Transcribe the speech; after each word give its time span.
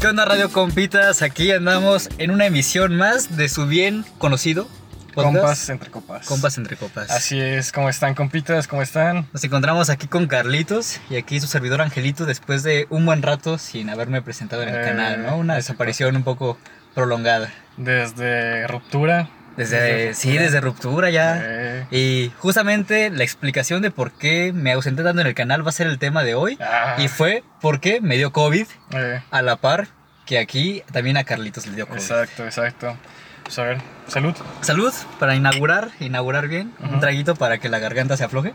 ¿Qué 0.00 0.08
onda 0.08 0.24
Radio 0.26 0.50
Compitas? 0.52 1.22
Aquí 1.22 1.50
andamos 1.52 2.10
en 2.18 2.30
una 2.30 2.46
emisión 2.46 2.94
más 2.96 3.36
de 3.36 3.48
su 3.48 3.66
bien 3.66 4.04
conocido 4.18 4.68
podcast, 5.14 5.34
Compas 5.34 5.68
entre 5.70 5.90
copas. 5.90 6.26
Compas 6.26 6.58
entre 6.58 6.76
copas. 6.76 7.10
Así 7.10 7.40
es, 7.40 7.72
¿cómo 7.72 7.88
están, 7.88 8.14
compitas? 8.14 8.66
¿Cómo 8.68 8.82
están? 8.82 9.28
Nos 9.32 9.42
encontramos 9.44 9.88
aquí 9.88 10.06
con 10.06 10.26
Carlitos 10.26 11.00
y 11.08 11.16
aquí 11.16 11.40
su 11.40 11.46
servidor 11.46 11.80
Angelito 11.80 12.26
después 12.26 12.62
de 12.64 12.86
un 12.90 13.06
buen 13.06 13.22
rato 13.22 13.56
sin 13.56 13.88
haberme 13.88 14.20
presentado 14.20 14.62
en 14.62 14.70
el 14.70 14.80
Eh, 14.82 14.84
canal, 14.84 15.22
¿no? 15.22 15.36
Una 15.38 15.54
desaparición 15.54 16.16
un 16.16 16.24
poco 16.24 16.58
prolongada. 16.94 17.50
Desde 17.76 18.66
ruptura. 18.66 19.28
Desde, 19.56 20.14
sí, 20.14 20.36
desde 20.36 20.60
ruptura 20.60 21.10
ya. 21.10 21.86
Y 21.90 22.32
justamente 22.38 23.10
la 23.10 23.22
explicación 23.22 23.82
de 23.82 23.90
por 23.92 24.10
qué 24.12 24.52
me 24.52 24.72
ausenté 24.72 25.04
tanto 25.04 25.20
en 25.20 25.26
el 25.28 25.34
canal 25.34 25.64
va 25.64 25.68
a 25.68 25.72
ser 25.72 25.86
el 25.86 25.98
tema 25.98 26.24
de 26.24 26.34
hoy. 26.34 26.58
ah, 26.60 26.96
Y 26.98 27.06
fue 27.08 27.44
porque 27.60 28.00
me 28.00 28.16
dio 28.16 28.32
COVID 28.32 28.66
eh, 28.90 29.22
a 29.30 29.42
la 29.42 29.56
par 29.56 29.86
que 30.26 30.38
aquí 30.38 30.82
también 30.92 31.16
a 31.16 31.24
Carlitos 31.24 31.66
le 31.66 31.76
dio 31.76 31.86
COVID. 31.86 32.00
exacto, 32.00 32.44
exacto. 32.44 32.96
Pues 33.44 33.58
a 33.58 33.64
ver, 33.64 33.78
salud. 34.08 34.34
Salud 34.62 34.92
para 35.20 35.34
inaugurar, 35.36 35.90
inaugurar 36.00 36.48
bien. 36.48 36.72
Un 36.80 36.98
traguito 36.98 37.36
para 37.36 37.58
que 37.58 37.68
la 37.68 37.78
garganta 37.78 38.16
se 38.16 38.24
afloje. 38.24 38.54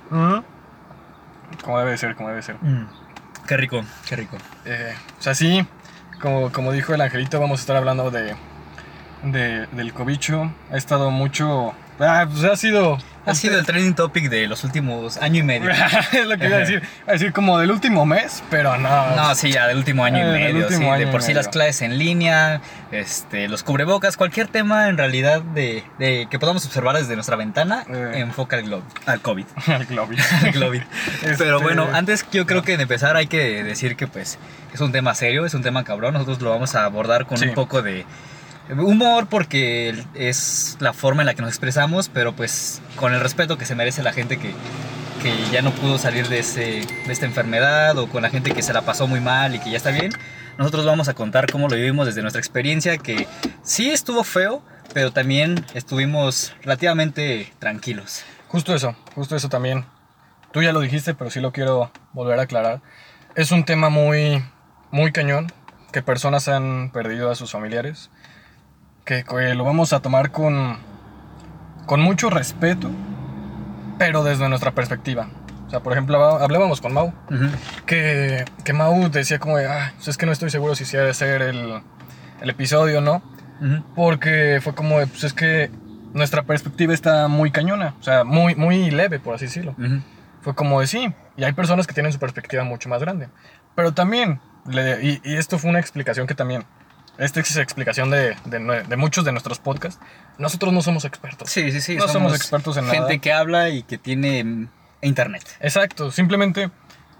Como 1.63 1.79
debe 1.79 1.97
ser, 1.97 2.15
como 2.15 2.29
debe 2.29 2.41
ser. 2.41 2.55
Qué 3.47 3.55
rico, 3.55 3.83
qué 4.07 4.15
rico. 4.15 4.37
Eh, 4.65 4.93
o 5.17 5.21
sea, 5.21 5.33
sí, 5.35 5.65
como, 6.19 6.51
como 6.51 6.71
dijo 6.71 6.93
el 6.93 7.01
angelito, 7.01 7.39
vamos 7.39 7.59
a 7.59 7.61
estar 7.61 7.75
hablando 7.75 8.11
de, 8.11 8.35
de 9.23 9.67
del 9.67 9.93
cobicho. 9.93 10.51
Ha 10.71 10.77
estado 10.77 11.11
mucho... 11.11 11.73
Ah, 11.99 12.25
pues 12.31 12.43
ha 12.45 12.55
sido... 12.55 12.97
Ha 13.25 13.35
sido 13.35 13.59
el 13.59 13.65
trending 13.65 13.93
topic 13.93 14.27
de 14.29 14.47
los 14.47 14.63
últimos 14.63 15.17
año 15.17 15.41
y 15.41 15.43
medio. 15.43 15.69
es 16.13 16.25
lo 16.25 16.35
que 16.37 16.47
iba 16.47 16.55
a 16.55 16.59
decir. 16.61 16.81
A 17.05 17.11
decir 17.11 17.31
como 17.31 17.59
del 17.59 17.69
último 17.69 18.03
mes, 18.03 18.41
pero 18.49 18.75
no. 18.77 19.15
No, 19.15 19.35
sí, 19.35 19.51
ya 19.51 19.67
del 19.67 19.77
último 19.77 20.03
año 20.03 20.17
Eh, 20.17 20.21
y 20.21 20.25
del 20.31 20.53
medio. 20.53 20.69
sí, 20.69 20.75
año 20.83 20.97
de 21.05 21.07
por 21.07 21.21
sí 21.21 21.33
las 21.35 21.47
clases 21.47 21.83
en 21.83 21.99
línea, 21.99 22.61
este, 22.91 23.47
los 23.47 23.61
cubrebocas, 23.61 24.17
cualquier 24.17 24.47
tema 24.47 24.87
en 24.89 24.97
realidad 24.97 25.43
de, 25.43 25.83
de 25.99 26.27
que 26.31 26.39
podamos 26.39 26.65
observar 26.65 26.95
desde 26.95 27.13
nuestra 27.13 27.35
ventana 27.35 27.83
Eh. 27.87 28.13
enfoca 28.15 28.55
al, 28.55 28.63
glo- 28.65 28.81
al 29.05 29.21
COVID. 29.21 29.45
el 29.67 29.85
Globi. 29.85 30.17
al 30.43 30.53
COVID. 30.59 30.81
Pero 31.21 31.57
Este- 31.57 31.63
bueno, 31.63 31.87
antes 31.93 32.25
yo 32.31 32.47
creo 32.47 32.63
que 32.63 32.77
de 32.77 32.83
empezar 32.83 33.15
hay 33.15 33.27
que 33.27 33.63
decir 33.63 33.95
que 33.95 34.07
pues 34.07 34.39
es 34.73 34.79
un 34.81 34.91
tema 34.91 35.13
serio, 35.13 35.45
es 35.45 35.53
un 35.53 35.61
tema 35.61 35.83
cabrón. 35.83 36.13
Nosotros 36.13 36.41
lo 36.41 36.49
vamos 36.49 36.73
a 36.73 36.85
abordar 36.85 37.27
con 37.27 37.37
Sí. 37.37 37.45
un 37.49 37.53
poco 37.53 37.83
de 37.83 38.05
humor 38.77 39.27
porque 39.27 40.03
es 40.13 40.77
la 40.79 40.93
forma 40.93 41.21
en 41.21 41.27
la 41.27 41.33
que 41.33 41.41
nos 41.41 41.49
expresamos, 41.49 42.09
pero 42.09 42.35
pues 42.35 42.81
con 42.95 43.13
el 43.13 43.19
respeto 43.19 43.57
que 43.57 43.65
se 43.65 43.75
merece 43.75 44.03
la 44.03 44.13
gente 44.13 44.37
que, 44.37 44.53
que 45.21 45.33
ya 45.51 45.61
no 45.61 45.71
pudo 45.71 45.97
salir 45.97 46.27
de, 46.27 46.39
ese, 46.39 46.85
de 47.05 47.11
esta 47.11 47.25
enfermedad 47.25 47.97
o 47.97 48.07
con 48.07 48.21
la 48.21 48.29
gente 48.29 48.51
que 48.51 48.61
se 48.61 48.73
la 48.73 48.81
pasó 48.81 49.07
muy 49.07 49.19
mal 49.19 49.55
y 49.55 49.59
que 49.59 49.71
ya 49.71 49.77
está 49.77 49.91
bien. 49.91 50.11
Nosotros 50.57 50.85
vamos 50.85 51.07
a 51.07 51.13
contar 51.13 51.49
cómo 51.51 51.69
lo 51.69 51.75
vivimos 51.75 52.05
desde 52.05 52.21
nuestra 52.21 52.39
experiencia, 52.39 52.97
que 52.97 53.27
sí 53.63 53.89
estuvo 53.89 54.23
feo, 54.23 54.61
pero 54.93 55.11
también 55.11 55.65
estuvimos 55.73 56.53
relativamente 56.61 57.51
tranquilos. 57.59 58.23
Justo 58.49 58.75
eso, 58.75 58.95
justo 59.15 59.35
eso 59.35 59.49
también. 59.49 59.85
Tú 60.51 60.61
ya 60.61 60.73
lo 60.73 60.81
dijiste, 60.81 61.13
pero 61.13 61.29
sí 61.29 61.39
lo 61.39 61.51
quiero 61.51 61.91
volver 62.11 62.39
a 62.39 62.43
aclarar. 62.43 62.81
Es 63.35 63.51
un 63.51 63.63
tema 63.63 63.89
muy, 63.89 64.43
muy 64.91 65.11
cañón, 65.11 65.51
que 65.91 66.01
personas 66.01 66.47
han 66.47 66.91
perdido 66.91 67.31
a 67.31 67.35
sus 67.35 67.51
familiares, 67.51 68.09
que, 69.09 69.23
que 69.23 69.55
lo 69.55 69.63
vamos 69.63 69.91
a 69.91 70.01
tomar 70.01 70.29
con, 70.31 70.77
con 71.87 71.99
mucho 71.99 72.29
respeto, 72.29 72.91
pero 73.97 74.23
desde 74.23 74.47
nuestra 74.49 74.71
perspectiva. 74.71 75.27
O 75.65 75.69
sea, 75.71 75.79
por 75.81 75.93
ejemplo, 75.93 76.17
hab- 76.19 76.43
hablábamos 76.43 76.79
con 76.79 76.93
Mau, 76.93 77.07
Ujú. 77.31 77.45
que, 77.87 78.45
que 78.63 78.73
Mau 78.73 79.09
decía 79.09 79.39
como, 79.39 79.57
de, 79.57 79.67
ah, 79.67 79.93
pues 79.95 80.09
es 80.09 80.17
que 80.17 80.25
no 80.27 80.31
estoy 80.31 80.49
seguro 80.51 80.75
si 80.75 80.85
sí 80.85 80.95
ha 80.97 81.01
de 81.01 81.13
ser 81.15 81.41
el, 81.41 81.81
el 82.41 82.49
episodio, 82.49 83.01
¿no? 83.01 83.21
Ujú. 83.61 83.83
Porque 83.95 84.59
fue 84.61 84.73
como, 84.75 84.99
de, 84.99 85.07
pues 85.07 85.23
es 85.23 85.33
que 85.33 85.71
nuestra 86.13 86.43
perspectiva 86.43 86.93
está 86.93 87.27
muy 87.27 87.49
cañona, 87.51 87.95
o 87.99 88.03
sea, 88.03 88.23
muy, 88.23 88.53
muy 88.55 88.89
leve, 88.91 89.19
por 89.19 89.35
así 89.35 89.45
decirlo. 89.45 89.71
Ujú. 89.77 90.01
Fue 90.41 90.55
como 90.55 90.79
de 90.81 90.87
sí, 90.87 91.13
y 91.35 91.43
hay 91.43 91.53
personas 91.53 91.85
que 91.87 91.93
tienen 91.93 92.13
su 92.13 92.19
perspectiva 92.19 92.63
mucho 92.63 92.89
más 92.89 93.01
grande. 93.01 93.27
Pero 93.75 93.91
también, 93.93 94.39
le- 94.65 95.03
y, 95.03 95.21
y 95.23 95.35
esto 95.35 95.57
fue 95.57 95.69
una 95.71 95.79
explicación 95.79 96.25
que 96.27 96.33
también, 96.35 96.63
esta 97.19 97.39
es 97.41 97.55
explicación 97.57 98.09
de, 98.09 98.35
de 98.45 98.83
de 98.87 98.95
muchos 98.97 99.23
de 99.25 99.31
nuestros 99.31 99.59
podcasts, 99.59 99.99
nosotros 100.37 100.73
no 100.73 100.81
somos 100.81 101.05
expertos. 101.05 101.49
Sí, 101.49 101.71
sí, 101.71 101.81
sí. 101.81 101.95
No 101.95 102.07
somos 102.07 102.33
expertos 102.35 102.77
en 102.77 102.85
gente 102.85 102.99
nada. 102.99 103.17
que 103.19 103.31
habla 103.33 103.69
y 103.69 103.83
que 103.83 103.97
tiene 103.97 104.43
mm, 104.43 104.67
internet. 105.01 105.43
Exacto, 105.59 106.11
simplemente 106.11 106.71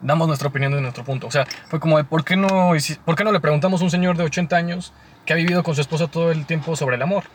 damos 0.01 0.27
nuestra 0.27 0.47
opinión 0.47 0.71
de 0.73 0.81
nuestro 0.81 1.03
punto. 1.03 1.27
O 1.27 1.31
sea, 1.31 1.45
fue 1.67 1.79
como 1.79 1.97
de, 1.97 2.03
¿por 2.05 2.23
qué 2.23 2.35
no, 2.37 2.71
¿por 3.05 3.15
qué 3.15 3.23
no 3.23 3.31
le 3.31 3.39
preguntamos 3.39 3.81
a 3.81 3.83
un 3.83 3.91
señor 3.91 4.15
de 4.17 4.23
80 4.23 4.55
años 4.55 4.93
que 5.25 5.33
ha 5.33 5.35
vivido 5.35 5.61
con 5.61 5.75
su 5.75 5.81
esposa 5.81 6.07
todo 6.07 6.31
el 6.31 6.45
tiempo 6.45 6.75
sobre 6.77 6.95
el 6.95 7.01
amor? 7.01 7.25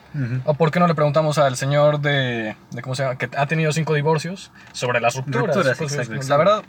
¿O 0.46 0.54
por 0.54 0.70
qué 0.70 0.80
no 0.80 0.86
le 0.86 0.94
preguntamos 0.94 1.36
al 1.38 1.56
señor 1.56 2.00
de, 2.00 2.56
de 2.70 2.82
¿cómo 2.82 2.94
se 2.94 3.02
llama? 3.02 3.18
que 3.18 3.28
ha 3.36 3.46
tenido 3.46 3.70
cinco 3.72 3.92
divorcios 3.94 4.50
sobre 4.72 5.00
las 5.00 5.14
rupturas? 5.14 5.46
Rupturas, 5.54 5.76
Pues, 5.78 5.92
exacto, 5.92 6.12
La 6.12 6.16
exacto. 6.16 6.38
verdad, 6.38 6.62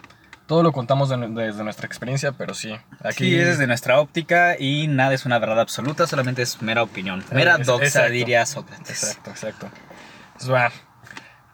todo 0.48 0.64
lo 0.64 0.72
contamos 0.72 1.10
de- 1.10 1.18
desde 1.30 1.64
nuestra 1.64 1.86
experiencia, 1.88 2.32
pero 2.34 2.54
sí. 2.54 2.74
Aquí 3.00 3.08
Aquí 3.08 3.36
es 3.36 3.46
desde 3.48 3.68
nuestra 3.68 4.00
óptica 4.00 4.56
y 4.60 4.88
nada 4.88 5.14
es 5.14 5.26
una 5.26 5.40
verdad 5.40 5.60
absoluta, 5.60 6.08
solamente 6.08 6.42
es 6.42 6.62
mera 6.62 6.84
opinión. 6.84 7.24
Mera 7.32 7.58
Es- 7.60 7.68
doxa, 7.68 7.86
exacto. 7.86 8.12
diría 8.12 8.46
Sócrates. 8.46 8.90
Exacto, 9.04 9.30
exacto. 9.32 9.70
Pues 10.38 10.52
va. 10.52 10.72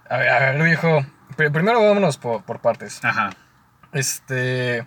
A 0.09 0.17
ver, 0.17 0.29
a 0.29 0.39
ver, 0.51 0.63
viejo. 0.63 1.05
Pr- 1.37 1.51
Primero 1.51 1.81
vámonos 1.85 2.17
por, 2.17 2.43
por 2.43 2.59
partes. 2.59 2.99
Ajá. 3.03 3.29
Este. 3.93 4.85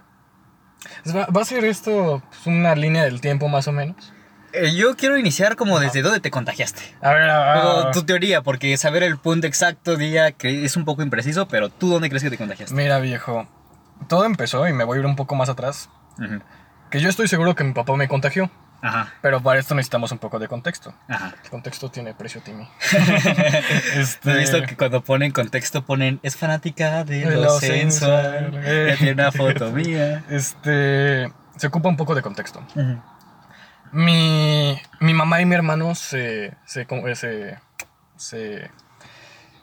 pues 1.03 1.17
Va, 1.17 1.27
va 1.27 1.43
a 1.43 1.45
ser 1.45 1.65
esto 1.65 2.23
pues, 2.29 2.47
una 2.47 2.75
línea 2.75 3.05
del 3.05 3.21
tiempo 3.21 3.49
más 3.49 3.69
o 3.69 3.73
menos. 3.73 4.13
Eh, 4.53 4.73
yo 4.77 4.95
quiero 4.97 5.19
iniciar 5.19 5.57
como 5.57 5.81
desde 5.81 6.01
dónde 6.03 6.21
te 6.21 6.31
contagiaste. 6.31 6.83
A 7.03 7.13
ver, 7.13 7.29
a 7.29 7.67
O 7.67 7.85
ver. 7.87 7.93
tu 7.95 8.05
teoría, 8.05 8.43
porque 8.43 8.77
saber 8.77 9.03
el 9.03 9.19
punto 9.19 9.47
exacto 9.49 9.97
día 9.97 10.31
que 10.33 10.65
es 10.65 10.77
un 10.77 10.85
poco 10.85 11.03
impreciso, 11.03 11.49
pero 11.49 11.71
tú 11.71 11.89
dónde 11.91 12.09
crees 12.09 12.23
que 12.23 12.31
te 12.31 12.39
contagiaste. 12.39 12.75
Mira, 12.75 13.01
viejo. 13.01 13.49
Todo 14.09 14.25
empezó, 14.25 14.67
y 14.69 14.73
me 14.73 14.85
voy 14.85 14.99
a 14.99 15.01
ir 15.01 15.07
un 15.07 15.17
poco 15.17 15.35
más 15.35 15.49
atrás, 15.49 15.89
Ujú. 16.19 16.41
que 16.91 17.01
yo 17.01 17.09
estoy 17.09 17.29
seguro 17.29 17.55
que 17.55 17.65
mi 17.65 17.73
papá 17.73 17.95
me 17.97 18.09
contagió. 18.09 18.51
Ajá, 18.83 19.15
Pero 19.23 19.43
para 19.43 19.59
esto 19.59 19.75
necesitamos 19.75 20.13
un 20.13 20.19
poco 20.19 20.39
de 20.39 20.47
contexto. 20.47 20.93
ajá. 21.09 21.35
El 21.43 21.49
contexto 21.51 21.91
tiene 21.91 22.13
precio, 22.13 22.43
Timmy. 22.43 22.69
¿Has 23.99 24.21
visto 24.23 24.63
que 24.67 24.77
cuando 24.77 25.03
ponen 25.03 25.31
contexto 25.33 25.85
ponen 25.87 26.21
es 26.23 26.37
fanática 26.37 27.03
de, 27.05 27.21
De 27.25 27.35
lo 27.37 27.43
lo 27.45 27.61
sensual? 27.61 28.51
sensual, 28.51 28.61
eh. 28.65 28.95
Tiene 28.99 29.13
una 29.15 29.33
foto 29.33 29.71
mía. 29.73 30.23
Este. 30.29 31.33
Se 31.57 31.67
ocupa 31.69 31.89
un 31.89 31.97
poco 31.97 32.15
de 32.15 32.21
contexto. 32.21 32.61
Ujú. 32.75 33.01
Mi, 33.93 34.79
mi 35.01 35.15
mamá 35.15 35.41
y 35.41 35.47
mi 35.47 35.55
hermano 35.55 35.95
se, 35.95 36.55
se, 36.67 36.83
eh, 36.83 37.15
se, 37.17 37.59
se, 38.17 38.71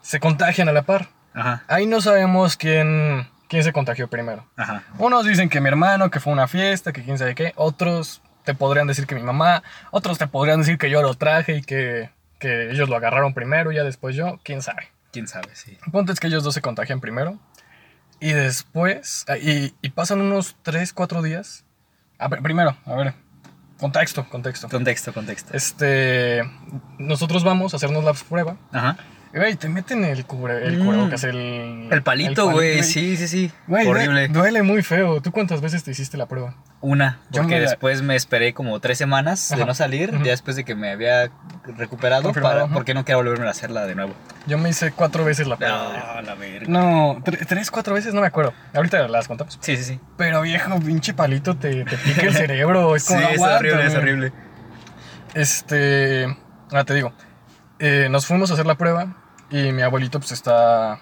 se 0.01 0.19
contagian 0.19 0.69
a 0.69 0.71
la 0.71 0.83
par. 0.83 1.09
Ajá, 1.33 1.63
Ahí 1.67 1.85
no 1.85 2.01
sabemos 2.01 2.57
quién, 2.57 3.27
quién 3.51 3.63
se 3.65 3.73
contagió 3.73 4.07
primero. 4.09 4.45
ajá. 4.55 4.83
Unos 4.97 5.25
dicen 5.25 5.49
que 5.49 5.59
mi 5.59 5.67
hermano, 5.67 6.09
que 6.09 6.21
fue 6.21 6.31
una 6.31 6.47
fiesta, 6.47 6.93
que 6.93 7.03
quién 7.03 7.17
sabe 7.17 7.35
qué. 7.35 7.51
Otros 7.57 8.21
te 8.45 8.55
podrían 8.55 8.87
decir 8.87 9.05
que 9.05 9.13
mi 9.13 9.21
mamá. 9.21 9.61
Otros 9.91 10.17
te 10.17 10.25
podrían 10.25 10.59
decir 10.61 10.77
que 10.77 10.89
yo 10.89 11.01
lo 11.01 11.13
traje 11.15 11.57
y 11.57 11.61
que, 11.61 12.09
que 12.39 12.71
ellos 12.71 12.87
lo 12.87 12.95
agarraron 12.95 13.33
primero 13.33 13.71
y 13.71 13.75
ya 13.75 13.83
después 13.83 14.15
yo. 14.15 14.39
Quién 14.43 14.61
sabe. 14.61 14.87
¿Quién 15.11 15.27
sabe? 15.27 15.49
Sí. 15.53 15.77
El 15.85 15.91
punto 15.91 16.13
es 16.13 16.21
que 16.21 16.27
ellos 16.27 16.43
dos 16.45 16.53
se 16.53 16.61
contagian 16.61 17.01
primero. 17.01 17.37
Y 18.21 18.31
después. 18.31 19.25
ah, 19.27 19.37
Y, 19.37 19.75
y 19.81 19.89
pasan 19.89 20.21
unos 20.21 20.55
3, 20.63 20.93
4 20.93 21.21
días. 21.21 21.65
A 22.19 22.29
ver, 22.29 22.41
primero, 22.41 22.77
a 22.85 22.95
ver. 22.95 23.13
Contexto, 23.79 24.29
contexto. 24.29 24.69
Contexto, 24.69 25.11
contexto. 25.13 25.57
Este. 25.57 26.41
Nosotros 26.99 27.43
vamos 27.43 27.73
a 27.73 27.77
hacernos 27.77 28.03
la 28.05 28.13
prueba. 28.13 28.55
Ajá. 28.71 28.95
Güey, 29.33 29.55
te 29.55 29.69
meten 29.69 30.03
el 30.03 30.25
cubre. 30.25 30.65
El 30.67 30.77
Mm. 30.79 30.85
cubrebocas, 30.85 31.23
el. 31.23 31.87
El 31.89 32.03
palito, 32.03 32.51
güey, 32.51 32.83
sí, 32.83 33.15
sí, 33.15 33.27
sí. 33.29 33.51
Güey, 33.67 33.87
Horrible. 33.87 34.27
Duele 34.27 34.61
muy 34.61 34.83
feo. 34.83 35.21
¿Tú 35.21 35.31
cuántas 35.31 35.61
veces 35.61 35.83
te 35.85 35.91
hiciste 35.91 36.17
la 36.17 36.25
prueba? 36.27 36.55
Una, 36.81 37.19
Yo 37.29 37.43
porque 37.43 37.55
me- 37.55 37.61
después 37.61 38.01
me 38.01 38.15
esperé 38.15 38.53
como 38.53 38.79
tres 38.81 38.97
semanas 38.97 39.47
de 39.49 39.55
Ajá. 39.55 39.65
no 39.65 39.73
salir, 39.73 40.13
Ujú. 40.13 40.23
ya 40.25 40.31
después 40.31 40.55
de 40.57 40.63
que 40.65 40.75
me 40.75 40.89
había 40.91 41.29
recuperado, 41.77 42.23
Confirmado, 42.23 42.61
para, 42.63 42.73
porque 42.73 42.93
no 42.93 43.05
quiero 43.05 43.19
volverme 43.19 43.47
a 43.47 43.51
hacerla 43.51 43.85
de 43.85 43.95
nuevo. 43.95 44.13
Yo 44.47 44.57
me 44.57 44.69
hice 44.69 44.91
cuatro 44.91 45.23
veces 45.23 45.47
la 45.47 45.55
prueba. 45.57 46.13
No, 46.15 46.21
la 46.23 46.35
verga. 46.35 46.65
No, 46.67 47.15
tre- 47.23 47.45
tres, 47.47 47.71
cuatro 47.71 47.93
veces, 47.93 48.13
no 48.13 48.19
me 48.21 48.27
acuerdo. 48.27 48.53
Ahorita 48.73 49.07
las 49.07 49.27
contamos. 49.29 49.57
Sí, 49.61 49.77
sí, 49.77 49.83
sí. 49.83 49.99
Pero 50.17 50.41
viejo, 50.41 50.77
pinche 50.79 51.13
palito, 51.13 51.55
te, 51.55 51.85
te 51.85 51.97
pica 51.97 52.23
el 52.23 52.33
cerebro. 52.33 52.95
Es 52.95 53.03
Sí, 53.05 53.13
es 53.13 53.39
horrible, 53.39 53.85
es 53.85 53.95
horrible. 53.95 54.33
Este. 55.33 56.25
Ah, 56.71 56.83
te 56.83 56.93
digo. 56.93 57.13
eh, 57.79 58.07
nos 58.11 58.25
fuimos 58.27 58.51
a 58.51 58.53
hacer 58.53 58.65
la 58.65 58.75
prueba 58.75 59.17
y 59.51 59.71
mi 59.71 59.81
abuelito, 59.81 60.19
pues 60.19 60.31
está. 60.31 60.99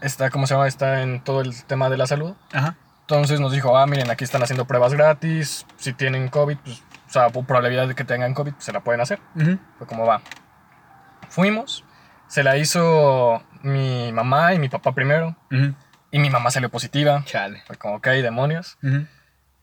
Está, 0.00 0.30
¿cómo 0.30 0.46
se 0.46 0.54
llama? 0.54 0.66
Está 0.66 1.02
en 1.02 1.22
todo 1.22 1.40
el 1.40 1.64
tema 1.64 1.88
de 1.88 1.96
la 1.96 2.06
salud. 2.06 2.34
Ajá. 2.52 2.76
Entonces 3.02 3.40
nos 3.40 3.52
dijo, 3.52 3.76
ah, 3.76 3.86
miren, 3.86 4.10
aquí 4.10 4.24
están 4.24 4.42
haciendo 4.42 4.64
pruebas 4.64 4.92
gratis. 4.94 5.66
Si 5.76 5.92
tienen 5.92 6.28
COVID, 6.28 6.58
pues 6.58 6.82
o 7.08 7.12
sea, 7.12 7.28
por 7.30 7.44
probabilidad 7.44 7.86
de 7.88 7.94
que 7.94 8.04
tengan 8.04 8.32
COVID, 8.34 8.54
se 8.58 8.72
la 8.72 8.80
pueden 8.80 9.00
hacer. 9.00 9.20
Ujú. 9.36 9.58
Fue 9.78 9.86
como 9.86 10.06
va. 10.06 10.22
Fuimos, 11.28 11.84
se 12.26 12.42
la 12.42 12.56
hizo 12.56 13.42
mi 13.62 14.10
mamá 14.12 14.54
y 14.54 14.58
mi 14.58 14.68
papá 14.68 14.92
primero, 14.92 15.36
Ujú. 15.50 15.74
y 16.10 16.18
mi 16.18 16.30
mamá 16.30 16.50
salió 16.50 16.68
positiva. 16.70 17.22
Chale. 17.26 17.62
Fue 17.66 17.76
como, 17.76 17.96
ok, 17.96 18.06
demonios. 18.08 18.78
Ujú. 18.82 19.06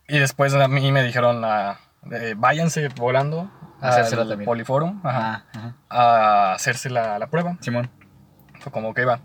Y 0.07 0.19
después 0.19 0.53
a 0.53 0.67
mí 0.67 0.91
me 0.91 1.03
dijeron, 1.03 1.43
ah, 1.43 1.79
eh, 2.11 2.33
váyanse 2.37 2.87
volando 2.89 3.51
hacérsela 3.81 4.21
al 4.23 4.29
también. 4.29 4.45
Poliforum 4.45 4.99
ajá, 5.05 5.19
Ajá, 5.19 5.45
ajá. 5.53 5.73
a 5.89 6.53
hacerse 6.53 6.89
la, 6.89 7.17
la 7.19 7.27
prueba. 7.27 7.57
Simón. 7.61 7.89
Fue 8.59 8.71
como, 8.71 8.89
ok, 8.89 8.99
va. 9.07 9.19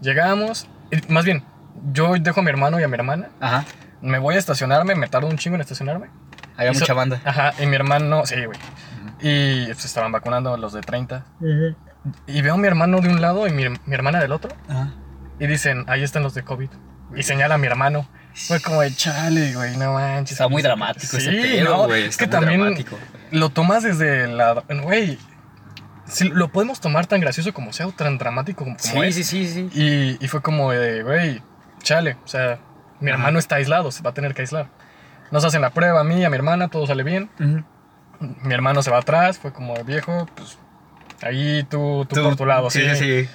Llegamos, 0.00 0.66
y 0.90 1.12
más 1.12 1.24
bien, 1.24 1.44
yo 1.92 2.14
dejo 2.18 2.40
a 2.40 2.42
mi 2.42 2.48
hermano 2.50 2.80
y 2.80 2.82
a 2.82 2.88
mi 2.88 2.94
hermana, 2.94 3.28
Ajá. 3.40 3.64
me 4.00 4.18
voy 4.18 4.36
a 4.36 4.38
estacionarme, 4.38 4.94
me 4.94 5.06
tardo 5.08 5.28
un 5.28 5.36
chingo 5.36 5.56
en 5.56 5.60
estacionarme. 5.60 6.08
Había 6.56 6.72
Y 6.72 6.74
so- 6.74 6.80
mucha 6.80 6.94
banda. 6.94 7.20
Ajá, 7.24 7.52
y 7.58 7.66
mi 7.66 7.76
hermano, 7.76 8.24
sí, 8.26 8.36
güey. 8.44 8.58
Y 9.20 9.66
pues, 9.66 9.84
estaban 9.84 10.12
vacunando 10.12 10.56
los 10.56 10.72
de 10.72 10.80
30. 10.80 11.24
Y 12.26 12.40
veo 12.42 12.54
a 12.54 12.56
mi 12.56 12.66
hermano 12.66 13.00
de 13.00 13.08
un 13.10 13.20
lado 13.20 13.46
y 13.46 13.50
mi, 13.52 13.68
mi 13.68 13.94
hermana 13.94 14.18
del 14.20 14.32
otro. 14.32 14.50
Ajá. 14.68 14.94
Y 15.38 15.46
dicen, 15.46 15.84
ahí 15.88 16.02
están 16.02 16.22
los 16.22 16.32
de 16.34 16.42
COVID. 16.42 16.70
Y 17.16 17.22
señala 17.22 17.56
a 17.56 17.58
mi 17.58 17.66
hermano. 17.66 18.08
Fue 18.32 18.60
como 18.60 18.80
de 18.80 18.94
chale, 18.94 19.54
güey, 19.54 19.76
no 19.76 19.92
manches. 19.94 20.32
Está 20.32 20.48
muy 20.48 20.62
dramático 20.62 21.16
ese 21.18 21.30
Sí, 21.30 21.36
pedo, 21.36 21.64
no, 21.76 21.84
güey. 21.86 22.02
Es 22.04 22.08
está 22.10 22.24
que 22.24 22.36
muy 22.36 22.40
también 22.46 22.60
dramático. 22.60 22.96
Lo 23.30 23.50
tomas 23.50 23.82
desde 23.82 24.26
la. 24.28 24.62
Güey, 24.82 25.18
si 26.06 26.28
lo 26.28 26.48
podemos 26.50 26.80
tomar 26.80 27.06
tan 27.06 27.20
gracioso 27.20 27.52
como 27.54 27.72
sea 27.72 27.86
o 27.86 27.92
tan 27.92 28.18
dramático 28.18 28.64
como, 28.64 28.76
como 28.76 29.02
Sí, 29.02 29.08
es. 29.08 29.14
sí, 29.14 29.24
sí, 29.24 29.46
sí. 29.48 29.70
Y, 29.72 30.24
y 30.24 30.28
fue 30.28 30.42
como 30.42 30.70
de, 30.72 31.02
güey, 31.02 31.42
chale. 31.82 32.16
O 32.24 32.28
sea, 32.28 32.58
mi 33.00 33.10
Ajá. 33.10 33.18
hermano 33.18 33.38
está 33.38 33.56
aislado, 33.56 33.90
se 33.92 34.02
va 34.02 34.10
a 34.10 34.14
tener 34.14 34.34
que 34.34 34.42
aislar. 34.42 34.68
Nos 35.30 35.44
hacen 35.44 35.60
la 35.62 35.70
prueba 35.70 36.00
a 36.00 36.04
mí, 36.04 36.24
a 36.24 36.30
mi 36.30 36.36
hermana, 36.36 36.68
todo 36.68 36.86
sale 36.86 37.02
bien. 37.04 37.30
Ujú. 37.38 37.62
Mi 38.42 38.52
hermano 38.52 38.82
se 38.82 38.90
va 38.90 38.98
atrás, 38.98 39.38
fue 39.38 39.52
como 39.52 39.74
viejo, 39.84 40.26
pues. 40.34 40.58
Ahí 41.22 41.62
tú, 41.70 42.06
tú, 42.08 42.22
por 42.22 42.36
tu 42.36 42.46
lado, 42.46 42.70
sí. 42.70 42.82
Sí, 42.94 42.96
sí. 42.96 43.28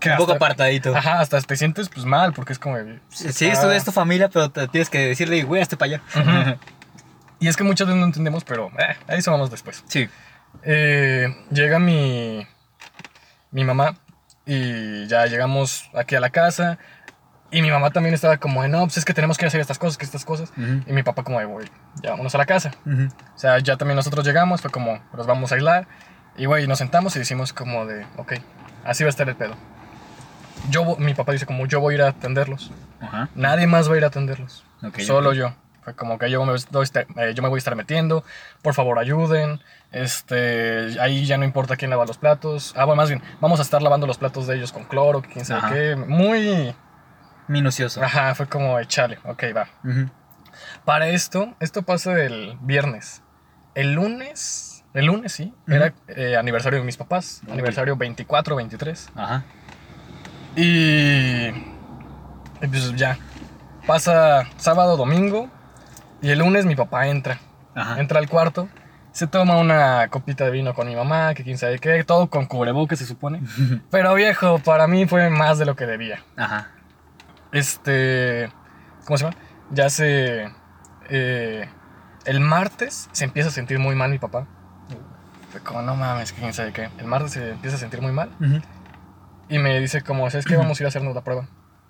Que 0.00 0.10
Un 0.10 0.16
poco 0.18 0.32
hasta- 0.32 0.44
apartadito. 0.44 0.94
Ajá, 0.94 1.20
hasta 1.20 1.40
te 1.40 1.56
sientes 1.56 1.88
pues 1.88 2.04
mal, 2.04 2.32
porque 2.34 2.52
es 2.52 2.58
como. 2.58 2.76
de, 2.76 3.00
Sí, 3.08 3.46
esto 3.46 3.68
ah. 3.68 3.76
es 3.76 3.84
tu 3.84 3.92
familia, 3.92 4.28
pero 4.28 4.50
te 4.50 4.68
tienes 4.68 4.90
que 4.90 4.98
decirle, 4.98 5.42
güey, 5.44 5.62
hazte 5.62 5.76
para 5.76 5.94
allá. 5.96 6.02
Ujú. 6.14 6.58
Y 7.38 7.48
es 7.48 7.56
que 7.56 7.64
muchas 7.64 7.86
veces 7.86 8.00
no 8.00 8.06
entendemos, 8.06 8.44
pero 8.44 8.70
eh, 8.78 8.96
a 9.06 9.14
eso 9.14 9.30
vamos 9.30 9.50
después. 9.50 9.84
Sí. 9.88 10.08
Eh, 10.62 11.34
llega 11.50 11.78
mi, 11.78 12.46
mi 13.50 13.64
mamá 13.64 13.96
y 14.46 15.06
ya 15.06 15.26
llegamos 15.26 15.90
aquí 15.94 16.14
a 16.14 16.20
la 16.20 16.30
casa. 16.30 16.78
Y 17.50 17.62
mi 17.62 17.70
mamá 17.70 17.90
también 17.90 18.14
estaba 18.14 18.38
como, 18.38 18.62
de, 18.62 18.68
no, 18.68 18.80
pues 18.82 18.96
es 18.96 19.04
que 19.04 19.14
tenemos 19.14 19.38
que 19.38 19.46
hacer 19.46 19.60
estas 19.60 19.78
cosas, 19.78 19.96
que 19.96 20.04
estas 20.04 20.24
cosas. 20.24 20.52
Y 20.86 20.92
mi 20.92 21.02
papá 21.02 21.22
como, 21.22 21.38
de, 21.38 21.44
güey, 21.44 21.68
ya 22.02 22.10
vámonos 22.10 22.34
a 22.34 22.38
la 22.38 22.46
casa. 22.46 22.72
O 23.34 23.38
sea, 23.38 23.58
ya 23.60 23.76
también 23.76 23.96
nosotros 23.96 24.26
llegamos, 24.26 24.60
fue 24.60 24.70
como, 24.70 25.00
nos 25.14 25.26
vamos 25.26 25.52
a 25.52 25.54
aislar. 25.54 25.86
Y, 26.36 26.46
güey, 26.46 26.66
nos 26.66 26.78
sentamos 26.78 27.14
y 27.16 27.20
decimos 27.20 27.52
como 27.52 27.86
de, 27.86 28.04
ok, 28.16 28.34
así 28.84 29.04
va 29.04 29.08
a 29.08 29.10
estar 29.10 29.28
el 29.28 29.36
pedo. 29.36 29.54
Yo, 30.70 30.96
mi 30.96 31.14
papá 31.14 31.32
dice 31.32 31.46
como, 31.46 31.66
yo 31.66 31.80
voy 31.80 31.94
a 31.94 31.96
ir 31.96 32.02
a 32.02 32.08
atenderlos. 32.08 32.72
Ajá. 33.00 33.28
Nadie 33.34 33.66
más 33.66 33.88
va 33.88 33.94
a 33.94 33.98
ir 33.98 34.04
a 34.04 34.08
atenderlos. 34.08 34.64
Ok, 34.82 35.00
Solo 35.00 35.32
yo. 35.32 35.54
Como 35.94 36.18
que 36.18 36.30
yo 36.30 36.44
me, 36.44 36.52
doy 36.70 36.82
este- 36.84 37.06
eh, 37.16 37.32
yo 37.34 37.42
me 37.42 37.48
voy 37.48 37.56
a 37.56 37.58
estar 37.58 37.76
metiendo. 37.76 38.24
Por 38.62 38.74
favor, 38.74 38.98
ayuden. 38.98 39.60
Este, 39.92 41.00
ahí 41.00 41.24
ya 41.26 41.38
no 41.38 41.44
importa 41.44 41.76
quién 41.76 41.90
lava 41.90 42.04
los 42.06 42.18
platos. 42.18 42.74
Ah, 42.76 42.84
bueno, 42.84 42.96
más 43.02 43.08
bien, 43.08 43.22
vamos 43.40 43.60
a 43.60 43.62
estar 43.62 43.80
lavando 43.82 44.06
los 44.06 44.18
platos 44.18 44.46
de 44.46 44.56
ellos 44.56 44.72
con 44.72 44.84
cloro, 44.84 45.22
que 45.22 45.28
quién 45.30 45.44
sabe 45.44 45.60
Ajá. 45.60 45.74
qué. 45.74 45.96
Muy. 45.96 46.74
Minucioso. 47.48 48.02
Ajá, 48.02 48.34
fue 48.34 48.46
como, 48.48 48.78
echale, 48.80 49.18
ok, 49.24 49.44
va. 49.56 49.68
Para 50.84 51.08
esto, 51.08 51.54
esto 51.60 51.82
pasa 51.82 52.20
el 52.20 52.58
viernes. 52.60 53.22
El 53.74 53.92
lunes, 53.92 54.84
el 54.94 55.04
lunes 55.06 55.32
sí, 55.32 55.54
era 55.68 55.92
eh, 56.08 56.36
aniversario 56.36 56.78
de 56.80 56.84
mis 56.84 56.96
papás. 56.96 57.42
Aniversario 57.50 57.96
24, 57.96 58.56
23. 58.56 59.10
Ajá. 59.14 59.44
Y, 60.56 61.46
y 61.48 62.66
pues 62.68 62.94
ya, 62.96 63.18
pasa 63.86 64.48
sábado, 64.56 64.96
domingo, 64.96 65.50
y 66.22 66.30
el 66.30 66.38
lunes 66.38 66.66
mi 66.66 66.74
papá 66.76 67.06
entra, 67.08 67.38
Ajá. 67.74 68.00
entra 68.00 68.18
al 68.18 68.28
cuarto, 68.28 68.68
se 69.12 69.26
toma 69.26 69.56
una 69.56 70.08
copita 70.08 70.44
de 70.44 70.50
vino 70.50 70.74
con 70.74 70.86
mi 70.86 70.94
mamá, 70.94 71.34
que 71.34 71.42
quién 71.42 71.56
sabe 71.58 71.78
qué, 71.78 72.04
todo 72.04 72.28
con 72.28 72.46
cubrebocas 72.46 72.98
se 72.98 73.06
supone. 73.06 73.42
Pero 73.90 74.14
viejo, 74.14 74.58
para 74.58 74.86
mí 74.86 75.06
fue 75.06 75.30
más 75.30 75.58
de 75.58 75.64
lo 75.66 75.74
que 75.76 75.86
debía. 75.86 76.22
Ajá. 76.36 76.70
Este, 77.52 78.50
¿cómo 79.06 79.16
se 79.16 79.24
llama? 79.24 79.36
Ya 79.70 79.88
se, 79.88 80.52
eh, 81.08 81.68
el 82.26 82.40
martes 82.40 83.08
se 83.12 83.24
empieza 83.24 83.48
a 83.48 83.52
sentir 83.52 83.78
muy 83.78 83.94
mal 83.94 84.10
mi 84.10 84.18
papá. 84.18 84.46
Fue 85.50 85.60
como, 85.62 85.80
no 85.80 85.96
mames, 85.96 86.32
que 86.32 86.40
quién 86.40 86.52
sabe 86.52 86.72
qué. 86.72 86.90
El 86.98 87.06
martes 87.06 87.32
se 87.32 87.52
empieza 87.52 87.76
a 87.76 87.80
sentir 87.80 88.02
muy 88.02 88.12
mal. 88.12 88.30
Y 89.48 89.58
me 89.58 89.80
dice 89.80 90.02
como, 90.02 90.28
¿sabes 90.28 90.44
qué? 90.44 90.56
Vamos 90.58 90.78
a 90.78 90.82
ir 90.82 90.86
a 90.86 90.88
hacernos 90.88 91.14
la 91.14 91.22
prueba. 91.22 91.48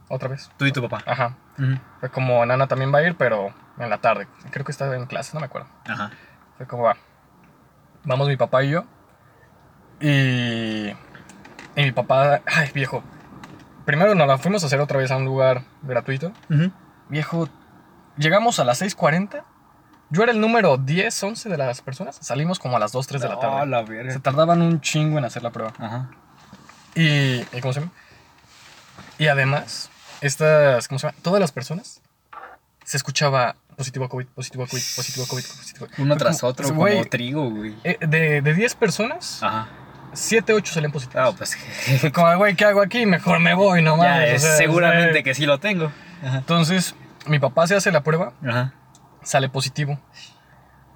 Otra 0.08 0.28
vez. 0.28 0.50
Tú 0.56 0.66
y 0.66 0.72
tu 0.72 0.80
papá. 0.82 1.02
Ajá. 1.06 1.34
Fue 1.98 2.10
como, 2.10 2.44
Nana 2.46 2.68
también 2.68 2.94
va 2.94 2.98
a 2.98 3.02
ir, 3.02 3.16
pero 3.16 3.52
en 3.78 3.90
la 3.90 3.98
tarde. 3.98 4.26
Creo 4.50 4.64
que 4.64 4.72
estaba 4.72 4.96
en 4.96 5.06
clase, 5.06 5.32
no 5.34 5.40
me 5.40 5.46
acuerdo. 5.46 5.68
Ajá. 5.86 6.10
Fue 6.56 6.66
como, 6.66 6.84
va. 6.84 6.96
Vamos 8.04 8.28
mi 8.28 8.36
papá 8.36 8.62
y 8.64 8.70
yo. 8.70 8.84
Y... 10.00 10.88
Y 11.78 11.82
mi 11.82 11.92
papá, 11.92 12.40
ay, 12.46 12.70
viejo. 12.74 13.02
Primero 13.84 14.14
nos 14.14 14.26
la 14.26 14.38
fuimos 14.38 14.62
a 14.62 14.66
hacer 14.66 14.80
otra 14.80 14.98
vez 14.98 15.10
a 15.10 15.16
un 15.16 15.24
lugar 15.26 15.62
gratuito. 15.82 16.32
Viejo, 17.08 17.48
llegamos 18.16 18.58
a 18.58 18.64
las 18.64 18.80
6.40. 18.82 19.42
Yo 20.08 20.22
era 20.22 20.32
el 20.32 20.40
número 20.40 20.76
10, 20.78 21.22
11 21.22 21.48
de 21.50 21.56
las 21.58 21.82
personas. 21.82 22.16
Salimos 22.20 22.58
como 22.58 22.76
a 22.76 22.80
las 22.80 22.92
2, 22.92 23.06
3 23.06 23.22
de 23.22 23.28
la 23.28 23.34
Ah, 23.34 23.40
tarde. 23.66 24.04
la 24.04 24.12
Se 24.12 24.20
tardaban 24.20 24.62
un 24.62 24.80
chingo 24.80 25.18
en 25.18 25.24
hacer 25.24 25.42
la 25.42 25.50
prueba. 25.50 25.72
Ajá. 25.78 26.10
Y, 26.94 27.40
y 27.52 27.60
¿cómo 27.60 27.72
se 27.74 27.80
llama? 27.80 27.92
Y 29.18 29.26
además, 29.28 29.90
estas, 30.20 30.88
¿cómo 30.88 30.98
se 30.98 31.08
llama? 31.08 31.18
Todas 31.22 31.40
las 31.40 31.52
personas 31.52 32.00
se 32.84 32.96
escuchaba 32.96 33.56
positivo 33.76 34.04
a 34.04 34.08
COVID, 34.08 34.26
positivo 34.28 34.64
a 34.64 34.66
COVID, 34.66 34.82
positivo 34.96 35.24
a 35.24 35.28
COVID, 35.28 35.44
positivo 35.44 35.84
a 35.84 35.88
COVID. 35.88 36.02
Uno 36.02 36.16
tras 36.16 36.40
como- 36.40 36.50
otro, 36.50 36.68
como 36.68 36.86
trigo, 37.06 37.50
güey. 37.50 37.74
eh, 37.84 37.98
de, 38.00 38.40
de 38.42 38.54
10 38.54 38.74
personas, 38.74 39.42
Ajá. 39.42 39.68
7, 40.12 40.52
8 40.54 40.72
salían 40.74 40.92
positivos. 40.92 41.28
Ah, 41.28 41.34
pues 41.36 41.56
Fue 42.00 42.10
como, 42.12 42.34
güey, 42.38 42.54
¿qué 42.56 42.64
hago 42.64 42.80
aquí? 42.80 43.04
Mejor 43.06 43.38
me 43.40 43.54
voy, 43.54 43.82
no 43.82 43.96
mames. 43.96 44.30
es 44.30 44.44
o 44.44 44.46
sea, 44.48 44.56
seguramente 44.56 45.22
que 45.22 45.34
sí 45.34 45.44
lo 45.46 45.58
tengo. 45.60 45.92
Ajá. 46.24 46.38
Entonces, 46.38 46.94
mi 47.26 47.38
papá 47.38 47.66
se 47.66 47.74
hace 47.76 47.92
la 47.92 48.02
prueba, 48.02 48.32
Ajá. 48.46 48.72
sale 49.22 49.48
positivo. 49.48 50.00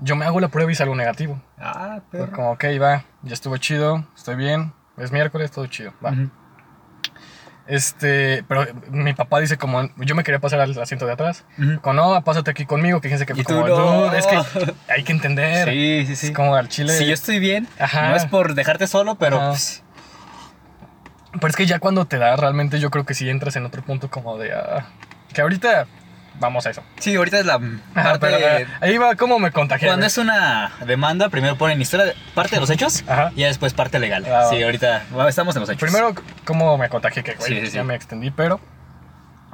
Yo 0.02 0.16
me 0.16 0.24
hago 0.24 0.40
la 0.40 0.48
prueba 0.48 0.72
y 0.72 0.74
salgo 0.74 0.94
negativo. 0.94 1.42
Ah, 1.58 2.00
pero. 2.10 2.32
como, 2.32 2.52
ok, 2.52 2.64
va, 2.80 3.04
ya 3.22 3.34
estuvo 3.34 3.56
chido, 3.58 4.06
estoy 4.16 4.36
bien, 4.36 4.72
es 4.96 5.12
miércoles, 5.12 5.50
todo 5.50 5.66
chido, 5.66 5.92
va. 6.04 6.14
Este, 7.66 8.42
pero 8.48 8.66
mi 8.90 9.12
papá 9.14 9.38
dice 9.38 9.56
como, 9.56 9.88
yo 9.98 10.14
me 10.16 10.24
quería 10.24 10.40
pasar 10.40 10.60
al 10.60 10.76
asiento 10.80 11.06
de 11.06 11.12
atrás. 11.12 11.44
Como, 11.82 11.94
no, 11.94 12.24
pásate 12.24 12.50
aquí 12.50 12.66
conmigo, 12.66 13.00
que 13.00 13.08
fíjense 13.08 13.26
que 13.26 13.44
como, 13.44 13.66
no. 13.68 14.06
"Dude, 14.06 14.18
es 14.18 14.26
que 14.26 14.38
hay 14.88 15.04
que 15.04 15.12
entender. 15.12 15.68
Sí, 15.68 16.04
sí, 16.06 16.16
sí. 16.16 16.26
Es 16.28 16.32
como 16.32 16.56
al 16.56 16.68
chile. 16.68 16.92
Si 16.96 17.06
yo 17.06 17.14
estoy 17.14 17.38
bien, 17.38 17.68
Ajá. 17.78 18.08
no 18.08 18.16
es 18.16 18.26
por 18.26 18.54
dejarte 18.54 18.86
solo, 18.88 19.14
pero 19.14 19.38
pues, 19.50 19.82
Pero 21.32 21.46
es 21.46 21.54
que 21.56 21.66
ya 21.66 21.78
cuando 21.78 22.06
te 22.06 22.18
da, 22.18 22.34
realmente 22.34 22.80
yo 22.80 22.90
creo 22.90 23.04
que 23.06 23.14
sí 23.14 23.28
entras 23.30 23.54
en 23.54 23.64
otro 23.64 23.82
punto 23.82 24.10
como 24.10 24.36
de, 24.36 24.52
ah, 24.52 24.86
que 25.32 25.40
ahorita 25.40 25.86
vamos 26.38 26.66
a 26.66 26.70
eso. 26.70 26.82
sí, 26.98 27.14
ahorita 27.16 27.38
es 27.40 27.46
la 27.46 27.54
Ajá, 27.54 27.80
parte 27.94 28.18
pero, 28.20 28.36
ah, 28.70 28.78
ahí 28.80 28.96
va 28.98 29.14
como 29.16 29.38
me 29.38 29.50
contagié. 29.52 29.88
cuando 29.88 30.06
es 30.06 30.16
una 30.18 30.72
demanda, 30.86 31.28
primero 31.28 31.56
ponen 31.56 31.80
historia 31.80 32.06
de- 32.06 32.14
parte 32.34 32.56
de 32.56 32.60
los 32.60 32.70
hechos 32.70 33.04
Ajá. 33.08 33.32
y 33.34 33.40
ya 33.40 33.48
después 33.48 33.74
parte 33.74 33.98
legal. 33.98 34.24
Ah, 34.26 34.46
sí, 34.50 34.62
ahorita 34.62 35.04
bueno, 35.10 35.28
estamos 35.28 35.54
en 35.56 35.60
los 35.60 35.68
hechos. 35.70 35.80
Primero, 35.90 36.14
cómo 36.44 36.78
me 36.78 36.88
contagié, 36.88 37.22
que 37.22 37.34
güey, 37.34 37.48
Sí, 37.60 37.66
sí, 37.66 37.72
ya 37.72 37.82
sí. 37.82 37.86
me 37.86 37.94
extendí, 37.94 38.30
pero 38.30 38.60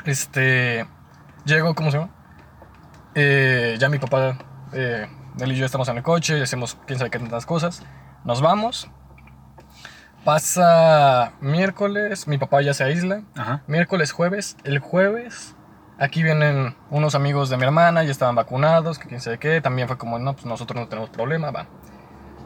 este 0.05 0.87
llego, 1.45 1.75
¿cómo 1.75 1.91
se 1.91 1.99
llama? 1.99 2.11
Eh, 3.15 3.77
ya 3.79 3.89
mi 3.89 3.99
papá, 3.99 4.39
eh, 4.73 5.09
él 5.41 5.53
y 5.53 5.57
yo 5.57 5.67
estamos 5.67 5.89
en 5.89 5.97
el 5.97 6.03
coche, 6.03 6.43
hacemos 6.43 6.77
quién 6.87 6.99
sabe 6.99 7.11
qué 7.11 7.19
tantas 7.19 7.47
cosas, 7.47 7.83
nos 8.25 8.41
vamos. 8.41 8.89
Pasa 10.25 11.33
miércoles, 11.41 12.27
mi 12.27 12.37
papá 12.39 12.61
ya 12.63 12.75
se 12.75 12.83
aísla. 12.85 13.23
Ajá. 13.37 13.63
Miércoles, 13.67 14.11
jueves, 14.13 14.57
el 14.65 14.81
jueves, 14.81 15.55
aquí 15.99 16.23
vienen 16.23 16.77
unos 16.91 17.15
amigos 17.15 17.49
de 17.51 17.57
mi 17.57 17.65
hermana, 17.65 18.03
ya 18.05 18.11
estaban 18.11 18.35
vacunados, 18.35 18.99
que 18.99 19.09
quién 19.09 19.21
sabe 19.21 19.39
qué, 19.39 19.61
también 19.61 19.89
fue 19.89 19.99
como, 19.99 20.19
no, 20.19 20.35
pues 20.35 20.47
nosotros 20.47 20.81
no 20.81 20.89
tenemos 20.89 21.11
problema, 21.11 21.51
va. 21.51 21.67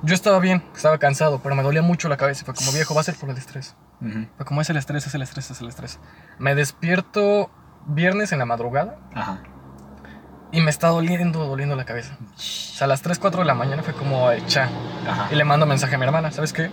Yo 0.03 0.15
estaba 0.15 0.39
bien, 0.39 0.63
estaba 0.75 0.99
cansado, 0.99 1.41
pero 1.43 1.55
me 1.55 1.63
dolía 1.63 1.83
mucho 1.83 2.09
la 2.09 2.17
cabeza, 2.17 2.45
fue 2.45 2.55
como 2.55 2.73
viejo, 2.73 2.95
va 2.95 3.03
a 3.03 3.05
ser 3.05 3.17
por 3.17 3.29
el 3.29 3.37
estrés. 3.37 3.77
Ujú. 4.01 4.27
Fue 4.37 4.47
como 4.47 4.61
es 4.63 4.71
el 4.71 4.77
estrés, 4.77 5.07
es 5.07 5.15
el 5.15 5.23
estrés, 5.23 5.51
es 5.51 5.61
el 5.61 5.69
estrés. 5.69 6.01
Me 6.39 6.55
despierto 6.55 7.51
viernes 7.87 8.33
en 8.33 8.39
la 8.39 8.47
madrugada 8.47 8.97
Ajá. 9.15 9.41
y 10.53 10.61
me 10.63 10.71
está 10.71 10.89
doliendo, 10.89 11.47
doliendo 11.47 11.77
la 11.77 11.85
cabeza. 11.85 12.17
O 12.35 12.39
sea, 12.39 12.87
a 12.87 12.89
las 12.89 13.03
3, 13.03 13.19
4 13.19 13.41
de 13.41 13.47
la 13.47 13.55
mañana 13.55 13.83
fue 13.83 13.93
como 13.93 14.31
hecha. 14.33 14.69
Ajá. 15.07 15.29
Y 15.31 15.35
le 15.35 15.45
mando 15.45 15.67
mensaje 15.67 15.97
a 15.97 15.99
mi 15.99 16.05
hermana, 16.05 16.31
¿sabes 16.31 16.55
qué? 16.55 16.71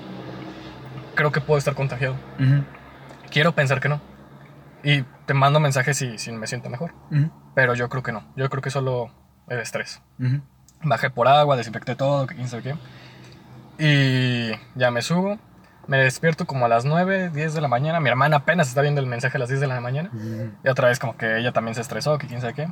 Creo 1.16 1.32
que 1.34 1.42
puedo 1.42 1.58
estar 1.58 1.76
contagiado. 1.76 2.16
Ujú. 2.40 2.64
Quiero 3.30 3.54
pensar 3.54 3.82
que 3.82 3.90
no. 3.90 4.00
Y 4.84 5.04
te 5.28 5.34
mando 5.34 5.60
mensaje 5.60 5.94
si, 5.94 6.18
si 6.18 6.32
me 6.32 6.48
siento 6.48 6.70
mejor. 6.70 6.94
Ujú. 7.12 7.30
Pero 7.54 7.76
yo 7.76 7.90
creo 7.90 8.02
que 8.02 8.12
no. 8.12 8.24
Yo 8.36 8.50
creo 8.50 8.64
que 8.64 8.72
solo 8.72 9.12
el 9.48 9.60
estrés. 9.60 10.02
Ujú. 10.20 10.42
Bajé 10.84 11.10
por 11.10 11.28
agua, 11.28 11.58
desinfecté 11.58 11.96
todo, 11.96 12.26
que 12.26 12.36
quién 12.36 12.48
sabe 12.48 12.64
qué. 12.64 12.76
Y 13.78 14.58
ya 14.76 14.90
me 14.90 15.02
subo. 15.02 15.38
Me 15.86 15.98
despierto 15.98 16.46
como 16.46 16.66
a 16.66 16.70
las 16.70 16.86
9, 16.86 17.30
10 17.30 17.54
de 17.54 17.62
la 17.62 17.68
mañana. 17.68 18.00
Mi 18.00 18.10
hermana 18.10 18.38
apenas 18.38 18.70
está 18.70 18.82
viendo 18.82 19.00
el 19.02 19.08
mensaje 19.08 19.38
a 19.38 19.40
las 19.40 19.50
10 19.50 19.62
de 19.62 19.68
la 19.68 19.80
mañana. 19.80 20.10
Y 20.64 20.68
otra 20.70 20.88
vez 20.88 21.00
como 21.00 21.16
que 21.18 21.38
ella 21.38 21.52
también 21.52 21.76
se 21.76 21.82
estresó, 21.82 22.18
que 22.18 22.28
quién 22.28 22.42
sabe 22.42 22.54
qué. 22.54 22.70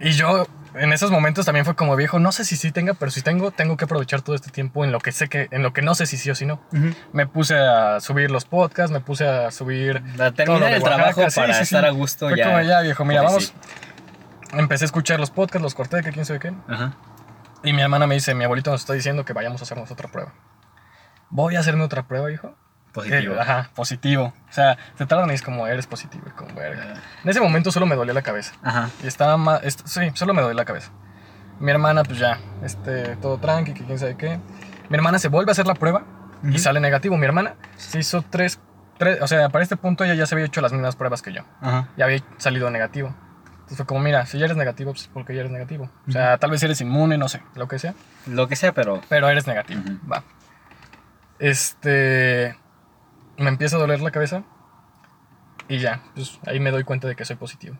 Y 0.00 0.12
yo 0.12 0.46
en 0.74 0.92
esos 0.92 1.10
momentos 1.10 1.46
también 1.46 1.64
fue 1.64 1.74
como 1.74 1.96
viejo, 1.96 2.18
no 2.18 2.32
sé 2.32 2.44
si 2.44 2.56
sí 2.56 2.72
tenga, 2.72 2.94
pero 2.94 3.10
si 3.10 3.22
tengo, 3.22 3.50
tengo 3.50 3.76
que 3.76 3.84
aprovechar 3.84 4.22
todo 4.22 4.34
este 4.34 4.50
tiempo 4.50 4.84
en 4.84 4.92
lo 4.92 5.00
que 5.00 5.12
sé 5.12 5.28
que, 5.28 5.48
en 5.50 5.62
lo 5.62 5.72
que 5.72 5.82
no 5.82 5.94
sé 5.94 6.06
si 6.06 6.16
sí 6.16 6.30
o 6.30 6.34
si 6.34 6.46
no. 6.46 6.60
Me 7.12 7.26
puse 7.26 7.56
a 7.56 8.00
subir 8.00 8.30
los 8.30 8.44
podcasts, 8.44 8.90
me 8.92 9.00
puse 9.00 9.26
a 9.28 9.50
subir... 9.50 9.98
A 10.14 10.16
todo 10.16 10.32
terminar 10.32 10.72
el 10.72 10.82
trabajo 10.82 11.22
para 11.34 11.52
sí, 11.54 11.58
sí. 11.58 11.62
estar 11.62 11.84
a 11.84 11.90
gusto 11.90 12.28
Fue 12.28 12.38
ya. 12.38 12.44
como 12.46 12.60
ya 12.62 12.80
viejo, 12.80 13.04
mira, 13.04 13.22
vamos. 13.22 13.46
sí. 13.46 13.52
Empecé 14.52 14.84
a 14.84 14.86
escuchar 14.86 15.18
los 15.18 15.30
podcasts, 15.30 15.62
los 15.62 15.74
corté, 15.74 16.02
que 16.02 16.12
quién 16.12 16.24
sabe 16.24 16.38
qué. 16.40 16.52
Ajá. 16.68 16.94
Y 17.64 17.72
mi 17.72 17.82
hermana 17.82 18.06
me 18.06 18.14
dice, 18.14 18.34
mi 18.34 18.44
abuelito 18.44 18.70
nos 18.70 18.80
está 18.80 18.92
diciendo 18.92 19.24
que 19.24 19.32
vayamos 19.32 19.60
a 19.62 19.64
hacernos 19.64 19.90
otra 19.90 20.10
prueba. 20.10 20.34
Voy 21.30 21.56
a 21.56 21.60
hacerme 21.60 21.84
otra 21.84 22.06
prueba, 22.06 22.30
hijo. 22.30 22.54
Positivo. 22.92 23.34
Eh, 23.34 23.40
ajá, 23.40 23.70
positivo. 23.74 24.34
O 24.48 24.52
sea, 24.52 24.76
te 24.98 25.06
tardan 25.06 25.30
y 25.30 25.34
es 25.34 25.42
como, 25.42 25.66
eres 25.66 25.86
positivo. 25.86 26.24
Y 26.26 26.30
como, 26.30 26.54
verga. 26.54 26.94
En 27.24 27.30
ese 27.30 27.40
momento 27.40 27.70
solo 27.72 27.86
me 27.86 27.96
dolía 27.96 28.12
la 28.14 28.22
cabeza. 28.22 28.52
Ajá. 28.62 28.90
Y 29.02 29.06
estaba 29.06 29.36
más. 29.36 29.60
sí, 29.84 30.10
solo 30.14 30.34
me 30.34 30.42
dolía 30.42 30.56
la 30.56 30.64
cabeza. 30.64 30.90
Mi 31.58 31.70
hermana, 31.70 32.02
pues 32.02 32.18
ya, 32.18 32.38
este, 32.62 33.16
todo 33.16 33.38
tranqui, 33.38 33.72
que 33.72 33.84
quién 33.84 33.98
sabe 33.98 34.16
qué. 34.16 34.38
Mi 34.88 34.96
hermana 34.96 35.18
se 35.18 35.28
vuelve 35.28 35.50
a 35.50 35.52
hacer 35.52 35.66
la 35.66 35.74
prueba 35.74 36.02
y 36.42 36.48
Ujú. 36.50 36.58
sale 36.58 36.80
negativo. 36.80 37.16
Mi 37.16 37.24
hermana 37.24 37.54
se 37.76 37.98
hizo 38.00 38.22
tres, 38.28 38.58
tres. 38.98 39.22
O 39.22 39.26
sea, 39.28 39.48
para 39.48 39.62
este 39.62 39.76
punto 39.76 40.04
ella 40.04 40.14
ya 40.14 40.26
se 40.26 40.34
había 40.34 40.44
hecho 40.46 40.60
las 40.60 40.72
mismas 40.72 40.96
pruebas 40.96 41.22
que 41.22 41.32
yo. 41.32 41.42
Ajá. 41.60 41.88
Ya 41.96 42.04
había 42.06 42.20
salido 42.38 42.68
negativo. 42.70 43.14
Entonces 43.52 43.76
fue 43.76 43.86
como, 43.86 44.00
mira, 44.00 44.26
si 44.26 44.38
ya 44.38 44.44
eres 44.46 44.56
negativo, 44.56 44.92
pues 44.92 45.08
porque 45.14 45.34
ya 45.34 45.40
eres 45.40 45.52
negativo. 45.52 45.88
O 46.08 46.10
sea, 46.10 46.36
tal 46.38 46.50
vez 46.50 46.62
eres 46.62 46.80
inmune, 46.80 47.16
no 47.16 47.28
sé, 47.28 47.40
lo 47.54 47.68
que 47.68 47.78
sea. 47.78 47.94
Lo 48.26 48.48
que 48.48 48.56
sea, 48.56 48.72
pero. 48.72 49.00
Pero 49.08 49.28
eres 49.30 49.46
negativo. 49.46 49.80
Ujú. 49.80 49.98
Va. 50.12 50.24
Este. 51.38 52.56
Me 53.36 53.48
empieza 53.48 53.76
a 53.76 53.78
doler 53.78 54.00
la 54.00 54.10
cabeza. 54.10 54.42
Y 55.68 55.78
ya, 55.78 56.02
pues 56.14 56.38
ahí 56.46 56.60
me 56.60 56.70
doy 56.70 56.84
cuenta 56.84 57.08
de 57.08 57.16
que 57.16 57.24
soy 57.24 57.36
positivo. 57.36 57.76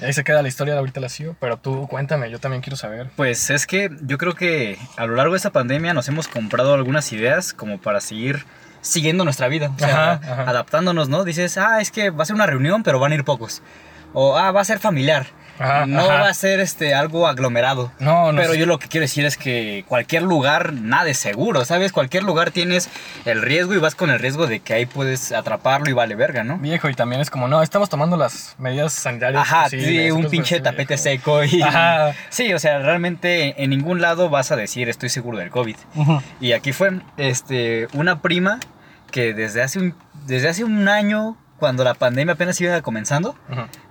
Y 0.00 0.04
ahí 0.04 0.12
se 0.12 0.22
queda 0.24 0.40
la 0.40 0.48
historia, 0.48 0.78
ahorita 0.78 1.00
la 1.00 1.08
sigo. 1.08 1.36
Pero 1.40 1.58
tú 1.58 1.86
cuéntame, 1.88 2.30
yo 2.30 2.38
también 2.38 2.62
quiero 2.62 2.76
saber. 2.76 3.10
Pues 3.16 3.50
es 3.50 3.66
que 3.66 3.90
yo 4.02 4.16
creo 4.18 4.34
que 4.34 4.78
a 4.96 5.06
lo 5.06 5.14
largo 5.16 5.32
de 5.32 5.38
esta 5.38 5.50
pandemia 5.50 5.94
nos 5.94 6.08
hemos 6.08 6.28
comprado 6.28 6.74
algunas 6.74 7.12
ideas 7.12 7.52
como 7.52 7.78
para 7.78 8.00
seguir 8.00 8.44
siguiendo 8.80 9.24
nuestra 9.24 9.48
vida, 9.48 9.72
o 9.74 9.78
sea, 9.78 10.12
Ajá, 10.12 10.32
ajá. 10.32 10.50
adaptándonos, 10.50 11.08
¿no? 11.08 11.24
Dices, 11.24 11.58
ah, 11.58 11.80
es 11.80 11.90
que 11.90 12.10
va 12.10 12.22
a 12.22 12.26
ser 12.26 12.36
una 12.36 12.46
reunión, 12.46 12.84
pero 12.84 13.00
van 13.00 13.10
a 13.12 13.16
ir 13.16 13.24
pocos. 13.24 13.60
O, 14.14 14.38
ah, 14.38 14.52
va 14.52 14.60
a 14.60 14.64
ser 14.64 14.78
familiar. 14.78 15.26
Ajá, 15.58 15.86
no 15.86 16.00
ajá. 16.00 16.22
va 16.22 16.28
a 16.28 16.34
ser 16.34 16.60
este, 16.60 16.94
algo 16.94 17.26
aglomerado. 17.26 17.92
No, 17.98 18.32
no 18.32 18.40
Pero 18.40 18.52
sé. 18.52 18.58
yo 18.58 18.66
lo 18.66 18.78
que 18.78 18.88
quiero 18.88 19.04
decir 19.04 19.24
es 19.24 19.36
que 19.36 19.84
cualquier 19.88 20.22
lugar, 20.22 20.72
nada 20.72 21.08
es 21.08 21.18
seguro, 21.18 21.64
¿sabes? 21.64 21.92
Cualquier 21.92 22.22
lugar 22.22 22.50
tienes 22.50 22.88
el 23.24 23.42
riesgo 23.42 23.74
y 23.74 23.78
vas 23.78 23.94
con 23.94 24.10
el 24.10 24.18
riesgo 24.18 24.46
de 24.46 24.60
que 24.60 24.74
ahí 24.74 24.86
puedes 24.86 25.32
atraparlo 25.32 25.90
y 25.90 25.92
vale 25.92 26.14
verga, 26.14 26.44
¿no? 26.44 26.58
Viejo, 26.58 26.88
y 26.88 26.94
también 26.94 27.20
es 27.20 27.30
como, 27.30 27.48
no, 27.48 27.62
estamos 27.62 27.88
tomando 27.88 28.16
las 28.16 28.54
medidas 28.58 28.92
sanitarias. 28.92 29.42
Ajá, 29.42 29.68
sí, 29.68 30.10
un 30.10 30.28
pinche 30.28 30.56
así, 30.56 30.64
tapete 30.64 30.94
viejo. 30.94 31.02
seco 31.02 31.44
y... 31.44 31.62
Ajá. 31.62 32.12
Sí, 32.30 32.52
o 32.52 32.58
sea, 32.58 32.78
realmente 32.78 33.62
en 33.62 33.70
ningún 33.70 34.00
lado 34.00 34.28
vas 34.30 34.52
a 34.52 34.56
decir 34.56 34.88
estoy 34.88 35.08
seguro 35.08 35.38
del 35.38 35.50
COVID. 35.50 35.76
Y 36.40 36.52
aquí 36.52 36.72
fue 36.72 37.00
este, 37.16 37.88
una 37.92 38.20
prima 38.22 38.60
que 39.10 39.34
desde 39.34 39.62
hace, 39.62 39.78
un, 39.78 39.94
desde 40.26 40.48
hace 40.48 40.64
un 40.64 40.88
año, 40.88 41.36
cuando 41.58 41.84
la 41.84 41.94
pandemia 41.94 42.34
apenas 42.34 42.60
iba 42.60 42.80
comenzando, 42.82 43.34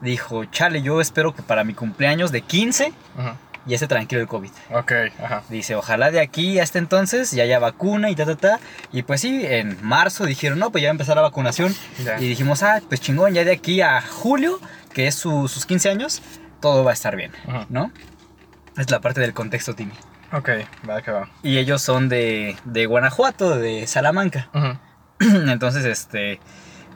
dijo, 0.02 0.46
chale, 0.46 0.82
yo 0.82 1.02
espero 1.02 1.36
que 1.36 1.42
para 1.44 1.64
mi 1.64 1.74
cumpleaños 1.74 2.32
de 2.32 2.42
15 2.42 2.94
ujú. 3.18 3.30
ya 3.66 3.76
esté 3.76 3.88
tranquilo 3.88 4.22
el 4.22 4.28
COVID. 4.28 4.52
Ok, 4.74 4.92
ajá. 5.24 5.44
Dice, 5.50 5.76
ojalá 5.76 6.10
de 6.12 6.22
aquí 6.22 6.60
hasta 6.60 6.80
entonces 6.80 7.32
ya 7.32 7.44
haya 7.44 7.60
vacuna 7.60 8.10
y 8.10 8.16
ta, 8.16 8.26
ta, 8.26 8.36
ta. 8.36 8.60
Y 8.94 9.04
pues 9.04 9.22
sí, 9.22 9.42
en 9.46 9.78
marzo 9.86 10.26
dijeron, 10.26 10.60
no, 10.60 10.72
pues 10.72 10.82
ya 10.82 10.88
va 10.88 10.92
a 10.92 10.94
empezar 10.94 11.16
la 11.18 11.22
vacunación. 11.24 11.76
Ya. 12.04 12.20
Y 12.20 12.28
dijimos, 12.30 12.64
ah, 12.64 12.82
pues 12.88 13.02
chingón, 13.02 13.34
ya 13.34 13.44
de 13.44 13.52
aquí 13.52 13.82
a 13.82 14.02
julio, 14.02 14.60
que 14.94 15.08
es 15.08 15.16
su- 15.16 15.48
sus 15.48 15.66
15 15.66 15.90
años, 15.90 16.22
todo 16.62 16.84
va 16.84 16.92
a 16.92 16.94
estar 16.94 17.16
bien. 17.16 17.32
¿no? 17.70 17.92
Es 18.78 18.90
la 18.92 19.02
parte 19.02 19.20
del 19.22 19.34
contexto, 19.34 19.76
Timmy. 19.76 19.94
Ok, 20.34 20.50
va 20.90 21.02
que 21.02 21.12
va. 21.12 21.30
Y 21.44 21.58
ellos 21.58 21.82
son 21.82 22.10
de, 22.10 22.56
de 22.66 22.86
Guanajuato, 22.86 23.58
de 23.58 23.88
Salamanca. 23.88 24.50
Entonces, 25.20 25.86
este, 25.86 26.40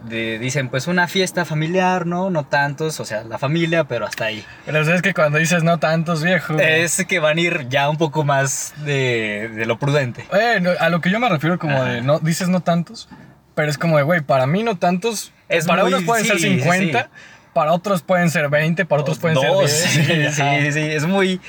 de- 0.08 0.40
dicen, 0.40 0.70
pues 0.70 0.88
una 0.88 1.08
fiesta 1.08 1.46
familiar, 1.46 2.06
¿no? 2.06 2.30
No 2.30 2.44
tantos, 2.46 3.00
o 3.00 3.06
sea, 3.06 3.24
la 3.24 3.38
familia, 3.38 3.84
pero 3.86 4.06
hasta 4.06 4.26
ahí. 4.26 4.44
Pero 4.66 4.84
sabes 4.86 5.02
que 5.02 5.14
cuando 5.14 5.38
dices 5.38 5.64
no 5.64 5.80
tantos, 5.80 6.24
viejo. 6.24 6.58
Es 6.60 7.06
que 7.08 7.20
van 7.20 7.38
a 7.38 7.42
ir 7.42 7.68
ya 7.70 7.90
un 7.90 7.98
poco 7.98 8.24
más 8.24 8.74
de, 8.86 9.50
de 9.54 9.66
lo 9.66 9.78
prudente. 9.80 10.26
Eh, 10.34 10.64
a 10.80 10.90
lo 10.90 11.02
que 11.02 11.10
yo 11.12 11.20
me 11.20 11.30
refiero 11.30 11.60
como 11.60 11.76
Ajá. 11.76 11.86
de, 11.86 12.02
no, 12.02 12.20
dices 12.20 12.50
no 12.50 12.62
tantos, 12.62 13.10
pero 13.56 13.70
es 13.70 13.78
como 13.78 13.98
de, 13.98 14.04
güey, 14.04 14.22
para 14.22 14.48
mí 14.48 14.64
no 14.64 14.78
tantos, 14.78 15.32
Es 15.50 15.66
para 15.68 15.84
muy- 15.84 15.94
unos 15.94 16.04
pueden 16.06 16.26
ser 16.26 16.38
sí, 16.40 16.44
sí, 16.44 16.60
50, 16.62 17.04
sí. 17.04 17.10
para 17.54 17.74
otros 17.74 18.02
pueden 18.02 18.30
ser 18.32 18.50
20, 18.50 18.86
para 18.86 19.02
otros 19.02 19.20
pueden 19.20 19.36
Dos. 19.36 19.70
ser 19.70 20.06
10. 20.18 20.36
Sí, 20.36 20.44
sí, 20.62 20.72
sí, 20.72 20.80
es 20.80 21.06
muy 21.06 21.40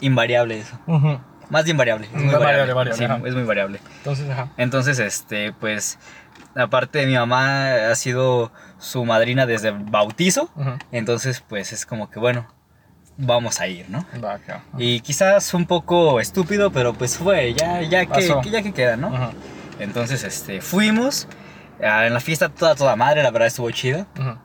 invariable 0.00 0.58
eso. 0.60 0.78
Ujú. 0.86 1.18
Más 1.48 1.64
de 1.64 1.70
invariable. 1.70 2.06
Es 2.06 2.12
muy 2.12 2.24
Variable, 2.34 2.72
variable. 2.72 2.74
variable, 2.74 3.18
Sí, 3.22 3.28
es 3.28 3.34
muy 3.36 3.44
variable. 3.44 3.80
Entonces, 3.98 4.28
ajá. 4.28 4.48
Entonces, 4.56 4.98
este, 4.98 5.52
pues, 5.52 5.96
aparte 6.56 7.00
de 7.00 7.06
mi 7.06 7.14
mamá 7.14 7.90
ha 7.90 7.94
sido 7.94 8.50
su 8.78 9.04
madrina 9.04 9.46
desde 9.46 9.68
el 9.68 9.74
bautizo. 9.78 10.50
Entonces, 10.92 11.42
pues 11.46 11.72
es 11.72 11.86
como 11.86 12.10
que, 12.10 12.18
bueno, 12.18 12.46
vamos 13.16 13.60
a 13.60 13.66
ir, 13.66 13.88
¿no? 13.88 14.04
Va. 14.22 14.38
Y 14.78 15.00
quizás 15.00 15.54
un 15.54 15.66
poco 15.66 16.20
estúpido, 16.20 16.70
pero 16.70 16.94
pues 16.94 17.18
fue, 17.18 17.54
ya, 17.54 17.82
ya, 17.82 18.06
que, 18.06 18.50
ya 18.50 18.62
que 18.62 18.72
queda, 18.72 18.96
¿no? 18.96 19.32
Entonces, 19.78 20.24
este, 20.24 20.60
fuimos. 20.60 21.28
En 21.78 22.14
la 22.14 22.20
fiesta 22.20 22.48
toda, 22.48 22.74
toda 22.74 22.96
madre, 22.96 23.22
la 23.22 23.30
verdad 23.30 23.48
estuvo 23.48 23.70
chida. 23.70 24.06
Ujú. 24.18 24.38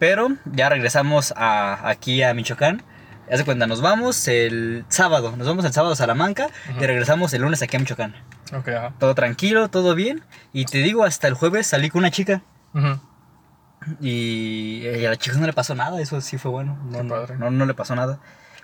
Pero 0.00 0.28
ya 0.46 0.68
regresamos 0.68 1.32
a, 1.36 1.88
aquí 1.88 2.22
a 2.22 2.34
Michoacán. 2.34 2.82
Haz 3.30 3.38
de 3.38 3.44
cuenta, 3.44 3.66
nos 3.66 3.80
vamos 3.80 4.26
el 4.28 4.84
sábado. 4.88 5.34
Nos 5.36 5.46
vamos 5.46 5.64
el 5.64 5.72
sábado 5.72 5.92
a 5.92 5.96
Salamanca 5.96 6.48
y 6.80 6.84
regresamos 6.84 7.32
el 7.32 7.42
lunes 7.42 7.62
aquí 7.62 7.76
a 7.76 7.80
Michoacán. 7.80 8.14
Ok, 8.52 8.68
ajá. 8.68 8.92
Todo 8.98 9.14
tranquilo, 9.14 9.68
todo 9.70 9.94
bien. 9.94 10.24
Y 10.52 10.64
te 10.64 10.78
digo, 10.78 11.04
hasta 11.04 11.28
el 11.28 11.34
jueves 11.34 11.66
salí 11.68 11.90
con 11.90 12.00
una 12.00 12.10
chica. 12.10 12.42
Ujú. 12.74 12.98
Y, 14.00 14.82
y 14.84 15.04
a 15.06 15.10
la 15.10 15.16
chica 15.16 15.36
no 15.38 15.46
le 15.46 15.52
pasó 15.52 15.74
nada, 15.74 16.00
eso 16.00 16.20
sí 16.20 16.38
fue 16.38 16.50
bueno. 16.50 16.78
No, 16.90 17.02
no, 17.02 17.14
padre. 17.14 17.36
no, 17.38 17.50
no 17.50 17.64
le 17.66 17.74
pasó 17.74 17.94
nada. 17.94 18.18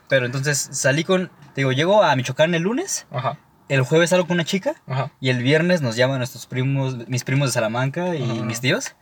Pero 0.09 0.27
entonces 0.27 0.69
salí 0.73 1.05
con, 1.05 1.29
te 1.55 1.63
digo, 1.63 1.73
llego 1.73 2.03
a 2.03 2.15
Michoacán 2.17 2.55
el 2.55 2.63
lunes, 2.63 3.07
Ajá. 3.11 3.39
el 3.69 3.83
jueves 3.83 4.11
salgo 4.11 4.27
con 4.27 4.35
una 4.35 4.45
chica 4.45 4.75
Ajá. 4.87 5.11
y 5.21 5.31
el 5.31 5.43
viernes 5.43 5.81
nos 5.83 5.97
llaman 5.97 6.19
nuestros 6.19 6.47
primos, 6.47 7.09
mis 7.09 7.25
primos 7.25 7.49
de 7.49 7.53
Salamanca 7.55 8.15
y 8.15 8.23
mis 8.43 8.61
tíos. 8.61 8.95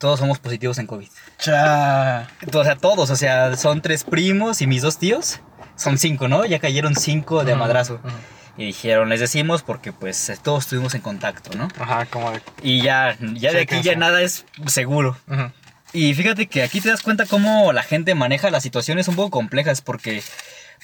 Todos 0.00 0.18
somos 0.18 0.38
positivos 0.40 0.78
en 0.78 0.86
COVID. 0.86 1.06
Cha. 1.38 2.26
O 2.54 2.64
sea, 2.64 2.74
todos, 2.76 3.10
o 3.10 3.16
sea, 3.16 3.54
son 3.56 3.82
tres 3.82 4.02
primos 4.02 4.62
y 4.62 4.66
mis 4.66 4.82
dos 4.82 4.98
tíos. 4.98 5.40
Son 5.76 5.98
cinco, 5.98 6.26
¿no? 6.26 6.44
Ya 6.46 6.58
cayeron 6.58 6.96
cinco 6.96 7.44
de 7.44 7.52
Ujú. 7.52 7.60
madrazo. 7.60 7.94
Ujú. 8.02 8.12
Y 8.56 8.64
dijeron, 8.66 9.08
les 9.10 9.20
decimos 9.20 9.62
porque 9.62 9.92
pues 9.92 10.32
todos 10.42 10.64
estuvimos 10.64 10.94
en 10.94 11.02
contacto, 11.02 11.56
¿no? 11.56 11.68
Ajá, 11.78 12.06
como 12.06 12.32
de. 12.32 12.40
Y 12.62 12.82
ya, 12.82 13.16
ya 13.34 13.52
de 13.52 13.60
aquí 13.60 13.80
ya 13.82 13.94
nada 13.94 14.20
es 14.22 14.44
seguro. 14.66 15.16
Ujú. 15.28 15.50
Y 15.92 16.14
fíjate 16.14 16.46
que 16.46 16.62
aquí 16.62 16.80
te 16.80 16.88
das 16.88 17.02
cuenta 17.02 17.26
cómo 17.26 17.72
la 17.72 17.82
gente 17.82 18.14
maneja 18.14 18.50
las 18.50 18.62
situaciones 18.62 19.06
un 19.08 19.16
poco 19.16 19.30
complejas 19.30 19.82
porque 19.82 20.22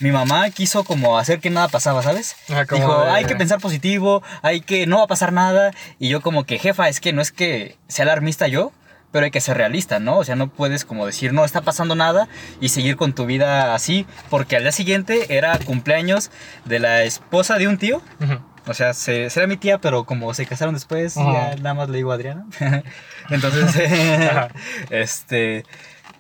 mi 0.01 0.11
mamá 0.11 0.51
quiso 0.51 0.85
como 0.85 1.19
hacer 1.19 1.41
que 1.41 1.49
nada 1.49 1.69
pasaba, 1.69 2.03
¿sabes? 2.03 2.37
Ajá, 2.51 2.67
como 2.67 2.81
Dijo, 2.83 3.05
de- 3.05 3.11
hay 3.13 3.25
que 3.25 3.37
pensar 3.37 3.61
positivo, 3.61 4.23
hay 4.43 4.61
que 4.61 4.87
no 4.87 4.99
va 4.99 5.05
a 5.05 5.09
pasar 5.09 5.33
nada. 5.33 5.73
Y 5.99 6.09
yo 6.11 6.21
como 6.21 6.45
que, 6.45 6.59
jefa, 6.59 6.89
es 6.91 7.01
que 7.01 7.13
no 7.15 7.23
es 7.23 7.33
que 7.33 7.77
sea 7.89 8.03
alarmista 8.05 8.47
yo, 8.49 8.73
pero 9.13 9.25
hay 9.25 9.31
que 9.31 9.41
ser 9.41 9.57
realista, 9.57 9.99
¿no? 9.99 10.19
O 10.19 10.25
sea, 10.25 10.37
no 10.37 10.49
puedes 10.49 10.85
como 10.85 11.07
decir, 11.07 11.33
no 11.33 11.45
está 11.45 11.63
pasando 11.63 11.95
nada 11.95 12.29
y 12.61 12.69
seguir 12.69 12.97
con 12.97 13.15
tu 13.15 13.27
vida 13.27 13.75
así, 13.75 14.07
porque 14.31 14.57
al 14.57 14.63
día 14.63 14.73
siguiente 14.73 15.37
era 15.37 15.59
cumpleaños 15.59 16.31
de 16.65 16.79
la 16.79 17.03
esposa 17.03 17.57
de 17.59 17.69
un 17.69 17.79
tío. 17.79 18.03
Ujú. 18.21 18.39
O 18.69 18.75
sea, 18.75 18.95
se, 18.95 19.31
será 19.31 19.47
mi 19.47 19.57
tía, 19.57 19.79
pero 19.79 20.05
como 20.05 20.35
se 20.35 20.45
casaron 20.45 20.75
después, 20.75 21.17
Ajá. 21.17 21.55
ya 21.55 21.57
nada 21.63 21.75
más 21.75 21.89
le 21.89 21.99
digo 21.99 22.11
Adriana. 22.11 22.47
Entonces, 23.31 23.73
este, 24.91 25.65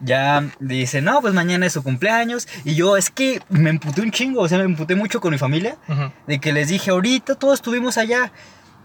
ya 0.00 0.44
dice, 0.60 1.02
no, 1.02 1.20
pues 1.20 1.34
mañana 1.34 1.66
es 1.66 1.72
su 1.72 1.82
cumpleaños. 1.82 2.46
Y 2.64 2.74
yo, 2.74 2.96
es 2.96 3.10
que 3.10 3.40
me 3.48 3.70
emputé 3.70 4.00
un 4.00 4.10
chingo, 4.12 4.42
o 4.42 4.48
sea, 4.48 4.58
me 4.58 4.64
emputé 4.64 4.94
mucho 4.94 5.20
con 5.20 5.32
mi 5.32 5.38
familia. 5.38 5.76
Ujú. 5.88 6.12
De 6.26 6.38
que 6.38 6.52
les 6.52 6.68
dije, 6.68 6.90
ahorita 6.90 7.34
todos 7.34 7.54
estuvimos 7.54 7.98
allá. 7.98 8.32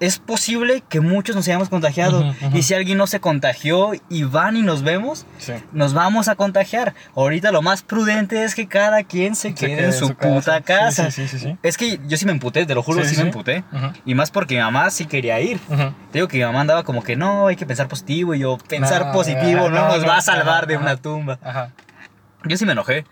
Es 0.02 0.18
posible 0.18 0.84
que 0.90 1.00
muchos 1.00 1.36
nos 1.36 1.48
hayamos 1.48 1.70
contagiado. 1.70 2.34
Y 2.54 2.64
si 2.64 2.74
alguien 2.74 2.98
no 2.98 3.06
se 3.06 3.20
contagió 3.20 3.92
y 4.10 4.24
van 4.24 4.58
y 4.58 4.64
nos 4.64 4.82
vemos, 4.82 5.28
Sí. 5.38 5.54
nos 5.74 5.94
vamos 5.94 6.28
a 6.28 6.36
contagiar. 6.36 6.96
Ahorita 7.16 7.52
lo 7.52 7.62
más 7.62 7.84
prudente 7.84 8.44
es 8.44 8.56
que 8.56 8.68
cada 8.68 9.04
quien 9.04 9.36
se, 9.36 9.54
quede, 9.54 9.86
en 9.86 9.94
su, 9.94 10.16
puta 10.16 10.60
casa. 10.62 11.12
Sí, 11.12 11.28
sí. 11.28 11.56
Es 11.62 11.78
que 11.78 12.00
yo 12.08 12.18
sí 12.18 12.26
me 12.26 12.32
emputé, 12.32 12.66
te 12.66 12.74
lo 12.74 12.82
juro, 12.82 13.06
Sí, 13.06 13.16
me 13.16 13.22
emputé. 13.24 13.64
Y 14.04 14.16
más 14.16 14.32
porque 14.32 14.56
mi 14.56 14.62
mamá 14.62 14.90
sí 14.90 15.06
quería 15.06 15.40
ir. 15.40 15.60
Te 15.60 16.18
digo 16.18 16.28
que 16.28 16.38
mi 16.40 16.44
mamá 16.46 16.62
andaba 16.62 16.84
como 16.84 17.04
que 17.04 17.16
no, 17.16 17.46
hay 17.46 17.56
que 17.56 17.68
pensar 17.68 17.88
positivo. 17.88 18.34
Y 18.34 18.40
yo, 18.40 18.58
pensar 18.58 19.06
No, 19.06 19.12
positivo 19.14 19.70
no, 19.70 19.82
no, 19.82 19.88
nos 19.90 20.02
no, 20.02 20.08
va 20.08 20.18
a 20.18 20.22
salvar 20.22 20.66
de 20.66 20.78
una 20.78 20.98
tumba. 20.98 21.38
Ajá. 21.44 21.74
Yo 22.46 22.58
sí 22.58 22.66
me 22.66 22.72
enojé. 22.72 23.06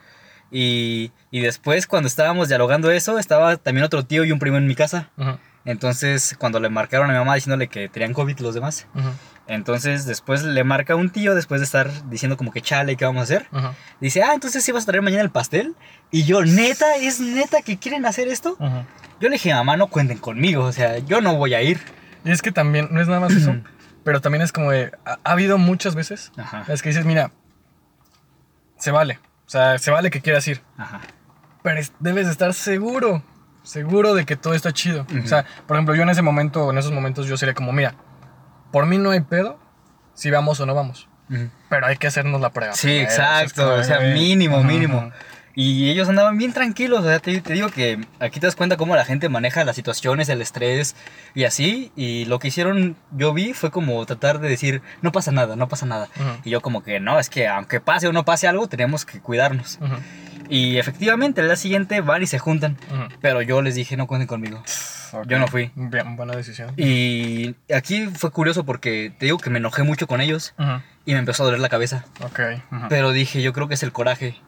Y, 0.50 1.12
y 1.30 1.42
después, 1.42 1.86
cuando 1.86 2.08
estábamos 2.08 2.48
dialogando 2.48 2.90
eso, 2.90 3.20
estaba 3.20 3.58
también 3.58 3.86
otro 3.86 4.04
tío 4.04 4.24
y 4.24 4.32
un 4.32 4.40
primo 4.40 4.58
en 4.58 4.66
mi 4.66 4.74
casa. 4.74 5.10
Entonces, 5.70 6.36
cuando 6.40 6.60
le 6.60 6.70
marcaron 6.70 7.10
a 7.10 7.14
mi 7.14 7.20
mamá 7.20 7.36
diciéndole 7.36 7.68
que 7.68 7.90
tenían 7.90 8.14
COVID 8.14 8.40
los 8.40 8.56
demás, 8.56 8.88
entonces 9.46 10.06
después 10.06 10.44
le 10.44 10.64
marca 10.64 10.96
un 10.96 11.12
tío, 11.12 11.36
después 11.36 11.62
de 11.62 11.66
estar 11.66 12.10
diciendo 12.10 12.38
como 12.38 12.52
que 12.52 12.62
chale, 12.62 12.96
¿qué 12.96 13.06
vamos 13.06 13.20
a 13.20 13.24
hacer? 13.24 13.48
Dice, 14.02 14.24
ah, 14.24 14.34
entonces 14.34 14.64
sí 14.64 14.72
vas 14.72 14.84
a 14.84 14.86
traer 14.88 15.04
mañana 15.04 15.22
el 15.22 15.30
pastel. 15.30 15.76
Y 16.12 16.24
yo, 16.24 16.44
neta, 16.44 16.96
¿es 16.96 17.20
neta 17.20 17.62
que 17.62 17.78
quieren 17.78 18.06
hacer 18.08 18.28
esto? 18.30 18.58
Yo 19.20 19.30
le 19.30 19.34
dije, 19.36 19.54
mamá, 19.54 19.78
no 19.78 19.88
cuenten 19.88 20.18
conmigo, 20.18 20.64
o 20.64 20.72
sea, 20.72 20.98
yo 21.00 21.22
no 21.22 21.36
voy 21.36 21.54
a 21.54 21.62
ir. 21.62 21.80
Y 22.26 22.32
es 22.32 22.42
que 22.42 22.52
también, 22.52 22.88
no 22.92 23.00
es 23.02 23.08
nada 23.08 23.20
más 23.20 23.32
eso, 23.34 23.56
pero 24.04 24.22
también 24.22 24.42
es 24.42 24.52
como 24.52 24.72
de, 24.72 24.92
ha, 25.06 25.20
ha 25.24 25.32
habido 25.34 25.58
muchas 25.60 25.94
veces, 25.94 26.32
es 26.68 26.82
que 26.82 26.90
dices, 26.90 27.06
mira, 27.06 27.32
se 28.78 28.90
vale, 28.92 29.20
o 29.46 29.50
sea, 29.50 29.78
se 29.78 29.92
vale 29.92 30.10
que 30.10 30.22
quieras 30.22 30.48
ir, 30.48 30.62
ajá. 30.78 31.02
pero 31.62 31.80
es- 31.80 31.92
debes 32.00 32.26
de 32.26 32.32
estar 32.32 32.54
seguro, 32.54 33.24
seguro 33.70 34.16
de 34.16 34.26
que 34.26 34.36
todo 34.36 34.56
está 34.56 34.72
chido. 34.74 35.06
O 35.24 35.28
sea, 35.28 35.46
por 35.68 35.78
ejemplo, 35.78 35.94
yo 35.96 36.02
en 36.04 36.10
ese 36.10 36.24
momento, 36.24 36.72
en 36.72 36.78
esos 36.78 36.92
momentos, 36.92 37.28
yo 37.28 37.38
sería 37.38 37.54
como, 37.54 37.72
mira, 37.72 37.94
por 38.72 38.86
mí 38.88 38.98
no 38.98 39.12
hay 39.12 39.22
pedo 39.22 39.60
si 40.16 40.32
vamos 40.32 40.60
o 40.60 40.66
no 40.66 40.74
vamos, 40.74 41.08
pero 41.70 41.86
hay 41.86 41.98
que 41.98 42.08
hacernos 42.08 42.42
la 42.42 42.50
prueba. 42.50 42.74
Sí, 42.74 42.88
primero, 42.88 43.12
exacto, 43.12 43.64
como 43.64 43.76
o 43.76 43.84
sea, 43.84 44.00
mínimo, 44.00 44.64
mínimo. 44.64 45.12
Y 45.56 45.90
ellos 45.90 46.08
andaban 46.08 46.38
bien 46.38 46.54
tranquilos, 46.54 47.02
o 47.02 47.04
sea, 47.04 47.20
te, 47.20 47.42
te 47.42 47.54
digo 47.54 47.70
que 47.70 48.00
aquí 48.20 48.40
te 48.40 48.48
das 48.48 48.56
cuenta 48.56 48.78
cómo 48.78 48.96
la 48.96 49.04
gente 49.04 49.30
maneja 49.30 49.64
las 49.66 49.76
situaciones, 49.76 50.30
el 50.30 50.42
estrés 50.42 50.96
y 51.36 51.44
así. 51.44 51.92
Y 51.96 52.26
lo 52.26 52.40
que 52.40 52.48
hicieron, 52.48 52.96
yo 53.12 53.34
vi, 53.34 53.54
fue 53.54 53.70
como 53.70 54.06
tratar 54.06 54.40
de 54.40 54.48
decir, 54.48 54.82
no 55.02 55.12
pasa 55.12 55.32
nada, 55.32 55.56
no 55.56 55.68
pasa 55.68 55.86
nada. 55.86 56.08
Y 56.46 56.50
yo 56.50 56.62
como 56.62 56.82
que 56.82 57.00
no, 57.00 57.20
es 57.20 57.30
que 57.30 57.48
aunque 57.48 57.82
pase 57.82 58.08
o 58.08 58.14
no 58.14 58.26
pase 58.26 58.48
algo, 58.48 58.68
tenemos 58.68 59.06
que 59.06 59.20
cuidarnos. 59.20 59.80
Y 60.50 60.78
efectivamente, 60.78 61.42
al 61.42 61.48
día 61.48 61.56
siguiente 61.56 62.02
van 62.02 62.24
y 62.24 62.28
se 62.28 62.40
juntan. 62.40 62.78
Pero 63.22 63.42
yo 63.42 63.62
les 63.62 63.76
dije, 63.76 63.96
no 63.96 64.08
cuenten 64.08 64.28
conmigo. 64.28 64.64
Yo 65.28 65.40
no 65.40 65.48
fui. 65.48 65.72
Bien, 65.76 66.16
buena 66.16 66.36
decisión. 66.36 66.74
Y 66.78 67.56
aquí 67.74 68.08
fue 68.08 68.32
curioso 68.32 68.64
porque 68.66 69.14
te 69.18 69.26
digo 69.26 69.38
que 69.38 69.50
me 69.50 69.60
enojé 69.60 69.84
mucho 69.84 70.08
con 70.08 70.22
ellos 70.22 70.54
y 71.06 71.14
me 71.14 71.20
empezó 71.20 71.44
a 71.44 71.46
doler 71.48 71.60
la 71.60 71.70
cabeza. 71.70 72.06
Ok. 72.24 72.40
Pero 72.90 73.12
dije, 73.12 73.42
yo 73.42 73.54
creo 73.54 73.68
que 73.68 73.76
es 73.76 73.84
el 73.84 73.92
coraje. 73.92 74.40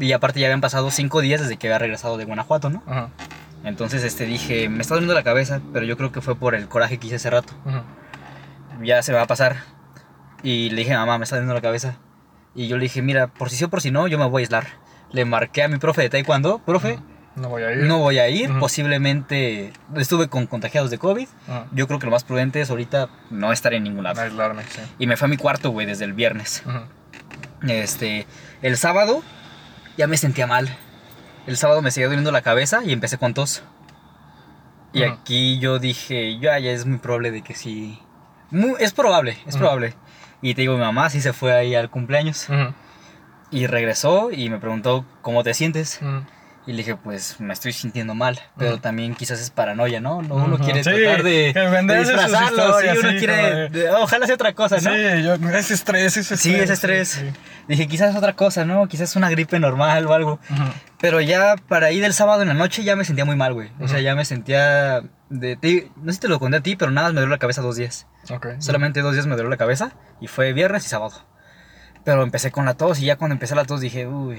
Y 0.00 0.12
aparte 0.12 0.40
ya 0.40 0.46
habían 0.46 0.60
pasado 0.60 0.90
cinco 0.90 1.20
días 1.20 1.40
desde 1.40 1.56
que 1.56 1.68
había 1.68 1.78
regresado 1.78 2.16
de 2.16 2.24
Guanajuato, 2.24 2.70
¿no? 2.70 2.82
Entonces 3.64 4.02
este, 4.04 4.26
dije, 4.26 4.68
me 4.68 4.82
está 4.82 4.94
doliendo 4.94 5.14
la 5.14 5.22
cabeza, 5.22 5.60
pero 5.72 5.86
yo 5.86 5.96
creo 5.96 6.12
que 6.12 6.20
fue 6.20 6.36
por 6.36 6.54
el 6.54 6.68
coraje 6.68 6.98
que 6.98 7.06
hice 7.06 7.16
hace 7.16 7.30
rato. 7.30 7.54
Ya 8.82 9.02
se 9.02 9.12
me 9.12 9.18
va 9.18 9.24
a 9.24 9.26
pasar. 9.26 9.56
Y 10.42 10.70
le 10.70 10.76
dije, 10.76 10.94
mamá, 10.94 11.16
me 11.18 11.24
está 11.24 11.36
doliendo 11.36 11.54
la 11.54 11.62
cabeza. 11.62 11.96
Y 12.54 12.68
yo 12.68 12.76
le 12.76 12.82
dije, 12.84 13.00
mira, 13.02 13.28
por 13.28 13.50
si 13.50 13.56
sí 13.56 13.64
o 13.64 13.70
por 13.70 13.80
si 13.80 13.90
no, 13.90 14.06
yo 14.06 14.18
me 14.18 14.26
voy 14.26 14.40
a 14.40 14.44
aislar. 14.44 14.66
Le 15.14 15.24
marqué 15.24 15.62
a 15.62 15.68
mi 15.68 15.78
profe 15.78 16.02
de 16.02 16.10
taekwondo, 16.10 16.58
profe, 16.58 16.98
No 17.36 17.48
voy 17.48 17.62
a 17.62 17.72
ir. 17.72 17.78
no 17.84 17.98
voy 18.00 18.18
a 18.18 18.28
ir, 18.28 18.50
posiblemente 18.58 19.72
estuve 19.96 20.28
con 20.28 20.46
contagiados 20.46 20.90
de 20.90 20.98
COVID. 20.98 21.26
Ujú. 21.48 21.58
Yo 21.72 21.86
creo 21.86 21.98
que 21.98 22.06
lo 22.06 22.12
más 22.12 22.24
prudente 22.24 22.60
es 22.60 22.68
ahorita 22.70 23.08
no 23.30 23.50
estar 23.52 23.72
en 23.74 23.84
ningún 23.84 24.04
lado. 24.04 24.20
Aislarme, 24.20 24.62
sí. 24.64 24.80
Y 24.98 25.06
me 25.06 25.16
fue 25.16 25.26
a 25.26 25.28
mi 25.28 25.36
cuarto, 25.36 25.70
güey, 25.70 25.86
desde 25.86 26.04
el 26.04 26.12
viernes. 26.12 26.62
Este, 27.66 28.26
el 28.62 28.76
sábado 28.76 29.22
ya 29.96 30.06
me 30.06 30.16
sentía 30.16 30.46
mal. 30.46 30.68
El 31.46 31.56
sábado 31.56 31.80
me 31.82 31.90
seguía 31.90 32.06
doliendo 32.08 32.32
la 32.32 32.42
cabeza 32.42 32.82
y 32.84 32.92
empecé 32.92 33.16
con 33.18 33.34
tos. 33.34 33.62
Y 34.92 35.02
aquí 35.02 35.58
yo 35.58 35.78
dije, 35.78 36.38
ya, 36.38 36.58
ya 36.58 36.70
es 36.70 36.86
muy 36.86 36.98
probable 36.98 37.30
de 37.32 37.42
que 37.42 37.54
sí. 37.54 37.98
Mu- 38.50 38.76
es 38.78 38.92
probable, 38.92 39.36
es 39.46 39.56
probable. 39.56 39.94
Y 40.40 40.54
te 40.54 40.60
digo, 40.62 40.74
mi 40.74 40.80
mamá 40.80 41.10
sí 41.10 41.20
se 41.20 41.32
fue 41.32 41.52
ahí 41.52 41.74
al 41.74 41.90
cumpleaños. 41.90 42.46
Y 43.54 43.66
regresó 43.66 44.30
y 44.32 44.50
me 44.50 44.58
preguntó, 44.58 45.04
¿cómo 45.22 45.42
te 45.44 45.54
sientes? 45.54 45.98
Ujú. 46.02 46.24
Y 46.66 46.72
le 46.72 46.78
dije, 46.78 46.96
pues 46.96 47.40
me 47.40 47.52
estoy 47.52 47.72
sintiendo 47.74 48.14
mal. 48.14 48.40
Pero 48.56 48.72
Ujú. 48.72 48.80
también 48.80 49.14
quizás 49.14 49.38
es 49.38 49.50
paranoia, 49.50 50.00
¿no? 50.00 50.22
No, 50.22 50.36
Uno 50.36 50.58
quiere 50.58 50.82
Sí, 50.82 50.88
tratar 50.90 51.22
de, 51.22 51.52
de 51.52 51.98
disfrazarlo. 51.98 52.80
Sí, 52.80 52.86
uno 53.00 53.10
sí, 53.10 53.16
quiere. 53.18 53.68
de- 53.68 53.90
ojalá 53.90 54.24
sea 54.24 54.34
otra 54.34 54.54
cosa, 54.54 54.76
¿no? 54.76 54.80
Sí, 54.90 55.22
yo, 55.22 55.34
es 55.34 55.70
estrés, 55.70 56.16
es 56.16 56.30
estrés. 56.32 56.40
Sí, 56.40 56.54
es 56.54 56.70
estrés. 56.70 57.22
Dije, 57.68 57.86
quizás 57.86 58.10
es 58.12 58.16
otra 58.16 58.32
cosa, 58.32 58.64
¿no? 58.64 58.88
Quizás 58.88 59.10
es 59.10 59.16
una 59.16 59.28
gripe 59.28 59.58
normal 59.60 60.06
o 60.06 60.14
algo. 60.14 60.40
Ujú. 60.50 60.62
Pero 61.02 61.20
ya 61.20 61.56
para 61.68 61.90
ir 61.92 62.00
del 62.02 62.14
sábado 62.14 62.40
en 62.40 62.48
la 62.48 62.54
noche 62.54 62.82
ya 62.82 62.96
me 62.96 63.04
sentía 63.04 63.26
muy 63.26 63.36
mal, 63.36 63.52
güey. 63.52 63.70
O 63.80 63.86
sea, 63.86 64.00
ya 64.00 64.14
me 64.14 64.24
sentía... 64.24 65.02
De, 65.28 65.56
te- 65.56 65.90
no 65.96 66.06
sé 66.12 66.14
si 66.14 66.20
te 66.20 66.28
lo 66.28 66.38
conté 66.40 66.56
a 66.58 66.60
ti, 66.62 66.76
pero 66.76 66.90
nada 66.92 67.08
más 67.08 67.14
me 67.14 67.20
dolió 67.20 67.34
la 67.34 67.38
cabeza 67.38 67.60
dos 67.60 67.76
días. 67.76 68.06
Ok. 68.30 68.46
Solamente 68.58 69.00
dos 69.02 69.12
días 69.12 69.26
me 69.26 69.36
dolió 69.36 69.50
la 69.50 69.56
cabeza 69.58 69.92
y 70.20 70.28
fue 70.28 70.52
viernes 70.54 70.86
y 70.86 70.88
sábado. 70.88 71.12
Pero 72.04 72.22
empecé 72.22 72.50
con 72.50 72.64
la 72.66 72.74
tos 72.74 73.00
y 73.00 73.06
ya 73.06 73.16
cuando 73.16 73.32
empecé 73.34 73.54
la 73.54 73.64
tos 73.64 73.80
dije, 73.80 74.06
uy, 74.06 74.38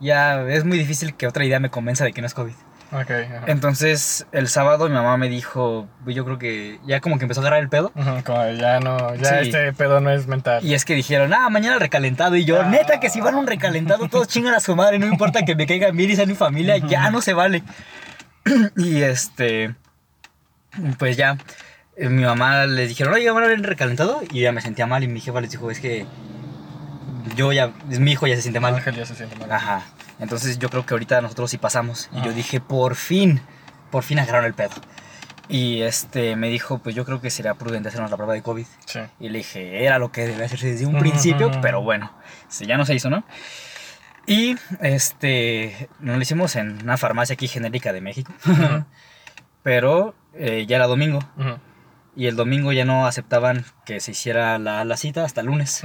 ya 0.00 0.42
es 0.48 0.64
muy 0.64 0.78
difícil 0.78 1.14
que 1.14 1.26
otra 1.26 1.44
idea 1.44 1.60
me 1.60 1.70
convenza 1.70 2.04
de 2.04 2.12
que 2.12 2.20
no 2.20 2.26
es 2.26 2.34
COVID. 2.34 2.54
Ok. 2.94 3.10
ajá. 3.10 3.44
Entonces 3.46 4.26
el 4.32 4.48
sábado 4.48 4.86
mi 4.88 4.94
mamá 4.94 5.16
me 5.16 5.30
dijo, 5.30 5.88
"Güey, 6.04 6.14
yo 6.14 6.26
creo 6.26 6.38
que 6.38 6.78
ya 6.84 7.00
como 7.00 7.16
que 7.16 7.24
empezó 7.24 7.40
a 7.40 7.44
agarrar 7.44 7.62
el 7.62 7.70
pedo. 7.70 7.90
Como 8.26 8.50
ya 8.50 8.80
no, 8.80 9.14
ya 9.14 9.28
Sí. 9.30 9.34
este 9.48 9.72
pedo 9.72 10.00
no 10.02 10.10
es 10.10 10.26
mental. 10.26 10.62
Y 10.62 10.74
es 10.74 10.84
que 10.84 10.94
dijeron, 10.94 11.32
ah, 11.32 11.48
mañana 11.48 11.78
recalentado. 11.78 12.36
Y 12.36 12.44
yo, 12.44 12.60
Ah. 12.60 12.64
neta, 12.68 13.00
que 13.00 13.08
si 13.08 13.22
van 13.22 13.34
a 13.34 13.38
un 13.38 13.46
recalentado, 13.46 14.08
todos 14.08 14.28
chingan 14.28 14.52
a 14.52 14.60
su 14.60 14.76
madre. 14.76 14.98
No 14.98 15.06
importa 15.06 15.42
que 15.46 15.54
me 15.56 15.66
caigan 15.66 15.96
bien 15.96 16.10
y 16.10 16.16
sea 16.16 16.26
mi 16.26 16.34
familia, 16.34 16.76
ya 16.76 17.10
no 17.10 17.22
se 17.22 17.32
vale. 17.32 17.62
y 18.76 19.00
este, 19.00 19.74
pues 20.98 21.16
ya, 21.16 21.38
eh, 21.96 22.08
mi 22.10 22.24
mamá 22.24 22.66
les 22.66 22.88
dijeron, 22.90 23.14
oye, 23.14 23.30
van 23.30 23.44
a 23.44 23.46
ver 23.46 23.56
el 23.56 23.64
recalentado. 23.64 24.20
Y 24.32 24.40
ya 24.42 24.52
me 24.52 24.60
sentía 24.60 24.86
mal. 24.86 25.02
Y 25.02 25.08
mi 25.08 25.20
jefa 25.20 25.40
les 25.40 25.50
dijo, 25.50 25.70
es 25.70 25.80
que 25.80 26.04
yo 27.36 27.52
ya, 27.52 27.72
mi 27.88 28.12
hijo 28.12 28.26
ya 28.26 28.36
se 28.36 28.42
siente 28.42 28.60
mal. 28.60 28.74
Ángel 28.74 28.94
ya 28.96 29.06
se 29.06 29.14
siente 29.14 29.36
mal. 29.36 29.50
Ajá. 29.50 29.82
Entonces 30.20 30.58
yo 30.58 30.68
creo 30.70 30.86
que 30.86 30.94
ahorita 30.94 31.20
nosotros 31.20 31.50
sí 31.50 31.58
pasamos. 31.58 32.08
Y 32.12 32.22
yo 32.22 32.32
dije, 32.32 32.60
por 32.60 32.94
fin, 32.94 33.40
por 33.90 34.02
fin 34.04 34.18
agarraron 34.18 34.46
el 34.46 34.54
pedo. 34.54 34.72
Y 35.48 35.82
este 35.82 36.36
me 36.36 36.48
dijo, 36.48 36.78
pues 36.78 36.94
yo 36.94 37.04
creo 37.04 37.20
que 37.20 37.28
sería 37.30 37.54
prudente 37.54 37.88
hacernos 37.88 38.10
la 38.10 38.16
prueba 38.16 38.32
de 38.34 38.42
COVID. 38.42 38.66
Sí. 38.86 39.00
Y 39.20 39.28
le 39.28 39.38
dije, 39.38 39.84
era 39.84 39.98
lo 39.98 40.12
que 40.12 40.26
debe 40.26 40.44
hacerse 40.44 40.68
desde 40.68 40.86
un 40.86 40.98
principio, 40.98 41.50
pero 41.60 41.82
bueno, 41.82 42.12
si 42.48 42.64
ya 42.66 42.76
no 42.76 42.86
se 42.86 42.94
hizo, 42.94 43.10
¿no? 43.10 43.24
Y 44.26 44.54
este, 44.80 45.88
nos 45.98 46.16
lo 46.16 46.22
hicimos 46.22 46.54
en 46.56 46.80
una 46.82 46.96
farmacia 46.96 47.34
aquí 47.34 47.48
genérica 47.48 47.92
de 47.92 48.00
México, 48.00 48.32
Ujú. 48.46 48.84
pero 49.64 50.14
eh, 50.34 50.64
ya 50.66 50.76
era 50.76 50.86
domingo 50.86 51.18
Ujú, 51.36 51.58
y 52.14 52.26
el 52.28 52.36
domingo 52.36 52.72
ya 52.72 52.84
no 52.84 53.06
aceptaban 53.06 53.64
que 53.84 53.98
se 54.00 54.12
hiciera 54.12 54.58
la, 54.58 54.84
la 54.84 54.96
cita 54.96 55.24
hasta 55.24 55.40
el 55.40 55.48
lunes. 55.48 55.82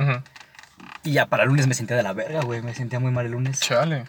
Y 1.03 1.13
ya 1.13 1.25
para 1.27 1.43
el 1.43 1.49
lunes 1.49 1.67
me 1.67 1.73
sentía 1.73 1.95
de 1.97 2.03
la 2.03 2.13
verga, 2.13 2.41
güey, 2.41 2.61
me 2.61 2.73
sentía 2.73 2.99
muy 2.99 3.11
mal 3.11 3.25
el 3.25 3.31
lunes. 3.33 3.59
Chale. 3.61 4.05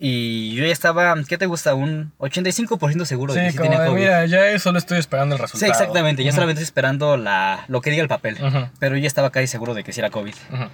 Y 0.00 0.54
yo 0.54 0.64
ya 0.64 0.72
estaba, 0.72 1.14
¿qué 1.28 1.36
te 1.38 1.46
gusta? 1.46 1.74
Un 1.74 2.12
85% 2.18 3.04
seguro 3.04 3.34
de 3.34 3.40
que 3.40 3.46
Sí, 3.50 3.56
sí 3.56 3.62
tenía 3.62 3.84
COVID. 3.84 3.98
mira, 4.00 4.24
ya 4.26 4.56
solo 4.60 4.78
estoy 4.78 4.98
esperando 4.98 5.34
el 5.34 5.40
sí, 5.40 5.42
resultado. 5.42 5.72
exactamente, 5.72 6.22
ya 6.22 6.28
Ujú, 6.30 6.36
solamente 6.36 6.60
estoy 6.62 6.68
esperando 6.70 7.16
la, 7.16 7.64
lo 7.66 7.80
que 7.80 7.90
diga 7.90 8.02
el 8.02 8.08
papel. 8.08 8.36
Ujú, 8.40 8.68
Pero 8.78 8.94
yo 8.94 9.02
ya 9.02 9.08
estaba 9.08 9.30
casi 9.30 9.48
seguro 9.48 9.74
de 9.74 9.82
que 9.82 9.92
sí 9.92 9.98
era 10.00 10.10
COVID. 10.10 10.34
ujú. 10.52 10.64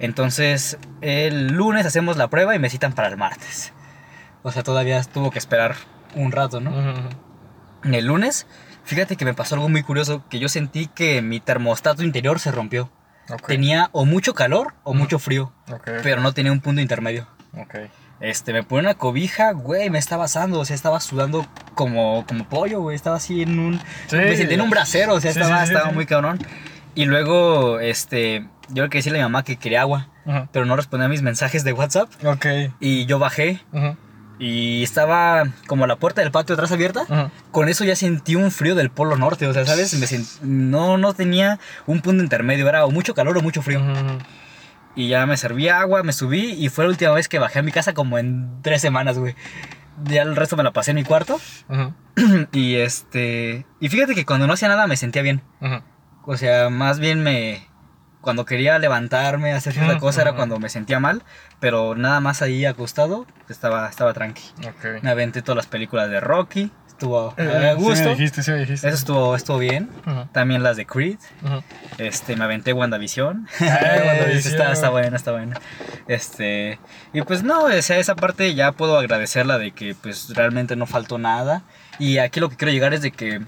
Entonces, 0.00 0.78
el 1.00 1.52
lunes 1.52 1.86
hacemos 1.86 2.16
la 2.16 2.28
prueba 2.28 2.56
y 2.56 2.58
me 2.58 2.68
citan 2.70 2.92
para 2.92 3.06
el 3.06 3.16
martes. 3.16 3.72
O 4.42 4.50
sea, 4.50 4.64
todavía 4.64 5.00
tuvo 5.04 5.30
que 5.30 5.38
esperar 5.38 5.76
un 6.16 6.32
rato, 6.32 6.60
¿no? 6.60 6.72
El 7.84 8.06
lunes, 8.06 8.46
fíjate 8.84 9.16
que 9.16 9.24
me 9.24 9.34
pasó 9.34 9.54
algo 9.54 9.68
muy 9.68 9.84
curioso, 9.84 10.24
que 10.28 10.40
yo 10.40 10.48
sentí 10.48 10.88
que 10.88 11.22
mi 11.22 11.38
termostato 11.38 12.02
interior 12.02 12.40
se 12.40 12.50
rompió. 12.50 12.90
Tenía 13.46 13.88
o 13.92 14.04
mucho 14.04 14.34
calor 14.34 14.74
o 14.84 14.94
mucho 14.94 15.18
frío, 15.18 15.52
pero 16.02 16.20
no 16.20 16.32
tenía 16.32 16.52
un 16.52 16.60
punto 16.60 16.80
intermedio. 16.80 17.26
Este, 18.20 18.52
me 18.52 18.62
pone 18.62 18.82
una 18.82 18.94
cobija, 18.94 19.50
güey, 19.52 19.90
me 19.90 19.98
estaba 19.98 20.26
asando, 20.26 20.60
o 20.60 20.64
sea, 20.64 20.76
estaba 20.76 21.00
sudando 21.00 21.44
como, 21.74 22.24
como 22.26 22.48
pollo, 22.48 22.80
güey, 22.80 22.94
estaba 22.94 23.16
así 23.16 23.42
en 23.42 23.58
un... 23.58 23.80
Sí. 24.06 24.16
Me 24.16 24.36
sentí 24.36 24.54
en 24.54 24.60
un 24.60 24.70
brasero, 24.70 25.14
o 25.14 25.20
sea, 25.20 25.32
Sí, 25.32 25.40
estaba, 25.40 25.66
sí, 25.66 25.72
estaba 25.74 25.92
muy 25.92 26.06
cabrón. 26.06 26.38
Y 26.94 27.06
luego, 27.06 27.80
este, 27.80 28.46
yo 28.68 28.84
le 28.84 28.90
quería 28.90 28.98
decirle 29.00 29.18
a 29.18 29.22
mi 29.22 29.24
mamá 29.24 29.42
que 29.42 29.56
quería 29.56 29.80
agua, 29.80 30.08
pero 30.52 30.66
no 30.66 30.76
respondía 30.76 31.06
a 31.06 31.08
mis 31.08 31.22
mensajes 31.22 31.64
de 31.64 31.72
WhatsApp. 31.72 32.10
Ok. 32.24 32.46
Y 32.78 33.06
yo 33.06 33.18
bajé 33.18 33.60
y 34.44 34.82
estaba 34.82 35.44
como 35.68 35.86
la 35.86 35.96
puerta 35.96 36.20
del 36.20 36.32
patio 36.32 36.54
atrás 36.54 36.72
abierta. 36.72 37.04
Con 37.52 37.68
eso 37.68 37.84
ya 37.84 37.94
sentí 37.94 38.34
un 38.34 38.50
frío 38.50 38.74
del 38.74 38.90
polo 38.90 39.16
norte, 39.16 39.46
o 39.46 39.52
sea, 39.52 39.64
¿sabes? 39.64 39.94
Me 39.94 40.06
sent- 40.06 40.40
no, 40.42 40.96
no 40.98 41.14
tenía 41.14 41.60
un 41.86 42.00
punto 42.00 42.22
intermedio, 42.22 42.68
era 42.68 42.84
o 42.84 42.90
mucho 42.90 43.14
calor 43.14 43.38
o 43.38 43.42
mucho 43.42 43.62
frío. 43.62 43.80
Y 44.96 45.08
ya 45.08 45.24
me 45.26 45.36
serví 45.36 45.68
agua, 45.68 46.02
me 46.02 46.12
subí 46.12 46.50
y 46.52 46.68
fue 46.68 46.84
la 46.84 46.90
última 46.90 47.12
vez 47.12 47.28
que 47.28 47.38
bajé 47.38 47.60
a 47.60 47.62
mi 47.62 47.70
casa 47.72 47.94
como 47.94 48.18
en 48.18 48.60
tres 48.62 48.82
semanas, 48.82 49.16
güey. 49.18 49.34
Ya 50.04 50.22
el 50.22 50.34
resto 50.34 50.56
me 50.56 50.62
la 50.64 50.72
pasé 50.72 50.90
en 50.90 50.96
mi 50.96 51.04
cuarto. 51.04 51.40
Y 52.52 52.74
este... 52.76 53.64
Y 53.80 53.88
fíjate 53.88 54.14
que 54.14 54.26
cuando 54.26 54.46
no 54.46 54.52
hacía 54.54 54.68
nada 54.68 54.86
me 54.86 54.96
sentía 54.96 55.22
bien. 55.22 55.40
O 56.24 56.36
sea, 56.36 56.68
más 56.68 56.98
bien 56.98 57.22
me... 57.22 57.66
Cuando 58.22 58.46
quería 58.46 58.78
levantarme, 58.78 59.52
hacer 59.52 59.74
cierta 59.74 59.98
cosa, 59.98 60.22
era 60.22 60.32
cuando 60.34 60.58
me 60.58 60.70
sentía 60.70 60.98
mal. 60.98 61.22
Pero 61.60 61.94
nada 61.94 62.20
más 62.20 62.40
ahí 62.40 62.64
acostado, 62.64 63.26
estaba, 63.50 63.88
estaba 63.90 64.14
tranqui. 64.14 64.42
Ok. 64.66 65.02
Me 65.02 65.10
aventé 65.10 65.42
todas 65.42 65.56
las 65.56 65.66
películas 65.66 66.08
de 66.08 66.20
Rocky. 66.20 66.70
Estuvo 66.88 67.34
Eh, 67.36 67.42
a 67.42 67.52
Sí 67.52 67.58
me 67.58 67.74
gusto. 67.74 68.08
dijiste, 68.10 68.42
sí 68.44 68.50
me 68.52 68.58
dijiste. 68.60 68.86
Eso 68.86 68.96
estuvo, 68.96 69.34
estuvo 69.36 69.58
bien. 69.58 69.90
Ujú, 70.06 70.26
También 70.32 70.62
las 70.62 70.76
de 70.76 70.86
Creed. 70.86 71.18
ujú. 71.44 71.62
Este, 71.98 72.36
me 72.36 72.44
aventé 72.44 72.72
WandaVision. 72.72 73.48
Ah, 73.60 73.64
WandaVision. 74.06 74.52
está, 74.54 74.72
está 74.72 74.88
buena, 74.90 75.16
está 75.16 75.32
buena. 75.32 75.60
Este, 76.06 76.78
y 77.12 77.22
pues 77.22 77.42
no, 77.42 77.64
o 77.64 77.82
sea, 77.82 77.98
esa 77.98 78.14
parte 78.14 78.54
ya 78.54 78.72
puedo 78.72 78.98
agradecerla 78.98 79.58
de 79.58 79.72
que 79.72 79.94
pues 80.00 80.32
realmente 80.34 80.76
no 80.76 80.86
faltó 80.86 81.18
nada. 81.18 81.62
Y 81.98 82.18
aquí 82.18 82.38
lo 82.40 82.48
que 82.48 82.56
quiero 82.56 82.72
llegar 82.72 82.94
es 82.94 83.02
de 83.02 83.10
que 83.10 83.40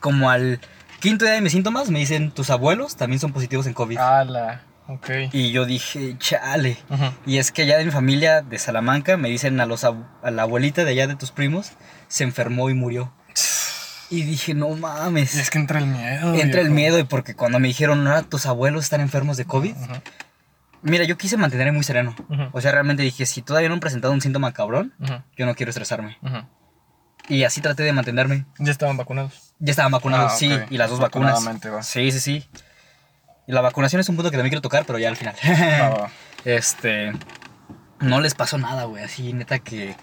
como 0.00 0.28
al 0.30 0.60
quinto 1.00 1.24
día 1.24 1.34
de 1.34 1.40
mis 1.40 1.52
síntomas 1.52 1.90
me 1.90 1.98
dicen, 1.98 2.30
tus 2.30 2.50
abuelos 2.50 2.96
también 2.96 3.18
son 3.20 3.32
positivos 3.32 3.66
en 3.66 3.74
COVID. 3.74 3.98
Ala, 3.98 4.62
ok. 4.86 5.10
Y 5.32 5.50
yo 5.50 5.64
dije, 5.66 6.16
chale. 6.18 6.78
Y 7.26 7.38
es 7.38 7.50
que 7.50 7.62
allá 7.62 7.78
de 7.78 7.84
mi 7.84 7.90
familia 7.90 8.42
de 8.42 8.58
Salamanca 8.58 9.16
me 9.16 9.28
dicen 9.28 9.58
a, 9.60 9.66
los, 9.66 9.84
a 9.84 9.94
la 10.30 10.42
abuelita 10.42 10.84
de 10.84 10.92
allá 10.92 11.06
de 11.06 11.16
tus 11.16 11.32
primos, 11.32 11.72
se 12.08 12.24
enfermó 12.24 12.70
y 12.70 12.74
murió. 12.74 13.12
Y 14.10 14.22
dije, 14.22 14.54
no 14.54 14.68
mames. 14.70 15.36
Y 15.36 15.40
es 15.40 15.50
que 15.50 15.58
entra 15.58 15.78
el 15.78 15.86
miedo. 15.86 16.34
Entra 16.34 16.60
el 16.60 16.70
miedo 16.70 16.98
y 16.98 17.04
porque 17.04 17.34
cuando 17.34 17.60
me 17.60 17.68
dijeron, 17.68 18.02
no, 18.02 18.22
tus 18.24 18.46
abuelos 18.46 18.84
están 18.84 19.00
enfermos 19.00 19.36
de 19.36 19.44
COVID. 19.44 19.74
Mira, 20.82 21.04
yo 21.04 21.16
quise 21.18 21.36
mantenerme 21.36 21.72
muy 21.72 21.84
sereno. 21.84 22.16
O 22.52 22.60
sea, 22.60 22.72
realmente 22.72 23.02
dije, 23.02 23.26
si 23.26 23.42
todavía 23.42 23.68
no 23.68 23.74
han 23.74 23.80
presentado 23.80 24.12
un 24.12 24.20
síntoma 24.20 24.52
cabrón, 24.52 24.94
ujú, 24.98 25.12
yo 25.36 25.46
no 25.46 25.54
quiero 25.54 25.70
estresarme. 25.70 26.18
Y 27.30 27.44
así 27.44 27.60
traté 27.60 27.84
de 27.84 27.92
mantenerme. 27.92 28.44
Ya 28.58 28.72
estaban 28.72 28.96
vacunados. 28.96 29.54
Ya 29.60 29.70
estaban 29.70 29.92
vacunados, 29.92 30.32
Ah, 30.32 30.36
sí, 30.36 30.50
y 30.68 30.76
las 30.76 30.90
dos 30.90 30.98
vacunas. 30.98 31.46
Va. 31.46 31.82
Sí, 31.82 32.10
sí, 32.10 32.18
sí. 32.18 32.48
Y 33.46 33.52
la 33.52 33.60
vacunación 33.60 34.00
es 34.00 34.08
un 34.08 34.16
punto 34.16 34.30
que 34.30 34.36
también 34.36 34.50
quiero 34.50 34.62
tocar, 34.62 34.84
pero 34.84 34.98
ya 34.98 35.08
al 35.08 35.16
final. 35.16 35.34
Va. 35.44 36.10
este. 36.44 37.12
No 38.00 38.20
les 38.20 38.34
pasó 38.34 38.58
nada, 38.58 38.84
güey. 38.84 39.04
Así, 39.04 39.32
neta 39.32 39.60
que. 39.60 39.94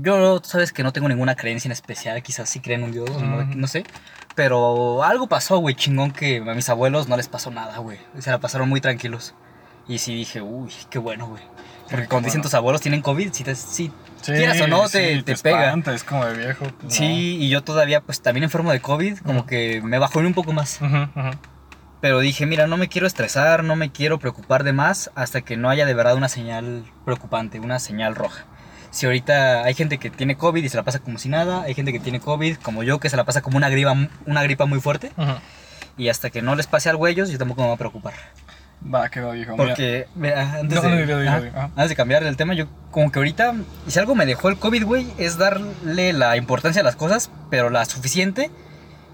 Yo, 0.00 0.40
tú 0.40 0.48
sabes 0.48 0.72
que 0.72 0.82
no 0.82 0.92
tengo 0.92 1.08
ninguna 1.08 1.36
creencia 1.36 1.68
en 1.68 1.72
especial. 1.72 2.22
Quizás 2.22 2.48
sí 2.48 2.60
creen 2.60 2.80
en 2.80 2.86
un 2.86 2.92
Dios, 2.92 3.10
no, 3.56 3.66
sé. 3.66 3.84
Pero 4.34 5.02
algo 5.02 5.26
pasó, 5.26 5.58
güey, 5.58 5.74
chingón 5.74 6.12
que 6.12 6.38
a 6.38 6.54
mis 6.54 6.68
abuelos 6.68 7.08
no 7.08 7.16
les 7.16 7.28
pasó 7.28 7.50
nada, 7.50 7.78
güey. 7.78 7.98
Se 8.18 8.30
la 8.30 8.40
pasaron 8.40 8.68
muy 8.68 8.80
tranquilos. 8.80 9.34
Y 9.88 9.98
sí 9.98 10.14
dije, 10.14 10.40
uy, 10.40 10.72
qué 10.88 10.98
bueno, 10.98 11.26
güey. 11.26 11.42
Porque 11.90 12.06
cuando 12.06 12.26
dicen 12.26 12.42
tus 12.42 12.54
abuelos 12.54 12.80
tienen 12.80 13.02
COVID, 13.02 13.30
te, 13.30 13.54
sí, 13.56 13.90
Sí, 14.22 14.32
quieras 14.32 14.60
o 14.60 14.66
no, 14.66 14.88
te, 14.88 15.16
sí, 15.16 15.22
te 15.22 15.36
pega. 15.36 15.66
espanta, 15.66 15.94
es 15.94 16.04
como 16.04 16.24
de 16.26 16.36
viejo. 16.36 16.66
pues, 16.80 16.94
Sí, 16.94 17.36
y 17.40 17.48
yo 17.48 17.62
todavía, 17.62 18.00
pues 18.00 18.20
también 18.20 18.44
enfermo 18.44 18.70
de 18.72 18.80
COVID, 18.80 19.18
como 19.20 19.46
que 19.46 19.80
me 19.82 19.98
bajó 19.98 20.18
un 20.20 20.34
poco 20.34 20.52
más. 20.52 20.80
no. 20.80 20.86
Ujú, 20.88 21.20
ujú. 21.20 21.30
Pero 22.00 22.20
dije, 22.20 22.46
mira, 22.46 22.66
no 22.66 22.78
me 22.78 22.88
quiero 22.88 23.06
estresar, 23.06 23.62
no 23.62 23.76
me 23.76 23.90
quiero 23.92 24.18
preocupar 24.18 24.64
de 24.64 24.72
más 24.72 25.10
hasta 25.14 25.42
que 25.42 25.56
no 25.58 25.68
haya 25.68 25.84
de 25.84 25.92
verdad 25.92 26.14
una 26.16 26.28
señal 26.28 26.84
preocupante, 27.04 27.60
una 27.60 27.78
señal 27.78 28.14
roja. 28.14 28.44
Si 28.90 29.04
ahorita 29.06 29.64
hay 29.64 29.74
gente 29.74 29.98
que 29.98 30.08
tiene 30.10 30.36
COVID 30.36 30.64
y 30.64 30.68
se 30.70 30.76
la 30.76 30.82
pasa 30.82 30.98
como 31.00 31.18
si 31.18 31.28
nada, 31.28 31.62
hay 31.62 31.74
gente 31.74 31.92
que 31.92 32.00
tiene 32.00 32.18
COVID 32.18 32.56
como 32.56 32.82
yo 32.82 32.98
que 33.00 33.10
se 33.10 33.16
la 33.16 33.24
pasa 33.24 33.42
como 33.42 33.56
una 33.58 33.68
gripa, 33.68 33.94
una 34.26 34.42
gripa 34.42 34.64
muy 34.66 34.80
fuerte 34.80 35.12
y 35.98 36.08
hasta 36.08 36.30
que 36.30 36.40
no 36.42 36.54
les 36.56 36.66
pase 36.66 36.88
algo 36.88 37.04
a 37.04 37.10
ellos 37.10 37.30
yo 37.30 37.38
tampoco 37.38 37.60
me 37.60 37.66
voy 37.68 37.74
a 37.74 37.78
preocupar. 37.78 38.14
Va, 38.82 39.08
que 39.10 39.20
va, 39.20 39.32
viejo. 39.32 39.56
Porque 39.56 40.06
mira, 40.14 40.54
antes, 40.60 40.82
No, 40.82 40.88
de, 40.88 41.06
no, 41.06 41.30
ajá, 41.30 41.36
ajá. 41.54 41.64
antes 41.76 41.88
de 41.90 41.96
cambiar 41.96 42.22
el 42.24 42.36
tema, 42.36 42.54
yo 42.54 42.66
como 42.90 43.12
que 43.12 43.18
ahorita, 43.18 43.54
si 43.86 43.98
algo 43.98 44.14
me 44.14 44.24
dejó 44.26 44.48
el 44.48 44.58
COVID, 44.58 44.84
güey, 44.84 45.06
es 45.18 45.36
darle 45.36 46.12
la 46.12 46.36
importancia 46.36 46.80
a 46.80 46.84
las 46.84 46.96
cosas, 46.96 47.30
pero 47.50 47.68
la 47.68 47.84
suficiente, 47.84 48.50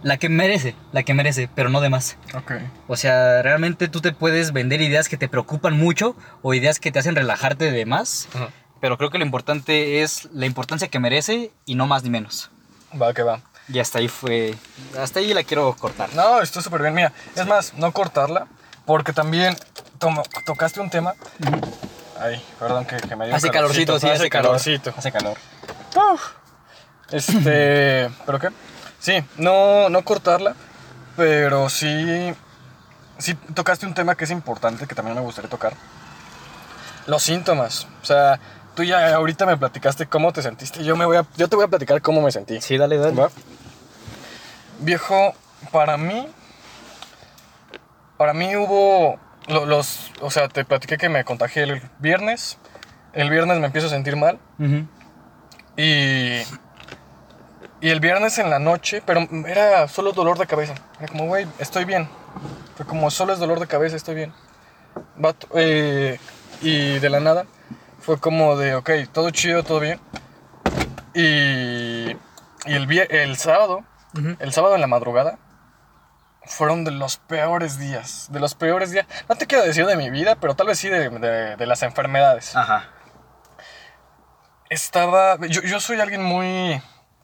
la 0.03 0.19
que 0.19 0.29
merece, 0.29 0.77
la 0.93 1.03
que 1.03 1.15
merece, 1.15 1.49
pero 1.53 1.69
no 1.69 1.81
de 1.81 1.89
más. 1.91 2.17
Ok. 2.35 2.53
O 2.87 2.97
sea, 2.97 3.43
realmente 3.43 3.89
tú 3.89 4.01
te 4.01 4.13
puedes 4.13 4.53
vender 4.53 4.81
ideas 4.81 5.09
que 5.09 5.17
te 5.17 5.29
preocupan 5.29 5.77
mucho 5.77 6.15
o 6.43 6.55
ideas 6.55 6.79
que 6.79 6.93
te 6.93 7.01
hacen 7.01 7.17
relajarte 7.17 7.73
de 7.73 7.87
más, 7.87 8.29
Ujú. 8.35 8.45
pero 8.81 8.97
creo 8.99 9.11
que 9.11 9.19
lo 9.19 9.25
importante 9.25 10.03
es 10.03 10.29
la 10.33 10.47
importancia 10.47 10.87
que 10.89 11.01
merece 11.01 11.51
y 11.65 11.75
no 11.75 11.87
más 11.89 12.05
ni 12.05 12.11
menos. 12.11 12.51
Va, 13.01 13.13
que 13.13 13.23
va. 13.23 13.41
Y 13.69 13.81
hasta 13.81 13.99
ahí 13.99 14.07
fue, 14.07 14.55
hasta 14.97 15.19
ahí 15.19 15.35
la 15.35 15.43
quiero 15.43 15.75
cortar. 15.75 16.09
No, 16.15 16.41
esto 16.41 16.63
súper 16.63 16.83
bien. 16.83 16.95
Mira, 16.95 17.13
es 17.35 17.45
más, 17.49 17.75
no 17.75 17.91
cortarla, 17.91 18.47
porque 18.87 19.13
también 19.13 19.57
tomo- 19.99 20.23
tocaste 20.45 20.81
un 20.81 20.89
tema. 20.91 21.15
Ay, 22.19 22.43
perdón 22.59 22.87
que, 22.87 22.97
que 22.97 23.15
me 23.17 23.27
dio 23.27 23.35
Hace 23.35 23.51
calorcito, 23.51 23.99
sí, 24.01 24.07
hace 24.07 24.17
hace 24.17 24.31
calor. 24.31 24.47
calorcito. 24.53 24.95
Hace 24.97 25.13
calor. 25.13 25.37
Uf. 25.95 26.23
Este, 27.11 28.11
¿pero 28.27 28.39
qué? 28.39 28.49
Sí, 28.99 29.23
no, 29.37 29.89
no 29.91 30.03
cortarla, 30.03 30.55
pero 31.17 31.69
sí, 31.69 32.35
sí 33.19 33.35
tocaste 33.55 33.87
un 33.87 33.95
tema 33.95 34.15
que 34.15 34.25
es 34.25 34.31
importante, 34.31 34.87
que 34.87 34.95
también 34.95 35.15
me 35.17 35.21
gustaría 35.23 35.51
tocar. 35.51 35.75
Los 37.07 37.23
síntomas. 37.23 37.87
O 38.03 38.05
sea, 38.07 38.41
tú 38.75 38.83
ya 38.83 39.15
ahorita 39.15 39.47
me 39.47 39.57
platicaste 39.57 40.07
cómo 40.07 40.33
te 40.33 40.43
sentiste. 40.43 40.83
Yo, 40.83 40.97
me 40.97 41.05
voy 41.05 41.19
a, 41.19 41.27
yo 41.37 41.49
te 41.49 41.55
voy 41.55 41.65
a 41.67 41.69
platicar 41.69 42.01
cómo 42.03 42.21
me 42.23 42.33
sentí. 42.33 42.61
Sí, 42.61 42.77
dale, 42.79 42.97
dale. 42.97 43.15
¿Va? 43.15 43.31
Viejo, 44.81 45.35
para 45.71 45.97
mí, 45.97 46.27
para 48.17 48.33
mí 48.33 48.55
hubo 48.57 49.19
lo- 49.49 49.67
los, 49.67 50.11
o 50.21 50.31
sea, 50.31 50.49
te 50.49 50.65
platiqué 50.65 50.97
que 50.99 51.09
me 51.09 51.25
contagié 51.25 51.65
el 51.65 51.83
viernes. 51.99 52.59
El 53.13 53.31
viernes 53.31 53.59
me 53.59 53.67
empiezo 53.67 53.87
a 53.89 53.91
sentir 53.91 54.17
mal 54.17 54.39
y 55.77 56.43
y 57.81 57.91
el 57.91 58.01
viernes 58.01 58.39
en 58.39 58.49
la 58.51 58.59
noche, 58.59 59.03
pero 59.05 59.21
era 59.47 59.87
solo 59.89 60.13
dolor 60.13 60.39
de 60.39 60.47
cabeza. 60.47 60.75
Era 60.99 61.09
como, 61.09 61.27
güey, 61.27 61.47
estoy 61.59 61.85
bien. 61.85 62.09
Fue 62.75 62.87
como, 62.87 63.11
solo 63.11 63.33
es 63.35 63.39
dolor 63.39 63.61
de 63.61 63.67
cabeza, 63.67 63.97
estoy 63.97 64.15
bien. 64.15 64.33
Vato, 65.17 65.47
eh, 65.55 66.19
y 66.63 66.99
de 66.99 67.11
la 67.11 67.21
nada, 67.21 67.45
fue 68.01 68.19
como 68.19 68.57
de, 68.57 68.75
ok, 68.75 68.91
todo 69.13 69.31
chido, 69.31 69.63
todo 69.63 69.81
bien. 69.81 70.01
Y, 71.15 71.21
y 72.11 72.17
el, 72.75 72.91
el 73.11 73.37
sábado, 73.37 73.85
el 74.39 74.53
sábado 74.53 74.75
en 74.75 74.81
la 74.81 74.87
madrugada, 74.87 75.39
fueron 76.47 76.85
de 76.85 76.91
los 76.93 77.17
peores 77.19 77.79
días. 77.79 78.29
De 78.31 78.41
los 78.41 78.55
peores 78.55 78.91
días. 78.91 79.07
No 79.29 79.35
te 79.37 79.47
quiero 79.47 79.65
decir 79.65 79.87
de 79.87 79.97
mi 79.97 80.11
vida, 80.11 80.37
pero 80.37 80.55
tal 80.55 80.67
vez 80.69 80.79
sí 80.79 80.89
de, 80.89 81.09
de- 81.11 81.57
de 81.57 81.67
las 81.67 81.83
enfermedades. 81.83 82.55
Ajá. 82.57 82.91
Estaba. 84.71 85.37
Yo, 85.49 85.63
yo 85.63 85.79
soy 85.81 86.01
alguien 86.01 86.23
muy, 86.23 86.81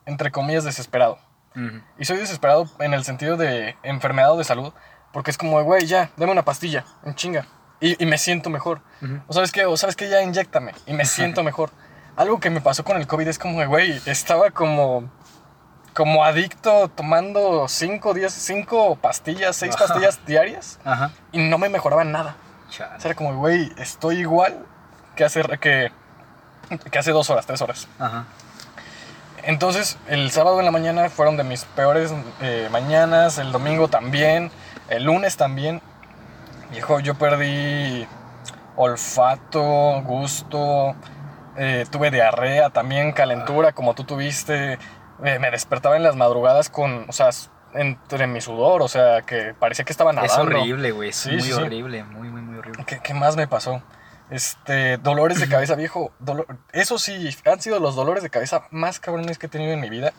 entre 0.07 0.31
comillas, 0.31 0.65
desesperado. 0.65 1.19
Y 1.99 2.07
soy 2.07 2.17
desesperado 2.17 2.67
en 2.79 2.95
el 2.95 3.05
sentido 3.05 3.37
de 3.37 3.77
enfermedad 3.83 4.33
o 4.33 4.39
de 4.39 4.45
salud. 4.45 4.73
Porque 5.13 5.31
es 5.31 5.37
como, 5.37 5.63
güey, 5.63 5.85
ya, 5.87 6.09
dame 6.17 6.33
una 6.33 6.45
pastilla, 6.45 6.85
en 7.05 7.15
chinga. 7.15 7.47
Y, 7.81 8.03
y 8.03 8.07
me 8.07 8.17
siento 8.17 8.49
mejor. 8.49 8.81
O 9.27 9.33
sabes 9.35 9.53
qué, 9.53 9.67
o 9.67 9.77
sabes 9.77 9.95
qué, 9.97 10.09
ya 10.09 10.23
inyectame. 10.23 10.73
Y 10.87 10.95
me 10.95 11.05
siento 11.07 11.43
mejor. 11.43 11.71
Algo 12.17 12.41
que 12.41 12.49
me 12.51 12.61
pasó 12.63 12.85
con 12.85 12.97
el 12.97 13.07
COVID 13.07 13.29
es 13.29 13.39
como, 13.39 13.67
güey, 13.67 14.01
estaba 14.07 14.51
como. 14.51 15.11
Como 15.95 16.25
adicto 16.25 16.89
tomando 16.89 17.69
cinco 17.69 18.15
días, 18.15 18.33
cinco 18.33 18.97
pastillas, 18.97 19.57
seis 19.57 19.75
Ajá. 19.75 19.87
pastillas 19.87 20.25
diarias. 20.27 20.79
Ajá. 20.85 21.11
Y 21.33 21.39
no 21.39 21.59
me 21.59 21.69
mejoraba 21.69 22.05
nada. 22.05 22.37
Chale. 22.71 22.97
O 22.97 23.01
sea, 23.01 23.11
era 23.11 23.15
como, 23.15 23.35
güey, 23.37 23.71
estoy 23.77 24.21
igual 24.21 24.65
que 25.17 25.25
hace, 25.25 25.43
que, 25.61 25.93
que 26.91 26.99
hace 26.99 27.11
dos 27.11 27.29
horas, 27.29 27.45
tres 27.45 27.61
horas. 27.61 27.89
Ajá. 27.99 28.25
Entonces, 29.45 29.99
el 30.07 30.31
sábado 30.31 30.61
en 30.61 30.65
la 30.65 30.71
mañana 30.71 31.11
fueron 31.11 31.37
de 31.37 31.45
mis 31.45 31.65
peores 31.65 32.13
eh, 32.41 32.69
mañanas, 32.71 33.39
el 33.39 33.51
domingo 33.53 33.89
también, 33.89 34.51
el 34.89 35.05
lunes 35.05 35.37
también. 35.37 35.83
Viejo, 36.71 37.01
yo 37.01 37.15
perdí 37.17 38.07
olfato, 38.77 40.01
gusto, 40.03 40.95
eh, 41.57 41.85
tuve 41.91 42.11
diarrea, 42.11 42.71
también 42.71 43.13
calentura 43.13 43.73
como 43.73 43.95
tú 43.95 44.05
tuviste. 44.05 44.79
Eh, 45.25 45.39
me 45.39 45.51
despertaba 45.51 45.97
en 45.97 46.03
las 46.03 46.17
madrugadas 46.17 46.69
con, 46.71 47.07
o 47.09 47.13
sea, 47.13 47.31
entre 47.75 48.27
mi 48.27 48.41
sudor, 48.41 48.83
o 48.83 48.89
sea, 48.89 49.23
que 49.23 49.55
parecía 49.59 49.85
que 49.85 49.93
estaba 49.93 50.11
Es 50.11 50.17
nadando. 50.17 50.43
horrible, 50.59 50.91
güey. 50.93 51.11
Es 51.11 51.17
Sí, 51.17 51.31
muy 51.31 51.41
sí, 51.43 51.49
sí. 51.49 51.53
horrible. 51.55 52.03
Muy, 52.05 52.29
muy, 52.29 52.43
muy 52.43 52.59
horrible. 52.59 52.85
¿Qué, 52.87 53.01
qué 53.01 53.15
más 53.15 53.37
me 53.37 53.47
pasó? 53.49 53.83
Este, 54.31 54.97
dolores 54.99 55.41
de 55.41 55.49
cabeza, 55.49 55.75
viejo. 55.75 56.11
eso 56.73 56.99
sí, 56.99 57.37
han 57.45 57.61
sido 57.61 57.81
los 57.81 57.95
dolores 57.95 58.23
de 58.23 58.31
cabeza 58.31 58.63
más 58.71 58.99
cabrones 58.99 59.39
que 59.39 59.47
he 59.47 59.49
tenido 59.49 59.73
en 59.73 59.81
mi 59.81 59.91
vida. 59.91 60.13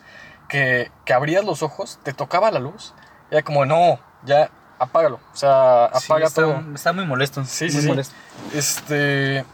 Que, 0.47 0.91
que 1.05 1.13
abrías 1.13 1.43
los 1.45 1.63
ojos, 1.63 1.99
te 2.03 2.13
tocaba 2.13 2.51
la 2.51 2.59
luz, 2.59 2.93
y 3.31 3.35
era 3.35 3.43
como, 3.43 3.65
no, 3.65 3.99
ya, 4.23 4.51
apágalo. 4.77 5.19
O 5.33 5.35
sea, 5.35 5.85
apaga 5.85 6.25
está, 6.27 6.41
todo. 6.41 6.63
Está 6.75 6.93
muy 6.93 7.05
molesto. 7.05 7.43
Sí, 7.45 7.69
sí, 7.69 7.75
muy 7.77 7.81
sí. 7.83 7.87
molesto. 7.87 8.15
Este. 8.53 9.45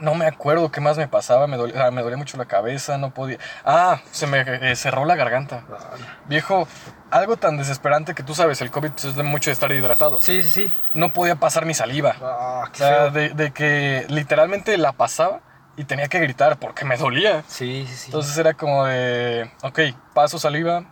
No 0.00 0.14
me 0.14 0.26
acuerdo 0.26 0.70
qué 0.72 0.80
más 0.80 0.96
me 0.98 1.06
pasaba. 1.08 1.46
Me 1.46 1.56
dolía, 1.56 1.90
me 1.90 2.02
dolía 2.02 2.16
mucho 2.16 2.36
la 2.36 2.46
cabeza, 2.46 2.98
no 2.98 3.14
podía. 3.14 3.38
Ah, 3.64 4.00
se 4.10 4.26
me 4.26 4.44
eh, 4.46 4.76
cerró 4.76 5.04
la 5.04 5.14
garganta. 5.14 5.64
Viejo, 6.26 6.66
algo 7.10 7.36
tan 7.36 7.56
desesperante 7.56 8.14
que 8.14 8.22
tú 8.22 8.34
sabes, 8.34 8.60
el 8.60 8.70
COVID 8.70 8.90
es 8.96 9.16
de 9.16 9.22
mucho 9.22 9.50
de 9.50 9.52
estar 9.52 9.70
hidratado. 9.72 10.20
Sí, 10.20 10.42
sí, 10.42 10.50
sí. 10.50 10.72
No 10.94 11.10
podía 11.10 11.36
pasar 11.36 11.64
mi 11.64 11.74
saliva. 11.74 12.16
Ah, 12.20 12.64
O 12.72 12.74
sea, 12.76 13.10
de, 13.10 13.30
de 13.30 13.52
que 13.52 14.06
literalmente 14.08 14.76
la 14.78 14.92
pasaba 14.92 15.40
y 15.76 15.84
tenía 15.84 16.08
que 16.08 16.18
gritar 16.20 16.58
porque 16.58 16.84
me 16.84 16.96
dolía. 16.96 17.44
Sí, 17.46 17.86
sí, 17.88 17.94
sí. 17.96 18.04
Entonces 18.06 18.36
era 18.38 18.54
como 18.54 18.84
de, 18.86 19.50
ok, 19.62 19.80
paso 20.12 20.38
saliva, 20.38 20.84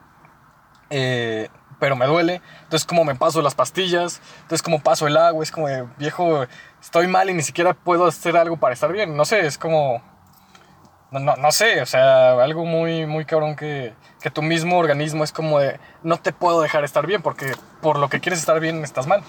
eh, 0.90 1.48
pero 1.82 1.96
me 1.96 2.06
duele. 2.06 2.40
Entonces 2.62 2.86
como 2.86 3.04
me 3.04 3.16
paso 3.16 3.42
las 3.42 3.56
pastillas, 3.56 4.20
entonces 4.42 4.62
como 4.62 4.78
paso 4.78 5.08
el 5.08 5.16
agua, 5.16 5.42
es 5.42 5.50
como 5.50 5.66
de, 5.66 5.84
viejo, 5.98 6.46
estoy 6.80 7.08
mal 7.08 7.28
y 7.28 7.34
ni 7.34 7.42
siquiera 7.42 7.74
puedo 7.74 8.06
hacer 8.06 8.36
algo 8.36 8.56
para 8.56 8.72
estar 8.72 8.92
bien. 8.92 9.16
No 9.16 9.24
sé, 9.24 9.44
es 9.44 9.58
como... 9.58 10.00
No, 11.10 11.18
no, 11.18 11.34
no 11.34 11.50
sé, 11.50 11.82
o 11.82 11.86
sea, 11.86 12.34
algo 12.40 12.64
muy, 12.64 13.04
muy 13.04 13.24
cabrón 13.24 13.56
que, 13.56 13.94
que 14.20 14.30
tu 14.30 14.42
mismo 14.42 14.78
organismo 14.78 15.24
es 15.24 15.32
como 15.32 15.58
de, 15.58 15.80
no 16.04 16.18
te 16.18 16.32
puedo 16.32 16.62
dejar 16.62 16.84
estar 16.84 17.04
bien 17.04 17.20
porque 17.20 17.52
por 17.80 17.98
lo 17.98 18.08
que 18.08 18.20
quieres 18.20 18.38
estar 18.38 18.60
bien 18.60 18.84
estás 18.84 19.08
mal. 19.08 19.24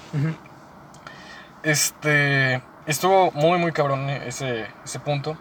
Este. 1.64 2.62
estuvo 2.86 3.32
muy, 3.32 3.58
muy 3.58 3.72
cabrón 3.72 4.12
ese, 4.12 4.68
ese 4.86 5.00
punto. 5.00 5.36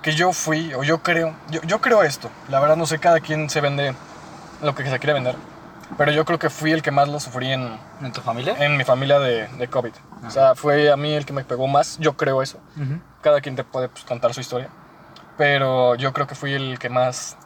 Que 0.00 0.14
yo 0.14 0.32
fui, 0.32 0.72
o 0.72 0.82
yo 0.82 1.02
creo, 1.02 1.36
yo, 1.50 1.60
yo 1.64 1.82
creo 1.82 2.02
esto. 2.04 2.30
La 2.48 2.58
verdad 2.58 2.76
no 2.76 2.86
sé, 2.86 2.98
cada 2.98 3.20
quien 3.20 3.50
se 3.50 3.60
vende 3.60 3.94
lo 4.62 4.74
que 4.74 4.88
se 4.88 4.98
quiere 4.98 5.12
vender. 5.12 5.36
Pero 5.96 6.12
yo 6.12 6.24
creo 6.24 6.38
que 6.38 6.50
fui 6.50 6.72
el 6.72 6.82
que 6.82 6.90
más 6.90 7.08
lo 7.08 7.18
sufrí 7.18 7.50
en, 7.50 7.78
¿En 8.02 8.12
tu 8.12 8.20
familia? 8.20 8.54
en 8.58 8.76
mi 8.76 8.84
familia 8.84 9.18
de, 9.18 9.48
de 9.48 9.68
COVID. 9.68 9.92
O 10.26 10.30
sea, 10.30 10.54
fue 10.54 10.90
a 10.92 10.96
mí 10.96 11.12
el 11.14 11.24
que 11.24 11.32
me 11.32 11.44
pegó 11.44 11.66
más. 11.66 11.98
Yo 11.98 12.16
creo 12.16 12.42
eso. 12.42 12.58
Ujú. 12.76 13.00
Cada 13.22 13.40
quien 13.40 13.56
te 13.56 13.64
puede 13.64 13.88
pues, 13.88 14.04
contar 14.04 14.34
su 14.34 14.40
historia. 14.40 14.68
Pero 15.36 15.94
yo 15.94 16.12
creo 16.12 16.26
que 16.26 16.34
fui 16.34 16.52
el 16.52 16.78
que 16.78 16.88
más. 16.88 17.36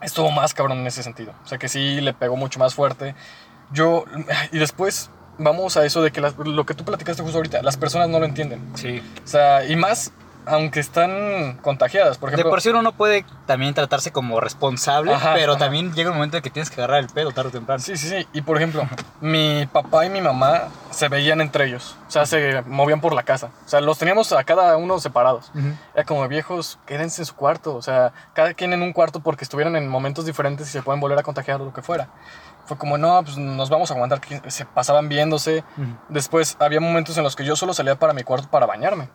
Estuvo 0.00 0.30
más 0.30 0.54
cabrón 0.54 0.78
en 0.78 0.86
ese 0.86 1.02
sentido. 1.02 1.32
O 1.44 1.48
sea, 1.48 1.58
que 1.58 1.68
sí 1.68 2.00
le 2.00 2.12
pegó 2.12 2.36
mucho 2.36 2.58
más 2.58 2.74
fuerte. 2.74 3.14
Yo. 3.72 4.04
Y 4.52 4.58
después 4.58 5.10
vamos 5.38 5.76
a 5.76 5.84
eso 5.84 6.02
de 6.02 6.10
que 6.12 6.20
las- 6.20 6.36
lo 6.36 6.66
que 6.66 6.74
tú 6.74 6.84
platicaste 6.84 7.22
justo 7.22 7.38
ahorita, 7.38 7.62
las 7.62 7.76
personas 7.76 8.08
no 8.08 8.18
lo 8.18 8.24
entienden. 8.26 8.72
Sí. 8.74 9.02
O 9.24 9.26
sea, 9.26 9.64
y 9.64 9.74
más 9.76 10.12
aunque 10.48 10.80
están 10.80 11.58
contagiadas. 11.62 12.18
Por 12.18 12.30
De 12.30 12.34
ejemplo, 12.36 12.50
por 12.50 12.60
sí 12.60 12.68
uno 12.70 12.82
no 12.82 12.92
puede 12.92 13.24
también 13.46 13.74
tratarse 13.74 14.10
como 14.12 14.40
responsable, 14.40 15.12
Ajá, 15.14 15.34
pero 15.34 15.52
ajá. 15.52 15.60
también 15.64 15.92
llega 15.94 16.10
un 16.10 16.16
momento 16.16 16.36
en 16.36 16.42
que 16.42 16.50
tienes 16.50 16.70
que 16.70 16.80
agarrar 16.80 17.00
el 17.00 17.08
pedo 17.08 17.32
tarde 17.32 17.48
o 17.48 17.52
temprano. 17.52 17.80
Sí, 17.80 17.96
sí, 17.96 18.08
sí. 18.08 18.26
Y 18.32 18.42
por 18.42 18.56
ejemplo, 18.56 18.88
mi 19.20 19.66
papá 19.72 20.06
y 20.06 20.10
mi 20.10 20.20
mamá 20.20 20.68
se 20.90 21.08
veían 21.08 21.40
entre 21.40 21.66
ellos. 21.66 21.96
O 22.08 22.10
sea, 22.10 22.26
se 22.26 22.62
movían 22.62 23.00
por 23.00 23.14
la 23.14 23.22
casa. 23.22 23.50
O 23.64 23.68
sea, 23.68 23.80
los 23.80 23.98
teníamos 23.98 24.32
a 24.32 24.42
cada 24.44 24.76
uno 24.76 24.98
separados. 24.98 25.50
Ujú. 25.54 25.68
Era 25.94 26.04
como 26.04 26.26
viejos, 26.28 26.78
quédense 26.86 27.22
en 27.22 27.26
su 27.26 27.34
cuarto. 27.34 27.74
O 27.76 27.82
sea, 27.82 28.12
cada 28.34 28.54
quien 28.54 28.72
en 28.72 28.82
un 28.82 28.92
cuarto 28.92 29.20
porque 29.20 29.44
estuvieran 29.44 29.76
en 29.76 29.88
momentos 29.88 30.24
diferentes 30.26 30.68
y 30.68 30.70
se 30.72 30.82
pueden 30.82 31.00
volver 31.00 31.18
a 31.18 31.22
contagiar 31.22 31.60
o 31.60 31.66
lo 31.66 31.72
que 31.72 31.82
fuera. 31.82 32.08
Fue 32.66 32.76
como, 32.76 32.98
no, 32.98 33.22
pues 33.24 33.38
nos 33.38 33.70
vamos 33.70 33.90
a 33.90 33.94
aguantar. 33.94 34.20
que 34.20 34.50
Se 34.50 34.64
pasaban 34.66 35.08
viéndose. 35.08 35.64
Ujú. 35.76 35.86
Después 36.10 36.56
había 36.60 36.80
momentos 36.80 37.16
en 37.16 37.24
los 37.24 37.34
que 37.36 37.44
yo 37.44 37.56
solo 37.56 37.72
salía 37.72 37.94
para 37.98 38.12
mi 38.12 38.24
cuarto 38.24 38.48
para 38.50 38.66
bañarme. 38.66 39.08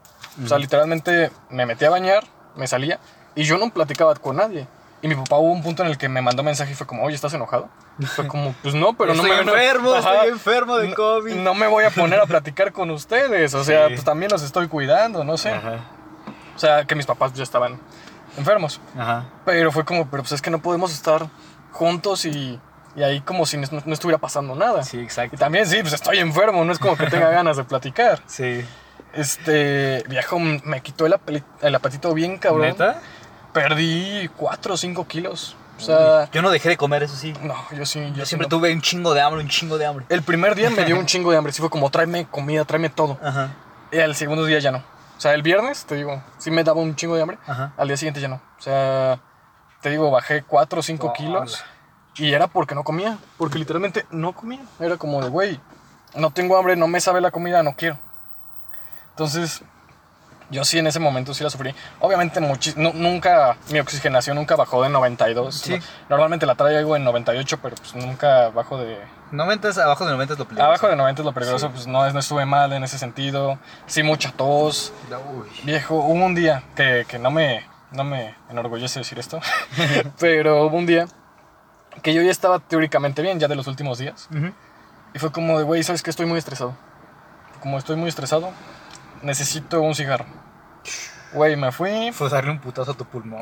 O 0.44 0.48
sea, 0.48 0.58
literalmente 0.58 1.32
me 1.50 1.66
metía 1.66 1.90
a 1.90 1.92
bañar, 1.92 2.24
me 2.56 2.68
salía 2.68 3.00
y 3.36 3.44
yo 3.44 3.58
no 3.58 3.70
platicaba 3.72 4.16
con 4.16 4.38
nadie. 4.38 4.68
Y 5.02 5.08
mi 5.10 5.16
papá 5.16 5.36
hubo 5.36 5.52
un 5.52 5.62
punto 5.62 5.84
en 5.84 5.90
el 5.90 5.98
que 5.98 6.08
me 6.08 6.22
mandó 6.22 6.44
mensaje 6.44 6.72
y 6.72 6.76
fue 6.76 6.88
como, 6.88 7.04
oye, 7.04 7.16
¿estás 7.16 7.34
enojado? 7.34 7.68
Fue 8.16 8.26
como, 8.26 8.56
pues 8.64 8.74
no, 8.74 8.94
pero 8.94 9.12
estoy 9.12 9.30
no 9.30 9.36
me... 9.36 9.42
enfermo, 9.52 9.94
Ajá. 9.96 10.14
estoy 10.16 10.30
enfermo 10.30 10.78
de 10.78 10.94
COVID. 10.94 11.36
No 11.36 11.54
me 11.54 11.68
voy 11.68 11.84
a 11.84 11.90
poner 11.90 12.20
a 12.22 12.26
platicar 12.26 12.72
con 12.72 12.90
ustedes. 12.90 13.54
O 13.54 13.64
sea, 13.66 13.88
Sí. 13.88 13.94
pues 13.96 14.06
también 14.06 14.32
los 14.32 14.42
estoy 14.44 14.68
cuidando, 14.70 15.24
no 15.26 15.38
sé. 15.38 15.50
Ajá. 15.52 15.80
O 16.56 16.60
sea, 16.60 16.86
que 16.86 16.96
mis 16.96 17.06
papás 17.06 17.34
ya 17.34 17.44
estaban 17.44 17.80
enfermos. 18.38 18.80
Ajá. 18.98 19.26
Pero 19.46 19.72
fue 19.74 19.84
como, 19.84 20.10
pero 20.10 20.24
pues 20.24 20.32
es 20.32 20.42
que 20.42 20.50
no 20.50 20.62
podemos 20.62 20.94
estar 20.94 21.28
juntos 21.74 22.24
y, 22.26 22.60
y 22.96 23.04
ahí 23.04 23.20
como 23.22 23.46
si 23.46 23.58
no, 23.58 23.68
no 23.86 23.94
estuviera 23.94 24.20
pasando 24.20 24.56
nada. 24.56 24.84
Sí, 24.84 24.98
Y 25.00 25.02
exacto. 25.02 25.36
también, 25.38 25.66
sí, 25.68 25.80
pues 25.82 25.94
estoy 25.94 26.20
enfermo, 26.20 26.64
no 26.64 26.72
es 26.72 26.80
como 26.80 26.96
que 26.96 27.08
tenga 27.08 27.30
ganas 27.32 27.58
de 27.58 27.66
platicar. 27.66 28.22
Sí. 28.26 28.64
Este, 29.14 30.04
viejo, 30.10 30.40
me 30.40 30.82
quitó 30.82 31.06
el, 31.06 31.14
apetito 31.76 32.14
bien 32.14 32.38
cabrón. 32.38 32.68
¿Neta? 32.68 33.02
Perdí 33.54 34.30
4 34.38 34.74
o 34.74 34.78
5 34.78 35.08
kilos. 35.08 35.56
O 35.78 35.82
sea, 35.82 36.30
Yo 36.32 36.42
no 36.42 36.50
dejé 36.50 36.70
de 36.70 36.78
comer, 36.78 37.04
eso 37.04 37.16
sí. 37.16 37.34
no, 37.42 37.56
yo 37.72 37.86
sí, 37.86 38.14
yo, 38.16 38.26
siempre 38.26 38.46
no. 38.46 38.58
tuve 38.58 38.72
un 38.74 38.82
chingo 38.82 39.14
de 39.14 39.22
hambre, 39.22 39.42
un 39.42 39.50
chingo 39.50 39.78
de 39.78 39.86
hambre. 39.86 40.06
El 40.10 40.22
primer 40.22 40.56
día 40.56 40.70
me 40.70 40.86
dio 40.86 40.98
un 40.98 41.06
chingo 41.06 41.32
de 41.32 41.38
hambre. 41.38 41.52
Sí 41.52 41.62
fue 41.62 41.70
como, 41.70 41.90
tráeme 41.90 42.26
comida, 42.26 42.64
tráeme 42.66 42.90
todo. 42.90 43.18
Ajá. 43.24 43.52
Y 43.92 44.00
al 44.00 44.16
segundo 44.16 44.46
día 44.46 44.60
ya 44.60 44.72
no. 44.72 44.80
O 45.18 45.22
sea, 45.22 45.34
el 45.34 45.42
viernes, 45.42 45.86
te 45.86 45.96
digo, 45.96 46.22
sí 46.38 46.52
me 46.52 46.64
daba 46.64 46.82
un 46.82 46.96
chingo 46.96 47.16
de 47.16 47.22
hambre. 47.22 47.38
Ajá. 47.46 47.74
Al 47.78 47.88
día 47.88 47.98
siguiente 47.98 48.22
ya 48.22 48.28
no. 48.28 48.36
O 48.36 48.62
sea, 48.62 49.20
te 49.82 49.90
digo, 49.90 50.10
bajé 50.10 50.44
4 50.44 50.80
o 50.80 50.84
5 50.84 51.14
kilos. 51.14 51.64
Y 52.16 52.34
era 52.34 52.48
porque 52.48 52.76
no 52.76 52.84
comía. 52.84 53.18
Porque 53.38 53.60
literalmente 53.60 54.06
no 54.12 54.34
comía. 54.34 54.62
Era 54.80 54.98
como 54.98 55.22
de, 55.22 55.30
güey, 55.30 55.60
no 56.16 56.32
tengo 56.32 56.58
hambre, 56.58 56.76
no 56.76 56.88
me 56.88 57.02
sabe 57.02 57.22
la 57.22 57.32
comida, 57.32 57.64
no 57.64 57.76
quiero. 57.76 57.98
Entonces, 59.14 59.62
yo 60.50 60.64
sí 60.66 60.78
en 60.80 60.88
ese 60.88 61.00
momento 61.00 61.34
sí 61.34 61.44
la 61.44 61.50
sufrí. 61.50 61.74
Obviamente, 62.00 62.42
nunca, 62.42 63.58
mi 63.70 63.80
oxigenación 63.80 64.36
nunca 64.38 64.56
bajó 64.56 64.82
de 64.84 64.90
92. 64.90 65.56
Sí. 65.56 65.80
Normalmente 66.10 66.46
la 66.46 66.56
traigo 66.56 66.96
en 66.96 67.04
98, 67.04 67.60
pero 67.62 67.76
pues 67.76 67.96
nunca 67.96 68.50
bajo 68.50 68.78
de... 68.78 69.00
90 69.32 69.70
es 69.70 69.78
abajo 69.80 70.06
de 70.06 70.12
90 70.14 70.34
es 70.34 70.40
lo 70.40 70.46
peligroso. 70.46 70.68
Abajo 70.68 70.88
de 70.88 70.96
90 70.96 71.22
es 71.22 71.26
lo 71.26 71.34
peligroso, 71.34 71.68
Sí. 71.68 71.72
pues 71.74 71.88
no, 71.88 72.08
no 72.12 72.20
estuve 72.20 72.46
mal 72.46 72.72
en 72.74 72.84
ese 72.84 72.98
sentido. 73.00 73.58
Sí, 73.88 74.04
mucha 74.04 74.32
tos. 74.32 74.94
Uy. 75.36 75.48
Viejo, 75.64 75.96
hubo 75.96 76.24
un 76.26 76.36
día 76.36 76.64
que, 76.76 77.06
que 77.08 77.18
no, 77.18 77.32
me, 77.32 77.66
no 77.92 78.04
me 78.04 78.36
enorgullece 78.50 79.00
decir 79.00 79.18
esto, 79.18 79.40
pero 80.20 80.66
hubo 80.68 80.78
un 80.78 80.86
día 80.86 81.08
que 82.04 82.14
yo 82.14 82.22
ya 82.22 82.32
estaba 82.32 82.60
teóricamente 82.60 83.22
bien, 83.24 83.40
ya 83.40 83.48
de 83.48 83.56
los 83.56 83.66
últimos 83.68 83.98
días. 83.98 84.28
Ujú. 84.36 84.52
Y 85.16 85.20
fue 85.20 85.32
como 85.32 85.58
de, 85.58 85.64
güey, 85.64 85.82
¿sabes 85.84 86.04
qué? 86.04 86.10
Estoy 86.12 86.26
muy 86.28 86.38
estresado. 86.38 86.76
Como 87.62 87.78
estoy 87.78 87.96
muy 87.96 88.10
estresado, 88.10 88.52
necesito 89.24 89.82
un 89.82 89.96
cigarro. 89.96 90.26
Güey, 91.34 91.56
me 91.56 91.72
fui. 91.72 92.12
Fue 92.12 92.30
darle 92.30 92.52
un 92.52 92.60
putazo 92.60 92.92
a 92.92 92.94
tu 92.94 93.06
pulmón. 93.06 93.42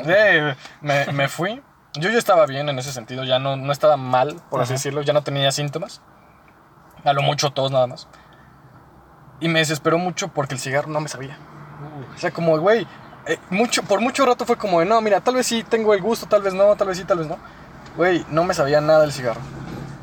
me, 0.82 1.06
me 1.12 1.28
fui. 1.28 1.62
Yo 1.94 2.10
ya 2.10 2.18
estaba 2.18 2.46
bien 2.46 2.70
en 2.70 2.80
ese 2.80 2.94
sentido, 2.94 3.26
ya 3.26 3.38
no, 3.38 3.58
no 3.58 3.74
estaba 3.74 3.98
mal, 3.98 4.42
por 4.50 4.62
así 4.62 4.72
Ajá. 4.72 4.78
decirlo, 4.78 5.02
ya 5.02 5.12
no 5.12 5.24
tenía 5.24 5.52
síntomas. 5.52 6.02
A 7.04 7.12
lo 7.12 7.22
mucho 7.22 7.52
tos 7.52 7.70
nada 7.72 7.86
más. 7.86 8.08
Y 9.42 9.50
me 9.50 9.60
desesperó 9.60 9.98
mucho 9.98 10.30
porque 10.30 10.54
el 10.54 10.60
cigarro 10.62 10.88
no 10.88 11.02
me 11.02 11.10
sabía. 11.10 11.38
O 12.16 12.18
sea, 12.18 12.32
como, 12.32 12.58
güey, 12.60 12.88
eh, 13.26 13.40
mucho, 13.50 13.84
por 13.84 14.00
mucho 14.00 14.26
rato 14.26 14.46
fue 14.46 14.56
como 14.56 14.80
de, 14.80 14.86
no, 14.86 15.02
mira, 15.02 15.20
tal 15.20 15.36
vez 15.36 15.48
sí 15.48 15.64
tengo 15.64 15.94
el 15.94 16.02
gusto, 16.02 16.28
tal 16.28 16.42
vez 16.42 16.54
no, 16.54 16.76
tal 16.78 16.88
vez 16.88 16.98
sí, 16.98 17.04
tal 17.04 17.18
vez 17.18 17.28
no. 17.28 17.38
Güey, 17.98 18.26
no 18.30 18.46
me 18.46 18.54
sabía 18.54 18.80
nada 18.80 19.02
del 19.02 19.12
cigarro. 19.12 19.42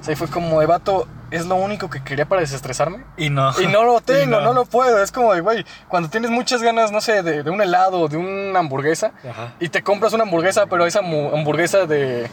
O 0.00 0.04
sea, 0.04 0.14
fue 0.14 0.28
como 0.28 0.60
de, 0.60 0.66
vato, 0.66 1.08
es 1.30 1.46
lo 1.46 1.56
único 1.56 1.90
que 1.90 2.02
quería 2.02 2.26
para 2.26 2.40
desestresarme. 2.40 3.04
Y 3.16 3.30
no. 3.30 3.52
Y 3.60 3.66
no 3.66 3.84
lo 3.84 4.00
tengo, 4.02 4.40
no. 4.40 4.52
lo 4.52 4.64
puedo. 4.64 5.02
Es 5.02 5.12
como 5.12 5.34
de, 5.34 5.40
güey, 5.40 5.64
cuando 5.88 6.08
tienes 6.08 6.30
muchas 6.30 6.62
ganas, 6.62 6.90
no 6.92 7.00
sé, 7.00 7.22
de, 7.22 7.42
de 7.42 7.50
un 7.50 7.60
helado, 7.60 8.08
de 8.08 8.16
una 8.16 8.58
hamburguesa, 8.60 9.12
Ajá. 9.28 9.54
y 9.60 9.68
te 9.68 9.82
compras 9.82 10.12
una 10.12 10.24
hamburguesa, 10.24 10.66
pero 10.66 10.86
esa 10.86 11.00
hamburguesa 11.00 11.86
de, 11.86 12.28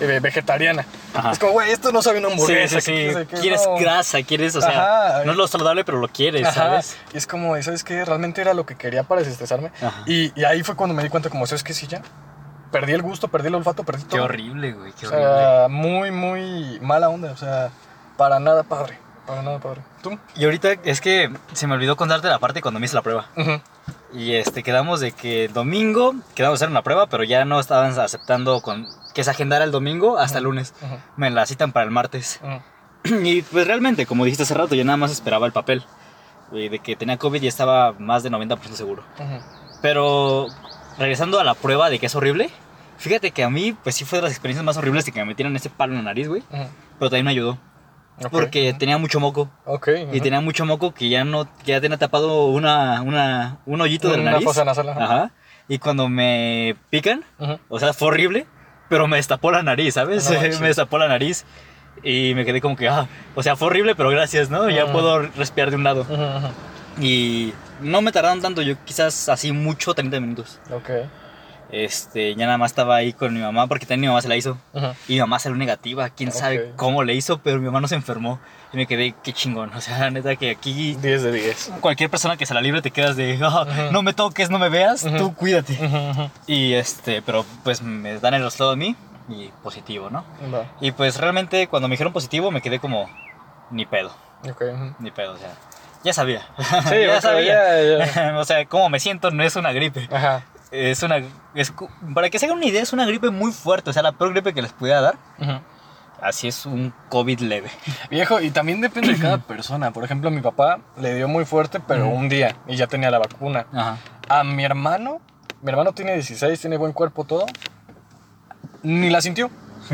de 0.00 0.20
vegetariana. 0.20 0.84
Ajá. 1.14 1.32
Es 1.32 1.38
como, 1.38 1.52
güey, 1.52 1.70
esto 1.70 1.92
no 1.92 2.02
sabe 2.02 2.18
una 2.18 2.28
Sí, 2.28 2.34
hamburguesa. 2.34 2.80
sí, 2.80 2.92
que- 2.92 3.10
sí. 3.10 3.16
que- 3.18 3.26
que 3.26 3.36
Quieres 3.40 3.62
no. 3.66 3.76
grasa, 3.76 4.22
quieres, 4.22 4.54
o 4.56 4.60
sea, 4.60 4.70
Ajá. 5.16 5.24
no 5.24 5.32
es 5.32 5.36
lo 5.38 5.46
saludable, 5.48 5.84
pero 5.84 5.98
lo 5.98 6.08
quieres. 6.08 6.48
¿sabes? 6.52 6.96
Y 7.12 7.18
es 7.18 7.26
como, 7.26 7.60
¿sabes 7.62 7.84
qué? 7.84 8.04
Realmente 8.04 8.40
era 8.40 8.54
lo 8.54 8.66
que 8.66 8.76
quería 8.76 9.02
para 9.04 9.20
desestresarme. 9.20 9.70
Y, 10.06 10.32
y 10.40 10.44
ahí 10.44 10.62
fue 10.62 10.76
cuando 10.76 10.94
me 10.94 11.02
di 11.02 11.08
cuenta, 11.08 11.28
como, 11.30 11.46
¿sabes 11.46 11.62
qué? 11.64 11.72
Sí, 11.74 11.86
ya. 11.86 12.02
Perdí 12.72 12.92
el 12.92 13.02
gusto, 13.02 13.26
perdí 13.26 13.48
el 13.48 13.56
olfato, 13.56 13.82
perdí 13.82 14.02
todo. 14.04 14.10
Qué 14.12 14.20
horrible, 14.20 14.72
güey, 14.72 14.92
qué 14.92 15.06
O 15.06 15.10
horrible. 15.10 15.26
sea, 15.28 15.66
muy, 15.68 16.10
muy 16.12 16.78
mala 16.80 17.08
onda. 17.08 17.32
O 17.32 17.36
sea, 17.36 17.70
para 18.20 18.38
nada 18.38 18.64
padre. 18.64 18.98
Para 19.26 19.40
nada 19.40 19.58
padre. 19.60 19.80
¿Tú? 20.02 20.18
Y 20.36 20.44
ahorita 20.44 20.72
es 20.84 21.00
que 21.00 21.30
se 21.54 21.66
me 21.66 21.72
olvidó 21.72 21.96
contarte 21.96 22.28
la 22.28 22.38
parte 22.38 22.60
cuando 22.60 22.78
me 22.78 22.84
hice 22.84 22.94
la 22.94 23.00
prueba. 23.00 23.28
Ujú. 23.34 23.62
Y 24.12 24.34
este, 24.34 24.62
quedamos 24.62 25.00
de 25.00 25.12
que 25.12 25.46
el 25.46 25.54
domingo 25.54 26.14
quedamos 26.34 26.56
a 26.56 26.58
hacer 26.58 26.68
una 26.68 26.82
prueba, 26.82 27.06
pero 27.06 27.24
ya 27.24 27.46
no 27.46 27.58
estaban 27.58 27.98
aceptando 27.98 28.60
con 28.60 28.86
que 29.14 29.24
se 29.24 29.30
agendara 29.30 29.64
el 29.64 29.70
domingo 29.70 30.18
hasta 30.18 30.36
el 30.36 30.44
lunes. 30.44 30.74
Ujú. 30.82 30.98
Me 31.16 31.30
la 31.30 31.46
citan 31.46 31.72
para 31.72 31.84
el 31.84 31.90
martes. 31.92 32.40
Ujú. 32.42 33.20
Y 33.24 33.40
pues 33.40 33.66
realmente, 33.66 34.04
como 34.04 34.26
dijiste 34.26 34.42
hace 34.42 34.52
rato, 34.52 34.74
yo 34.74 34.84
nada 34.84 34.98
más 34.98 35.12
esperaba 35.12 35.46
el 35.46 35.52
papel. 35.52 35.82
Y 36.52 36.68
de 36.68 36.78
que 36.80 36.96
tenía 36.96 37.16
COVID 37.16 37.40
y 37.42 37.46
estaba 37.46 37.94
más 37.98 38.22
de 38.22 38.30
90% 38.30 38.58
seguro. 38.74 39.02
Pero 39.80 40.48
regresando 40.98 41.40
a 41.40 41.44
la 41.44 41.54
prueba 41.54 41.88
de 41.88 41.98
que 41.98 42.04
es 42.04 42.14
horrible, 42.14 42.50
fíjate 42.98 43.30
que 43.30 43.44
a 43.44 43.48
mí, 43.48 43.74
pues 43.82 43.94
sí 43.94 44.04
fue 44.04 44.18
de 44.18 44.24
las 44.24 44.32
experiencias 44.32 44.62
más 44.62 44.76
horribles 44.76 45.06
de 45.06 45.12
que 45.12 45.20
me 45.20 45.24
metieran 45.24 45.56
ese 45.56 45.70
palo 45.70 45.92
en 45.92 46.00
la 46.00 46.04
nariz, 46.10 46.28
güey. 46.28 46.42
Pero 46.50 47.08
también 47.08 47.24
me 47.24 47.30
ayudó. 47.30 47.56
Porque 48.30 48.74
tenía 48.74 48.98
mucho 48.98 49.20
moco. 49.20 49.50
Ok. 49.64 49.88
Y 50.12 50.20
tenía 50.20 50.40
mucho 50.40 50.66
moco 50.66 50.92
que 50.92 51.08
ya 51.08 51.24
no, 51.24 51.44
que 51.64 51.72
ya 51.72 51.80
tenía 51.80 51.96
tapado 51.96 52.46
una, 52.46 53.00
una, 53.02 53.58
un 53.66 53.80
hoyito 53.80 54.08
de 54.08 54.16
la 54.16 54.22
Una 54.22 54.30
nariz. 54.32 54.44
fosa 54.44 54.64
nasal, 54.64 54.88
ajá. 54.90 55.04
Ajá. 55.04 55.30
Y 55.68 55.78
cuando 55.78 56.08
me 56.08 56.76
pican, 56.90 57.24
o 57.68 57.78
sea, 57.78 57.92
fue 57.92 58.08
horrible, 58.08 58.46
pero 58.88 59.06
me 59.06 59.16
destapó 59.16 59.50
la 59.52 59.62
nariz, 59.62 59.94
¿sabes? 59.94 60.28
No 60.30 60.40
me 60.60 60.66
destapó 60.68 60.98
la 60.98 61.08
nariz 61.08 61.44
y 62.02 62.34
me 62.34 62.44
quedé 62.44 62.60
como 62.60 62.76
que, 62.76 62.88
ah, 62.88 63.06
o 63.34 63.42
sea, 63.42 63.56
fue 63.56 63.68
horrible, 63.68 63.94
pero 63.94 64.10
gracias, 64.10 64.50
¿no? 64.50 64.68
Ya 64.68 64.90
puedo 64.92 65.20
respirar 65.20 65.70
de 65.70 65.76
un 65.76 65.84
lado. 65.84 66.06
Y 67.00 67.52
no 67.80 68.02
me 68.02 68.12
tardaron 68.12 68.42
tanto, 68.42 68.62
yo 68.62 68.74
quizás 68.84 69.28
así 69.28 69.52
mucho, 69.52 69.94
30 69.94 70.20
minutos. 70.20 70.58
Ok. 70.72 70.90
Este, 71.72 72.34
ya 72.34 72.46
nada 72.46 72.58
más 72.58 72.72
estaba 72.72 72.96
ahí 72.96 73.12
con 73.12 73.32
mi 73.32 73.40
mamá, 73.40 73.66
porque 73.66 73.86
también 73.86 74.00
mi 74.02 74.06
mamá 74.08 74.22
se 74.22 74.28
la 74.28 74.36
hizo. 74.36 74.58
Y 75.08 75.14
mi 75.14 75.20
mamá 75.20 75.38
salió 75.38 75.56
negativa, 75.56 76.08
quién 76.10 76.32
sabe 76.32 76.70
Ok. 76.70 76.76
cómo 76.76 77.02
le 77.04 77.14
hizo, 77.14 77.38
pero 77.38 77.58
mi 77.58 77.66
mamá 77.66 77.80
no 77.80 77.88
se 77.88 77.94
enfermó. 77.94 78.40
Y 78.72 78.76
me 78.76 78.86
quedé, 78.86 79.14
qué 79.22 79.32
chingón. 79.32 79.72
O 79.74 79.80
sea, 79.80 79.98
la 79.98 80.10
neta 80.10 80.34
que 80.36 80.50
aquí 80.50 80.94
10 81.00 81.22
de 81.22 81.32
10. 81.32 81.72
cualquier 81.80 82.08
persona 82.10 82.36
que 82.36 82.46
se 82.46 82.54
la 82.54 82.60
libre 82.60 82.82
te 82.82 82.90
quedas 82.90 83.16
de, 83.16 83.38
"Ah, 83.42 83.66
Ujú. 83.68 83.92
no 83.92 84.02
me 84.02 84.12
toques, 84.14 84.50
no 84.50 84.58
me 84.58 84.68
veas, 84.68 85.06
tú 85.18 85.34
cuídate. 85.34 85.78
Y 86.46 86.74
este, 86.74 87.22
pero 87.22 87.44
pues 87.64 87.82
me 87.82 88.18
dan 88.20 88.34
el 88.34 88.42
resultado 88.44 88.72
a 88.72 88.76
mí 88.76 88.94
y 89.28 89.48
positivo, 89.62 90.10
¿no? 90.10 90.24
Y 90.80 90.92
pues 90.92 91.18
realmente 91.18 91.66
cuando 91.68 91.88
me 91.88 91.92
dijeron 91.94 92.12
positivo 92.12 92.50
me 92.50 92.60
quedé 92.62 92.78
como, 92.80 93.08
ni 93.70 93.86
pedo, 93.86 94.12
Ok. 94.48 94.62
ujú. 94.72 94.94
ni 94.98 95.10
pedo, 95.10 95.32
o 95.34 95.38
sea, 95.38 95.52
ya 96.04 96.12
sabía. 96.12 96.42
Sí, 96.88 96.94
ya 97.06 97.20
sabía. 97.20 98.06
ya. 98.14 98.34
o 98.38 98.44
sea, 98.44 98.64
cómo 98.66 98.88
me 98.88 98.98
siento 99.00 99.30
no 99.30 99.42
es 99.44 99.54
una 99.56 99.72
gripe. 99.72 100.08
Ajá. 100.12 100.42
Es 100.70 101.02
una, 101.02 101.20
es 101.54 101.72
para 102.14 102.30
que 102.30 102.38
se 102.38 102.46
hagan 102.46 102.58
una 102.58 102.66
idea, 102.66 102.82
es 102.82 102.92
una 102.92 103.04
gripe 103.06 103.30
muy 103.30 103.50
fuerte, 103.52 103.90
o 103.90 103.92
sea, 103.92 104.02
la 104.02 104.12
peor 104.12 104.32
gripe 104.32 104.54
que 104.54 104.62
les 104.62 104.72
pudiera 104.72 105.00
dar. 105.00 105.16
Así 106.22 106.48
es 106.48 106.66
un 106.66 106.92
COVID 107.08 107.40
leve. 107.40 107.70
Viejo, 108.10 108.40
y 108.40 108.50
también 108.50 108.80
depende 108.80 109.14
de 109.14 109.18
cada 109.18 109.38
persona. 109.46 109.90
Por 109.90 110.04
ejemplo, 110.04 110.30
mi 110.30 110.42
papá 110.42 110.78
le 111.00 111.14
dio 111.14 111.28
muy 111.28 111.44
fuerte, 111.46 111.80
pero 111.80 112.06
Ujú. 112.08 112.16
un 112.16 112.28
día 112.28 112.56
y 112.68 112.76
ya 112.76 112.86
tenía 112.86 113.10
la 113.10 113.18
vacuna. 113.18 113.66
Ajá. 113.72 113.96
A 114.28 114.44
mi 114.44 114.62
hermano, 114.64 115.20
mi 115.62 115.70
hermano 115.70 115.92
tiene 115.92 116.12
16, 116.14 116.60
tiene 116.60 116.76
buen 116.76 116.92
cuerpo, 116.92 117.24
todo. 117.24 117.46
Ni 118.82 119.10
la 119.10 119.20
sintió. 119.20 119.50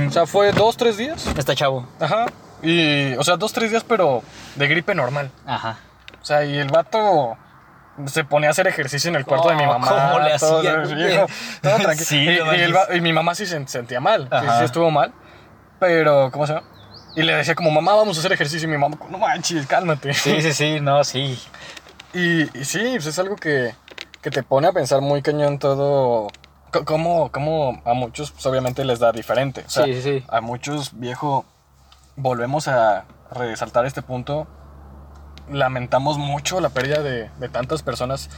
O 0.06 0.10
sea, 0.10 0.26
fue 0.26 0.52
dos, 0.52 0.76
tres 0.76 0.96
días. 0.96 1.26
Está 1.38 1.54
chavo. 1.54 1.88
Ajá. 2.00 2.26
Y, 2.62 3.14
o 3.14 3.22
sea, 3.24 3.36
dos, 3.36 3.52
tres 3.52 3.70
días, 3.70 3.84
pero 3.84 4.22
de 4.56 4.68
gripe 4.68 4.94
normal. 4.94 5.30
Ajá. 5.46 5.78
O 6.20 6.24
sea, 6.24 6.44
y 6.44 6.56
el 6.58 6.68
vato 6.68 7.36
se 8.06 8.24
ponía 8.24 8.48
a 8.48 8.52
hacer 8.52 8.66
ejercicio 8.66 9.08
en 9.08 9.16
el 9.16 9.24
cuarto 9.24 9.48
de 9.48 9.56
mi 9.56 9.64
Oh, 9.64 9.78
mamá. 9.78 9.88
¿cómo 10.12 10.24
le 10.24 10.38
todo, 10.38 10.58
hacía, 10.58 11.26
todo 11.62 11.76
tranquilo. 11.78 12.04
Sí, 12.04 12.16
y, 12.28 12.94
y 12.94 12.96
y 12.98 13.00
mi 13.00 13.12
mamá 13.12 13.34
sí 13.34 13.46
se 13.46 13.66
sentía 13.68 14.00
mal. 14.00 14.28
Sí, 14.58 14.64
estuvo 14.64 14.90
mal. 14.90 15.12
Pero, 15.78 16.30
¿cómo 16.30 16.46
se 16.46 16.54
llama? 16.54 16.66
Y 17.14 17.22
le 17.22 17.34
decía 17.34 17.54
como, 17.54 17.70
mamá, 17.70 17.94
vamos 17.94 18.16
a 18.16 18.20
hacer 18.20 18.32
ejercicio. 18.32 18.68
Y 18.68 18.70
mi 18.72 18.78
mamá, 18.78 18.96
no 19.10 19.18
manches, 19.18 19.66
cálmate. 19.66 20.12
Sí, 20.14 20.40
sí, 20.42 20.52
sí, 20.52 20.80
no, 20.80 21.02
sí. 21.04 21.38
Y, 22.14 22.42
y 22.58 22.64
sí, 22.64 22.92
pues 22.94 23.06
es 23.06 23.18
algo 23.18 23.36
que, 23.36 23.74
que 24.22 24.30
te 24.30 24.42
pone 24.42 24.68
a 24.68 24.72
pensar 24.72 25.02
muy 25.02 25.20
cañón 25.20 25.58
todo. 25.58 26.28
c- 26.72 26.84
Cómo, 26.84 27.30
cómo 27.30 27.82
a 27.84 27.92
muchos, 27.92 28.30
pues, 28.30 28.46
obviamente, 28.46 28.84
les 28.86 29.00
da 29.00 29.12
diferente. 29.12 29.64
O 29.66 29.70
sea, 29.70 29.84
sí, 29.84 30.00
sí. 30.00 30.24
a 30.28 30.40
muchos, 30.40 30.98
viejo, 30.98 31.44
volvemos 32.16 32.68
a 32.68 33.04
resaltar 33.32 33.84
este 33.84 34.00
punto. 34.00 34.46
Lamentamos 35.50 36.18
mucho 36.18 36.60
la 36.60 36.70
pérdida 36.70 37.02
de, 37.02 37.30
de 37.38 37.48
tantas 37.48 37.82
personas 37.82 38.30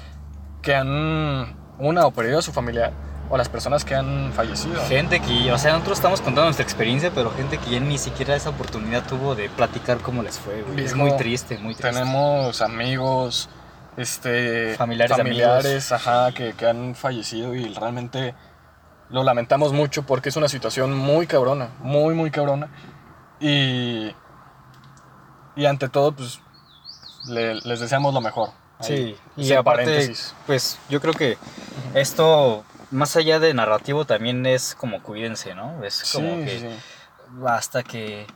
que 0.63 0.75
han, 0.75 1.57
una, 1.79 2.07
o 2.07 2.11
perdido 2.11 2.39
a 2.39 2.43
su 2.43 2.53
familiar, 2.53 2.93
o 3.31 3.37
las 3.37 3.49
personas 3.49 3.85
que 3.85 3.95
han 3.95 4.33
fallecido. 4.33 4.81
Gente 4.87 5.21
que, 5.21 5.53
o 5.53 5.59
sea, 5.59 5.73
nosotros 5.73 5.99
estamos 5.99 6.21
contando 6.21 6.45
nuestra 6.45 6.65
experiencia, 6.65 7.11
pero 7.15 7.31
gente 7.31 7.59
que 7.59 7.71
ya 7.71 7.81
ni 7.81 7.99
siquiera 7.99 8.35
esa 8.35 8.51
oportunidad 8.51 9.07
tuvo 9.07 9.35
de 9.35 9.49
platicar 9.51 9.99
cómo 9.99 10.23
les 10.23 10.39
fue. 10.39 10.65
Es 10.77 10.95
muy 10.95 11.17
triste, 11.17 11.59
muy 11.59 11.75
triste. 11.75 11.91
Tenemos 11.99 12.61
amigos, 12.63 13.49
este, 13.97 14.75
Familiares 14.77 15.17
familiares 15.17 15.93
ajá, 15.93 16.33
que, 16.33 16.53
que 16.53 16.67
han 16.67 16.95
fallecido 16.95 17.55
y 17.55 17.75
realmente 17.75 18.35
lo 19.11 19.23
lamentamos 19.25 19.73
mucho 19.73 20.05
porque 20.05 20.29
es 20.29 20.37
una 20.37 20.49
situación 20.49 20.97
muy 20.97 21.27
cabrona, 21.27 21.71
muy, 21.81 22.15
muy 22.15 22.31
cabrona. 22.31 22.69
Y, 23.41 24.11
y 25.57 25.67
ante 25.67 25.89
todo, 25.89 26.13
pues, 26.13 26.41
le- 27.27 27.57
les 27.57 27.81
deseamos 27.81 28.15
lo 28.15 28.21
mejor. 28.21 28.51
Sí, 28.81 29.17
y 29.37 29.53
aparte, 29.53 29.85
paréntesis. 29.87 30.35
pues 30.47 30.79
yo 30.89 31.01
creo 31.01 31.13
que 31.13 31.37
esto, 31.95 32.65
más 32.93 33.17
allá 33.17 33.41
de 33.41 33.53
narrativo, 33.53 34.05
también 34.05 34.47
es 34.47 34.75
como 34.77 35.03
cuídense, 35.03 35.55
¿no? 35.55 35.83
Es 35.83 36.13
como 36.15 36.37
Sí, 36.37 36.45
que 36.45 36.59
sí. 36.61 36.67
hasta 37.47 37.83
que 37.83 38.27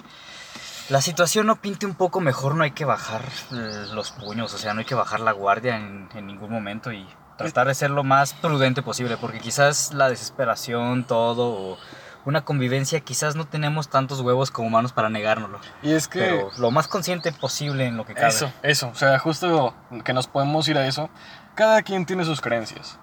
la 0.89 1.01
situación 1.01 1.47
no 1.47 1.57
pinte 1.61 1.87
un 1.87 1.95
poco 1.95 2.21
mejor, 2.21 2.57
no 2.57 2.65
hay 2.65 2.73
que 2.73 2.85
bajar 2.85 3.23
eh, 3.53 3.87
los 3.95 4.11
puños, 4.11 4.53
o 4.53 4.59
sea, 4.59 4.75
no 4.75 4.81
hay 4.81 4.85
que 4.87 4.97
bajar 4.97 5.21
la 5.21 5.33
guardia 5.33 5.77
en, 5.77 6.09
en 6.15 6.27
ningún 6.27 6.51
momento 6.51 6.93
y 6.93 7.07
tratar 7.39 7.69
de 7.69 7.75
ser 7.75 7.91
lo 7.91 8.03
más 8.05 8.35
prudente 8.35 8.83
posible, 8.83 9.17
porque 9.17 9.39
quizás 9.41 9.95
la 9.95 10.09
desesperación, 10.09 11.05
todo, 11.05 11.49
o 11.51 11.79
una 12.25 12.45
convivencia, 12.45 13.01
quizás 13.01 13.35
no 13.35 13.47
tenemos 13.47 13.89
tantos 13.89 14.21
huevos 14.21 14.51
como 14.51 14.69
humanos 14.69 14.93
para 14.93 15.09
negárnoslo, 15.09 15.59
Y 15.83 15.93
es 15.93 16.09
que... 16.09 16.21
pero 16.21 16.51
lo 16.59 16.71
más 16.71 16.89
consciente 16.89 17.33
posible 17.33 17.87
en 17.87 17.97
lo 17.97 18.07
que 18.07 18.15
cabe. 18.15 18.29
Eso, 18.29 18.53
eso. 18.63 18.89
O 18.89 18.95
sea, 18.95 19.19
justo 19.19 19.75
que 20.05 20.13
nos 20.13 20.29
podemos 20.29 20.69
ir 20.69 20.79
a 20.79 20.87
eso. 20.87 21.11
Cada 21.55 21.83
quien 21.83 22.07
tiene 22.07 22.25
sus 22.25 22.41
creencias. 22.41 22.99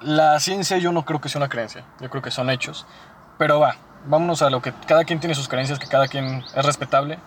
La 0.00 0.38
ciencia 0.40 0.78
yo 0.78 0.92
no 0.92 1.04
creo 1.04 1.20
que 1.20 1.28
sea 1.28 1.40
una 1.40 1.48
creencia. 1.48 1.84
Yo 2.00 2.08
creo 2.10 2.22
que 2.22 2.30
son 2.30 2.50
hechos. 2.50 2.86
Pero 3.38 3.60
va, 3.60 3.76
vámonos 4.06 4.42
a 4.42 4.50
lo 4.50 4.62
que 4.62 4.72
cada 4.86 5.04
quien 5.04 5.20
tiene 5.20 5.34
sus 5.34 5.48
creencias, 5.48 5.78
que 5.78 5.86
cada 5.86 6.08
quien 6.08 6.44
es 6.54 6.64
respetable. 6.64 7.18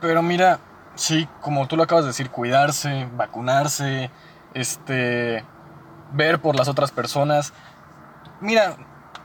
Pero 0.00 0.22
mira, 0.22 0.60
sí, 0.94 1.28
como 1.40 1.66
tú 1.68 1.76
lo 1.76 1.82
acabas 1.82 2.04
de 2.04 2.08
decir, 2.08 2.30
cuidarse, 2.30 3.08
vacunarse, 3.14 4.10
este, 4.54 5.44
ver 6.12 6.40
por 6.40 6.56
las 6.56 6.68
otras 6.68 6.90
personas. 6.90 7.52
Mira, 8.40 8.76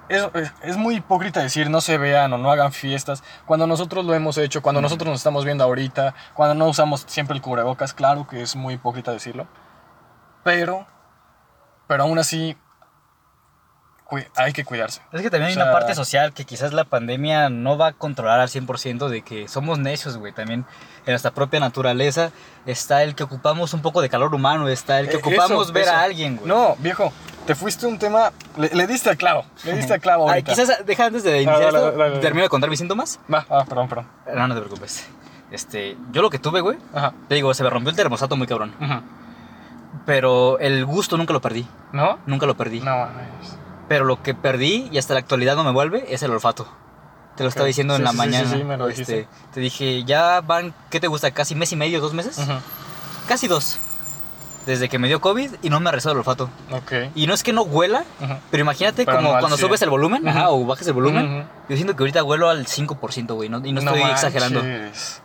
es, 0.10 0.28
es- 0.64 0.78
muy 0.78 0.96
hipócrita 0.96 1.42
decir 1.42 1.70
no 1.70 1.82
se 1.82 1.98
vean 1.98 2.34
o 2.34 2.38
no 2.38 2.52
hagan 2.52 2.72
fiestas 2.74 3.24
cuando 3.46 3.68
nosotros 3.68 4.06
lo 4.06 4.14
hemos 4.14 4.38
hecho, 4.38 4.62
cuando 4.62 4.82
nosotros 4.82 5.10
nos 5.10 5.20
estamos 5.20 5.46
viendo 5.46 5.64
ahorita, 5.64 6.14
cuando 6.34 6.56
no 6.56 6.68
usamos 6.68 7.04
siempre 7.08 7.36
el 7.36 7.42
cubrebocas, 7.42 7.94
claro 7.94 8.28
que 8.28 8.42
es 8.42 8.56
muy 8.56 8.76
hipócrita 8.76 9.12
decirlo. 9.12 9.48
Pero, 10.44 10.86
pero 11.88 12.04
aún 12.04 12.20
así, 12.20 12.58
hay 14.36 14.54
que 14.54 14.64
cuidarse. 14.66 15.02
Es 15.12 15.22
que 15.22 15.30
también 15.30 15.48
hay 15.48 15.52
O 15.54 15.56
sea- 15.56 15.64
una 15.66 15.72
parte 15.74 15.96
social 15.96 16.34
que 16.34 16.46
quizás 16.46 16.74
la 16.74 16.84
pandemia 16.84 17.50
no 17.50 17.78
va 17.78 17.88
a 17.88 17.92
controlar 17.94 18.40
al 18.40 18.50
100% 18.50 19.10
de 19.10 19.22
que 19.22 19.48
somos 19.48 19.80
necios, 19.80 20.18
güey. 20.18 20.34
También 20.34 20.66
en 21.06 21.12
nuestra 21.12 21.32
propia 21.32 21.60
naturaleza 21.60 22.32
está 22.66 23.04
el 23.04 23.16
que 23.16 23.24
ocupamos 23.24 23.74
un 23.74 23.82
poco 23.82 24.02
de 24.02 24.10
calor 24.10 24.34
humano, 24.34 24.68
está 24.68 25.00
el 25.00 25.08
que 25.10 25.16
Eh, 25.16 25.20
ocupamos 25.20 25.64
eso, 25.66 25.74
ver 25.74 25.84
eso. 25.84 25.92
a 25.94 26.02
alguien, 26.02 26.38
güey. 26.38 26.48
No, 26.48 26.76
viejo, 26.80 27.12
te 27.46 27.56
fuiste 27.56 27.86
un 27.88 27.98
tema, 28.00 28.32
le, 28.58 28.70
le 28.74 28.88
diste 28.88 29.10
al 29.10 29.18
clavo, 29.18 29.46
le 29.66 29.74
diste 29.76 29.94
al 29.94 30.00
clavo 30.02 30.24
Ay, 30.30 30.42
ahorita. 30.44 30.52
quizás, 30.54 30.86
deja 30.86 31.06
antes 31.06 31.24
de 31.24 31.42
iniciar 31.42 31.56
Ah, 31.56 31.66
dale, 31.66 31.78
esto, 31.78 31.92
dale, 31.98 32.10
dale. 32.10 32.22
termino 32.22 32.44
de 32.44 32.50
contar 32.50 32.70
mis 32.70 32.80
síntomas. 32.80 33.20
Va, 33.34 33.46
ah, 33.50 33.66
perdón, 33.68 33.90
perdón. 33.90 34.08
No, 34.34 34.48
no 34.48 34.56
te 34.56 34.62
preocupes. 34.62 35.08
Este, 35.52 35.96
yo 36.12 36.22
lo 36.24 36.30
que 36.30 36.40
tuve, 36.40 36.62
güey, 36.62 36.78
Ajá. 36.94 37.14
te 37.28 37.36
digo, 37.36 37.54
se 37.54 37.64
me 37.64 37.70
rompió 37.70 37.90
el 37.92 37.96
termostato 37.96 38.36
muy 38.36 38.48
cabrón. 38.48 38.74
Ujú. 38.82 39.02
Pero 40.06 40.58
el 40.60 40.86
gusto 40.86 41.18
nunca 41.18 41.34
lo 41.34 41.42
perdí, 41.42 41.68
¿No? 41.92 42.18
nunca 42.26 42.46
lo 42.46 42.56
perdí. 42.58 42.80
No, 42.80 42.98
mames. 42.98 43.58
Pero 43.88 44.06
lo 44.06 44.22
que 44.24 44.34
perdí 44.34 44.90
y 44.92 44.98
hasta 44.98 45.14
la 45.14 45.20
actualidad 45.20 45.56
no 45.56 45.64
me 45.64 45.72
vuelve 45.72 46.06
es 46.14 46.24
el 46.24 46.32
olfato. 46.32 46.68
Te 47.36 47.44
lo 47.44 47.50
estaba 47.50 47.66
diciendo 47.66 47.96
en 47.96 48.04
la 48.04 48.12
sí, 48.12 48.18
sí, 48.18 48.24
sí, 48.24 48.30
mañana. 48.30 48.52
sí, 48.58 48.64
me 48.64 48.78
lo 48.78 48.88
Este, 48.88 49.02
dijiste. 49.14 49.28
te 49.54 49.60
dije, 49.60 50.04
ya 50.04 50.42
van, 50.42 50.74
¿qué 50.92 51.00
te 51.00 51.08
gusta? 51.08 51.32
¿Casi 51.32 51.56
mes 51.56 51.72
y 51.72 51.76
medio, 51.76 52.00
dos 52.00 52.14
meses? 52.14 52.38
Casi 53.28 53.48
dos. 53.48 53.80
Desde 54.66 54.88
que 54.88 54.98
me 54.98 55.08
dio 55.10 55.20
COVID 55.20 55.52
y 55.62 55.70
no 55.70 55.80
me 55.82 55.90
ha 55.90 55.92
regresado 55.92 56.14
el 56.14 56.20
olfato. 56.20 56.50
Ok. 56.72 56.92
Y 57.16 57.28
no 57.28 57.34
es 57.34 57.44
que 57.44 57.52
no 57.52 57.64
huela, 57.64 58.06
Ujú. 58.22 58.34
pero 58.50 58.62
imagínate 58.62 59.04
Pero 59.06 59.18
como 59.18 59.34
no 59.34 59.40
cuando 59.40 59.58
100. 59.58 59.68
subes 59.68 59.82
el 59.82 59.90
volumen 59.90 60.28
ajá, 60.28 60.50
Ujú. 60.52 60.64
o 60.64 60.66
bajas 60.68 60.88
el 60.88 60.94
volumen. 60.94 61.40
Ujú. 61.40 61.48
Yo 61.70 61.76
siento 61.76 61.96
que 61.96 62.04
ahorita 62.04 62.24
huelo 62.24 62.50
al 62.50 62.66
5%, 62.66 63.34
güey, 63.36 63.50
no, 63.50 63.62
y 63.66 63.74
no 63.74 63.80
estoy 63.82 64.02
exagerando. 64.04 64.62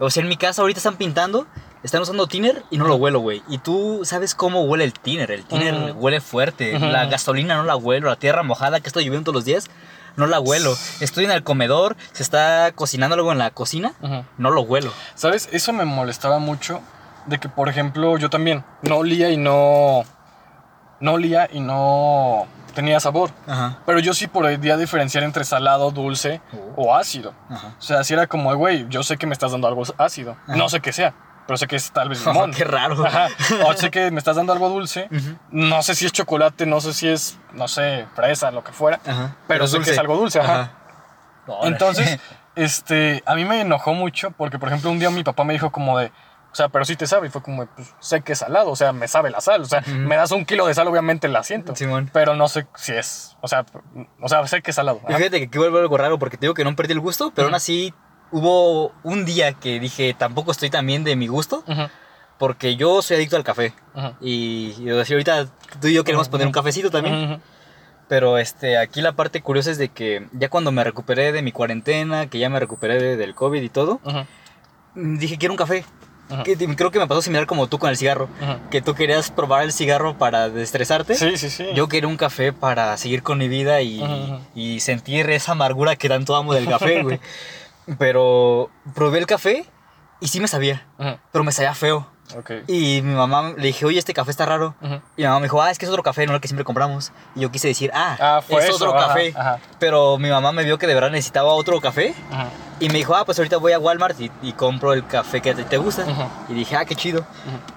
O 0.01 0.11
sea, 0.11 0.23
en 0.23 0.29
mi 0.29 0.37
casa 0.37 0.63
ahorita 0.63 0.79
están 0.79 0.97
pintando, 0.97 1.47
están 1.85 2.03
usando 2.03 2.27
tiner 2.27 2.65
y 2.71 2.79
no 2.79 2.87
lo 2.89 2.97
huelo, 2.97 3.21
güey. 3.21 3.43
Y 3.49 3.59
tú 3.59 4.01
sabes 4.05 4.35
cómo 4.35 4.63
huele 4.65 4.83
el 4.85 4.93
tiner. 4.93 5.31
El 5.31 5.45
tiner 5.45 5.93
huele 5.97 6.21
fuerte. 6.21 6.79
La 6.79 7.07
gasolina 7.07 7.57
no 7.57 7.63
la 7.63 7.77
huelo. 7.77 8.09
La 8.09 8.17
tierra 8.17 8.43
mojada 8.43 8.81
que 8.81 8.89
estoy 8.89 9.05
lloviendo 9.05 9.27
todos 9.27 9.37
los 9.37 9.45
días, 9.45 9.71
no 10.17 10.27
la 10.27 10.41
huelo. 10.41 10.75
Estoy 11.01 11.27
en 11.27 11.31
el 11.31 11.45
comedor, 11.45 11.97
se 12.13 12.25
está 12.25 12.73
cocinando 12.75 13.15
algo 13.15 13.31
en 13.31 13.39
la 13.39 13.53
cocina, 13.53 13.93
Ujú. 14.03 14.25
no 14.37 14.51
lo 14.51 14.63
huelo. 14.63 14.93
¿Sabes? 15.15 15.49
Eso 15.53 15.73
me 15.73 15.85
molestaba 15.85 16.41
mucho 16.41 16.81
de 17.29 17.39
que, 17.39 17.49
por 17.49 17.69
ejemplo, 17.69 18.17
yo 18.19 18.31
también 18.31 18.65
no 18.83 18.97
olía 18.97 19.31
y 19.31 19.37
no... 19.37 20.03
No 21.01 21.13
olía 21.13 21.49
y 21.53 21.61
no 21.61 22.47
tenía 22.75 22.99
sabor. 22.99 23.31
Ajá. 23.47 23.79
Pero 23.87 24.01
yo 24.01 24.15
sí 24.15 24.27
podía 24.27 24.77
diferenciar 24.77 25.23
entre 25.23 25.45
salado, 25.45 25.91
dulce 25.93 26.41
Oh. 26.53 26.89
o 26.89 26.95
ácido. 26.97 27.35
Ajá. 27.49 27.75
O 27.79 27.83
sea, 27.83 28.03
si 28.03 28.15
era 28.15 28.27
como, 28.27 28.53
güey, 28.57 28.87
yo 28.89 29.03
sé 29.05 29.17
que 29.17 29.27
me 29.27 29.33
estás 29.33 29.53
dando 29.53 29.69
algo 29.69 29.83
ácido. 29.97 30.37
Ajá. 30.45 30.57
No 30.57 30.69
sé 30.69 30.81
qué 30.81 30.93
sea, 30.93 31.15
pero 31.47 31.57
sé 31.57 31.69
que 31.69 31.77
es 31.77 31.93
tal 31.93 32.09
vez 32.09 32.25
limón. 32.27 32.53
Qué 32.53 32.65
raro. 32.65 33.07
Ajá. 33.07 33.29
O 33.67 33.73
sé 33.75 33.91
que 33.93 34.11
me 34.11 34.19
estás 34.19 34.35
dando 34.35 34.53
algo 34.53 34.69
dulce. 34.71 35.09
Ujú. 35.13 35.37
No 35.53 35.83
sé 35.83 35.95
si 35.95 36.05
es 36.07 36.11
chocolate, 36.13 36.67
no 36.67 36.81
sé 36.81 36.93
si 36.93 37.07
es, 37.09 37.39
no 37.53 37.69
sé, 37.69 38.07
fresa, 38.17 38.51
lo 38.51 38.65
que 38.65 38.73
fuera. 38.73 38.99
Ajá. 39.07 39.37
Pero 39.47 39.69
sé 39.69 39.79
que 39.79 39.91
es 39.93 39.99
algo 39.99 40.17
dulce, 40.17 40.41
ajá. 40.41 40.73
Entonces, 41.63 42.19
este, 42.57 43.23
a 43.25 43.35
mí 43.37 43.45
me 43.45 43.61
enojó 43.61 43.95
mucho 43.95 44.33
porque, 44.33 44.59
por 44.59 44.69
ejemplo, 44.69 44.91
un 44.91 44.99
día 44.99 45.11
mi 45.11 45.23
papá 45.23 45.45
me 45.45 45.53
dijo 45.53 45.71
como 45.71 45.97
de, 45.99 46.11
sea, 46.59 46.69
pero 46.69 46.85
sí 46.85 46.95
te 46.97 47.07
sabe. 47.07 47.29
Y 47.29 47.31
fue 47.31 47.43
como, 47.43 47.67
pues, 47.67 47.95
sé 48.01 48.21
que 48.21 48.33
es 48.33 48.39
salado, 48.41 48.71
o 48.71 48.77
sea, 48.77 48.93
me 48.93 49.09
sabe 49.09 49.31
la 49.31 49.41
sal. 49.41 49.63
O 49.63 49.65
sea, 49.65 49.81
Ujú. 49.81 49.91
me 49.91 50.17
das 50.17 50.31
un 50.33 50.45
kilo 50.45 50.67
de 50.67 50.75
sal, 50.75 50.87
obviamente 50.89 51.27
la 51.29 51.43
siento. 51.43 51.75
Simón. 51.75 52.11
Pero 52.13 52.35
no 52.37 52.49
sé 52.49 52.67
si 52.77 52.93
es, 52.93 53.37
o 53.41 53.49
sea, 53.49 53.65
o 54.21 54.29
sea, 54.29 54.47
sé 54.47 54.61
que 54.63 54.71
es 54.71 54.77
salado. 54.77 55.01
Y 55.05 55.13
ajá. 55.13 55.19
fíjate 55.19 55.39
que 55.41 55.47
aquí 55.47 55.59
vuelve 55.59 55.81
algo 55.81 55.97
raro 55.97 56.19
porque 56.19 56.37
te 56.37 56.43
digo 56.47 56.55
que 56.55 56.65
no 56.65 56.77
perdí 56.77 56.93
el 56.93 57.01
gusto, 57.01 57.33
pero 57.35 57.47
aún 57.47 57.53
Ujú. 57.53 57.57
así 57.57 57.95
hubo 58.31 58.93
un 59.05 59.25
día 59.25 59.55
que 59.55 59.81
dije 59.81 60.15
tampoco 60.19 60.51
estoy 60.53 60.69
tan 60.71 60.87
bien 60.87 61.03
de 61.03 61.17
mi 61.17 61.29
gusto 61.29 61.65
porque 62.39 62.77
yo 62.77 63.01
soy 63.03 63.17
adicto 63.17 63.37
al 63.37 63.45
café. 63.45 63.73
ujú. 63.95 64.15
Y, 64.21 64.75
y 64.79 64.85
decir, 64.85 65.15
ahorita 65.17 65.47
tú 65.81 65.89
y 65.89 65.95
yo 65.95 66.05
queremos 66.05 66.29
poner 66.29 66.47
un 66.47 66.53
cafecito 66.53 66.91
también. 66.91 67.41
Pero 68.09 68.39
este, 68.39 68.79
aquí 68.79 69.03
la 69.03 69.13
parte 69.13 69.43
curiosa 69.43 69.71
es 69.71 69.77
de 69.77 69.91
que 69.91 70.29
ya 70.33 70.49
cuando 70.49 70.73
me 70.73 70.83
recuperé 70.83 71.31
de 71.33 71.43
mi 71.43 71.53
cuarentena, 71.53 72.27
que 72.31 72.39
ya 72.39 72.49
me 72.49 72.59
recuperé 72.59 73.03
de- 73.03 73.17
del 73.19 73.35
COVID 73.35 73.61
y 73.61 73.69
todo, 73.69 74.01
mm, 74.95 75.19
dije 75.19 75.37
quiero 75.37 75.53
un 75.53 75.59
café. 75.59 75.85
Que, 76.45 76.57
creo 76.57 76.91
que 76.91 76.99
me 76.99 77.07
pasó 77.07 77.23
similar 77.23 77.47
como 77.47 77.67
tú 77.69 77.79
con 77.79 77.91
el 77.91 77.97
cigarro. 77.97 78.29
Ujú. 78.41 78.71
Que 78.71 78.83
tú 78.83 78.95
querías 78.95 79.31
probar 79.31 79.63
el 79.65 79.73
cigarro 79.73 80.19
para 80.19 80.49
desestresarte. 80.49 81.15
Sí, 81.15 81.37
sí, 81.37 81.51
sí. 81.51 81.67
Yo 81.75 81.89
quería 81.89 82.09
un 82.09 82.17
café 82.17 82.53
para 82.53 82.97
seguir 82.97 83.23
con 83.23 83.39
mi 83.39 83.49
vida 83.49 83.81
y, 83.81 84.01
ujú. 84.03 84.41
y 84.55 84.81
sentir 84.81 85.29
esa 85.31 85.53
amargura 85.53 85.97
que 85.97 86.09
tanto 86.09 86.37
amo 86.37 86.55
del 86.55 86.69
café, 86.69 87.03
güey. 87.03 87.21
Pero 87.99 88.71
probé 88.95 89.19
el 89.19 89.27
café 89.27 89.65
y 90.21 90.29
sí 90.29 90.41
me 90.41 90.49
sabía, 90.49 90.87
pero 91.33 91.45
me 91.45 91.53
sabía 91.53 91.75
feo. 91.75 92.07
Y 92.67 93.01
mi 93.03 93.15
mamá 93.15 93.53
le 93.57 93.67
dije, 93.69 93.85
oye, 93.87 93.99
este 93.99 94.13
café 94.15 94.31
está 94.31 94.45
raro. 94.47 94.75
Y 95.17 95.23
mi 95.23 95.25
mamá 95.25 95.41
me 95.41 95.45
dijo, 95.45 95.63
ah, 95.63 95.71
es 95.71 95.79
que 95.79 95.87
es 95.87 95.91
otro 95.91 96.03
café, 96.03 96.27
no 96.27 96.35
el 96.35 96.41
que 96.41 96.49
siempre 96.49 96.65
compramos. 96.65 97.13
Y 97.35 97.41
yo 97.41 97.51
quise 97.51 97.69
decir, 97.69 97.91
ah, 97.95 98.17
Ah, 98.21 98.43
fue 98.47 98.59
es 98.63 98.67
eso, 98.71 98.77
otro 98.87 98.95
ajá, 98.99 99.09
café. 99.09 99.33
ajá. 99.37 99.59
Pero 99.79 100.19
mi 100.19 100.29
mamá 100.29 100.53
me 100.53 100.65
vio 100.65 100.79
que 100.79 100.87
de 100.87 100.95
verdad 100.95 101.11
necesitaba 101.11 101.53
otro 101.53 101.81
café. 101.81 102.15
Y 102.81 102.89
me 102.89 102.95
dijo, 102.95 103.15
ah, 103.15 103.25
pues 103.25 103.39
ahorita 103.39 103.57
voy 103.57 103.73
a 103.73 103.79
Walmart 103.79 104.21
y, 104.21 104.31
y 104.43 104.53
compro 104.53 104.93
el 104.93 105.07
café 105.07 105.41
que 105.41 105.55
te 105.55 105.79
gusta. 105.79 106.05
Y 106.49 106.55
dije, 106.55 106.77
ah, 106.77 106.85
qué 106.85 106.95
chido. 106.95 107.25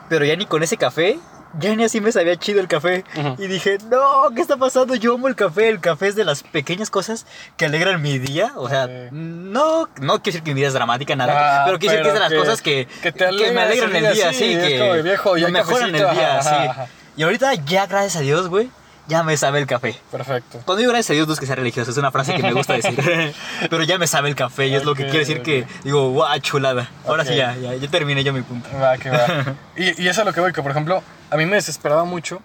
Pero 0.09 0.25
ya 0.25 0.35
ni 0.35 0.45
con 0.45 0.61
ese 0.63 0.77
café, 0.77 1.17
ya 1.59 1.75
ni 1.75 1.83
así 1.83 2.01
me 2.01 2.11
sabía 2.11 2.35
chido 2.37 2.59
el 2.59 2.67
café. 2.67 3.03
Y 3.37 3.47
dije, 3.47 3.77
no, 3.89 4.29
¿qué 4.35 4.41
está 4.41 4.57
pasando? 4.57 4.95
Yo 4.95 5.15
amo 5.15 5.27
el 5.27 5.35
café. 5.35 5.69
El 5.69 5.79
café 5.79 6.07
es 6.07 6.15
de 6.15 6.23
las 6.25 6.43
pequeñas 6.43 6.89
cosas 6.89 7.25
que 7.57 7.65
alegran 7.65 8.01
mi 8.01 8.17
día. 8.19 8.51
O 8.55 8.69
sea, 8.69 8.87
no, 9.11 9.87
no 9.99 10.13
quiero 10.21 10.21
decir 10.25 10.43
que 10.43 10.51
mi 10.51 10.55
vida 10.55 10.67
es 10.67 10.73
dramática, 10.73 11.15
nada. 11.15 11.61
Ah, 11.61 11.63
pero 11.65 11.79
quiero 11.79 11.93
decir 11.93 12.03
que 12.03 12.07
es 12.09 12.13
de 12.13 12.19
las 12.19 12.29
que- 12.31 12.37
cosas 12.37 12.61
que, 12.61 12.87
que 13.01 13.11
te 13.11 13.31
me 13.51 13.61
alegran 13.61 13.95
el 13.95 14.01
día, 14.03 14.11
día, 14.29 14.33
sí, 14.33 14.55
que 14.55 15.01
viejo, 15.03 15.37
ya 15.37 15.49
mejoran 15.49 15.89
el 15.95 16.01
día, 16.01 16.39
ajá, 16.39 16.41
sí. 16.43 16.67
ajá. 16.69 16.87
Y 17.17 17.23
ahorita 17.23 17.53
ya, 17.55 17.85
gracias 17.87 18.15
a 18.15 18.19
Dios, 18.21 18.47
güey, 18.47 18.69
ya 19.07 19.23
me 19.23 19.35
sabe 19.37 19.59
el 19.59 19.67
café. 19.67 19.95
Perfecto. 20.11 20.61
Cuando 20.65 20.77
digo 20.77 20.91
gracias 20.91 21.11
a 21.11 21.13
Dios 21.13 21.27
no 21.27 21.33
es 21.33 21.39
que 21.39 21.45
sea 21.45 21.55
religioso, 21.55 21.91
es 21.91 21.97
una 21.97 22.11
frase 22.11 22.33
que 22.35 22.43
me 22.43 22.53
gusta 22.53 22.73
decir. 22.73 22.95
Pero 23.69 23.83
ya 23.83 23.97
me 23.97 24.07
sabe 24.07 24.29
el 24.29 24.35
café 24.35 24.67
y 24.67 24.75
es 24.75 24.85
lo 24.85 24.95
que 24.95 25.03
quiere 25.03 25.19
decir 25.19 25.41
que 25.41 25.65
digo, 25.83 26.11
guau, 26.11 26.39
chulada. 26.39 26.89
Ahora 27.05 27.25
sí 27.25 27.35
ya, 27.35 27.55
ya, 27.55 27.75
ya 27.75 27.87
terminé 27.89 28.23
yo 28.23 28.33
mi 28.33 28.41
punto. 28.41 28.69
Va, 28.81 28.97
que 28.97 29.09
va. 29.09 29.55
Y, 29.75 30.03
y 30.03 30.07
eso 30.07 30.21
es 30.21 30.27
lo 30.27 30.33
que 30.33 30.41
voy, 30.41 30.53
que 30.53 30.61
por 30.61 30.71
ejemplo, 30.71 31.01
a 31.31 31.37
mí 31.37 31.45
me 31.45 31.55
desesperaba 31.55 32.03
mucho 32.03 32.41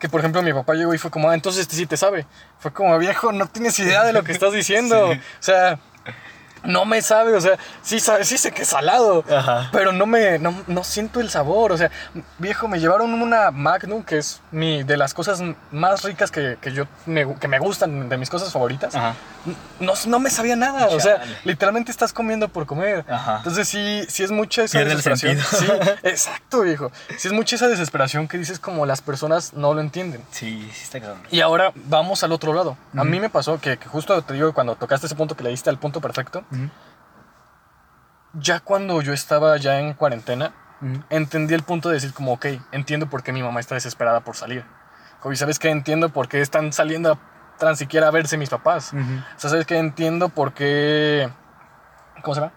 que, 0.00 0.08
por 0.08 0.20
ejemplo, 0.20 0.42
mi 0.42 0.52
papá 0.52 0.74
llegó 0.74 0.92
y 0.92 0.98
fue 0.98 1.10
como, 1.10 1.30
ah, 1.30 1.34
entonces 1.34 1.62
este 1.62 1.76
sí 1.76 1.86
te 1.86 1.96
sabe. 1.96 2.26
Fue 2.58 2.72
como, 2.72 2.98
viejo, 2.98 3.30
no 3.32 3.46
tienes 3.46 3.78
idea 3.78 4.02
de 4.02 4.12
lo 4.12 4.24
que 4.24 4.32
estás 4.32 4.52
diciendo. 4.52 5.12
Sí. 5.14 5.20
O 5.20 5.42
sea, 5.42 5.78
no 6.64 6.84
me 6.84 7.02
sabe, 7.02 7.34
o 7.34 7.40
sea, 7.40 7.58
sí, 7.82 8.00
sabe, 8.00 8.24
sí 8.24 8.38
sé 8.38 8.52
que 8.52 8.62
es 8.62 8.68
salado, 8.68 9.24
Ajá. 9.30 9.68
pero 9.72 9.92
no 9.92 10.06
me, 10.06 10.38
no, 10.38 10.54
no 10.66 10.84
siento 10.84 11.20
el 11.20 11.30
sabor. 11.30 11.72
O 11.72 11.76
sea, 11.76 11.90
viejo, 12.38 12.68
me 12.68 12.80
llevaron 12.80 13.12
una 13.14 13.50
Magnum, 13.50 14.02
que 14.02 14.18
es 14.18 14.40
mi, 14.50 14.82
de 14.82 14.96
las 14.96 15.14
cosas 15.14 15.42
más 15.70 16.02
ricas 16.02 16.30
que, 16.30 16.58
que 16.60 16.72
yo, 16.72 16.86
me, 17.06 17.34
que 17.36 17.48
me 17.48 17.58
gustan, 17.58 18.08
de 18.08 18.16
mis 18.16 18.30
cosas 18.30 18.52
favoritas. 18.52 18.94
No, 19.78 19.92
no 20.06 20.18
me 20.18 20.30
sabía 20.30 20.56
nada, 20.56 20.88
o 20.88 21.00
sea, 21.00 21.22
literalmente 21.44 21.90
estás 21.90 22.12
comiendo 22.12 22.48
por 22.48 22.66
comer. 22.66 23.04
Ajá. 23.08 23.38
Entonces 23.38 23.68
sí, 23.68 24.04
sí 24.08 24.22
es 24.22 24.30
mucha 24.30 24.64
esa 24.64 24.78
Pierde 24.78 24.92
el 24.92 25.02
desesperación. 25.02 25.38
Sí, 25.38 25.66
exacto, 26.02 26.62
viejo. 26.62 26.90
Sí 27.18 27.28
es 27.28 27.34
mucha 27.34 27.56
esa 27.56 27.68
desesperación 27.68 28.26
que 28.28 28.38
dices 28.38 28.58
como 28.58 28.86
las 28.86 29.02
personas 29.02 29.52
no 29.54 29.74
lo 29.74 29.80
entienden. 29.80 30.22
Sí, 30.30 30.68
sí 30.72 30.84
está 30.84 31.00
cabrón. 31.00 31.22
Y 31.30 31.40
ahora 31.40 31.72
vamos 31.74 32.24
al 32.24 32.32
otro 32.32 32.54
lado. 32.54 32.76
A 32.96 33.04
mí 33.04 33.20
me 33.20 33.28
pasó 33.28 33.60
que, 33.60 33.76
que 33.76 33.86
justo 33.86 34.20
te 34.22 34.34
digo, 34.34 34.52
cuando 34.54 34.76
tocaste 34.76 35.06
ese 35.06 35.14
punto 35.14 35.36
que 35.36 35.44
le 35.44 35.50
diste 35.50 35.68
al 35.70 35.78
punto 35.78 36.00
perfecto, 36.00 36.44
Ya 38.34 38.60
cuando 38.60 39.00
yo 39.00 39.12
estaba 39.12 39.56
ya 39.56 39.78
en 39.80 39.94
cuarentena, 39.94 40.52
entendí 41.10 41.54
el 41.54 41.62
punto 41.62 41.88
de 41.88 41.94
decir 41.94 42.12
como, 42.12 42.32
ok, 42.32 42.46
entiendo 42.72 43.08
por 43.08 43.22
qué 43.22 43.32
mi 43.32 43.42
mamá 43.42 43.60
está 43.60 43.74
desesperada 43.74 44.20
por 44.20 44.36
salir. 44.36 44.64
Como, 45.20 45.32
¿y 45.32 45.36
sabes 45.36 45.58
qué? 45.58 45.70
Entiendo 45.70 46.08
por 46.10 46.28
qué 46.28 46.40
están 46.40 46.72
saliendo 46.72 47.12
a 47.12 47.18
tan 47.58 47.76
siquiera 47.76 48.08
a 48.08 48.10
verse 48.10 48.36
mis 48.36 48.50
papás. 48.50 48.92
O 48.92 49.38
sea, 49.38 49.50
¿sabes 49.50 49.66
qué? 49.66 49.78
Entiendo 49.78 50.28
por 50.28 50.52
qué... 50.52 51.30
¿Cómo 52.22 52.34
se 52.34 52.40
llama? 52.40 52.52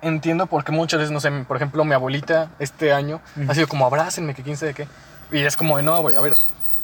Entiendo 0.00 0.46
por 0.46 0.64
qué 0.64 0.72
muchas 0.72 0.98
veces, 0.98 1.12
no 1.12 1.20
sé, 1.20 1.30
por 1.46 1.56
ejemplo, 1.56 1.84
mi 1.84 1.94
abuelita 1.94 2.50
este 2.58 2.92
año 2.92 3.20
ha 3.48 3.54
sido 3.54 3.68
como 3.68 3.86
abrácenme, 3.86 4.34
que 4.34 4.42
quién 4.42 4.56
sabe 4.56 4.74
qué. 4.74 4.88
Y 5.30 5.38
es 5.38 5.56
como 5.56 5.80
no, 5.80 6.00
güey, 6.02 6.16
a 6.16 6.20
ver, 6.20 6.34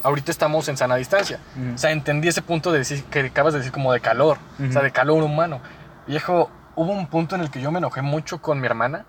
ahorita 0.04 0.30
estamos 0.30 0.68
en 0.68 0.76
sana 0.76 0.94
distancia. 0.94 1.40
Ujú. 1.56 1.74
O 1.74 1.78
sea, 1.78 1.90
entendí 1.90 2.28
ese 2.28 2.42
punto 2.42 2.70
de 2.70 2.78
decir, 2.78 3.04
que 3.04 3.20
acabas 3.20 3.54
de 3.54 3.58
decir 3.58 3.72
como 3.72 3.92
de 3.92 4.00
calor, 4.00 4.38
o 4.68 4.72
sea, 4.72 4.82
de 4.82 4.92
calor 4.92 5.22
humano. 5.22 5.60
Viejo, 6.08 6.50
hubo 6.74 6.90
un 6.90 7.06
punto 7.06 7.34
en 7.36 7.42
el 7.42 7.50
que 7.50 7.60
yo 7.60 7.70
me 7.70 7.78
enojé 7.78 8.02
mucho 8.02 8.40
con 8.40 8.58
mi 8.60 8.66
hermana 8.66 9.04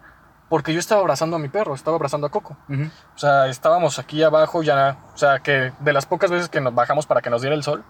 porque 0.50 0.74
yo 0.74 0.80
estaba 0.80 1.02
abrazando 1.02 1.38
a 1.38 1.40
mi 1.40 1.48
perro, 1.48 1.74
estaba 1.76 1.96
abrazando 1.96 2.28
a 2.28 2.30
Coco. 2.30 2.58
O 3.16 3.18
sea, 3.18 3.48
estábamos 3.48 4.00
aquí 4.00 4.22
abajo 4.22 4.64
ya, 4.64 4.98
o 5.14 5.18
sea, 5.18 5.40
que 5.40 5.72
de 5.80 5.94
las 5.94 6.06
pocas 6.06 6.30
veces 6.30 6.50
que 6.50 6.60
nos 6.60 6.76
bajamos 6.76 7.06
para 7.06 7.22
que 7.22 7.30
nos 7.30 7.42
diera 7.42 7.56
el 7.56 7.64
sol, 7.64 7.86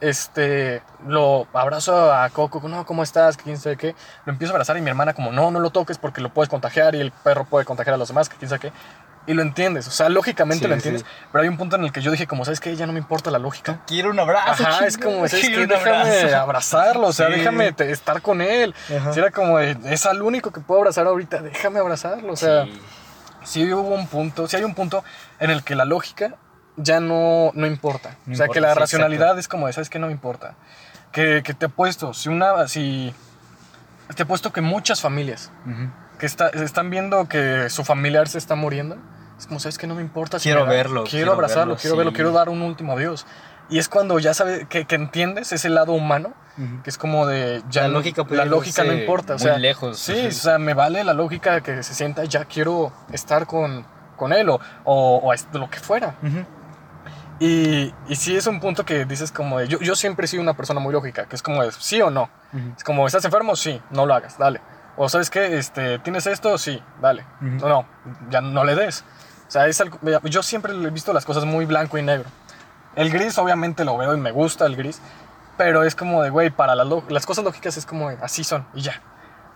este, 0.00 0.82
lo 1.06 1.46
abrazo 1.52 2.12
a 2.14 2.30
Coco, 2.30 2.66
no, 2.66 2.86
¿cómo 2.86 3.02
estás? 3.02 3.36
Quién 3.36 3.58
sabe 3.58 3.76
qué. 3.76 3.94
Lo 4.24 4.32
empiezo 4.32 4.52
a 4.52 4.54
abrazar 4.54 4.76
y 4.78 4.80
mi 4.80 4.88
hermana 4.88 5.12
como, 5.12 5.32
no, 5.32 5.50
no 5.50 5.60
lo 5.60 5.70
toques 5.70 5.98
porque 5.98 6.20
lo 6.20 6.32
puedes 6.32 6.48
contagiar 6.48 6.94
y 6.94 7.00
el 7.00 7.10
perro 7.10 7.44
puede 7.44 7.66
contagiar 7.66 7.94
a 7.94 7.98
los 7.98 8.08
demás, 8.08 8.28
que 8.28 8.36
quién 8.36 8.48
sabe 8.48 8.60
qué. 8.60 8.72
Y 9.26 9.34
lo 9.34 9.42
entiendes, 9.42 9.86
o 9.86 9.90
sea, 9.90 10.08
lógicamente 10.08 10.64
Sí, 10.64 10.68
lo 10.68 10.74
entiendes, 10.74 11.02
sí. 11.02 11.08
pero 11.30 11.42
hay 11.42 11.48
un 11.48 11.58
punto 11.58 11.76
en 11.76 11.84
el 11.84 11.92
que 11.92 12.00
yo 12.00 12.10
dije, 12.10 12.26
como, 12.26 12.44
¿sabes 12.44 12.58
qué? 12.58 12.74
Ya 12.74 12.86
no 12.86 12.92
me 12.92 12.98
importa 12.98 13.30
la 13.30 13.38
lógica. 13.38 13.80
Quiero 13.86 14.10
un 14.10 14.18
abrazo. 14.18 14.64
Ajá, 14.66 14.86
es 14.86 14.96
como, 14.96 15.28
¿sabes 15.28 15.46
qué? 15.48 15.66
Déjame 15.66 15.90
abrazo. 15.98 16.36
abrazarlo, 16.40 17.06
o 17.08 17.12
sea, 17.12 17.26
Sí. 17.28 17.34
déjame 17.34 17.72
te- 17.72 17.90
estar 17.92 18.22
con 18.22 18.40
él. 18.40 18.74
Si 19.12 19.18
era 19.18 19.30
como, 19.30 19.58
de, 19.58 19.76
es 19.84 20.06
al 20.06 20.22
único 20.22 20.50
que 20.50 20.60
puedo 20.60 20.80
abrazar 20.80 21.06
ahorita, 21.06 21.42
déjame 21.42 21.78
abrazarlo, 21.80 22.32
o 22.32 22.36
sea 22.36 22.66
Sí. 23.44 23.72
hubo 23.72 23.94
un 23.94 24.06
punto, 24.08 24.48
sí 24.48 24.56
hay 24.56 24.64
un 24.64 24.74
punto 24.74 25.04
en 25.38 25.50
el 25.50 25.62
que 25.64 25.74
la 25.74 25.84
lógica 25.84 26.34
ya 26.76 26.98
no, 26.98 27.50
no 27.54 27.66
importa. 27.66 28.16
No 28.26 28.32
o 28.32 28.36
sea, 28.36 28.46
importa, 28.46 28.52
que 28.54 28.60
la 28.60 28.74
racionalidad 28.74 29.22
exacto. 29.28 29.40
es 29.40 29.48
como 29.48 29.72
¿sabes 29.72 29.90
qué? 29.90 29.98
No 29.98 30.06
me 30.06 30.12
importa. 30.12 30.54
Que, 31.12 31.42
que 31.44 31.52
te 31.54 31.66
apuesto, 31.66 32.14
si 32.14 32.28
una, 32.30 32.66
si... 32.68 33.14
Te 34.16 34.22
apuesto 34.24 34.52
que 34.52 34.60
muchas 34.60 35.00
familias. 35.00 35.50
Que 36.20 36.26
está- 36.26 36.50
están 36.50 36.90
viendo 36.90 37.26
que 37.28 37.68
su 37.70 37.82
familiar 37.84 38.28
se 38.28 38.38
está 38.38 38.54
muriendo, 38.54 38.96
es 39.38 39.46
como, 39.48 39.58
¿sabes 39.58 39.78
qué? 39.78 39.86
No 39.88 39.94
me 39.96 40.02
importa. 40.02 40.38
Quiero 40.38 40.66
verlo, 40.66 41.02
Quiero, 41.04 41.10
quiero 41.10 41.32
abrazarlo, 41.32 41.74
verlo, 41.74 41.80
quiero 41.80 41.96
verlo, 41.96 42.12
quiero 42.12 42.30
dar 42.32 42.48
un 42.50 42.62
último 42.62 42.92
adiós. 42.92 43.26
Y 43.70 43.78
es 43.78 43.88
cuando 43.88 44.18
ya 44.18 44.34
sabes, 44.34 44.66
que, 44.68 44.84
que 44.84 44.96
entiendes 44.96 45.52
ese 45.52 45.68
lado 45.70 45.92
humano, 45.92 46.34
Ujú. 46.58 46.82
que 46.82 46.90
es 46.90 46.98
como 46.98 47.26
de... 47.26 47.62
Ya 47.70 47.82
La 47.82 47.88
no- 47.88 47.94
lógica 47.94 48.24
la 48.30 48.44
lógica 48.44 48.84
no 48.84 48.92
importa. 48.92 49.34
O 49.34 49.36
muy 49.38 49.44
sea, 49.44 49.58
lejos. 49.58 49.98
Sí, 49.98 50.26
o 50.26 50.30
sea, 50.32 50.58
me 50.58 50.74
vale 50.74 51.02
la 51.04 51.14
lógica 51.14 51.60
que 51.62 51.82
se 51.82 51.94
sienta, 51.94 52.24
ya 52.24 52.44
quiero 52.46 52.92
estar 53.12 53.46
con, 53.46 53.86
con 54.16 54.32
él 54.32 54.48
o, 54.50 54.60
o, 54.84 55.18
o 55.32 55.58
lo 55.58 55.70
que 55.70 55.78
fuera. 55.78 56.16
Ujú. 56.22 56.44
Y, 57.38 57.94
y 58.08 58.16
sí 58.16 58.36
es 58.36 58.46
un 58.46 58.60
punto 58.60 58.84
que 58.84 59.04
dices 59.06 59.32
como 59.32 59.58
de, 59.60 59.68
yo, 59.68 59.78
yo 59.80 59.94
siempre 59.96 60.26
he 60.26 60.28
sido 60.28 60.42
una 60.42 60.54
persona 60.54 60.80
muy 60.80 60.92
lógica, 60.92 61.24
que 61.26 61.36
es 61.36 61.42
como 61.42 61.62
de 61.62 61.72
sí 61.72 62.02
o 62.02 62.10
no. 62.10 62.28
Ujú. 62.52 62.72
Es 62.76 62.84
como, 62.84 63.06
¿estás 63.06 63.24
enfermo? 63.24 63.56
Sí, 63.56 63.80
no 63.90 64.04
lo 64.04 64.14
hagas, 64.14 64.36
dale. 64.36 64.60
O 65.02 65.08
¿sabes 65.08 65.30
qué? 65.30 65.56
Este, 65.56 65.98
¿Tienes 66.00 66.26
esto? 66.26 66.58
Sí, 66.58 66.82
dale. 67.00 67.24
Ujú. 67.40 67.66
No, 67.66 67.68
no, 67.68 67.86
ya 68.28 68.42
no 68.42 68.64
le 68.64 68.74
des. 68.74 69.02
O 69.48 69.50
sea, 69.50 69.66
es 69.66 69.80
algo, 69.80 69.98
yo 70.24 70.42
siempre 70.42 70.74
he 70.74 70.90
visto 70.90 71.14
las 71.14 71.24
cosas 71.24 71.46
muy 71.46 71.64
blanco 71.64 71.96
y 71.96 72.02
negro. 72.02 72.28
El 72.96 73.08
gris 73.10 73.38
obviamente 73.38 73.86
lo 73.86 73.96
veo 73.96 74.14
y 74.14 74.18
me 74.20 74.30
gusta 74.30 74.66
el 74.66 74.76
gris, 74.76 75.00
pero 75.56 75.84
es 75.84 75.94
como 75.94 76.22
de, 76.22 76.28
güey, 76.28 76.50
para 76.50 76.74
las, 76.74 76.86
las 77.08 77.24
cosas 77.24 77.46
lógicas 77.46 77.78
es 77.78 77.86
como 77.86 78.10
de, 78.10 78.18
así 78.20 78.44
son 78.44 78.66
y 78.74 78.82
ya. 78.82 79.00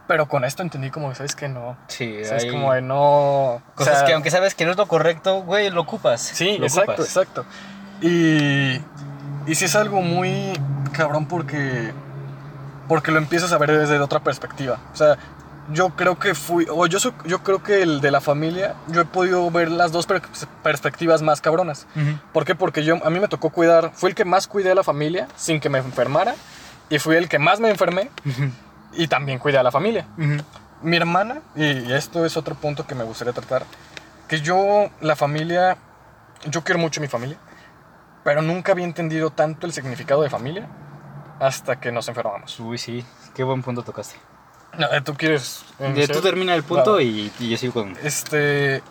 Pero 0.09 0.29
con 0.29 0.47
esto 0.47 0.63
entendí 0.63 0.91
como, 0.91 1.15
¿sabes 1.15 1.37
que 1.37 1.47
No. 1.47 1.77
Sí, 1.89 2.23
O 2.23 2.25
sea, 2.25 2.39
es 2.39 2.47
como 2.47 2.73
de 2.73 2.81
no... 2.81 3.57
o 3.57 3.63
cosas 3.75 3.99
sea, 3.99 4.07
que 4.07 4.15
aunque 4.15 4.31
sabes 4.31 4.55
que 4.55 4.65
no 4.65 4.71
es 4.71 4.79
lo 4.79 4.89
correcto, 4.89 5.43
güey, 5.43 5.69
lo 5.69 5.83
ocupas. 5.83 6.23
Sí, 6.23 6.57
lo 6.57 6.65
exacto, 6.65 6.93
ocupas. 6.93 7.07
exacto. 7.07 7.45
Y, 8.01 8.81
y 9.47 9.55
sí 9.55 9.67
es 9.67 9.77
algo 9.77 10.01
muy 10.01 10.59
cabrón 10.93 11.27
porque, 11.27 11.93
porque 12.89 13.11
lo 13.13 13.19
empiezas 13.19 13.53
a 13.53 13.59
ver 13.59 13.71
desde 13.79 13.99
otra 13.99 14.21
perspectiva. 14.21 14.79
O 14.93 14.97
sea, 14.97 15.17
yo 15.73 15.91
creo 15.91 16.19
que 16.19 16.35
fui, 16.35 16.67
o 16.71 16.87
yo, 16.87 17.01
soy- 17.01 17.15
yo 17.25 17.43
creo 17.43 17.63
que 17.63 17.83
el 17.83 18.01
de 18.03 18.11
la 18.11 18.21
familia, 18.21 18.75
yo 18.89 19.01
he 19.01 19.05
podido 19.07 19.51
ver 19.51 19.71
las 19.71 19.93
dos 19.93 20.07
per- 20.07 20.21
perspectivas 20.63 21.23
más 21.23 21.41
cabronas. 21.41 21.87
Ujú. 21.97 22.19
¿Por 22.33 22.45
qué? 22.45 22.55
Porque 22.55 22.85
yo, 22.85 22.97
a 23.05 23.11
mí 23.11 23.19
me 23.19 23.29
tocó 23.29 23.51
cuidar, 23.51 23.91
fui 23.95 24.11
el 24.11 24.15
que 24.15 24.25
más 24.27 24.47
cuidé 24.47 24.73
a 24.73 24.75
la 24.75 24.83
familia 24.85 25.27
sin 25.37 25.61
que 25.61 25.69
me 25.71 25.79
enfermara 25.79 26.35
y 26.91 26.99
fui 26.99 27.17
el 27.17 27.29
que 27.31 27.39
más 27.39 27.61
me 27.61 27.71
enfermé 27.71 28.11
y 28.93 29.09
también 29.09 29.39
cuidé 29.39 29.57
a 29.59 29.63
la 29.63 29.71
familia 29.71 30.07
Ujú. 30.19 30.37
mi 30.83 30.97
hermana, 30.99 31.41
y 31.57 31.91
esto 31.93 32.27
es 32.27 32.37
otro 32.37 32.55
punto 32.55 32.87
que 32.87 32.95
me 32.95 33.03
gustaría 33.05 33.33
tratar, 33.33 33.65
que 34.29 34.41
yo, 34.43 34.91
la 35.01 35.17
familia, 35.17 35.79
yo 36.51 36.63
quiero 36.63 36.79
mucho 36.79 37.01
a 37.01 37.03
mi 37.03 37.09
familia, 37.09 37.39
pero 38.23 38.43
nunca 38.43 38.73
había 38.73 38.85
entendido 38.85 39.31
tanto 39.31 39.67
el 39.67 39.73
significado 39.73 40.21
de 40.23 40.29
familia 40.31 40.67
hasta 41.47 41.79
que 41.79 41.93
nos 41.93 42.09
enfermamos. 42.09 42.59
Uy, 42.61 42.79
sí, 42.79 43.05
qué 43.35 43.45
buen 43.45 43.63
punto 43.63 43.83
tocaste. 43.83 44.17
No, 44.79 44.87
eh, 44.93 45.01
¿Tú 45.03 45.15
quieres? 45.15 45.65
De, 45.79 45.89
iniciar? 45.89 46.17
tú 46.17 46.23
termina 46.23 46.55
el 46.55 46.65
punto 46.65 47.01
y, 47.01 47.31
y 47.39 47.51
yo 47.51 47.57
sigo 47.57 47.75
con... 47.75 47.97
Este, 48.03 48.83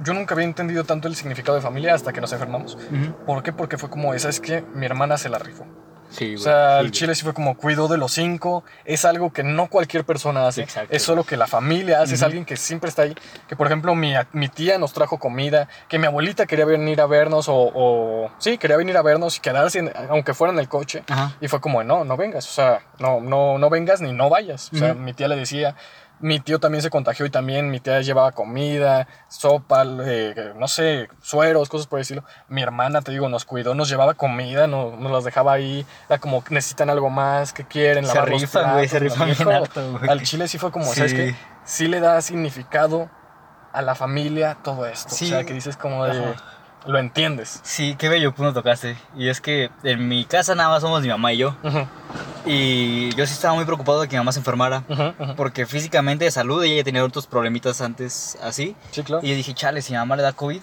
yo 0.00 0.14
nunca 0.14 0.34
había 0.34 0.46
entendido 0.46 0.84
tanto 0.84 1.08
el 1.08 1.16
significado 1.16 1.56
de 1.56 1.62
familia 1.62 1.94
hasta 1.94 2.12
que 2.12 2.20
nos 2.20 2.32
enfermamos. 2.32 2.78
¿Por 3.26 3.42
qué? 3.42 3.52
Porque 3.52 3.78
fue 3.78 3.90
como, 3.90 4.14
esa 4.14 4.28
es 4.28 4.40
que 4.40 4.62
mi 4.74 4.86
hermana 4.86 5.18
se 5.18 5.28
la 5.28 5.38
rifó. 5.38 5.66
Sí, 6.10 6.36
O 6.36 6.38
sea, 6.38 6.74
güey, 6.76 6.80
el 6.80 6.86
sí, 6.86 7.00
chile 7.00 7.14
sí 7.14 7.22
fue 7.22 7.34
como 7.34 7.56
cuidó 7.56 7.86
de 7.88 7.98
los 7.98 8.12
cinco. 8.12 8.64
Es 8.84 9.04
algo 9.04 9.32
que 9.32 9.42
no 9.42 9.68
cualquier 9.68 10.04
persona 10.04 10.46
hace. 10.48 10.62
Exacto. 10.62 10.94
Es 10.94 11.02
solo 11.02 11.24
que 11.24 11.36
la 11.36 11.46
familia 11.46 12.00
hace. 12.02 12.14
Es 12.14 12.20
Ujú. 12.20 12.26
alguien 12.26 12.44
que 12.44 12.56
siempre 12.56 12.88
está 12.88 13.02
ahí. 13.02 13.14
Que, 13.48 13.56
por 13.56 13.66
ejemplo, 13.66 13.94
mi, 13.94 14.14
mi 14.32 14.48
tía 14.48 14.78
nos 14.78 14.92
trajo 14.92 15.18
comida. 15.18 15.68
Que 15.88 15.98
mi 15.98 16.06
abuelita 16.06 16.46
quería 16.46 16.64
venir 16.64 17.00
a 17.00 17.06
vernos. 17.06 17.48
O, 17.48 17.54
o- 17.74 18.30
sí, 18.38 18.58
quería 18.58 18.76
venir 18.76 18.96
a 18.96 19.02
vernos 19.02 19.36
y 19.36 19.40
quedarse, 19.40 19.80
en- 19.80 19.92
aunque 20.08 20.34
fuera 20.34 20.52
en 20.52 20.58
el 20.58 20.68
coche. 20.68 21.02
Ajá. 21.08 21.36
Y 21.40 21.48
fue 21.48 21.60
como, 21.60 21.82
no, 21.84 22.04
no 22.04 22.16
vengas. 22.16 22.48
O 22.48 22.52
sea, 22.52 22.80
no, 22.98 23.20
no, 23.20 23.58
no 23.58 23.68
vengas 23.70 24.00
ni 24.00 24.12
no 24.12 24.28
vayas. 24.30 24.70
O 24.72 24.76
sea, 24.76 24.92
Ujú. 24.92 25.00
mi 25.00 25.12
tía 25.12 25.28
le 25.28 25.36
decía. 25.36 25.76
Mi 26.20 26.40
tío 26.40 26.58
también 26.58 26.82
se 26.82 26.90
contagió 26.90 27.24
y 27.26 27.30
también 27.30 27.70
mi 27.70 27.78
tía 27.80 28.00
llevaba 28.00 28.32
comida, 28.32 29.06
sopa, 29.28 29.84
eh, 30.04 30.52
no 30.56 30.66
sé, 30.66 31.08
sueros, 31.22 31.68
cosas 31.68 31.86
por 31.86 31.98
decirlo. 32.00 32.24
Mi 32.48 32.62
hermana, 32.62 33.02
te 33.02 33.12
digo, 33.12 33.28
nos 33.28 33.44
cuidó, 33.44 33.74
nos 33.74 33.88
llevaba 33.88 34.14
comida, 34.14 34.66
no- 34.66 34.96
nos 34.96 35.12
las 35.12 35.24
dejaba 35.24 35.52
ahí. 35.52 35.86
Era 36.08 36.18
como, 36.18 36.42
necesitan 36.50 36.90
algo 36.90 37.08
más, 37.10 37.52
que 37.52 37.64
quieren? 37.64 38.04
Se 38.04 38.14
Lavar 38.14 38.28
rifan, 38.30 38.72
güey, 38.74 38.88
se 38.88 38.98
rifan 38.98 39.26
bien 39.26 39.36
güey. 39.98 40.10
Al 40.10 40.22
chile 40.22 40.48
sí 40.48 40.58
fue 40.58 40.72
como, 40.72 40.86
Sí. 40.86 40.96
¿sabes 40.96 41.14
qué? 41.14 41.36
Sí 41.64 41.86
le 41.86 42.00
da 42.00 42.20
significado 42.22 43.08
a 43.72 43.82
la 43.82 43.94
familia 43.94 44.56
todo 44.64 44.86
esto. 44.86 45.10
Sí. 45.10 45.26
O 45.26 45.28
sea, 45.28 45.44
que 45.44 45.52
dices 45.52 45.76
como 45.76 46.04
de, 46.06 46.18
Ajá. 46.18 46.42
lo 46.86 46.98
entiendes. 46.98 47.60
Sí, 47.62 47.94
qué 47.98 48.08
bello 48.08 48.34
punto 48.34 48.54
tocaste. 48.54 48.96
Y 49.14 49.28
es 49.28 49.40
que 49.40 49.70
en 49.84 50.08
mi 50.08 50.24
casa 50.24 50.54
nada 50.54 50.70
más 50.70 50.80
somos 50.80 51.02
mi 51.02 51.08
mamá 51.08 51.32
y 51.32 51.36
yo. 51.38 51.54
Ujú. 51.62 51.86
Y 52.50 53.14
yo 53.14 53.26
sí 53.26 53.34
estaba 53.34 53.54
muy 53.54 53.64
preocupado 53.64 54.00
de 54.00 54.08
que 54.08 54.16
mi 54.16 54.20
mamá 54.20 54.32
se 54.32 54.38
enfermara. 54.38 54.82
Ujú, 54.88 55.02
ujú. 55.22 55.36
Porque 55.36 55.66
físicamente 55.66 56.24
de 56.24 56.30
salud 56.30 56.62
ella 56.64 56.76
ya 56.76 56.84
tenía 56.84 57.04
otros 57.04 57.26
problemitas 57.26 57.80
antes 57.80 58.38
así. 58.42 58.74
Sí, 58.90 59.02
claro. 59.02 59.24
Y 59.24 59.28
yo 59.30 59.36
dije, 59.36 59.52
chale, 59.54 59.82
si 59.82 59.92
mi 59.92 59.98
mamá 59.98 60.16
le 60.16 60.22
da 60.22 60.32
COVID, 60.32 60.60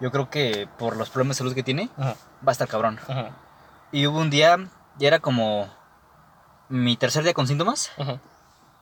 yo 0.00 0.10
creo 0.10 0.30
que 0.30 0.68
por 0.78 0.96
los 0.96 1.10
problemas 1.10 1.36
de 1.36 1.38
salud 1.38 1.54
que 1.54 1.62
tiene, 1.62 1.90
Ujú, 1.98 2.06
va 2.08 2.14
a 2.46 2.52
estar 2.52 2.66
cabrón. 2.66 2.98
Y 3.92 4.06
hubo 4.06 4.18
un 4.18 4.30
día, 4.30 4.56
ya 4.98 5.08
era 5.08 5.20
como 5.20 5.68
mi 6.68 6.96
tercer 6.96 7.22
día 7.24 7.34
con 7.34 7.46
síntomas, 7.46 7.90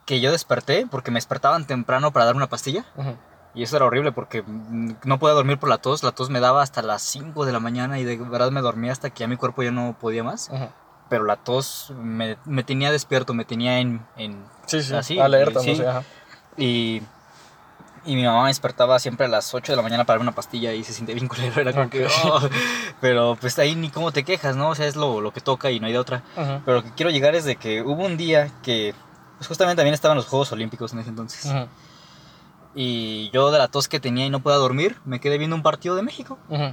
que 0.06 0.20
yo 0.20 0.30
desperté 0.32 0.86
porque 0.90 1.10
me 1.10 1.16
despertaban 1.18 1.66
temprano 1.66 2.12
para 2.12 2.26
dar 2.26 2.36
una 2.36 2.48
pastilla. 2.48 2.84
Y 3.52 3.64
eso 3.64 3.74
era 3.76 3.86
horrible 3.86 4.12
porque 4.12 4.44
no 4.46 5.18
podía 5.18 5.34
dormir 5.34 5.58
por 5.58 5.68
la 5.68 5.78
tos. 5.78 6.04
La 6.04 6.12
tos 6.12 6.30
me 6.30 6.38
daba 6.38 6.62
hasta 6.62 6.82
las 6.82 7.02
5 7.02 7.44
de 7.44 7.52
la 7.52 7.58
mañana 7.58 7.98
y 7.98 8.04
de 8.04 8.16
verdad 8.16 8.52
me 8.52 8.60
dormía 8.60 8.92
hasta 8.92 9.10
que 9.10 9.20
ya 9.20 9.26
mi 9.26 9.36
cuerpo 9.36 9.64
ya 9.64 9.72
no 9.72 9.96
podía 9.98 10.22
más. 10.22 10.50
Pero 11.10 11.24
la 11.24 11.36
tos 11.36 11.92
me, 12.00 12.38
me 12.46 12.62
tenía 12.64 12.90
despierto, 12.90 13.34
me 13.34 13.44
tenía 13.44 13.80
en... 13.80 14.00
en 14.16 14.42
Sí, 14.64 14.82
sí. 14.82 14.94
Así, 14.94 15.18
Alerta, 15.20 15.60
sí. 15.60 15.70
no 15.72 15.76
sé. 15.76 15.86
Ajá. 15.86 16.02
y, 16.56 17.02
y 18.06 18.14
mi 18.16 18.24
mamá 18.24 18.42
me 18.44 18.48
despertaba 18.48 18.98
siempre 18.98 19.26
a 19.26 19.28
las 19.28 19.52
8 19.52 19.72
de 19.72 19.76
la 19.76 19.82
mañana 19.82 20.04
para 20.04 20.14
darme 20.16 20.28
una 20.30 20.34
pastilla 20.36 20.72
y 20.72 20.82
se 20.84 20.92
siente 20.94 21.12
bien 21.12 21.28
culero. 21.28 21.60
Era 21.60 21.72
como 21.74 21.90
que... 21.90 22.06
Ok. 22.06 22.12
"Oh". 22.24 22.40
Pero 23.02 23.36
pues 23.40 23.58
ahí 23.58 23.74
ni 23.74 23.90
cómo 23.90 24.12
te 24.12 24.24
quejas, 24.24 24.56
¿no? 24.56 24.70
O 24.70 24.74
sea, 24.74 24.86
es 24.86 24.96
lo, 24.96 25.20
lo 25.20 25.32
que 25.32 25.40
toca 25.42 25.70
y 25.70 25.80
no 25.80 25.86
hay 25.88 25.92
de 25.92 25.98
otra. 25.98 26.22
Ujú, 26.36 26.62
Pero 26.64 26.76
lo 26.78 26.82
que 26.84 26.92
quiero 26.94 27.10
llegar 27.10 27.34
es 27.34 27.44
de 27.44 27.56
que 27.56 27.82
hubo 27.82 28.04
un 28.06 28.16
día 28.16 28.50
que... 28.62 28.94
Pues 29.38 29.48
justamente 29.48 29.80
también 29.80 29.94
estaban 29.94 30.16
los 30.16 30.26
Juegos 30.26 30.52
Olímpicos 30.52 30.92
en 30.92 31.00
ese 31.00 31.08
entonces. 31.10 31.44
ujú, 31.46 31.66
Y 32.74 33.30
yo 33.30 33.50
de 33.50 33.58
la 33.58 33.68
tos 33.68 33.88
que 33.88 33.98
tenía 34.00 34.26
y 34.26 34.30
no 34.30 34.40
podía 34.40 34.58
dormir, 34.58 34.96
me 35.04 35.18
quedé 35.20 35.38
viendo 35.38 35.56
un 35.56 35.62
partido 35.62 35.96
de 35.96 36.02
México. 36.02 36.38
ujú. 36.48 36.72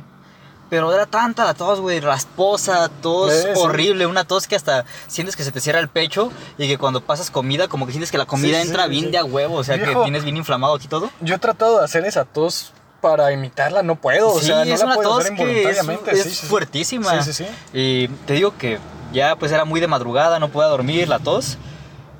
Pero 0.70 0.94
era 0.94 1.06
tanta 1.06 1.46
la 1.46 1.54
tos, 1.54 1.80
güey, 1.80 2.02
rasposa, 2.02 2.90
tos 3.02 3.32
Sí, 3.34 3.40
sí. 3.42 3.50
horrible, 3.56 4.06
una 4.06 4.26
tos 4.26 4.48
que 4.48 4.56
hasta 4.58 4.84
sientes 5.08 5.36
que 5.38 5.44
se 5.46 5.52
te 5.54 5.62
cierra 5.62 5.80
el 5.80 5.88
pecho 5.88 6.30
y 6.58 6.68
que 6.68 6.78
cuando 6.78 7.00
pasas 7.02 7.32
comida, 7.32 7.68
como 7.70 7.86
que 7.86 7.94
sientes 7.94 8.12
que 8.12 8.18
la 8.18 8.26
comida 8.26 8.62
Sí, 8.62 8.68
entra 8.68 8.88
bien 8.88 9.10
de 9.12 9.18
a 9.18 9.24
huevo, 9.24 9.56
o 9.56 9.64
sea, 9.64 9.80
que 9.82 9.96
tienes 10.04 10.24
bien 10.26 10.36
inflamado 10.36 10.76
aquí 10.76 10.88
todo. 10.90 11.10
Yo 11.22 11.36
he 11.36 11.40
tratado 11.40 11.80
de 11.80 11.86
hacer 11.86 12.06
esa 12.06 12.26
tos 12.26 12.74
para 13.00 13.32
imitarla, 13.32 13.82
no 13.84 13.96
puedo. 13.96 14.30
O 14.34 14.40
sea, 14.42 14.66
no 14.66 14.74
es 14.74 14.80
la 14.82 14.86
una 14.88 14.96
puedo 14.96 15.10
tos 15.12 15.26
hacer 15.26 15.36
que 15.38 15.70
es, 16.12 16.42
fuertísima. 16.42 17.22
Sí, 17.24 17.32
sí, 17.32 17.46
sí. 17.46 17.50
Y 17.74 18.08
te 18.26 18.34
digo 18.34 18.58
que 18.58 18.80
ya 19.14 19.38
pues 19.38 19.52
era 19.54 19.64
muy 19.64 19.80
de 19.80 19.88
madrugada, 19.88 20.40
no 20.40 20.50
podía 20.50 20.68
dormir, 20.68 21.08
la 21.08 21.20
tos. 21.20 21.58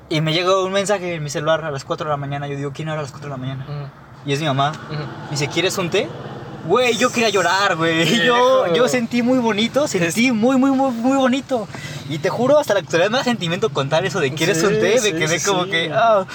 Y 0.08 0.22
me 0.22 0.32
llegó 0.32 0.64
un 0.64 0.72
mensaje 0.72 1.16
en 1.16 1.22
mi 1.22 1.28
celular 1.28 1.62
a 1.66 1.70
las 1.70 1.84
4 1.84 2.06
de 2.06 2.10
la 2.12 2.16
mañana. 2.16 2.46
Yo 2.48 2.56
digo, 2.56 2.72
¿quién 2.72 2.88
era 2.88 2.98
a 2.98 3.02
las 3.02 3.10
4 3.10 3.28
de 3.28 3.30
la 3.32 3.36
mañana? 3.36 3.66
Ujú, 3.68 3.90
Y 4.24 4.32
es 4.32 4.40
mi 4.40 4.46
mamá. 4.46 4.72
ujú. 4.90 4.94
Me 5.24 5.30
dice, 5.32 5.48
¿quieres 5.48 5.76
un 5.76 5.90
té? 5.90 6.08
Güey, 6.68 6.96
yo 6.98 7.10
quería 7.10 7.30
llorar, 7.30 7.76
güey. 7.76 8.24
Yo, 8.26 8.74
yo 8.74 8.88
sentí 8.88 9.22
muy 9.22 9.38
bonito, 9.38 9.88
sentí 9.88 10.30
muy, 10.32 10.56
muy, 10.56 10.70
muy, 10.70 10.90
muy 10.92 11.16
bonito. 11.16 11.66
Y 12.08 12.18
te 12.18 12.28
juro, 12.30 12.58
hasta 12.58 12.74
la 12.74 12.80
actualidad 12.80 13.10
me 13.10 13.18
da 13.18 13.24
sentimiento 13.24 13.70
contar 13.70 14.04
eso 14.04 14.20
de 14.20 14.32
¿quieres 14.34 14.58
Sí, 14.60 14.66
un 14.66 14.72
té? 14.74 14.98
Sí, 14.98 15.12
quedé 15.12 15.38
sí, 15.38 15.46
como 15.48 15.64
que, 15.66 15.90
ah, 15.92 16.26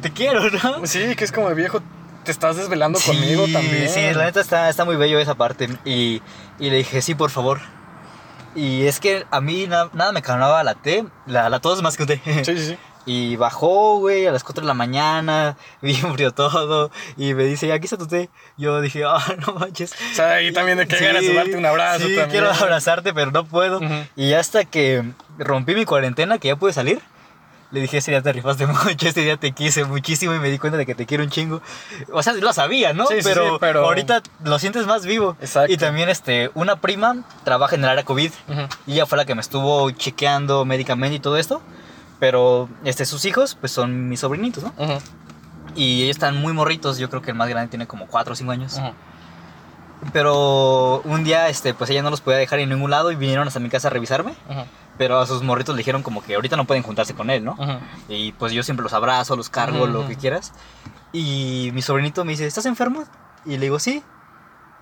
te 0.00 0.10
quiero, 0.10 0.48
¿no? 0.50 0.86
Sí, 0.86 1.14
que 1.16 1.24
es 1.24 1.32
como 1.32 1.48
de 1.48 1.54
viejo, 1.54 1.80
te 2.24 2.32
estás 2.32 2.56
desvelando 2.56 2.98
conmigo 3.00 3.46
también. 3.52 3.88
Sí, 3.88 4.00
la 4.14 4.24
neta 4.24 4.40
está, 4.40 4.68
está 4.68 4.84
muy 4.84 4.96
bello 4.96 5.18
esa 5.18 5.34
parte. 5.34 5.68
Y, 5.84 6.22
y 6.58 6.70
le 6.70 6.76
dije, 6.78 7.02
sí, 7.02 7.14
por 7.14 7.30
favor. 7.30 7.60
Y 8.54 8.86
es 8.86 9.00
que 9.00 9.24
a 9.30 9.40
mí 9.40 9.66
na- 9.66 9.88
nada 9.94 10.12
me 10.12 10.20
calmaba 10.22 10.62
la 10.62 10.74
té, 10.74 11.04
la, 11.26 11.48
la 11.48 11.60
tos 11.60 11.82
más 11.82 11.96
que 11.96 12.02
un 12.02 12.08
té. 12.08 12.20
Sí, 12.44 12.56
sí, 12.58 12.66
sí. 12.66 12.78
Y 13.04 13.34
bajó, 13.36 13.98
güey, 13.98 14.26
a 14.26 14.32
las 14.32 14.44
4 14.44 14.62
de 14.62 14.66
la 14.68 14.74
mañana, 14.74 15.56
bien 15.82 16.12
frío 16.14 16.32
todo, 16.32 16.90
y 17.16 17.34
me 17.34 17.44
dice, 17.44 17.72
aquí 17.72 17.84
está 17.86 17.96
tu 17.98 18.06
té. 18.06 18.30
Yo 18.56 18.80
dije, 18.80 19.02
ah, 19.04 19.18
no 19.46 19.54
manches. 19.54 19.92
O 19.92 20.14
sea, 20.14 20.32
ahí 20.34 20.52
también 20.52 20.78
de 20.78 20.86
que 20.86 20.98
ganas 21.04 21.22
de 21.22 21.34
darte 21.34 21.56
un 21.56 21.66
abrazo 21.66 21.98
Sí, 22.06 22.14
también. 22.14 22.30
quiero 22.30 22.50
abrazarte, 22.52 23.12
pero 23.12 23.30
no 23.32 23.44
puedo. 23.44 23.78
Ujú. 23.78 23.94
Y 24.16 24.34
hasta 24.34 24.64
que 24.64 25.02
rompí 25.38 25.74
mi 25.74 25.84
cuarentena, 25.84 26.38
que 26.38 26.48
ya 26.48 26.56
pude 26.56 26.72
salir, 26.72 27.00
le 27.72 27.80
dije, 27.80 27.96
ese 27.98 28.10
día 28.12 28.20
te 28.22 28.32
rifaste 28.32 28.66
mucho, 28.68 29.08
ese 29.08 29.22
día 29.22 29.36
te 29.36 29.50
quise 29.52 29.84
muchísimo 29.84 30.34
y 30.34 30.38
me 30.38 30.50
di 30.50 30.58
cuenta 30.58 30.76
de 30.76 30.86
que 30.86 30.94
te 30.94 31.04
quiero 31.06 31.24
un 31.24 31.30
chingo. 31.30 31.60
O 32.12 32.22
sea, 32.22 32.34
lo 32.34 32.52
sabía, 32.52 32.92
¿no? 32.92 33.06
Sí, 33.06 33.14
sí, 33.16 33.20
pero, 33.24 33.52
sí, 33.52 33.56
pero- 33.60 33.84
ahorita 33.86 34.22
lo 34.44 34.58
sientes 34.60 34.86
más 34.86 35.06
vivo. 35.06 35.36
Exacto. 35.40 35.72
Y 35.72 35.76
también 35.76 36.08
este, 36.08 36.50
una 36.54 36.76
prima 36.76 37.16
trabaja 37.44 37.74
en 37.74 37.82
el 37.82 37.90
área 37.90 38.04
COVID 38.04 38.30
Ujú. 38.48 38.60
y 38.86 38.92
ella 38.92 39.06
fue 39.06 39.18
la 39.18 39.24
que 39.24 39.34
me 39.34 39.40
estuvo 39.40 39.90
chequeando 39.90 40.64
médicamente 40.64 41.16
y 41.16 41.20
todo 41.20 41.36
esto. 41.36 41.62
Pero 42.22 42.68
este, 42.84 43.04
sus 43.04 43.24
hijos, 43.24 43.56
pues 43.56 43.72
son 43.72 44.08
mis 44.08 44.20
sobrinitos, 44.20 44.62
¿no? 44.62 44.72
Y 45.74 46.04
ellos 46.04 46.14
están 46.14 46.40
muy 46.40 46.52
morritos. 46.52 46.98
Yo 46.98 47.10
creo 47.10 47.20
que 47.20 47.32
el 47.32 47.36
más 47.36 47.48
grande 47.48 47.68
tiene 47.68 47.88
como 47.88 48.06
4 48.06 48.34
o 48.34 48.36
5 48.36 48.52
años. 48.52 48.80
Pero 50.12 51.00
un 51.04 51.24
día, 51.24 51.48
este, 51.48 51.74
pues 51.74 51.90
ella 51.90 52.00
no 52.00 52.10
los 52.10 52.20
podía 52.20 52.38
dejar 52.38 52.60
en 52.60 52.68
ningún 52.68 52.92
lado 52.92 53.10
y 53.10 53.16
vinieron 53.16 53.48
hasta 53.48 53.58
mi 53.58 53.68
casa 53.68 53.88
a 53.88 53.90
revisarme. 53.90 54.34
Pero 54.98 55.18
a 55.18 55.26
sus 55.26 55.42
morritos 55.42 55.74
le 55.74 55.80
dijeron 55.80 56.04
como 56.04 56.22
que 56.22 56.36
ahorita 56.36 56.54
no 56.56 56.64
pueden 56.64 56.84
juntarse 56.84 57.12
con 57.12 57.28
él, 57.28 57.44
¿no? 57.44 57.56
Y 58.08 58.30
pues 58.30 58.52
yo 58.52 58.62
siempre 58.62 58.84
los 58.84 58.92
abrazo, 58.92 59.34
los 59.34 59.50
cargo, 59.50 59.88
lo 59.88 60.06
que 60.06 60.14
quieras. 60.14 60.52
Y 61.12 61.70
mi 61.74 61.82
sobrinito 61.82 62.24
me 62.24 62.30
dice, 62.32 62.46
¿estás 62.46 62.66
enfermo? 62.66 63.02
Y 63.44 63.56
le 63.56 63.62
digo, 63.62 63.80
sí. 63.80 64.00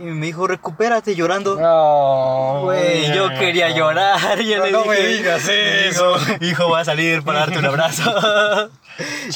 Y 0.01 0.05
me 0.05 0.27
dijo, 0.27 0.47
recupérate 0.47 1.15
llorando. 1.15 1.61
No, 1.61 2.63
Güey, 2.65 3.15
yo 3.15 3.29
quería 3.29 3.69
llorar. 3.69 4.41
Y 4.41 4.49
yo 4.49 4.57
No, 4.59 4.65
le 4.65 4.73
no 4.73 4.85
me 4.87 4.97
digas 4.97 5.43
Hijo, 5.91 6.17
hijo, 6.41 6.69
voy 6.69 6.81
a 6.81 6.85
salir 6.87 7.23
para 7.23 7.41
darte 7.41 7.59
un 7.59 7.67
abrazo. 7.67 8.11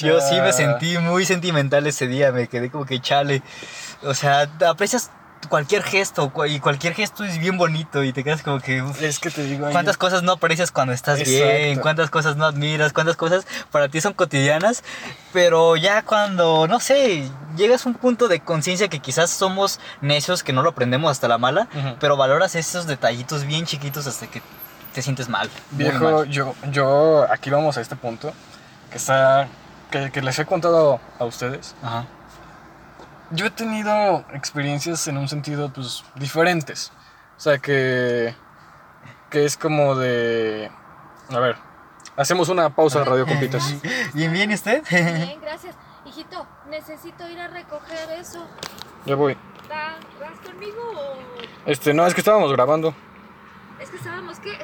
yo 0.03 0.21
sí 0.23 0.35
me 0.41 0.47
Cha. 0.47 0.53
sentí 0.55 0.97
muy 0.99 1.27
sentimental 1.27 1.87
ese 1.87 2.07
día. 2.07 2.33
Me 2.33 2.49
quedé 2.49 2.71
como 2.71 2.87
que 2.87 2.99
chale. 3.01 3.43
O 4.03 4.15
sea, 4.15 4.49
aprecias 4.67 5.11
cualquier 5.49 5.83
gesto. 5.83 6.33
Y 6.47 6.61
cualquier 6.61 6.95
gesto 6.95 7.25
es 7.25 7.39
bien 7.39 7.57
bonito. 7.57 8.03
Y 8.03 8.13
te 8.13 8.25
quedas 8.25 8.43
como 8.43 8.61
que. 8.61 8.83
uf, 8.83 9.01
Es 9.03 9.19
que 9.19 9.31
te 9.31 9.43
digo. 9.45 9.69
¿Cuántas 9.71 9.97
cosas 9.97 10.23
no 10.23 10.33
aprecias 10.33 10.71
cuando 10.71 10.93
estás 10.93 11.23
bien? 11.25 11.43
Exacto. 11.49 11.83
¿Cuántas 11.83 12.11
cosas 12.11 12.37
no 12.37 12.45
admiras? 12.45 12.93
¿Cuántas 12.93 13.17
cosas 13.17 13.47
para 13.71 13.89
ti 13.89 14.01
son 14.01 14.13
cotidianas? 14.13 14.83
Pero 15.33 15.77
ya 15.77 16.03
cuando, 16.03 16.67
no 16.69 16.81
sé, 16.81 17.29
llegas 17.57 17.87
a 17.87 17.89
un 17.89 17.95
punto 17.95 18.29
de 18.29 18.41
conciencia 18.41 18.89
que 18.89 19.01
quizás 19.01 19.31
somos 19.31 19.81
necios, 20.01 20.43
que 20.43 20.53
no 20.53 20.63
lo 20.63 20.71
aprendemos 20.71 21.11
hasta 21.11 21.29
la 21.29 21.39
mala, 21.39 21.69
pero 22.01 22.17
valoras 22.17 22.55
esos 22.55 22.87
detallitos 22.87 23.45
bien 23.45 23.67
chiquitos 23.67 24.07
hasta 24.07 24.27
que 24.27 24.43
te 24.93 25.03
sientes 25.03 25.29
mal. 25.29 25.51
Viejo, 25.73 26.05
mal. 26.05 26.29
yo, 26.29 26.55
yo, 26.71 27.27
aquí 27.31 27.51
vamos 27.51 27.77
a 27.77 27.81
este 27.81 27.97
punto, 27.97 28.33
que 28.91 28.99
está, 28.99 29.49
que, 29.91 30.11
que 30.13 30.23
les 30.23 30.39
he 30.39 30.47
contado 30.47 31.01
a 31.19 31.25
ustedes. 31.25 31.75
Ajá. 31.83 32.07
Yo 33.35 33.47
he 33.47 33.51
tenido 33.51 34.25
experiencias 34.33 35.07
en 35.09 35.19
un 35.19 35.29
sentido, 35.29 35.73
pues, 35.73 36.05
diferentes. 36.17 36.93
O 37.37 37.41
sea, 37.41 37.59
que, 37.59 38.35
que 39.31 39.45
es 39.45 39.57
como 39.57 39.97
de, 39.97 40.71
a 41.31 41.39
ver, 41.41 41.57
hacemos 42.17 42.49
una 42.49 42.75
pausa 42.75 43.01
de 43.01 43.05
Radio 43.07 43.27
Compitas. 43.27 43.75
Bien, 44.15 44.33
bien, 44.33 44.51
¿y 44.51 44.55
usted? 44.55 44.83
Bien, 44.91 45.41
gracias. 45.41 45.75
Hijito, 46.07 46.47
necesito 46.71 47.29
ir 47.29 47.41
a 47.41 47.49
recoger 47.49 48.11
eso. 48.21 48.47
Ya 49.07 49.17
voy. 49.17 49.35
¿Va- 49.71 49.97
¿Vas 50.21 50.39
conmigo 50.47 50.79
o...? 50.95 51.17
Este, 51.67 51.93
no, 51.95 52.07
es 52.07 52.15
que 52.15 52.21
estábamos 52.21 52.53
grabando. 52.53 52.95
Es 53.81 53.91
que 53.91 53.99
sabemos 53.99 54.39
que... 54.39 54.57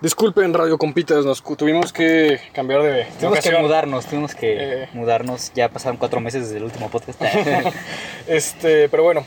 Disculpen, 0.00 0.54
Radio 0.54 0.78
Compitas, 0.78 1.26
nos 1.26 1.42
tuvimos 1.42 1.92
que 1.92 2.40
cambiar 2.54 2.82
de, 2.82 3.04
Tuvimos 3.20 3.40
que 3.40 3.58
mudarnos, 3.58 4.06
tuvimos 4.06 4.34
que 4.34 4.82
Eh. 4.84 4.88
mudarnos. 4.94 5.52
Ya 5.54 5.68
pasaron 5.68 5.98
cuatro 5.98 6.20
meses 6.20 6.44
desde 6.44 6.56
el 6.56 6.64
último 6.64 6.88
podcast. 6.90 7.20
Este, 8.26 8.88
pero 8.88 9.02
bueno. 9.02 9.24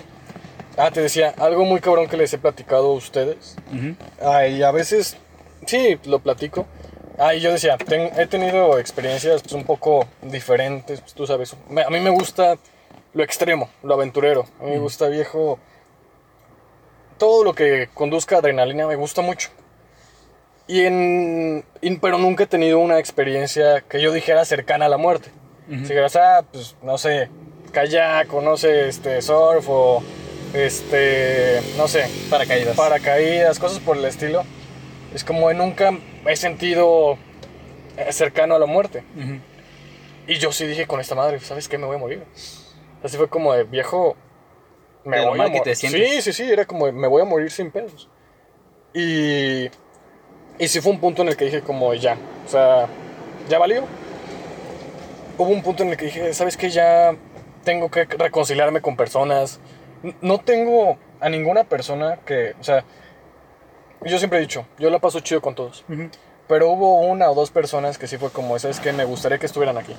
Ah, 0.76 0.90
te 0.90 1.02
decía, 1.02 1.36
algo 1.38 1.66
muy 1.66 1.80
cabrón 1.80 2.08
que 2.08 2.18
les 2.18 2.34
he 2.34 2.40
platicado 2.40 2.88
a 2.88 2.94
ustedes. 2.94 3.56
Ay, 4.20 4.64
a 4.64 4.72
veces, 4.72 5.18
sí, 5.68 6.00
lo 6.06 6.18
platico. 6.18 6.66
Ah, 7.20 7.36
y 7.36 7.42
yo 7.42 7.52
decía, 7.52 7.78
ten- 7.78 8.10
he 8.18 8.26
tenido 8.26 8.80
experiencias 8.80 9.44
pues, 9.44 9.54
un 9.54 9.66
poco 9.66 10.08
diferentes, 10.24 11.00
pues, 11.02 11.14
tú 11.14 11.28
sabes. 11.28 11.56
Me- 11.70 11.84
a 11.84 11.90
mí 11.92 12.00
me 12.00 12.10
gusta 12.10 12.58
lo 13.14 13.24
extremo, 13.24 13.70
lo 13.84 13.94
aventurero. 13.94 14.48
A 14.60 14.64
mí 14.64 14.72
me 14.72 14.80
gusta 14.80 15.08
viejo. 15.10 15.60
Todo 17.20 17.44
lo 17.44 17.54
que 17.54 17.90
conduzca 17.94 18.38
a 18.38 18.40
adrenalina 18.40 18.88
me 18.88 18.96
gusta 18.96 19.22
mucho. 19.22 19.50
Y 20.68 20.82
en, 20.86 21.66
y- 21.82 21.98
pero 21.98 22.18
nunca 22.18 22.44
he 22.44 22.48
tenido 22.48 22.80
una 22.80 22.98
experiencia 23.00 23.82
que 23.82 24.02
yo 24.02 24.12
dijera 24.14 24.46
cercana 24.46 24.86
a 24.86 24.90
la 24.90 24.98
muerte. 24.98 25.30
Si 25.70 25.76
dijeras, 25.78 26.16
ah, 26.18 26.44
pues 26.52 26.76
no 26.84 26.98
sé, 26.98 27.30
kayak 27.72 28.32
o 28.34 28.42
no 28.42 28.58
sé, 28.58 28.90
este, 28.90 29.22
surf 29.22 29.66
o 29.70 30.04
este, 30.54 31.62
no 31.78 31.88
sé, 31.88 32.06
Paracaídas. 32.30 32.76
paracaídas, 32.76 33.60
cosas 33.60 33.80
por 33.80 33.98
el 33.98 34.06
estilo. 34.06 34.44
Es 35.14 35.24
como 35.24 35.52
nunca 35.54 35.92
he 36.28 36.36
sentido 36.36 37.18
eh, 37.98 38.12
cercano 38.12 38.56
a 38.56 38.60
la 38.60 38.66
muerte. 38.66 39.04
Ujú. 39.18 39.40
Y 40.28 40.36
yo 40.36 40.52
sí 40.52 40.66
dije 40.68 40.86
con 40.86 41.00
esta 41.00 41.16
madre, 41.16 41.40
¿sabes 41.40 41.68
qué? 41.70 41.78
Me 41.78 41.86
voy 41.86 41.96
a 41.96 42.00
morir. 42.00 42.24
Así 43.04 43.18
fue 43.18 43.30
como 43.30 43.54
de 43.54 43.64
viejo. 43.64 44.16
Me 45.06 45.18
De 45.18 45.24
lo 45.24 45.30
voy 45.32 45.40
a 45.40 45.44
mal 45.44 45.52
que 45.52 45.58
mo- 45.60 45.64
te 45.64 45.76
Sí, 45.76 46.22
sí, 46.22 46.34
sí, 46.34 46.44
era 46.52 46.66
como 46.66 46.86
de, 46.88 46.92
me 46.92 47.08
voy 47.08 47.22
a 47.22 47.26
morir 47.26 47.52
sin 47.52 47.72
pedos. 47.72 48.10
Y. 48.94 49.70
Y 50.60 50.68
sí 50.68 50.82
fue 50.82 50.92
un 50.92 51.00
punto 51.00 51.22
en 51.22 51.30
el 51.30 51.38
que 51.38 51.46
dije, 51.46 51.62
como 51.62 51.94
ya. 51.94 52.18
O 52.46 52.50
sea, 52.50 52.88
ya 53.50 53.60
valió. 53.60 53.84
Hubo 55.38 55.50
un 55.50 55.64
punto 55.64 55.84
en 55.84 55.90
el 55.90 55.98
que 55.98 56.06
dije, 56.06 56.34
¿sabes 56.34 56.58
qué? 56.58 56.70
Ya 56.70 57.16
tengo 57.64 57.90
que 57.90 58.06
reconciliarme 58.06 58.82
con 58.82 58.96
personas. 58.96 59.60
No 60.22 60.40
tengo 60.40 60.98
a 61.20 61.30
ninguna 61.30 61.64
persona 61.64 62.20
que. 62.26 62.56
O 62.60 62.64
sea, 62.64 62.84
yo 64.06 64.18
siempre 64.18 64.40
he 64.40 64.42
dicho, 64.42 64.66
yo 64.78 64.90
la 64.90 65.00
paso 65.00 65.20
chido 65.22 65.42
con 65.42 65.56
todos. 65.56 65.84
Ujú. 65.90 66.10
Pero 66.48 66.70
hubo 66.70 67.00
una 67.00 67.32
o 67.32 67.36
dos 67.36 67.52
personas 67.52 67.98
que 67.98 68.08
sí 68.08 68.18
fue 68.18 68.30
como, 68.30 68.60
¿sabes 68.60 68.80
qué? 68.80 68.92
Me 68.94 69.06
gustaría 69.06 69.40
que 69.40 69.46
estuvieran 69.46 69.78
aquí. 69.78 69.96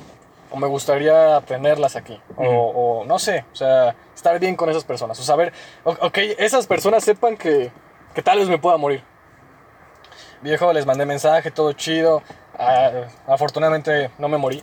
O 0.50 0.57
me 0.57 0.66
gustaría 0.68 1.40
tenerlas 1.40 1.96
aquí. 1.96 2.20
o, 2.36 2.44
o 2.44 3.05
no 3.07 3.18
sé, 3.18 3.44
o 3.52 3.57
sea, 3.57 3.96
estar 4.14 4.38
bien 4.38 4.55
con 4.55 4.68
esas 4.68 4.84
personas. 4.84 5.18
O 5.18 5.22
saber, 5.22 5.52
ok, 5.84 6.18
esas 6.38 6.66
personas 6.66 7.02
sepan 7.02 7.36
que, 7.36 7.72
que 8.14 8.22
tal 8.22 8.38
vez 8.38 8.48
me 8.48 8.59
pueda 8.59 8.76
morir. 8.76 9.02
Viejo, 10.45 10.72
les 10.74 10.84
mandé 10.84 11.07
mensaje, 11.07 11.51
todo 11.51 11.72
chido. 11.72 12.22
Ah, 12.59 12.90
afortunadamente 13.26 14.11
no 14.18 14.28
me 14.28 14.36
morí. 14.36 14.62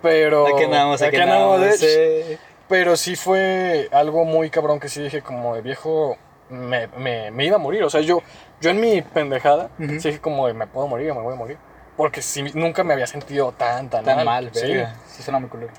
Pero. 0.00 0.46
Aquí 0.54 0.64
andamos, 0.64 1.02
aquí 1.02 1.16
andamos, 1.16 1.76
sí. 1.76 2.38
pero 2.66 2.96
sí 2.96 3.14
fue 3.14 3.90
algo 3.92 4.24
muy 4.24 4.48
cabrón 4.48 4.80
que 4.80 4.88
sí 4.88 5.02
dije 5.02 5.20
como 5.20 5.54
de 5.54 5.60
viejo, 5.60 6.16
me, 6.48 6.86
me, 6.96 7.30
me 7.30 7.44
iba 7.44 7.56
a 7.56 7.58
morir. 7.58 7.84
O 7.84 7.90
sea, 7.90 8.00
yo, 8.00 8.22
yo 8.62 8.70
en 8.70 8.80
mi 8.80 9.02
pendejada, 9.02 9.68
Ujú. 9.78 10.00
sí 10.00 10.08
dije 10.08 10.20
como 10.20 10.46
de 10.46 10.54
me 10.54 10.66
puedo 10.66 10.88
morir 10.88 11.10
o 11.10 11.14
me 11.14 11.20
voy 11.20 11.34
a 11.34 11.36
morir. 11.36 11.58
Porque 11.94 12.22
sí, 12.22 12.42
nunca 12.54 12.82
me 12.82 12.94
había 12.94 13.06
sentido 13.06 13.52
tan, 13.52 13.90
tan, 13.90 14.06
Tan 14.06 14.24
mal, 14.24 14.48
Sí. 14.54 14.66
verga. 14.66 14.94
Sí, 15.06 15.22
suena 15.22 15.38
muy 15.38 15.50
culero. 15.50 15.72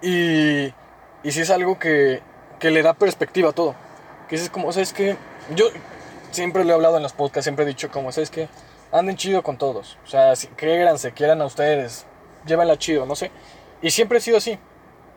Y, 0.00 0.66
y 1.24 1.32
sí 1.32 1.40
es 1.40 1.50
algo 1.50 1.76
que, 1.76 2.22
que 2.60 2.70
le 2.70 2.82
da 2.84 2.94
perspectiva 2.94 3.50
a 3.50 3.52
todo. 3.52 3.74
Que 4.28 4.36
dices 4.36 4.48
como, 4.48 4.70
¿sabes 4.70 4.92
qué? 4.92 5.16
Yo 5.56 5.66
siempre 6.30 6.64
lo 6.64 6.70
he 6.70 6.74
hablado 6.74 6.96
en 6.98 7.02
los 7.02 7.12
podcasts, 7.14 7.44
siempre 7.46 7.64
he 7.64 7.68
dicho 7.68 7.90
como, 7.90 8.12
¿sabes 8.12 8.30
qué? 8.30 8.48
Anden 8.98 9.16
chido 9.16 9.42
con 9.42 9.58
todos. 9.58 9.98
O 10.04 10.06
sea, 10.06 10.34
si, 10.36 10.48
créanse, 10.48 11.12
quieran 11.12 11.40
a 11.42 11.46
ustedes, 11.46 12.06
llévenla 12.46 12.76
chido, 12.78 13.06
no 13.06 13.14
sé. 13.16 13.30
Y 13.82 13.90
siempre 13.90 14.18
he 14.18 14.20
sido 14.20 14.38
así. 14.38 14.58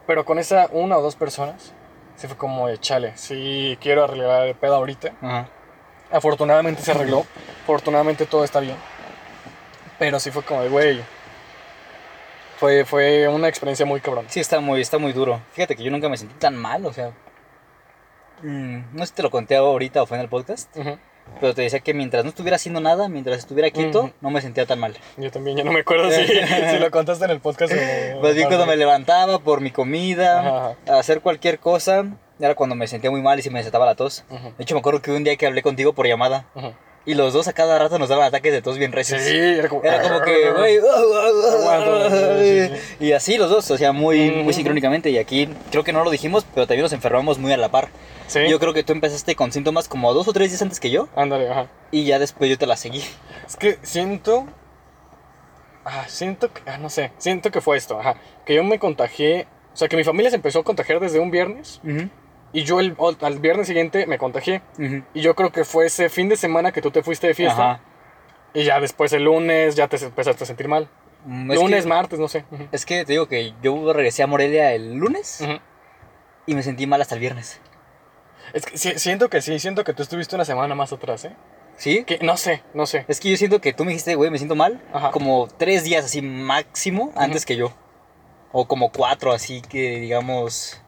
Pero 0.07 0.25
con 0.25 0.39
esa 0.39 0.67
una 0.71 0.97
o 0.97 1.01
dos 1.01 1.15
personas, 1.15 1.73
se 2.15 2.27
fue 2.27 2.35
como 2.37 2.67
de 2.67 2.77
chale. 2.79 3.13
Sí, 3.15 3.77
quiero 3.79 4.03
arreglar 4.03 4.47
el 4.47 4.55
pedo 4.55 4.75
ahorita. 4.75 5.13
Ajá. 5.21 5.47
Afortunadamente 6.11 6.81
se 6.81 6.91
arregló. 6.91 7.25
Afortunadamente 7.63 8.25
todo 8.25 8.43
está 8.43 8.59
bien. 8.59 8.75
Pero 9.99 10.19
sí 10.19 10.31
fue 10.31 10.43
como 10.43 10.61
de, 10.63 10.69
güey. 10.69 11.01
Fue, 12.57 12.83
fue 12.83 13.27
una 13.27 13.47
experiencia 13.47 13.85
muy 13.85 14.01
cabrón. 14.01 14.25
Sí, 14.27 14.39
está 14.39 14.59
muy, 14.59 14.81
está 14.81 14.97
muy 14.97 15.13
duro. 15.13 15.39
Fíjate 15.53 15.75
que 15.75 15.83
yo 15.83 15.91
nunca 15.91 16.09
me 16.09 16.17
sentí 16.17 16.33
tan 16.35 16.55
mal, 16.55 16.85
o 16.85 16.91
sea. 16.91 17.11
mm, 18.41 18.79
no 18.93 18.99
sé 18.99 19.07
si 19.07 19.13
te 19.13 19.23
lo 19.23 19.29
conté 19.31 19.55
ahorita 19.55 20.01
o 20.01 20.05
fue 20.05 20.17
en 20.17 20.23
el 20.23 20.29
podcast, 20.29 20.75
Ujú. 20.75 20.97
Pero 21.39 21.53
te 21.53 21.61
decía 21.61 21.79
que 21.79 21.93
mientras 21.93 22.23
no 22.23 22.29
estuviera 22.29 22.55
haciendo 22.55 22.79
nada, 22.81 23.09
mientras 23.09 23.37
estuviera 23.37 23.69
quieto, 23.71 24.11
no 24.21 24.29
me 24.29 24.41
sentía 24.41 24.65
tan 24.65 24.79
mal. 24.79 24.95
Yo 25.17 25.31
también, 25.31 25.57
ya 25.57 25.63
no 25.63 25.71
me 25.71 25.81
acuerdo 25.81 26.09
si, 26.11 26.25
si 26.25 26.79
lo 26.79 26.91
contaste 26.91 27.25
en 27.25 27.31
el 27.31 27.39
podcast 27.39 27.73
o... 27.73 27.75
Más 28.21 28.35
bien 28.35 28.47
cuando 28.47 28.65
me 28.65 28.75
levantaba 28.75 29.39
por 29.39 29.61
mi 29.61 29.71
comida, 29.71 30.75
Ajá, 30.85 30.99
hacer 30.99 31.21
cualquier 31.21 31.59
cosa, 31.59 32.05
era 32.39 32.55
cuando 32.55 32.75
me 32.75 32.87
sentía 32.87 33.11
muy 33.11 33.21
mal 33.21 33.39
y 33.39 33.41
se 33.41 33.49
me 33.49 33.59
desataba 33.59 33.85
la 33.85 33.95
tos. 33.95 34.23
De 34.29 34.63
hecho, 34.63 34.75
me 34.75 34.79
acuerdo 34.79 35.01
que 35.01 35.11
un 35.11 35.23
día 35.23 35.35
que 35.35 35.45
hablé 35.45 35.61
contigo 35.61 35.93
por 35.93 36.07
llamada. 36.07 36.45
Y 37.09 37.15
los 37.15 37.33
dos 37.33 37.47
a 37.47 37.53
cada 37.53 37.79
rato 37.79 37.97
nos 37.97 38.09
daban 38.09 38.25
ataques 38.27 38.51
de 38.53 38.61
tos 38.61 38.77
bien 38.77 38.91
Sí, 38.91 38.95
recios. 38.95 39.21
era 39.23 39.67
como... 39.69 39.83
Era 39.83 40.01
como 40.01 40.21
que, 40.21 40.51
güey, 40.57 40.77
Aguanta, 40.77 42.09
sí, 42.39 42.67
sí. 42.99 43.05
y 43.05 43.11
así 43.13 43.37
los 43.37 43.49
dos, 43.49 43.69
o 43.71 43.77
sea, 43.77 43.91
muy, 43.91 44.31
muy 44.31 44.53
sincrónicamente. 44.53 45.09
Y 45.09 45.17
aquí 45.17 45.49
creo 45.71 45.83
que 45.83 45.93
no 45.93 46.03
lo 46.03 46.11
dijimos, 46.11 46.45
pero 46.53 46.67
también 46.67 46.83
nos 46.83 46.93
enfermamos 46.93 47.37
muy 47.37 47.51
a 47.51 47.57
la 47.57 47.69
par. 47.69 47.89
Sí, 48.27 48.41
Yo 48.49 48.59
creo 48.59 48.73
que 48.73 48.83
tú 48.83 48.93
empezaste 48.93 49.35
con 49.35 49.51
síntomas 49.51 49.87
como 49.87 50.13
dos 50.13 50.27
o 50.27 50.33
tres 50.33 50.49
días 50.51 50.61
antes 50.61 50.79
que 50.79 50.91
yo, 50.91 51.07
ándale, 51.15 51.49
ajá. 51.49 51.67
y 51.91 52.03
ya 52.05 52.19
después 52.19 52.47
yo 52.49 52.57
te 52.59 52.67
la 52.67 52.77
seguí. 52.77 53.03
Es 53.47 53.55
que 53.55 53.79
siento... 53.81 54.45
Ah, 55.85 56.05
siento 56.07 56.53
que... 56.53 56.61
Ah, 56.69 56.77
no 56.77 56.89
sé. 56.89 57.11
Siento 57.17 57.49
que 57.49 57.61
fue 57.61 57.77
esto, 57.77 57.99
ajá. 57.99 58.15
Que 58.45 58.53
yo 58.55 58.63
me 58.63 58.77
contagié... 58.77 59.47
O 59.73 59.77
sea, 59.79 59.87
que 59.87 59.95
mi 59.97 60.03
familia 60.03 60.29
se 60.29 60.35
empezó 60.35 60.59
a 60.59 60.63
contagiar 60.63 60.99
desde 60.99 61.19
un 61.19 61.31
viernes. 61.31 61.79
Y 62.51 62.63
yo 62.63 62.79
el, 62.79 62.95
al 63.21 63.39
viernes 63.39 63.67
siguiente 63.67 64.05
me 64.07 64.17
contagié. 64.17 64.61
Y 65.13 65.21
yo 65.21 65.35
creo 65.35 65.51
que 65.51 65.65
fue 65.65 65.85
ese 65.85 66.09
fin 66.09 66.29
de 66.29 66.35
semana 66.35 66.71
que 66.71 66.81
tú 66.81 66.89
te 66.91 67.03
fuiste 67.03 67.27
de 67.27 67.33
fiesta. 67.35 67.71
Ajá. 67.71 67.81
Y 68.53 68.63
ya 68.63 68.79
después 68.79 69.13
el 69.13 69.23
lunes 69.25 69.75
ya 69.75 69.87
te 69.87 69.97
empezaste 70.03 70.43
a 70.43 70.47
sentir 70.47 70.67
mal. 70.67 70.89
Mm, 71.25 71.51
es 71.51 71.59
lunes, 71.59 71.83
que- 71.83 71.89
martes, 71.89 72.17
no 72.19 72.27
sé. 72.27 72.45
Es 72.71 72.85
que 72.85 73.05
te 73.05 73.11
digo 73.13 73.27
que 73.27 73.53
yo 73.61 73.93
regresé 73.93 74.23
a 74.23 74.27
Morelia 74.27 74.73
el 74.73 74.93
lunes 74.95 75.41
Ujú. 75.41 75.59
y 76.47 76.55
me 76.55 76.63
sentí 76.63 76.87
mal 76.87 77.01
hasta 77.01 77.13
el 77.15 77.21
viernes. 77.21 77.61
Es 78.53 78.65
que 78.65 78.77
si- 78.77 78.97
siento 78.97 79.29
que 79.29 79.41
sí, 79.41 79.59
siento 79.59 79.83
que 79.83 79.93
tú 79.93 80.01
estuviste 80.01 80.33
una 80.35 80.45
semana 80.45 80.73
más 80.73 80.91
atrás, 80.91 81.25
¿eh? 81.25 81.35
¿Sí? 81.77 82.03
Que 82.03 82.17
no 82.19 82.35
sé, 82.35 82.63
no 82.73 82.85
sé. 82.87 83.05
Es 83.07 83.19
que 83.19 83.29
yo 83.29 83.37
siento 83.37 83.61
que 83.61 83.71
tú 83.73 83.85
me 83.85 83.91
dijiste, 83.91 84.15
güey, 84.15 84.31
me 84.31 84.37
siento 84.39 84.55
mal, 84.55 84.81
Ajá. 84.91 85.11
como 85.11 85.47
tres 85.57 85.83
días 85.83 86.03
así 86.05 86.21
máximo 86.21 87.11
antes 87.15 87.45
que 87.45 87.55
yo. 87.55 87.71
O 88.51 88.67
como 88.67 88.91
cuatro, 88.91 89.31
así 89.31 89.61
que 89.61 89.99
digamos... 89.99 90.81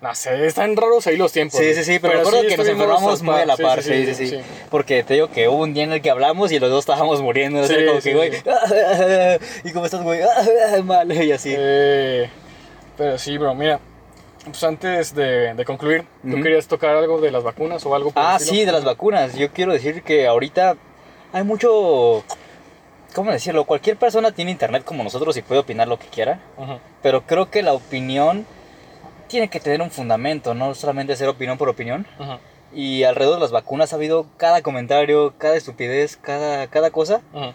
No 0.00 0.14
sé, 0.14 0.46
están 0.46 0.76
raros 0.76 1.06
ahí 1.06 1.16
los 1.16 1.32
tiempos. 1.32 1.58
Sí, 1.58 1.74
sí, 1.74 1.84
sí, 1.84 1.98
pero, 1.98 2.18
recuerdo 2.18 2.42
que 2.42 2.56
nos 2.56 2.68
enfermamos 2.68 3.22
muy 3.22 3.34
a 3.34 3.46
la 3.46 3.56
Sí, 3.56 3.62
par, 3.62 3.82
sí 3.82 4.14
sí 4.14 4.28
sí, 4.28 4.40
Porque 4.70 5.02
te 5.02 5.14
digo 5.14 5.28
que 5.28 5.48
hubo 5.48 5.62
un 5.62 5.74
día 5.74 5.84
en 5.84 5.92
el 5.92 6.00
que 6.00 6.10
hablamos 6.10 6.52
y 6.52 6.58
los 6.58 6.70
dos 6.70 6.80
estábamos 6.80 7.20
muriendo. 7.20 7.60
Así 7.60 7.74
como 7.84 8.00
que, 8.00 8.14
güey. 8.14 8.32
¿y 9.64 9.72
cómo 9.72 9.86
estás, 9.86 10.02
güey? 10.02 10.20
Mal, 10.84 11.10
y 11.12 11.32
así. 11.32 11.52
Eh, 11.56 12.30
pero 12.96 13.18
sí, 13.18 13.36
bro, 13.38 13.54
mira. 13.54 13.80
Pues 14.44 14.62
antes 14.64 15.14
de, 15.14 15.52
de 15.54 15.64
concluir, 15.64 16.04
¿tú 16.22 16.40
querías 16.40 16.66
tocar 16.68 16.96
algo 16.96 17.20
de 17.20 17.30
las 17.30 17.42
vacunas 17.42 17.84
o 17.84 17.94
algo 17.94 18.12
por 18.12 18.22
Ah, 18.24 18.38
sí, 18.38 18.64
de 18.64 18.72
las 18.72 18.84
vacunas. 18.84 19.34
Yo 19.34 19.52
quiero 19.52 19.72
decir 19.72 20.02
que 20.02 20.26
ahorita 20.26 20.76
hay 21.32 21.42
mucho... 21.42 22.24
¿Cómo 23.14 23.32
decirlo? 23.32 23.64
Cualquier 23.64 23.96
persona 23.96 24.32
tiene 24.32 24.52
internet 24.52 24.84
como 24.84 25.02
nosotros 25.02 25.36
y 25.36 25.42
puede 25.42 25.60
opinar 25.60 25.88
lo 25.88 25.98
que 25.98 26.06
quiera. 26.06 26.40
Ujú. 26.56 26.78
Pero 27.02 27.26
creo 27.26 27.50
que 27.50 27.62
la 27.62 27.72
opinión 27.72 28.46
tiene 29.28 29.48
que 29.48 29.60
tener 29.60 29.80
un 29.82 29.90
fundamento, 29.90 30.54
no 30.54 30.74
solamente 30.74 31.14
ser 31.16 31.28
opinión 31.28 31.58
por 31.58 31.68
opinión. 31.68 32.06
Ujú. 32.18 32.38
Y 32.74 33.04
alrededor 33.04 33.36
de 33.36 33.40
las 33.42 33.50
vacunas 33.50 33.92
ha 33.92 33.96
habido 33.96 34.26
cada 34.36 34.62
comentario, 34.62 35.34
cada 35.38 35.56
estupidez, 35.56 36.16
cada, 36.16 36.66
cada 36.66 36.90
cosa 36.90 37.20
Ujú. 37.32 37.52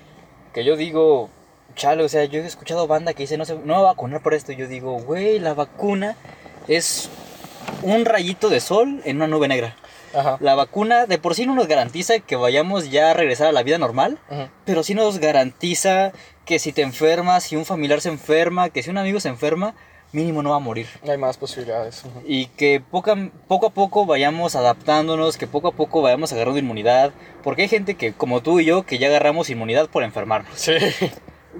que 0.53 0.63
yo 0.63 0.75
digo, 0.75 1.29
chale, 1.75 2.03
o 2.03 2.09
sea, 2.09 2.25
yo 2.25 2.41
he 2.41 2.45
escuchado 2.45 2.87
banda 2.87 3.13
que 3.13 3.23
dice, 3.23 3.37
no, 3.37 3.45
se, 3.45 3.55
no 3.55 3.59
me 3.61 3.73
voy 3.73 3.81
a 3.81 3.87
vacunar 3.89 4.21
por 4.23 4.33
esto. 4.33 4.51
Y 4.51 4.55
yo 4.55 4.67
digo, 4.67 4.99
güey, 4.99 5.39
la 5.39 5.53
vacuna 5.53 6.15
es 6.67 7.09
un 7.81 8.05
rayito 8.05 8.49
de 8.49 8.59
sol 8.59 9.01
en 9.05 9.17
una 9.17 9.27
nube 9.27 9.47
negra. 9.47 9.75
Ajá. 10.15 10.37
La 10.41 10.53
vacuna 10.55 11.07
de 11.07 11.17
por 11.17 11.33
sí 11.33 11.45
no 11.47 11.55
nos 11.55 11.67
garantiza 11.67 12.19
que 12.19 12.35
vayamos 12.35 12.91
ya 12.91 13.11
a 13.11 13.13
regresar 13.15 13.47
a 13.47 13.51
la 13.51 13.63
vida 13.63 13.79
normal, 13.79 14.19
pero 14.63 14.83
sí 14.83 14.93
nos 14.93 15.17
garantiza 15.17 16.11
que 16.45 16.59
si 16.59 16.71
te 16.71 16.83
enfermas, 16.83 17.43
si 17.45 17.55
un 17.55 17.65
familiar 17.65 17.99
se 17.99 18.09
enferma, 18.09 18.69
que 18.69 18.83
si 18.83 18.91
un 18.91 18.99
amigo 18.99 19.19
se 19.19 19.29
enferma, 19.29 19.73
mínimo 20.13 20.41
no 20.41 20.51
va 20.51 20.57
a 20.57 20.59
morir. 20.59 20.87
Hay 21.07 21.17
más 21.17 21.37
posibilidades. 21.37 22.03
Y 22.25 22.45
que 22.47 22.79
poco 22.79 23.11
a, 23.11 23.17
poco 23.47 23.67
a 23.67 23.69
poco 23.71 24.05
vayamos 24.05 24.55
adaptándonos, 24.55 25.37
que 25.37 25.47
poco 25.47 25.67
a 25.67 25.71
poco 25.73 26.01
vayamos 26.01 26.31
agarrando 26.31 26.59
inmunidad. 26.59 27.11
Porque 27.43 27.63
hay 27.63 27.67
gente 27.67 27.95
que, 27.95 28.13
como 28.13 28.41
tú 28.41 28.59
y 28.59 28.65
yo, 28.65 28.83
que 28.83 28.97
ya 28.97 29.07
agarramos 29.07 29.49
inmunidad 29.49 29.89
por 29.89 30.03
enfermarnos. 30.03 30.53
Sí. 30.55 30.73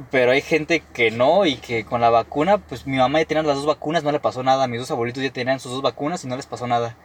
Pero 0.10 0.32
hay 0.32 0.41
gente 0.41 0.82
que 0.93 1.12
no 1.12 1.45
y 1.45 1.58
que 1.58 1.86
con 1.86 2.01
la 2.01 2.10
vacuna, 2.10 2.58
pues 2.58 2.88
mi 2.88 2.97
mamá 2.97 3.20
ya 3.20 3.26
tenía 3.26 3.43
las 3.43 3.58
dos 3.58 3.66
vacunas, 3.66 4.04
no 4.04 4.12
le 4.12 4.20
pasó 4.20 4.41
nada. 4.41 4.68
Mis 4.68 4.80
dos 4.80 4.91
abuelitos 4.91 5.22
ya 5.22 5.32
tenían 5.32 5.60
sus 5.60 5.72
dos 5.72 5.82
vacunas 5.82 6.24
y 6.24 6.28
no 6.28 6.36
les 6.36 6.45
pasó 6.45 6.66
nada. 6.66 6.95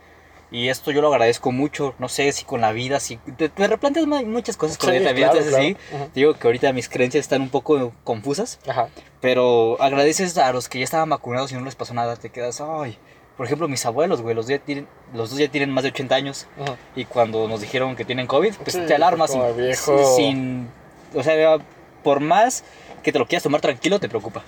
Y 0.50 0.68
esto 0.68 0.90
yo 0.90 1.02
lo 1.02 1.08
agradezco 1.08 1.52
mucho. 1.52 1.94
No 1.98 2.08
sé 2.08 2.32
si 2.32 2.44
con 2.44 2.60
la 2.62 2.72
vida, 2.72 3.00
si 3.00 3.16
te, 3.36 3.48
te 3.50 3.66
replanteas 3.66 4.06
mu- 4.06 4.24
muchas 4.24 4.56
cosas 4.56 4.78
con 4.78 4.90
Sí, 4.92 4.98
la 5.00 5.12
vida 5.12 5.30
claro, 5.30 5.44
sí, 5.44 5.74
claro. 5.90 6.04
Te 6.06 6.20
digo 6.20 6.34
que 6.34 6.46
ahorita 6.48 6.72
mis 6.72 6.88
creencias 6.88 7.22
están 7.26 7.42
un 7.42 7.50
poco 7.50 7.92
confusas. 8.04 8.58
Ajá. 8.66 8.88
Pero 9.20 9.76
agradeces 9.80 10.38
a 10.38 10.52
los 10.52 10.68
que 10.68 10.78
ya 10.78 10.84
estaban 10.84 11.10
vacunados 11.10 11.52
y 11.52 11.54
no 11.56 11.64
les 11.64 11.74
pasó 11.74 11.92
nada. 11.92 12.16
Te 12.16 12.30
quedas, 12.30 12.60
ay. 12.62 12.96
Por 13.36 13.46
ejemplo, 13.46 13.68
mis 13.68 13.84
abuelos, 13.86 14.22
güey, 14.22 14.34
los, 14.34 14.46
ya 14.48 14.58
tienen- 14.58 14.88
los 15.12 15.30
dos 15.30 15.38
ya 15.38 15.48
tienen 15.48 15.70
más 15.70 15.84
de 15.84 15.90
80 15.90 16.14
años. 16.14 16.46
Ujú. 16.58 16.76
Y 16.96 17.04
cuando 17.04 17.46
nos 17.46 17.60
dijeron 17.60 17.94
que 17.94 18.04
tienen 18.04 18.26
COVID, 18.26 18.54
pues 18.56 18.72
Sí, 18.72 18.80
te 18.86 18.94
alarmas. 18.94 19.30
sin, 19.32 19.56
viejo. 19.56 20.16
sin- 20.16 20.68
O 21.14 21.22
sea, 21.22 21.58
por 22.02 22.20
más 22.20 22.64
que 23.02 23.12
te 23.12 23.18
lo 23.18 23.26
quieras 23.26 23.42
tomar 23.42 23.60
tranquilo, 23.60 24.00
te 24.00 24.08
preocupa. 24.08 24.42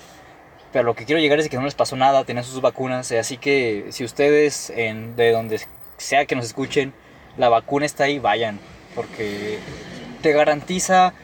Pero 0.73 0.85
lo 0.85 0.95
que 0.95 1.05
quiero 1.05 1.21
llegar 1.21 1.39
es 1.41 1.49
que 1.49 1.57
no 1.57 1.65
les 1.65 1.75
pasó 1.75 1.97
nada, 1.97 2.25
tenían 2.25 2.45
sus 2.45 2.61
vacunas. 2.61 3.11
eh, 3.13 3.19
Así 3.19 3.37
que 3.37 3.87
si 3.91 4.05
ustedes, 4.05 4.71
en, 4.71 5.15
de 5.17 5.33
donde 5.33 5.61
sea 6.01 6.27
que 6.27 6.37
nos 6.37 6.47
escuchen, 6.47 6.93
la 7.37 7.49
vacuna 7.49 7.87
está 7.87 8.05
ahí, 8.05 8.19
vayan. 8.19 8.59
Porque 8.95 9.59
te 10.23 10.33
garantiza 10.33 11.15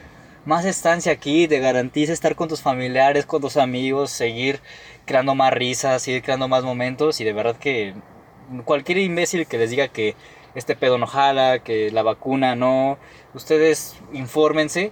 más 0.45 0.65
estancia 0.65 1.11
aquí, 1.11 1.47
te 1.47 1.59
garantiza 1.59 2.13
estar 2.13 2.35
con 2.35 2.47
tus 2.47 2.61
familiares, 2.61 3.25
con 3.25 3.41
tus 3.41 3.57
amigos, 3.57 4.11
seguir 4.11 4.61
creando 5.05 5.35
más 5.35 5.51
risas, 5.51 6.01
seguir 6.01 6.21
creando 6.21 6.47
más 6.47 6.63
momentos. 6.63 7.19
Y 7.19 7.23
de 7.23 7.33
verdad 7.33 7.57
que 7.57 7.93
cualquier 8.65 8.99
imbécil 8.99 9.45
que 9.45 9.57
les 9.57 9.69
diga 9.69 9.89
que 9.89 10.15
este 10.55 10.75
pedo 10.75 10.97
no 10.97 11.05
jala, 11.05 11.59
que 11.59 11.91
la 11.91 12.03
vacuna 12.03 12.55
no, 12.55 12.97
ustedes 13.33 13.95
infórmense 14.13 14.91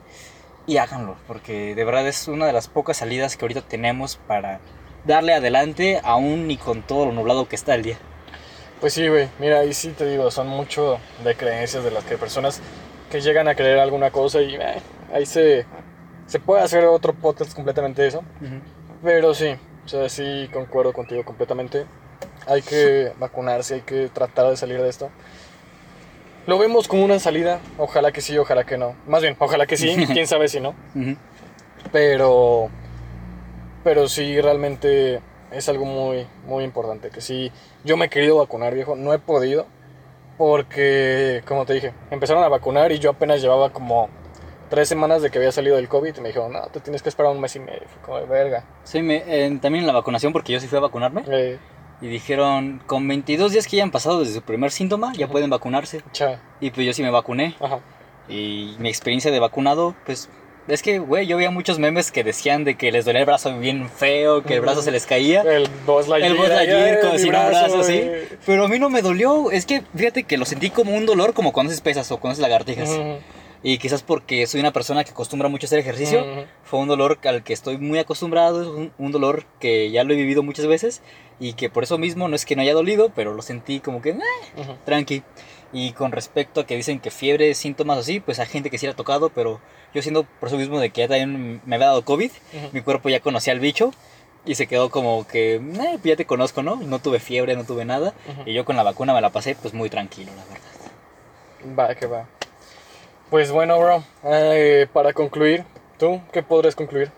y 0.68 0.78
háganlo, 0.78 1.16
porque 1.28 1.76
de 1.76 1.86
verdad 1.86 2.08
es 2.08 2.28
una 2.28 2.46
de 2.46 2.54
las 2.54 2.68
pocas 2.68 2.98
salidas 2.98 3.38
que 3.38 3.46
ahorita 3.46 3.62
tenemos 3.62 4.18
para 4.28 4.60
darle 5.06 5.34
adelante 5.34 6.02
aún 6.04 6.50
y 6.52 6.58
con 6.58 6.82
todo 6.82 7.06
lo 7.06 7.12
nublado 7.14 7.48
que 7.48 7.56
está 7.56 7.76
el 7.76 7.84
día. 7.84 7.98
Pues 8.82 8.94
sí, 8.94 9.08
güey. 9.08 9.30
Mira, 9.40 9.60
ahí 9.60 9.74
sí 9.74 9.90
te 9.92 10.06
digo, 10.06 10.30
son 10.32 10.48
mucho 10.48 11.00
de 11.24 11.36
creencias 11.36 11.84
de 11.84 11.92
las 11.92 12.04
que 12.04 12.18
personas 12.18 12.62
que 13.10 13.22
llegan 13.22 13.48
a 13.48 13.56
creer 13.56 13.80
alguna 13.80 14.12
cosa 14.12 14.42
y 14.42 14.56
eh, 14.56 14.82
ahí 15.14 15.26
se, 15.26 15.66
se 16.28 16.40
puede 16.40 16.62
hacer 16.62 16.84
otro 16.86 17.14
podcast 17.14 17.54
completamente 17.54 18.02
de 18.02 18.10
eso. 18.10 18.24
Pero 19.04 19.34
sí, 19.34 19.56
o 19.86 19.88
sea, 19.88 20.10
sí 20.10 20.50
concuerdo 20.52 20.94
contigo 20.94 21.24
completamente. 21.24 21.86
Hay 22.48 22.62
que 22.62 23.12
vacunarse, 23.20 23.76
hay 23.76 23.82
que 23.82 24.10
tratar 24.10 24.50
de 24.50 24.58
salir 24.58 24.82
de 24.82 24.90
esto. 24.90 25.10
Lo 26.48 26.60
vemos 26.60 26.88
como 26.88 27.04
una 27.04 27.18
salida, 27.18 27.60
ojalá 27.78 28.12
que 28.12 28.22
sí, 28.22 28.38
ojalá 28.38 28.66
que 28.66 28.78
no. 28.78 28.96
Más 29.08 29.22
bien, 29.22 29.36
ojalá 29.40 29.66
que 29.66 29.78
sí, 29.78 29.96
quién 30.14 30.28
sabe 30.28 30.48
si 30.48 30.60
no. 30.60 30.76
Pero, 31.92 32.70
pero 33.84 34.08
sí, 34.08 34.40
realmente 34.42 35.22
es 35.56 35.70
algo 35.70 35.86
muy, 35.86 36.28
muy 36.46 36.64
importante. 36.64 37.10
Que 37.10 37.22
sí, 37.22 37.52
yo 37.84 37.98
me 37.98 38.06
he 38.06 38.10
querido 38.10 38.38
vacunar, 38.38 38.74
viejo, 38.74 38.96
no 38.96 39.14
he 39.14 39.20
podido. 39.20 39.66
Porque, 40.38 41.42
como 41.48 41.66
te 41.66 41.74
dije, 41.74 41.94
empezaron 42.12 42.44
a 42.44 42.50
vacunar 42.50 42.92
y 42.92 43.00
yo 43.00 43.12
apenas 43.12 43.42
llevaba 43.42 43.72
como 43.72 44.10
tres 44.70 44.90
semanas 44.90 45.22
de 45.22 45.32
que 45.32 45.38
había 45.38 45.52
salido 45.52 45.78
del 45.78 45.88
COVID. 45.88 46.18
Y 46.18 46.22
me 46.22 46.28
dijeron, 46.30 46.52
no, 46.52 46.62
te 46.68 46.82
tienes 46.82 47.02
que 47.02 47.10
esperar 47.10 47.32
un 47.32 47.40
mes 47.40 47.56
y 47.56 47.60
medio. 47.60 47.84
Fue 47.88 48.02
como 48.02 48.18
de 48.20 48.26
verga. 48.26 48.66
Sí, 48.84 49.02
me, 49.02 49.24
eh, 49.26 49.58
también 49.62 49.84
en 49.84 49.88
la 49.88 49.94
vacunación, 49.94 50.34
porque 50.34 50.52
yo 50.54 50.60
sí 50.60 50.68
fui 50.68 50.78
a 50.78 50.82
vacunarme. 50.82 51.24
Eh, 51.28 51.58
Y 52.02 52.08
dijeron, 52.08 52.82
con 52.86 53.08
22 53.08 53.54
días 53.54 53.66
que 53.68 53.78
ya 53.78 53.84
han 53.84 53.92
pasado 53.92 54.20
desde 54.20 54.34
su 54.34 54.42
primer 54.42 54.72
síntoma, 54.72 55.14
ya 55.14 55.28
pueden 55.30 55.50
vacunarse. 55.50 56.02
cha, 56.12 56.42
Y 56.60 56.72
pues 56.72 56.86
yo 56.86 56.92
sí 56.94 57.02
me 57.02 57.10
vacuné. 57.12 57.56
ajá. 57.62 57.80
Y 58.28 58.76
mi 58.80 58.90
experiencia 58.90 59.32
de 59.32 59.40
vacunado, 59.40 59.96
pues 60.06 60.30
es 60.68 60.82
que, 60.82 61.00
güey, 61.00 61.28
yo 61.28 61.38
veía 61.38 61.52
muchos 61.52 61.78
memes 61.80 62.12
que 62.12 62.24
decían 62.24 62.64
de 62.64 62.76
que 62.76 62.92
les 62.92 63.06
dolía 63.06 63.20
el 63.22 63.26
brazo 63.26 63.58
bien 63.60 63.90
feo, 63.90 64.44
que 64.44 64.56
el 64.56 64.62
brazo 64.62 64.82
se 64.82 64.92
les 64.92 65.06
caía. 65.06 65.42
El 65.42 65.68
Buzz 65.86 66.08
Lightyear. 66.08 66.32
El 66.32 66.38
Buzz 66.38 66.50
Lightyear 66.50 67.00
con 67.02 67.20
sin 67.20 67.28
un 67.28 67.32
brazo, 67.50 67.80
así. 67.80 68.02
Pero 68.46 68.66
a 68.66 68.68
mí 68.68 68.80
no 68.80 68.90
me 68.90 69.02
dolió. 69.02 69.52
Es 69.52 69.66
que 69.66 69.84
fíjate 69.96 70.24
que 70.24 70.38
lo 70.38 70.46
sentí 70.46 70.70
como 70.70 70.96
un 70.96 71.06
dolor, 71.06 71.34
como 71.34 71.54
cuando 71.54 71.72
haces 71.72 71.82
pesas 71.82 72.12
o 72.12 72.18
cuando 72.18 72.34
haces 72.34 72.42
lagartijas. 72.42 72.90
Ujú, 72.90 73.18
Y 73.64 73.78
quizás 73.80 74.04
porque 74.04 74.46
soy 74.48 74.60
una 74.60 74.72
persona 74.74 75.04
que 75.04 75.12
acostumbra 75.12 75.50
mucho 75.50 75.66
a 75.66 75.68
hacer 75.68 75.80
ejercicio, 75.80 76.22
ujú. 76.22 76.46
fue 76.64 76.80
un 76.80 76.88
dolor 76.88 77.18
al 77.24 77.44
que 77.44 77.54
estoy 77.54 77.78
muy 77.78 77.98
acostumbrado, 78.00 78.62
es 78.62 78.68
un, 78.68 78.92
un 78.98 79.12
dolor 79.12 79.46
que 79.60 79.90
ya 79.92 80.04
lo 80.04 80.14
he 80.14 80.16
vivido 80.16 80.44
muchas 80.44 80.68
veces 80.68 81.02
y 81.40 81.54
que 81.54 81.70
por 81.70 81.84
eso 81.84 81.98
mismo 81.98 82.28
no 82.28 82.36
es 82.36 82.46
que 82.46 82.56
no 82.56 82.62
haya 82.62 82.74
dolido, 82.74 83.12
pero 83.16 83.34
lo 83.34 83.42
sentí 83.42 83.80
como 83.80 84.02
que, 84.02 84.12
"Eh, 84.12 84.16
Ujú. 84.58 84.74
tranqui. 84.86 85.24
Y 85.78 85.92
con 85.92 86.14
respecto 86.14 86.62
a 86.62 86.66
que 86.66 86.78
dicen 86.78 87.02
que 87.02 87.12
fiebre, 87.12 87.54
síntomas 87.54 87.98
así, 87.98 88.22
pues 88.22 88.40
hay 88.40 88.46
gente 88.48 88.70
que 88.70 88.78
sí 88.78 88.86
le 88.86 88.94
ha 88.94 88.96
tocado, 88.96 89.28
pero 89.30 89.60
yo 89.94 90.02
siendo 90.02 90.24
por 90.24 90.48
eso 90.48 90.58
mismo 90.58 90.80
de 90.80 90.90
que 90.90 91.02
ya 91.02 91.08
también 91.10 91.60
me 91.66 91.76
había 91.76 91.88
dado 91.88 92.06
COVID, 92.06 92.32
mi 92.72 92.80
cuerpo 92.82 93.10
ya 93.10 93.20
conocía 93.20 93.52
al 93.52 93.60
bicho 93.60 93.92
y 94.46 94.56
se 94.56 94.68
quedó 94.68 94.90
como 94.90 95.28
que, 95.28 95.56
"Eh, 95.56 96.00
ya 96.02 96.16
te 96.16 96.26
conozco, 96.26 96.64
¿no? 96.64 96.78
No 96.78 97.00
tuve 97.00 97.20
fiebre, 97.20 97.58
no 97.58 97.66
tuve 97.66 97.84
nada. 97.84 98.14
Y 98.46 98.54
yo 98.54 98.64
con 98.64 98.78
la 98.78 98.84
vacuna 98.84 99.14
me 99.14 99.20
la 99.20 99.32
pasé 99.32 99.58
pues 99.62 99.74
muy 99.74 99.90
tranquilo, 99.90 100.32
la 100.38 100.44
verdad. 100.46 101.90
Va, 101.90 101.96
que 101.96 102.06
va. 102.06 102.26
Pues 103.30 103.52
bueno, 103.52 103.78
bro. 103.78 104.02
eh, 104.24 104.88
para 104.94 105.12
concluir, 105.12 105.66
¿tú 106.00 106.22
qué 106.32 106.42
podrías 106.42 106.76
concluir? 106.76 107.12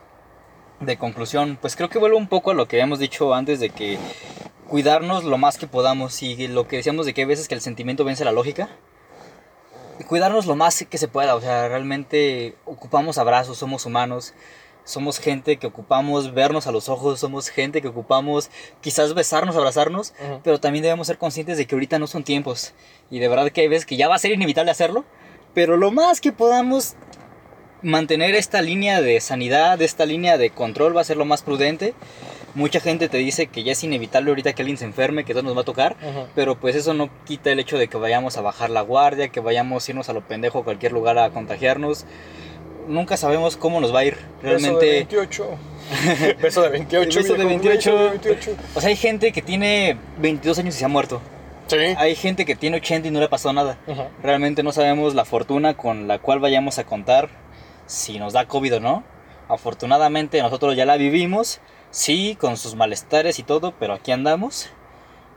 De 0.79 0.97
conclusión, 0.97 1.59
pues 1.61 1.75
creo 1.75 1.89
que 1.89 1.99
vuelvo 1.99 2.17
un 2.17 2.27
poco 2.27 2.49
a 2.51 2.53
lo 2.55 2.67
que 2.67 2.77
habíamos 2.77 2.97
dicho 2.97 3.35
antes 3.35 3.59
de 3.59 3.69
que 3.69 3.99
cuidarnos 4.67 5.23
lo 5.23 5.37
más 5.37 5.57
que 5.57 5.67
podamos. 5.67 6.21
Y 6.21 6.47
lo 6.47 6.67
que 6.67 6.77
decíamos 6.77 7.05
de 7.05 7.13
que 7.13 7.21
hay 7.21 7.27
veces 7.27 7.47
que 7.47 7.55
el 7.55 7.61
sentimiento 7.61 8.03
vence 8.03 8.25
la 8.25 8.31
lógica. 8.31 8.69
Cuidarnos 10.07 10.45
lo 10.45 10.55
más 10.55 10.85
que 10.87 10.97
se 10.99 11.07
pueda, 11.07 11.35
o 11.35 11.41
sea, 11.41 11.67
realmente 11.67 12.55
ocupamos 12.65 13.17
abrazos, 13.17 13.57
somos 13.57 13.87
humanos, 13.87 14.35
somos 14.83 15.19
gente 15.19 15.57
que 15.57 15.65
ocupamos 15.65 16.35
vernos 16.35 16.67
a 16.67 16.71
los 16.71 16.87
ojos, 16.87 17.19
somos 17.19 17.49
gente 17.49 17.81
que 17.81 17.87
ocupamos 17.87 18.51
quizás 18.79 19.15
besarnos, 19.15 19.55
abrazarnos, 19.55 20.13
pero 20.43 20.59
también 20.59 20.83
debemos 20.83 21.07
ser 21.07 21.17
conscientes 21.17 21.57
de 21.57 21.65
que 21.65 21.73
ahorita 21.73 21.97
no 21.97 22.05
son 22.05 22.23
tiempos. 22.23 22.75
Y 23.09 23.17
de 23.17 23.27
verdad 23.27 23.51
que 23.51 23.61
hay 23.61 23.67
veces 23.67 23.87
que 23.87 23.97
ya 23.97 24.07
va 24.07 24.15
a 24.15 24.19
ser 24.19 24.31
inevitable 24.31 24.69
hacerlo, 24.69 25.03
pero 25.55 25.77
lo 25.77 25.91
más 25.91 26.21
que 26.21 26.31
podamos 26.31 26.95
mantener 27.81 28.35
esta 28.35 28.61
línea 28.61 29.01
de 29.01 29.19
sanidad, 29.19 29.81
esta 29.81 30.05
línea 30.05 30.37
de 30.37 30.51
control 30.51 30.95
va 30.95 31.01
a 31.01 31.05
ser 31.05 31.17
lo 31.17 31.25
más 31.25 31.41
prudente. 31.41 31.95
Mucha 32.57 32.79
gente 32.79 33.07
te 33.07 33.17
dice 33.17 33.45
que 33.45 33.61
ya 33.61 33.73
es 33.73 33.83
inevitable 33.83 34.31
ahorita 34.31 34.53
que 34.53 34.63
alguien 34.63 34.79
se 34.79 34.85
enferme, 34.85 35.23
que 35.23 35.33
todo 35.33 35.43
nos 35.43 35.55
va 35.55 35.61
a 35.61 35.63
tocar, 35.63 35.95
pero 36.33 36.55
pues 36.55 36.75
eso 36.75 36.95
no 36.95 37.07
quita 37.23 37.51
el 37.51 37.59
hecho 37.59 37.77
de 37.77 37.87
que 37.87 37.97
vayamos 37.97 38.35
a 38.35 38.41
bajar 38.41 38.71
la 38.71 38.81
guardia, 38.81 39.27
que 39.27 39.39
vayamos 39.39 39.87
a 39.87 39.91
irnos 39.91 40.09
a 40.09 40.13
lo 40.13 40.21
pendejo 40.21 40.57
a 40.57 40.63
cualquier 40.63 40.91
lugar 40.91 41.19
a 41.19 41.29
contagiarnos. 41.29 42.05
Nunca 42.87 43.15
sabemos 43.15 43.57
cómo 43.57 43.79
nos 43.79 43.93
va 43.93 43.99
a 43.99 44.05
ir. 44.05 44.15
Beso 44.41 44.41
de 44.41 44.49
Realmente, 44.57 44.91
28. 44.91 45.47
Beso 46.41 46.61
de 46.63 46.69
28. 46.69 47.19
Beso 47.19 47.33
de 47.33 47.45
viejo, 47.45 47.49
28. 47.63 47.75
beso 47.75 47.97
de 47.97 48.09
28. 48.09 48.55
o 48.73 48.81
sea, 48.81 48.89
hay 48.89 48.95
gente 48.95 49.31
que 49.31 49.43
tiene 49.43 49.95
22 50.17 50.57
años 50.57 50.75
y 50.75 50.79
se 50.79 50.85
ha 50.85 50.87
muerto. 50.87 51.21
Sí. 51.67 51.77
Hay 51.77 52.15
gente 52.15 52.43
que 52.45 52.55
tiene 52.55 52.77
80 52.77 53.09
y 53.09 53.11
no 53.11 53.19
le 53.19 53.29
pasó 53.29 53.53
nada. 53.53 53.77
Ujú. 53.85 54.01
Realmente 54.23 54.63
no 54.63 54.71
sabemos 54.71 55.13
la 55.13 55.25
fortuna 55.25 55.77
con 55.77 56.07
la 56.07 56.17
cual 56.17 56.39
vayamos 56.39 56.79
a 56.79 56.85
contar 56.85 57.29
si 57.85 58.17
nos 58.17 58.33
da 58.33 58.47
COVID 58.47 58.77
o 58.77 58.79
no. 58.79 59.03
Afortunadamente 59.47 60.41
nosotros 60.41 60.75
ya 60.75 60.87
la 60.87 60.97
vivimos, 60.97 61.61
sí, 61.91 62.37
con 62.39 62.57
sus 62.57 62.75
malestares 62.75 63.39
y 63.39 63.43
todo, 63.43 63.73
pero 63.79 63.93
aquí 63.93 64.11
andamos. 64.11 64.69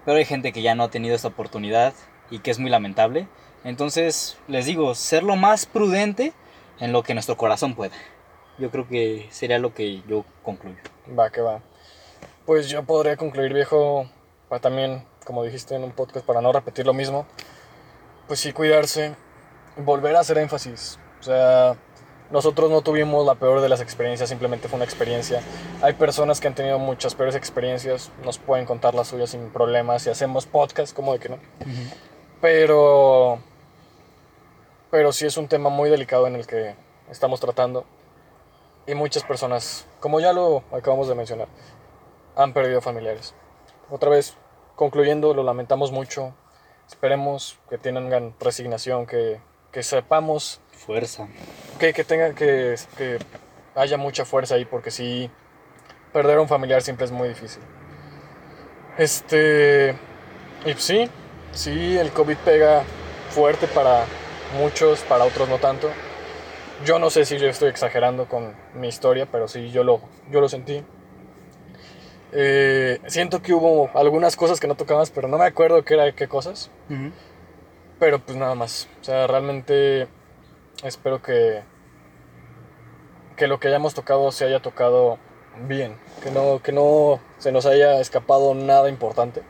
Pero 0.04 0.18
hay 0.18 0.24
gente 0.24 0.52
que 0.52 0.62
ya 0.62 0.74
no 0.74 0.84
ha 0.84 0.90
tenido 0.90 1.14
esta 1.14 1.28
oportunidad 1.28 1.92
y 2.30 2.38
que 2.38 2.50
es 2.50 2.58
muy 2.58 2.70
lamentable. 2.70 3.28
Entonces, 3.64 4.38
les 4.48 4.66
digo, 4.66 4.94
ser 4.94 5.22
lo 5.22 5.36
más 5.36 5.66
prudente 5.66 6.32
en 6.78 6.92
lo 6.92 7.02
que 7.02 7.14
nuestro 7.14 7.36
corazón 7.36 7.74
pueda. 7.74 7.94
Yo 8.58 8.70
creo 8.70 8.88
que 8.88 9.28
sería 9.30 9.58
lo 9.58 9.74
que 9.74 10.02
yo 10.08 10.24
concluyo. 10.42 10.78
Va, 11.18 11.30
que 11.30 11.40
va. 11.40 11.60
Pues 12.46 12.68
yo 12.68 12.84
podría 12.84 13.16
concluir, 13.16 13.52
viejo, 13.52 14.08
también, 14.60 15.04
como 15.24 15.44
dijiste 15.44 15.74
en 15.74 15.84
un 15.84 15.92
podcast, 15.92 16.26
para 16.26 16.40
no 16.40 16.52
repetir 16.52 16.86
lo 16.86 16.94
mismo, 16.94 17.26
pues 18.26 18.40
sí 18.40 18.52
cuidarse, 18.52 19.14
volver 19.76 20.16
a 20.16 20.20
hacer 20.20 20.38
énfasis. 20.38 20.98
O 21.20 21.22
sea, 21.22 21.76
nosotros 22.30 22.70
no 22.70 22.80
tuvimos 22.82 23.26
la 23.26 23.34
peor 23.34 23.60
de 23.60 23.68
las 23.68 23.80
experiencias, 23.80 24.28
simplemente 24.28 24.68
fue 24.68 24.76
una 24.76 24.84
experiencia. 24.84 25.42
Hay 25.82 25.94
personas 25.94 26.40
que 26.40 26.48
han 26.48 26.54
tenido 26.54 26.78
muchas 26.78 27.14
peores 27.14 27.34
experiencias, 27.34 28.10
nos 28.24 28.38
pueden 28.38 28.66
contar 28.66 28.94
las 28.94 29.08
suyas 29.08 29.30
sin 29.30 29.50
problemas 29.50 30.06
y 30.06 30.10
hacemos 30.10 30.46
podcast, 30.46 30.94
como 30.94 31.12
de 31.12 31.18
que 31.18 31.28
no. 31.30 31.38
Pero, 32.40 33.40
pero 34.90 35.12
sí 35.12 35.26
es 35.26 35.36
un 35.36 35.48
tema 35.48 35.70
muy 35.70 35.90
delicado 35.90 36.26
en 36.26 36.36
el 36.36 36.46
que 36.46 36.74
estamos 37.10 37.40
tratando. 37.40 37.84
Y 38.86 38.94
muchas 38.94 39.24
personas, 39.24 39.86
como 39.98 40.20
ya 40.20 40.32
lo 40.32 40.62
acabamos 40.72 41.08
de 41.08 41.14
mencionar, 41.14 41.48
han 42.36 42.52
perdido 42.52 42.80
familiares. 42.80 43.34
Otra 43.90 44.08
vez, 44.08 44.36
concluyendo, 44.76 45.34
lo 45.34 45.42
lamentamos 45.42 45.90
mucho. 45.90 46.32
Esperemos 46.88 47.58
que 47.68 47.76
tengan 47.76 48.34
resignación, 48.40 49.06
que, 49.06 49.40
que 49.72 49.82
sepamos, 49.82 50.60
Fuerza. 50.86 51.28
que, 51.78 51.92
que, 51.92 52.04
tengan, 52.04 52.34
que, 52.34 52.74
que 52.96 53.18
haya 53.74 53.96
mucha 53.96 54.24
fuerza 54.24 54.54
ahí, 54.54 54.64
porque 54.64 54.90
sí, 54.90 55.30
perder 56.12 56.38
a 56.38 56.40
un 56.40 56.48
familiar 56.48 56.82
siempre 56.82 57.04
es 57.04 57.12
muy 57.12 57.28
difícil. 57.28 57.62
Este, 58.98 59.94
y 60.64 60.74
sí, 60.74 61.08
sí, 61.52 61.96
el 61.96 62.10
COVID 62.10 62.36
pega 62.38 62.82
fuerte 63.30 63.66
para 63.66 64.04
muchos, 64.58 65.00
para 65.02 65.24
otros 65.24 65.48
no 65.48 65.58
tanto. 65.58 65.90
Yo 66.84 66.98
no 66.98 67.10
sé 67.10 67.24
si 67.24 67.38
yo 67.38 67.46
estoy 67.46 67.68
exagerando 67.68 68.26
con 68.26 68.54
mi 68.74 68.88
historia, 68.88 69.26
pero 69.30 69.48
sí, 69.48 69.70
yo 69.70 69.84
lo, 69.84 70.00
yo 70.30 70.40
lo 70.40 70.48
sentí. 70.48 70.82
Eh, 72.32 73.00
siento 73.06 73.42
que 73.42 73.52
hubo 73.52 73.90
algunas 73.94 74.36
cosas 74.36 74.60
que 74.60 74.66
no 74.66 74.76
tocabas, 74.76 75.10
pero 75.10 75.28
no 75.28 75.36
me 75.36 75.44
acuerdo 75.44 75.84
qué 75.84 75.94
era 75.94 76.12
qué 76.12 76.28
cosas. 76.28 76.70
Pero 77.98 78.18
pues 78.18 78.36
nada 78.38 78.54
más. 78.54 78.88
O 79.00 79.04
sea, 79.04 79.26
realmente 79.26 80.08
espero 80.82 81.22
que, 81.22 81.62
que 83.36 83.46
lo 83.46 83.58
que 83.60 83.68
hayamos 83.68 83.94
tocado 83.94 84.30
se 84.32 84.44
haya 84.44 84.60
tocado 84.60 85.18
bien. 85.66 85.96
Que 86.22 86.30
no, 86.30 86.60
que 86.62 86.72
no 86.72 87.20
se 87.38 87.52
nos 87.52 87.66
haya 87.66 88.00
escapado 88.00 88.54
nada 88.54 88.88
importante. 88.88 89.42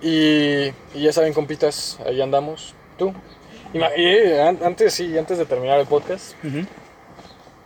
Y, 0.00 0.66
y 0.94 1.02
ya 1.02 1.12
saben, 1.12 1.32
compitas, 1.32 1.98
ahí 2.06 2.20
andamos. 2.20 2.74
¿Tú? 2.98 3.14
Y, 3.72 3.78
eh, 3.80 4.42
an- 4.42 4.58
antes, 4.64 4.94
sí, 4.94 5.16
antes 5.16 5.38
de 5.38 5.46
terminar 5.46 5.78
el 5.80 5.86
podcast, 5.86 6.34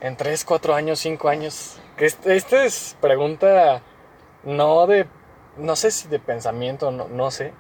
en 0.01 0.17
3, 0.17 0.45
4 0.45 0.75
años, 0.75 1.01
5 1.01 1.29
años. 1.29 1.79
Que 1.97 2.07
este, 2.07 2.37
esta 2.37 2.65
es 2.65 2.97
pregunta 3.01 3.81
no 4.45 4.87
de, 4.87 5.07
no 5.57 5.75
sé 5.77 5.91
si 5.91 6.09
de 6.09 6.19
pensamiento, 6.21 6.91
no, 6.91 7.09
no 7.09 7.31
sé, 7.31 7.53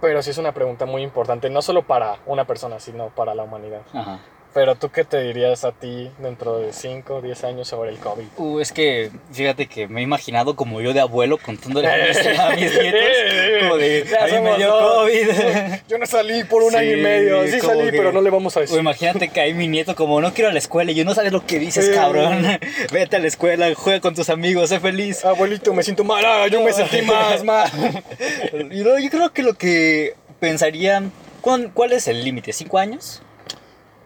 pero 0.00 0.22
sí 0.22 0.30
es 0.30 0.38
una 0.38 0.52
pregunta 0.52 0.86
muy 0.86 1.02
importante, 1.02 1.50
no 1.50 1.62
solo 1.62 1.82
para 1.82 2.16
una 2.26 2.44
persona, 2.46 2.80
sino 2.80 3.08
para 3.08 3.34
la 3.34 3.42
humanidad. 3.42 3.82
Ajá. 3.92 4.20
Pero 4.54 4.74
tú 4.76 4.88
qué 4.90 5.04
te 5.04 5.20
dirías 5.22 5.64
a 5.64 5.72
ti 5.72 6.10
dentro 6.18 6.58
de 6.58 6.72
5, 6.72 7.20
10 7.20 7.44
años 7.44 7.68
sobre 7.68 7.90
el 7.90 7.98
COVID? 7.98 8.24
Uh, 8.38 8.60
es 8.60 8.72
que 8.72 9.10
fíjate 9.30 9.66
que 9.66 9.86
me 9.88 10.00
he 10.00 10.02
imaginado 10.02 10.56
como 10.56 10.80
yo 10.80 10.92
de 10.94 11.00
abuelo 11.00 11.36
contándole 11.38 11.86
a 11.86 12.08
mis, 12.08 12.16
a 12.38 12.50
mis 12.50 12.72
nietos. 12.80 13.02
Como 13.60 13.76
de, 13.76 14.06
Ya 14.10 14.24
a 14.24 14.26
mí 14.26 14.40
me 14.50 14.56
dio 14.56 14.68
dos. 14.70 14.94
COVID. 15.04 15.28
Yo 15.88 15.98
no 15.98 16.06
salí 16.06 16.44
por 16.44 16.62
un 16.62 16.70
Sí, 16.70 16.76
año 16.76 16.92
y 16.96 17.00
medio, 17.00 17.46
sí 17.46 17.60
salí, 17.60 17.84
que- 17.90 17.98
pero 17.98 18.10
no 18.10 18.20
le 18.22 18.30
vamos 18.30 18.56
a 18.56 18.60
O 18.60 18.62
decir. 18.62 18.78
imagínate 18.78 19.28
que 19.28 19.40
ahí 19.40 19.52
mi 19.54 19.68
nieto 19.68 19.94
como 19.94 20.20
no 20.20 20.32
quiero 20.32 20.48
ir 20.48 20.52
a 20.52 20.54
la 20.54 20.58
escuela 20.60 20.90
y 20.92 20.94
yo 20.94 21.04
no 21.04 21.14
sabes 21.14 21.30
lo 21.32 21.44
que 21.46 21.58
dices, 21.58 21.86
Sí. 21.86 21.92
cabrón. 21.92 22.42
Vete 22.92 23.16
a 23.16 23.18
la 23.18 23.28
escuela, 23.28 23.70
juega 23.76 24.00
con 24.00 24.14
tus 24.14 24.30
amigos, 24.30 24.70
sé 24.70 24.80
feliz. 24.80 25.24
Abuelito, 25.24 25.72
me 25.74 25.82
siento 25.82 26.04
mal, 26.04 26.24
ah, 26.24 26.46
yo 26.48 26.62
me 26.62 26.72
sentí 26.72 27.02
más, 27.02 27.44
más. 27.44 27.70
Y 28.72 28.80
no, 28.82 28.98
yo 28.98 29.10
creo 29.10 29.30
que 29.32 29.42
lo 29.42 29.54
que 29.54 30.14
pensaría, 30.40 31.02
¿cuál, 31.42 31.70
cuál 31.74 31.92
es 31.92 32.08
el 32.08 32.24
límite? 32.24 32.52
¿Cinco 32.52 32.78
años? 32.78 33.22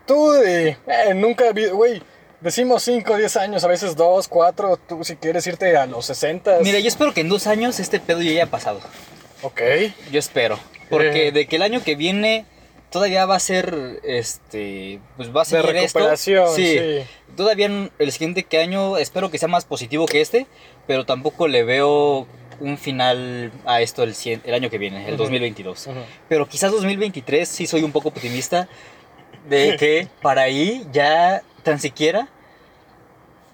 Tú 0.07 0.33
de, 0.33 0.71
eh, 0.87 1.15
nunca 1.15 1.53
vi, 1.53 1.67
güey, 1.67 2.03
decimos 2.41 2.83
5, 2.83 3.17
10 3.17 3.37
años, 3.37 3.65
a 3.65 3.69
veces 3.69 3.95
2, 3.97 4.29
4, 4.29 4.77
tú 4.89 5.05
si 5.05 5.17
quieres 5.17 5.47
irte 5.47 5.77
a 5.77 5.87
los 5.87 6.07
60. 6.07 6.59
Mira, 6.63 6.79
yo 6.81 6.89
espero 6.89 7.15
que 7.15 7.21
en 7.21 7.29
dos 7.29 7.47
años 7.47 7.79
este 7.81 8.01
pedo 8.01 8.21
ya 8.23 8.31
haya 8.31 8.47
pasado. 8.47 8.81
Ok. 9.43 9.61
Yo 10.11 10.19
espero. 10.19 10.59
Porque 10.91 11.29
Eh. 11.29 11.33
de 11.33 11.47
que 11.47 11.57
el 11.57 11.63
año 11.63 11.83
que 11.83 11.95
viene 11.95 12.45
todavía 12.91 13.25
va 13.27 13.37
a 13.37 13.41
ser, 13.41 14.01
este, 14.05 15.01
pues 15.17 15.35
va 15.35 15.43
a 15.43 15.45
ser 15.45 15.65
recuperación, 15.65 16.49
sí. 16.55 16.79
Todavía 17.37 17.65
en 17.67 17.91
el 17.99 18.13
siguiente 18.13 18.43
que 18.43 18.59
año 18.59 18.99
espero 18.99 19.31
que 19.31 19.39
sea 19.39 19.49
más 19.49 19.65
positivo 19.65 20.05
que 20.05 20.21
este, 20.21 20.47
pero 20.87 21.07
tampoco 21.07 21.49
le 21.49 21.65
veo 21.65 22.27
un 22.61 22.77
final 22.77 23.51
a 23.65 23.81
esto 23.81 24.03
el, 24.03 24.15
cien- 24.15 24.43
el 24.45 24.53
año 24.53 24.69
que 24.69 24.77
viene, 24.77 25.07
el 25.09 25.15
Ujú. 25.15 25.23
2022. 25.25 25.87
Ujú. 25.87 25.97
Pero 26.29 26.47
quizás 26.47 26.71
2023 26.71 27.49
sí 27.49 27.67
soy 27.67 27.83
un 27.83 27.91
poco 27.93 28.11
optimista 28.11 28.69
de 29.49 29.77
que 29.79 30.09
para 30.21 30.43
ahí 30.43 30.87
ya 30.93 31.43
tan 31.63 31.79
siquiera, 31.81 32.29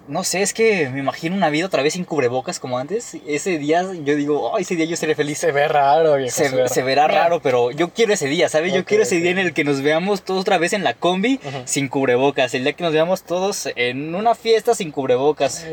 no 0.07 0.23
sé, 0.23 0.41
es 0.41 0.55
que 0.55 0.89
me 0.89 0.97
imagino 0.99 1.35
una 1.35 1.51
vida 1.51 1.67
otra 1.67 1.83
vez 1.83 1.93
sin 1.93 2.03
cubrebocas 2.03 2.59
como 2.59 2.79
antes. 2.79 3.15
Ese 3.27 3.59
día 3.59 3.83
yo 4.03 4.15
digo, 4.15 4.55
ay, 4.55 4.63
ese 4.63 4.75
día 4.75 4.85
yo 4.85 4.95
seré 4.95 5.13
feliz. 5.13 5.37
Se 5.37 5.51
ve 5.51 5.67
raro, 5.67 6.15
viejo. 6.15 6.35
Se, 6.35 6.49
ve 6.49 6.67
se 6.67 6.81
verá 6.81 7.07
Mira, 7.07 7.23
raro, 7.25 7.41
pero 7.43 7.69
yo 7.69 7.89
quiero 7.89 8.13
ese 8.13 8.25
día, 8.25 8.49
¿sabes? 8.49 8.73
Yo 8.73 8.79
Ok, 8.81 8.87
quiero 8.87 9.03
ese 9.03 9.17
ok. 9.17 9.21
día 9.21 9.31
en 9.31 9.37
el 9.37 9.53
que 9.53 9.63
nos 9.63 9.83
veamos 9.83 10.23
todos 10.23 10.41
otra 10.41 10.57
vez 10.57 10.73
en 10.73 10.83
la 10.83 10.95
combi 10.95 11.39
Ujú. 11.45 11.61
sin 11.65 11.89
cubrebocas. 11.89 12.55
El 12.55 12.63
día 12.63 12.73
que 12.73 12.83
nos 12.83 12.91
veamos 12.91 13.21
todos 13.21 13.69
en 13.75 14.15
una 14.15 14.33
fiesta 14.33 14.73
sin 14.73 14.89
cubrebocas. 14.91 15.63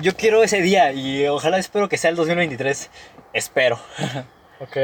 Yo 0.00 0.16
quiero 0.16 0.42
ese 0.42 0.62
día 0.62 0.92
y 0.92 1.26
ojalá 1.26 1.58
espero 1.58 1.90
que 1.90 1.98
sea 1.98 2.08
el 2.08 2.16
2023. 2.16 2.88
Espero. 3.34 3.78
Ok. 4.60 4.78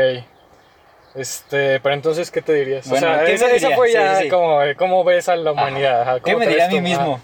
Este, 1.14 1.80
pero 1.80 1.94
entonces, 1.94 2.30
¿qué 2.30 2.40
te 2.42 2.52
dirías? 2.54 2.88
Bueno, 2.88 3.08
o 3.11 3.14
sea, 3.14 3.20
¿qué 3.24 3.30
me 3.30 3.34
esa, 3.34 3.46
esa 3.46 3.54
diría? 3.68 3.76
fue 3.76 3.88
Sí, 3.88 3.94
ya 3.94 4.20
sí. 4.20 4.28
como, 4.28 4.62
eh, 4.62 4.76
cómo 4.76 5.04
ves 5.04 5.28
a 5.28 5.36
la 5.36 5.52
humanidad. 5.52 6.02
ajá, 6.02 6.20
¿Qué 6.20 6.36
me 6.36 6.46
diría 6.46 6.66
a 6.66 6.70
mí 6.70 6.80
mismo? 6.80 7.20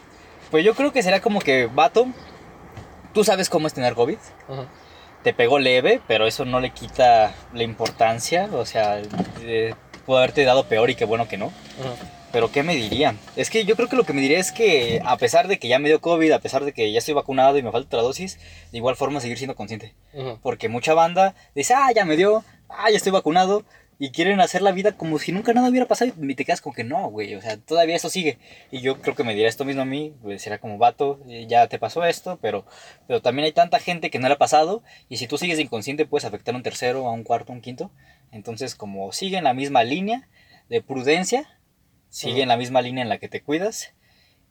Pues 0.51 0.65
yo 0.65 0.75
creo 0.75 0.93
que 0.93 1.03
será 1.03 1.21
como 1.21 1.41
que, 1.41 1.67
vato, 1.67 2.07
tú 3.13 3.25
sabes 3.25 3.49
cómo 3.49 3.67
es 3.67 3.75
tener 3.75 3.95
COVID. 3.95 4.19
Te 5.23 5.33
pegó 5.35 5.59
leve, 5.59 6.01
pero 6.07 6.27
eso 6.27 6.45
no 6.45 6.61
le 6.61 6.71
quita 6.71 7.33
la 7.53 7.63
importancia. 7.63 8.49
O 8.53 8.65
sea, 8.65 9.01
eh, 9.43 9.75
pudo 10.05 10.19
haberte 10.19 10.45
dado 10.45 10.65
peor 10.67 10.91
y 10.91 10.95
qué 10.95 11.05
bueno 11.05 11.27
que 11.29 11.37
no. 11.37 11.53
Pero 12.33 12.53
¿qué 12.53 12.63
me 12.63 12.75
diría? 12.75 13.15
Es 13.35 13.51
que 13.51 13.65
yo 13.65 13.77
creo 13.77 13.89
que 13.89 13.97
lo 13.97 14.05
que 14.05 14.13
me 14.13 14.21
diría 14.21 14.39
es 14.39 14.53
que 14.53 15.01
a 15.05 15.17
pesar 15.17 15.49
de 15.49 15.59
que 15.59 15.69
ya 15.69 15.79
me 15.79 15.89
dio 15.89 16.01
COVID, 16.01 16.33
a 16.33 16.39
pesar 16.41 16.65
de 16.65 16.73
que 16.73 16.93
ya 16.93 16.99
estoy 16.99 17.15
vacunado 17.15 17.57
y 17.57 17.63
me 17.63 17.73
falta 17.73 17.87
otra 17.97 18.03
dosis, 18.03 18.39
de 18.73 18.79
igual 18.79 18.95
forma 18.95 19.21
seguir 19.21 19.39
siendo 19.39 19.57
consciente. 19.57 19.95
Porque 20.43 20.69
mucha 20.69 20.93
banda 20.95 21.35
dice, 21.55 21.75
ah, 21.75 21.91
ya 21.95 22.05
me 22.05 22.17
dio, 22.17 22.45
ah, 22.69 22.91
ya 22.91 22.97
estoy 22.97 23.13
vacunado. 23.13 23.65
Y 23.99 24.11
quieren 24.11 24.41
hacer 24.41 24.61
la 24.61 24.73
vida 24.73 24.93
como 24.93 25.19
si 25.19 25.33
nunca 25.33 25.55
nada 25.55 25.71
hubiera 25.71 25.87
pasado 25.87 26.13
y 26.21 26.35
te 26.35 26.45
quedas 26.45 26.61
con 26.61 26.75
que 26.75 26.85
no, 26.85 27.09
güey. 27.09 27.35
O 27.35 27.41
sea, 27.41 27.57
todavía 27.57 27.97
eso 27.97 28.11
sigue. 28.11 28.39
Y 28.71 28.81
yo 28.81 29.01
creo 29.01 29.15
que 29.15 29.25
me 29.25 29.33
diría 29.33 29.49
esto 29.49 29.65
mismo 29.65 29.83
a 29.83 29.87
mí. 29.87 30.15
Pues 30.23 30.43
será 30.43 30.59
como 30.59 30.77
vato, 30.77 31.19
eh, 31.29 31.47
ya 31.49 31.67
te 31.69 31.79
pasó 31.79 32.05
esto, 32.05 32.39
pero, 32.43 32.67
pero 33.07 33.23
también 33.23 33.47
hay 33.47 33.53
tanta 33.53 33.79
gente 33.79 34.11
que 34.11 34.19
no 34.19 34.29
le 34.29 34.35
ha 34.35 34.39
pasado. 34.39 34.83
Y 35.09 35.17
si 35.17 35.27
tú 35.27 35.39
sigues 35.39 35.59
inconsciente, 35.59 36.05
puedes 36.05 36.27
afectar 36.27 36.55
a 36.55 36.59
un 36.59 36.63
tercero, 36.63 37.07
a 37.07 37.13
un 37.13 37.25
cuarto, 37.25 37.53
a 37.53 37.55
un 37.55 37.63
quinto. 37.63 37.91
Entonces, 38.33 38.75
como 38.75 39.13
sigue 39.13 39.39
en 39.39 39.45
la 39.45 39.55
misma 39.55 39.83
línea 39.83 40.29
de 40.69 40.83
prudencia, 40.83 41.49
sigue 42.11 42.43
en 42.43 42.49
la 42.49 42.59
misma 42.59 42.83
línea 42.83 43.03
en 43.03 43.09
la 43.09 43.19
que 43.19 43.29
te 43.29 43.43
cuidas. 43.43 43.95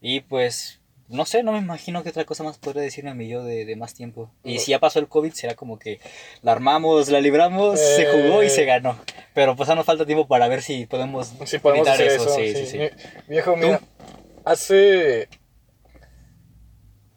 Y 0.02 0.22
pues, 0.22 0.82
no 1.08 1.26
sé, 1.26 1.44
no 1.44 1.52
me 1.52 1.60
imagino 1.60 2.02
qué 2.04 2.10
otra 2.10 2.26
cosa 2.26 2.44
más 2.44 2.58
podría 2.58 2.82
decirme 2.82 3.12
a 3.12 3.14
mí 3.14 3.28
yo 3.28 3.44
de, 3.44 3.66
de 3.66 3.76
más 3.76 3.94
tiempo. 3.94 4.32
Y 4.44 4.60
si 4.60 4.72
ya 4.72 4.80
pasó 4.80 5.00
el 5.00 5.08
COVID, 5.08 5.34
será 5.34 5.54
como 5.56 5.78
que 5.78 6.00
la 6.42 6.52
armamos, 6.54 7.10
la 7.10 7.22
libramos, 7.22 7.80
se 7.80 8.06
jugó 8.08 8.42
y 8.44 8.48
Eh. 8.48 8.50
se 8.50 8.66
ganó. 8.66 8.98
Pero 9.34 9.56
pues 9.56 9.70
aún 9.70 9.78
nos 9.78 9.86
falta 9.86 10.06
tiempo 10.06 10.28
para 10.28 10.48
ver 10.48 10.62
si 10.62 10.86
podemos 10.88 11.32
hacer 11.88 12.08
eso. 12.08 12.30
Sí, 12.30 12.54
sí, 12.54 12.56
sí, 12.56 12.68
sí. 12.68 12.78
Mi- 12.80 12.90
Viejo, 13.28 13.56
mira, 13.56 13.82
hace. 14.46 15.28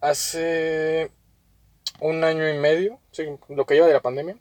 Hace. 0.01 1.11
Un 2.01 2.23
año 2.23 2.49
y 2.49 2.57
medio, 2.57 3.01
sí, 3.11 3.25
lo 3.49 3.67
que 3.67 3.75
lleva 3.75 3.89
de 3.89 3.93
la 3.93 4.01
pandemia, 4.03 4.37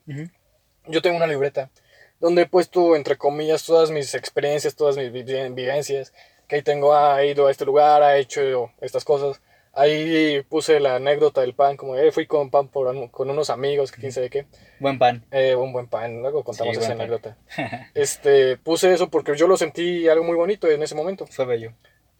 yo 0.86 1.02
tengo 1.02 1.18
una 1.18 1.26
libreta 1.26 1.72
donde 2.20 2.44
he 2.44 2.46
puesto, 2.46 2.96
entre 2.96 3.18
comillas, 3.18 3.64
todas 3.66 3.90
mis 3.90 4.14
experiencias, 4.14 4.76
todas 4.76 4.96
mis 4.96 5.12
vi- 5.12 5.24
vivencias. 5.24 6.14
Que 6.48 6.56
ahí 6.58 6.62
tengo, 6.62 6.96
he 7.18 7.28
ido 7.28 7.48
a 7.48 7.52
este 7.52 7.66
lugar, 7.66 8.02
ha 8.04 8.18
hecho 8.18 8.72
estas 8.82 9.04
cosas. 9.04 9.42
Ahí 9.74 10.42
puse 10.50 10.80
la 10.80 10.96
anécdota 10.96 11.42
del 11.42 11.54
pan, 11.54 11.78
como, 11.78 11.96
eh, 11.96 12.12
fui 12.12 12.26
con 12.26 12.50
pan 12.50 12.68
por, 12.70 13.12
con 13.12 13.30
unos 13.30 13.50
amigos, 13.52 13.92
que 13.92 14.00
quién 14.02 14.12
sabe 14.12 14.30
qué. 14.32 14.48
Buen 14.80 14.98
pan. 14.98 15.24
Eh, 15.30 15.54
un 15.56 15.72
buen 15.72 15.88
pan, 15.88 16.20
luego 16.22 16.44
contamos 16.44 16.74
Sí, 16.76 16.80
esa 16.80 16.90
pan. 16.94 17.02
anécdota. 17.02 17.38
Este, 17.94 18.58
puse 18.58 18.92
eso 18.94 19.10
porque 19.10 19.36
yo 19.36 19.48
lo 19.48 19.56
sentí 19.56 20.08
algo 20.08 20.24
muy 20.24 20.36
bonito 20.36 20.68
en 20.68 20.82
ese 20.82 20.96
momento. 20.96 21.28
Fue 21.28 21.46
bello. 21.46 21.74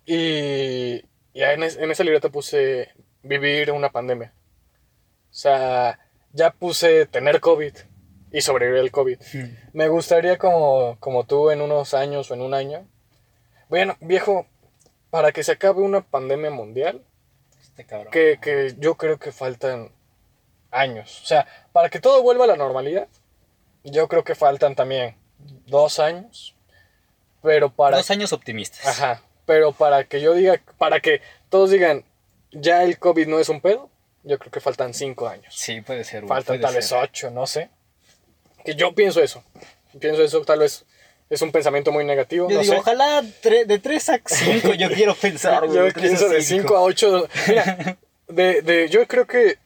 Y, 0.06 1.04
y 1.34 1.42
en, 1.44 1.64
es- 1.64 1.78
en 1.78 1.90
esa 1.92 2.04
libreta 2.04 2.30
puse 2.30 2.90
vivir 3.24 3.72
una 3.72 3.92
pandemia. 3.92 4.34
O 5.30 5.34
sea, 5.34 6.00
ya 6.34 6.52
puse 6.52 7.06
tener 7.08 7.40
COVID 7.40 7.74
y 8.32 8.42
sobrevivir 8.42 8.82
al 8.82 8.92
COVID. 8.92 9.20
Me 9.74 9.88
gustaría 9.88 10.38
como, 10.38 10.98
como 11.00 11.26
tú 11.26 11.50
en 11.52 11.62
unos 11.62 11.94
años 11.94 12.30
o 12.30 12.34
en 12.36 12.42
un 12.42 12.54
año. 12.54 12.88
Bueno, 13.70 13.98
viejo, 14.00 14.48
para 15.10 15.32
que 15.32 15.44
se 15.44 15.54
acabe 15.54 15.82
una 15.82 16.02
pandemia 16.02 16.50
mundial, 16.50 17.04
Este 17.62 17.86
cabrón. 17.86 18.12
que, 18.12 18.40
que 18.42 18.76
yo 18.78 18.96
creo 18.96 19.20
que 19.20 19.32
faltan 19.32 19.92
años. 20.72 21.22
O 21.24 21.26
sea, 21.26 21.48
para 21.74 21.90
que 21.90 22.00
todo 22.00 22.22
vuelva 22.22 22.46
a 22.46 22.48
la 22.48 22.56
normalidad, 22.56 23.08
yo 23.84 24.08
creo 24.08 24.24
que 24.24 24.36
faltan 24.36 24.76
también 24.76 25.16
dos 25.66 26.00
años. 26.00 26.56
Pero 27.42 27.70
para... 27.70 27.98
Dos 27.98 28.12
años 28.12 28.34
optimistas. 28.34 28.86
Ajá. 28.86 29.22
Pero 29.46 29.72
para 29.72 30.04
que 30.04 30.20
yo 30.20 30.34
diga, 30.34 30.62
para 30.78 31.00
que 31.00 31.22
todos 31.50 31.70
digan, 31.72 32.04
ya 32.52 32.84
el 32.84 33.00
COVID 33.00 33.28
no 33.28 33.40
es 33.40 33.50
un 33.50 33.62
pedo, 33.62 33.90
yo 34.24 34.38
creo 34.40 34.52
que 34.52 34.60
faltan 34.60 34.94
cinco 34.94 35.28
años. 35.28 35.56
Sí, 35.56 35.80
puede 35.82 36.04
ser. 36.04 36.26
faltan 36.26 36.58
puede 36.58 36.60
tal 36.60 36.76
vez 36.76 36.92
ocho, 36.92 37.32
no 37.32 37.48
sé. 37.48 37.70
Que 38.66 38.76
yo 38.76 38.94
pienso 38.94 39.22
eso. 39.22 39.44
Pienso 40.00 40.22
eso, 40.22 40.42
tal 40.44 40.60
vez 40.60 40.86
es 41.30 41.42
un 41.42 41.52
pensamiento 41.52 41.92
muy 41.92 42.06
negativo. 42.06 42.50
Yo 42.50 42.56
no 42.58 42.62
digo, 42.62 42.74
sé. 42.74 42.80
ojalá 42.80 43.22
tre- 43.42 43.66
de 43.66 43.80
3 43.80 44.10
a 44.10 44.22
5 44.26 44.74
yo 44.76 44.90
quiero 44.92 45.14
pensar. 45.16 45.66
Yo 45.68 45.84
de 45.84 45.92
pienso 45.92 46.30
de 46.30 46.42
cinco. 46.42 46.70
5 46.70 46.76
a 46.78 46.82
8. 46.82 47.28
Mira, 47.48 47.98
de, 48.28 48.62
de, 48.62 48.90
yo 48.90 49.06
creo 49.08 49.28
que 49.28 49.58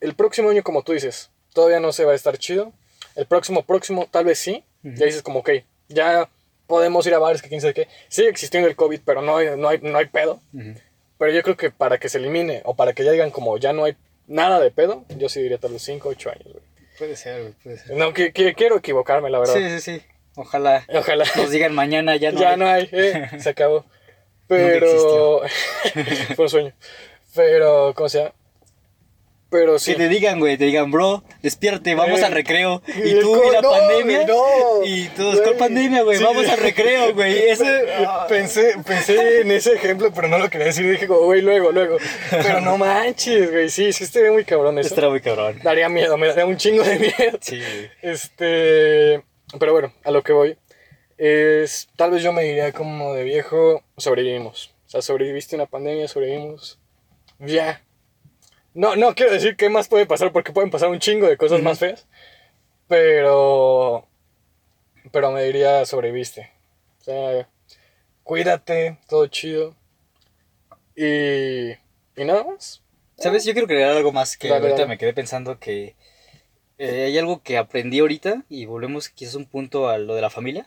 el 0.00 0.14
próximo 0.14 0.50
año, 0.50 0.62
como 0.62 0.82
tú 0.82 0.92
dices, 0.92 1.30
todavía 1.52 1.80
no 1.80 1.92
se 1.92 2.04
va 2.04 2.12
a 2.12 2.14
estar 2.14 2.38
chido. 2.38 2.72
El 3.16 3.26
próximo, 3.26 3.64
próximo, 3.64 4.06
tal 4.10 4.24
vez 4.24 4.38
sí. 4.38 4.64
Ya 4.82 5.04
dices 5.06 5.22
como, 5.22 5.40
ok, 5.40 5.50
ya 5.88 6.28
podemos 6.66 7.06
ir 7.06 7.12
a 7.14 7.18
bares, 7.18 7.42
que 7.42 7.48
quién 7.48 7.60
sabe 7.60 7.74
qué. 7.74 7.88
Sigue 8.08 8.28
existiendo 8.28 8.68
el 8.68 8.76
COVID, 8.76 9.00
pero 9.04 9.20
no 9.20 9.36
hay, 9.36 9.56
no 9.56 9.68
hay, 9.68 9.78
no 9.82 9.98
hay 9.98 10.06
pedo. 10.06 10.40
Ujú. 10.54 10.74
Pero 11.18 11.32
yo 11.32 11.42
creo 11.42 11.56
que 11.56 11.70
para 11.70 11.98
que 11.98 12.08
se 12.08 12.16
elimine 12.18 12.62
o 12.64 12.74
para 12.74 12.92
que 12.94 13.04
ya 13.04 13.10
digan 13.12 13.30
como 13.30 13.58
ya 13.58 13.72
no 13.74 13.84
hay 13.84 13.94
nada 14.26 14.58
de 14.60 14.70
pedo, 14.70 15.04
yo 15.18 15.28
sí 15.28 15.42
diría 15.42 15.58
tal 15.58 15.72
vez 15.72 15.82
5 15.82 16.08
o 16.08 16.12
8 16.12 16.30
años. 16.30 16.44
güey. 16.44 16.64
Puede 16.96 17.16
ser, 17.16 17.42
güey, 17.42 17.52
puede 17.62 17.78
ser. 17.78 17.96
No, 17.96 18.14
que, 18.14 18.32
que 18.32 18.54
quiero 18.54 18.78
equivocarme, 18.78 19.28
la 19.28 19.38
verdad. 19.40 19.54
Sí, 19.54 19.68
sí, 19.80 19.98
sí. 19.98 20.02
Ojalá 20.36 20.84
Ojalá. 20.94 21.24
nos 21.36 21.50
digan 21.50 21.74
mañana 21.74 22.16
ya 22.16 22.30
no. 22.32 22.40
ya 22.40 22.50
hay. 22.50 22.56
no 22.56 22.66
hay, 22.68 22.88
eh, 22.92 23.28
se 23.40 23.48
acabó. 23.50 23.84
Pero. 24.46 25.42
Fue 26.36 26.44
un 26.44 26.48
sueño. 26.48 26.72
Pero, 27.34 27.92
¿cómo 27.94 28.08
se 28.08 28.18
llama? 28.18 28.34
Pero 29.50 29.80
sí. 29.80 29.92
Que 29.92 29.98
te 29.98 30.08
digan, 30.08 30.38
güey, 30.38 30.56
te 30.56 30.64
digan, 30.64 30.92
bro, 30.92 31.24
despierte, 31.42 31.96
vamos 31.96 32.20
Eh, 32.20 32.24
al 32.24 32.30
recreo. 32.32 32.82
y 32.86 33.10
Y 33.10 33.20
tú 33.20 33.40
y 33.48 33.50
la 33.52 33.60
no, 33.60 33.70
pandemia. 33.70 34.24
no, 34.26 34.84
y 34.84 35.08
todos, 35.08 35.34
güey. 35.40 35.48
con 35.48 35.58
pandemia, 35.58 36.02
güey, 36.02 36.18
Sí. 36.18 36.24
vamos 36.24 36.48
al 36.48 36.58
recreo, 36.58 37.12
güey. 37.14 37.36
Ese. 37.50 37.84
Pensé, 38.28 38.74
pensé 38.86 39.40
en 39.40 39.50
ese 39.50 39.72
ejemplo, 39.74 40.12
pero 40.14 40.28
no 40.28 40.38
lo 40.38 40.48
quería 40.50 40.68
decir. 40.68 40.88
Dije, 40.88 41.08
como, 41.08 41.22
güey, 41.22 41.42
luego, 41.42 41.72
luego. 41.72 41.96
Pero 42.30 42.60
no 42.60 42.78
manches, 42.78 43.50
güey. 43.50 43.68
Sí, 43.70 43.92
sí, 43.92 44.04
estaría 44.04 44.30
muy 44.30 44.44
cabrón 44.44 44.78
eso. 44.78 44.88
Estará 44.88 45.08
muy 45.08 45.20
cabrón. 45.20 45.58
Daría 45.64 45.88
miedo, 45.88 46.16
me 46.16 46.28
daría 46.28 46.46
un 46.46 46.56
chingo 46.56 46.84
de 46.84 46.98
miedo. 47.00 47.38
Sí. 47.40 47.60
Este. 48.02 49.22
Pero 49.58 49.72
bueno, 49.72 49.92
a 50.04 50.10
lo 50.10 50.22
que 50.22 50.32
voy. 50.32 50.58
Es. 51.18 51.88
Tal 51.96 52.12
vez 52.12 52.22
yo 52.22 52.32
me 52.32 52.42
diría 52.42 52.72
como 52.72 53.14
de 53.14 53.24
viejo. 53.24 53.82
Sobrevivimos. 53.96 54.74
O 54.86 54.90
sea, 54.90 55.02
sobreviviste 55.02 55.56
una 55.56 55.66
pandemia, 55.66 56.08
sobrevivimos. 56.08 56.78
Ya. 57.38 57.82
No, 58.74 58.96
no 58.96 59.14
quiero 59.14 59.32
decir 59.32 59.56
qué 59.56 59.68
más 59.68 59.88
puede 59.88 60.06
pasar 60.06 60.32
porque 60.32 60.52
pueden 60.52 60.70
pasar 60.70 60.88
un 60.88 61.00
chingo 61.00 61.26
de 61.26 61.36
cosas 61.36 61.62
más 61.62 61.78
feas. 61.78 62.06
Pero. 62.88 64.06
Pero 65.12 65.30
me 65.32 65.42
diría 65.44 65.84
sobreviviste. 65.86 66.50
O 67.00 67.04
sea, 67.04 67.48
cuídate, 68.22 68.98
todo 69.08 69.26
chido. 69.26 69.74
Y. 70.94 71.70
Y 72.16 72.24
nada 72.24 72.44
más. 72.44 72.82
¿Sabes? 73.16 73.44
Yo 73.44 73.52
quiero 73.52 73.68
crear 73.68 73.96
algo 73.96 74.12
más 74.12 74.36
que 74.36 74.48
Dale, 74.48 74.60
ahorita 74.60 74.78
dale. 74.82 74.88
me 74.88 74.98
quedé 74.98 75.12
pensando 75.12 75.58
que 75.58 75.94
eh, 76.80 77.04
hay 77.06 77.18
algo 77.18 77.42
que 77.42 77.58
aprendí 77.58 78.00
ahorita 78.00 78.42
y 78.48 78.64
volvemos 78.66 79.08
quizás 79.08 79.34
un 79.34 79.44
punto 79.46 79.88
a 79.88 79.98
lo 79.98 80.14
de 80.14 80.22
la 80.22 80.30
familia, 80.30 80.66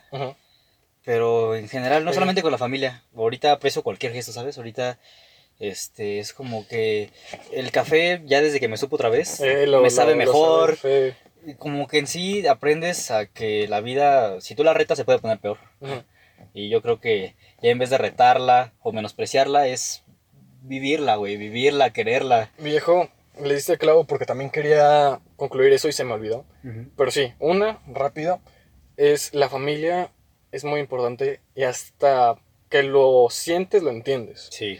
pero 1.04 1.54
en 1.54 1.68
general 1.68 2.04
no 2.04 2.10
Sí. 2.10 2.14
solamente 2.14 2.42
con 2.42 2.52
la 2.52 2.58
familia. 2.58 3.02
Ahorita 3.16 3.52
aprecio 3.52 3.82
cualquier 3.82 4.12
gesto, 4.12 4.32
¿sabes? 4.32 4.56
Ahorita 4.56 4.98
este 5.60 6.18
es 6.18 6.32
como 6.32 6.66
que 6.66 7.10
el 7.52 7.70
café 7.70 8.22
ya 8.24 8.40
desde 8.40 8.58
que 8.60 8.68
me 8.68 8.76
supo 8.76 8.96
otra 8.96 9.08
vez 9.08 9.40
Eh, 9.40 9.66
lo- 9.66 9.80
me 9.82 9.90
sabe 9.90 10.12
lo 10.12 10.18
mejor. 10.18 10.78
Como 11.58 11.86
que 11.88 11.98
en 11.98 12.06
sí 12.06 12.46
aprendes 12.46 13.10
a 13.10 13.26
que 13.26 13.68
la 13.68 13.80
vida, 13.82 14.40
si 14.40 14.54
tú 14.54 14.64
la 14.64 14.72
retas, 14.72 14.96
se 14.96 15.04
puede 15.04 15.18
poner 15.18 15.38
peor. 15.38 15.58
Y 16.54 16.68
yo 16.70 16.80
creo 16.82 17.00
que 17.00 17.34
ya 17.62 17.70
en 17.70 17.78
vez 17.78 17.90
de 17.90 17.98
retarla 17.98 18.72
o 18.82 18.92
menospreciarla, 18.92 19.66
es 19.68 20.02
vivirla, 20.62 21.16
güey, 21.16 21.36
vivirla, 21.36 21.90
quererla. 21.90 22.50
Viejo, 22.58 23.10
le 23.42 23.54
diste 23.54 23.72
el 23.72 23.78
clavo 23.78 24.04
porque 24.04 24.26
también 24.26 24.50
quería 24.50 25.20
concluir 25.36 25.72
eso 25.72 25.88
y 25.88 25.92
se 25.92 26.04
me 26.04 26.12
olvidó. 26.12 26.44
Pero 26.96 27.10
sí, 27.10 27.32
una, 27.38 27.80
rápido, 27.86 28.40
es 28.96 29.34
la 29.34 29.48
familia 29.48 30.10
es 30.52 30.64
muy 30.64 30.78
importante 30.78 31.40
y 31.56 31.64
hasta 31.64 32.36
que 32.68 32.84
lo 32.84 33.26
sientes 33.28 33.82
lo 33.82 33.90
entiendes. 33.90 34.48
Sí. 34.52 34.78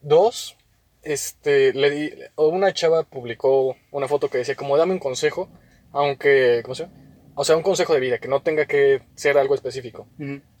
Dos, 0.00 0.56
este, 1.02 1.74
le 1.74 1.90
di, 1.90 2.12
una 2.36 2.72
chava 2.72 3.02
publicó 3.04 3.76
una 3.90 4.08
foto 4.08 4.30
que 4.30 4.38
decía 4.38 4.56
como 4.56 4.76
dame 4.78 4.94
un 4.94 4.98
consejo, 4.98 5.50
aunque, 5.92 6.62
¿cómo 6.64 6.74
se 6.74 6.84
llama? 6.84 6.94
O 7.34 7.44
sea, 7.44 7.56
un 7.56 7.62
consejo 7.62 7.94
de 7.94 8.00
vida, 8.00 8.18
que 8.18 8.28
no 8.28 8.42
tenga 8.42 8.66
que 8.66 9.02
ser 9.14 9.36
algo 9.36 9.54
específico. 9.54 10.06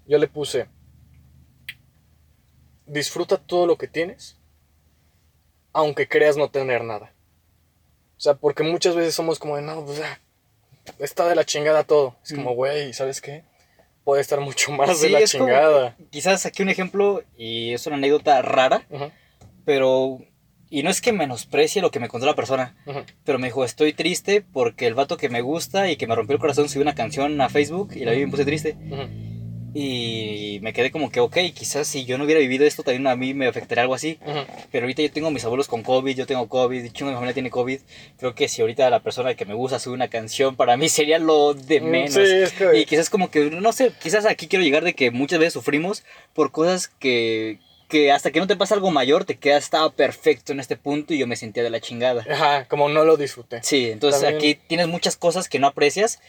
Yo 0.06 0.18
le 0.18 0.28
puse, 0.28 0.68
disfruta 2.86 3.38
todo 3.38 3.66
lo 3.66 3.76
que 3.76 3.88
tienes, 3.88 4.38
aunque 5.72 6.08
creas 6.08 6.36
no 6.36 6.50
tener 6.50 6.84
nada. 6.84 7.14
O 8.22 8.24
sea, 8.24 8.34
porque 8.34 8.62
muchas 8.62 8.94
veces 8.94 9.16
somos 9.16 9.40
como 9.40 9.56
de, 9.56 9.62
no, 9.62 9.84
pues, 9.84 10.00
ah, 10.00 10.20
está 11.00 11.28
de 11.28 11.34
la 11.34 11.44
chingada 11.44 11.82
todo. 11.82 12.14
Es 12.24 12.32
como, 12.32 12.54
güey, 12.54 12.92
¿sabes 12.92 13.20
qué? 13.20 13.42
Puede 14.04 14.20
estar 14.22 14.38
mucho 14.40 14.70
más 14.78 15.00
de 15.00 15.10
la 15.10 15.18
como- 15.18 15.26
chingada. 15.26 15.96
Quizás 16.10 16.46
aquí 16.46 16.62
un 16.62 16.68
ejemplo, 16.68 17.24
y 17.36 17.72
es 17.72 17.84
una 17.88 17.96
anécdota 17.96 18.40
rara, 18.42 18.86
pero... 19.64 20.20
Y 20.70 20.84
no 20.84 20.88
es 20.90 21.00
que 21.00 21.12
menosprecie 21.12 21.82
lo 21.82 21.90
que 21.90 21.98
me 21.98 22.08
contó 22.08 22.24
la 22.26 22.36
persona, 22.36 22.76
pero 23.24 23.40
me 23.40 23.48
dijo, 23.48 23.64
estoy 23.64 23.92
triste 23.92 24.40
porque 24.40 24.86
el 24.86 24.94
vato 24.94 25.16
que 25.18 25.28
me 25.28 25.40
gusta 25.42 25.90
y 25.90 25.96
que 25.96 26.06
me 26.06 26.14
rompió 26.14 26.34
el 26.34 26.40
corazón 26.40 26.68
subió 26.68 26.82
una 26.82 26.94
canción 26.94 27.38
a 27.40 27.48
Facebook 27.50 27.90
y 27.94 28.04
la 28.06 28.12
vi 28.12 28.20
y 28.22 28.24
me 28.26 28.30
puse 28.30 28.44
triste. 28.46 28.76
ujú. 28.88 29.31
Y 29.74 30.58
me 30.62 30.72
quedé 30.72 30.90
como 30.90 31.10
que, 31.10 31.20
ok, 31.20 31.36
quizás 31.54 31.86
si 31.88 32.04
yo 32.04 32.18
no 32.18 32.24
hubiera 32.24 32.40
vivido 32.40 32.64
esto, 32.66 32.82
también 32.82 33.06
a 33.06 33.16
mí 33.16 33.32
me 33.34 33.46
afectaría 33.46 33.82
algo 33.82 33.94
así. 33.94 34.18
Ujú. 34.26 34.40
Pero 34.70 34.84
ahorita 34.84 35.02
yo 35.02 35.10
tengo 35.10 35.30
mis 35.30 35.44
abuelos 35.44 35.68
con 35.68 35.82
COVID, 35.82 36.14
yo 36.16 36.26
tengo 36.26 36.48
COVID, 36.48 36.90
chingo 36.92 37.10
mi 37.10 37.14
familia 37.14 37.34
tiene 37.34 37.50
COVID. 37.50 37.80
Creo 38.18 38.34
que 38.34 38.48
si 38.48 38.60
ahorita 38.60 38.88
la 38.90 39.00
persona 39.00 39.34
que 39.34 39.44
me 39.46 39.54
gusta 39.54 39.78
sube 39.78 39.94
una 39.94 40.08
canción, 40.08 40.56
para 40.56 40.76
mí 40.76 40.88
sería 40.88 41.18
lo 41.18 41.54
de 41.54 41.80
Mm, 41.80 41.84
menos. 41.84 42.14
Sí, 42.14 42.20
es 42.20 42.52
que... 42.52 42.78
Y 42.78 42.84
quizás 42.84 43.08
como 43.10 43.30
que, 43.30 43.50
no 43.50 43.72
sé, 43.72 43.92
quizás 44.02 44.26
aquí 44.26 44.46
quiero 44.46 44.64
llegar 44.64 44.84
de 44.84 44.94
que 44.94 45.10
muchas 45.10 45.38
veces 45.38 45.54
sufrimos 45.54 46.04
por 46.34 46.52
cosas 46.52 46.88
que, 46.88 47.58
que 47.88 48.12
hasta 48.12 48.30
que 48.30 48.40
no 48.40 48.46
te 48.46 48.56
pasa 48.56 48.74
algo 48.74 48.90
mayor 48.90 49.24
te 49.24 49.36
quedas, 49.38 49.64
estaba 49.64 49.90
perfecto 49.90 50.52
en 50.52 50.60
este 50.60 50.76
punto 50.76 51.14
y 51.14 51.18
yo 51.18 51.26
me 51.26 51.36
sentía 51.36 51.62
de 51.62 51.70
la 51.70 51.80
chingada. 51.80 52.24
Ajá, 52.30 52.66
como 52.68 52.88
no 52.88 53.04
lo 53.04 53.16
disfruté. 53.16 53.60
Sí, 53.62 53.90
entonces 53.90 54.20
También- 54.22 54.38
aquí 54.38 54.60
tienes 54.66 54.88
muchas 54.88 55.16
cosas 55.16 55.48
que 55.48 55.58
no 55.58 55.66
aprecias 55.66 56.20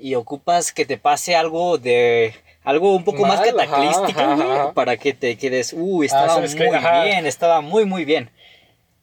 y 0.00 0.14
ocupas 0.14 0.72
que 0.72 0.86
te 0.86 0.96
pase 0.98 1.34
algo 1.36 1.78
de... 1.78 2.34
Algo 2.64 2.96
un 2.96 3.04
poco 3.04 3.26
más 3.26 3.40
Mal, 3.40 3.54
cataclístico, 3.54 4.20
ajá, 4.20 4.72
para 4.72 4.96
que 4.96 5.12
te 5.12 5.36
quedes, 5.36 5.74
uy, 5.76 6.06
estaba 6.06 6.28
¿sabes 6.28 6.54
qué? 6.54 6.66
muy 6.66 6.76
Ajá. 6.76 7.04
bien, 7.04 7.26
estaba 7.26 7.60
muy, 7.60 7.84
muy 7.84 8.04
bien. 8.04 8.30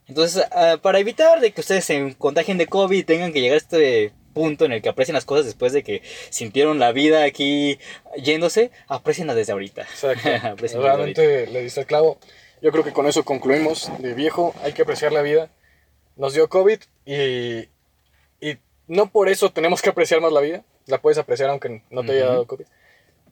Entonces, 0.07 0.43
ah, 0.51 0.77
para 0.81 0.99
evitar 0.99 1.39
de 1.39 1.51
que 1.51 1.61
ustedes 1.61 1.85
se 1.85 2.15
contagien 2.17 2.57
de 2.57 2.67
COVID 2.67 2.97
y 2.97 3.03
tengan 3.03 3.31
que 3.31 3.39
llegar 3.39 3.55
a 3.55 3.57
este 3.59 4.11
punto 4.33 4.65
en 4.65 4.71
el 4.71 4.81
que 4.81 4.89
aprecien 4.89 5.13
las 5.13 5.25
cosas 5.25 5.45
después 5.45 5.73
de 5.73 5.83
que 5.83 6.01
sintieron 6.29 6.79
la 6.79 6.91
vida 6.91 7.23
aquí 7.23 7.79
yéndose, 8.17 8.71
aprecienla 8.87 9.35
desde 9.35 9.51
ahorita. 9.53 9.83
Exacto. 9.83 10.27
Aprecienla 10.47 10.89
desde 10.89 11.01
ahorita. 11.01 11.21
Realmente 11.21 11.47
le 11.51 11.61
diste 11.61 11.81
el 11.81 11.85
clavo. 11.85 12.17
Yo 12.61 12.71
creo 12.71 12.83
que 12.83 12.93
con 12.93 13.07
eso 13.07 13.23
concluimos. 13.23 13.91
De 13.99 14.13
viejo, 14.13 14.53
hay 14.63 14.73
que 14.73 14.81
apreciar 14.81 15.11
la 15.11 15.21
vida. 15.21 15.49
Nos 16.15 16.33
dio 16.33 16.49
COVID 16.49 16.79
y, 17.05 17.69
y 18.39 18.57
no 18.87 19.09
por 19.11 19.29
eso 19.29 19.51
tenemos 19.51 19.81
que 19.81 19.89
apreciar 19.89 20.19
más 20.21 20.31
la 20.31 20.41
vida. 20.41 20.63
La 20.87 20.99
puedes 20.99 21.17
apreciar 21.17 21.49
aunque 21.51 21.83
no 21.89 22.03
te 22.03 22.13
haya 22.13 22.25
dado 22.25 22.47
COVID. 22.47 22.65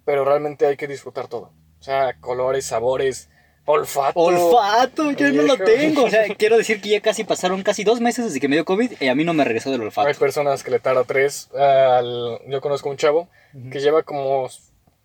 Pero 0.10 0.26
realmente 0.26 0.66
hay 0.66 0.76
que 0.76 0.88
disfrutar 0.88 1.28
todo. 1.28 1.52
O 1.80 1.84
sea, 1.84 2.16
colores, 2.20 2.66
sabores, 2.66 3.30
olfato. 3.66 4.20
Olfato, 4.20 5.12
yo 5.12 5.32
no 5.32 5.44
lo 5.44 5.56
Viejo. 5.56 5.64
tengo. 5.66 6.04
O 6.06 6.10
sea, 6.10 6.24
quiero 6.36 6.58
decir 6.58 6.82
que 6.82 6.90
ya 6.90 7.00
casi 7.00 7.24
pasaron 7.24 7.62
casi 7.62 7.84
dos 7.84 8.02
meses 8.02 8.26
desde 8.26 8.40
que 8.40 8.48
me 8.48 8.56
dio 8.56 8.66
COVID 8.66 8.94
y 9.00 9.08
a 9.08 9.14
mí 9.14 9.24
no 9.24 9.36
me 9.36 9.44
regresó 9.44 9.70
del 9.70 9.82
Hay 9.82 9.86
olfato. 9.86 10.18
personas 10.20 10.64
que 10.64 10.72
le 10.72 10.80
tarda 10.80 11.04
tres. 11.04 11.48
al- 11.54 12.40
yo 12.48 12.60
conozco 12.60 12.90
un 12.90 12.98
chavo 12.98 13.30
que 13.72 13.80
lleva 13.82 14.02
como... 14.02 14.50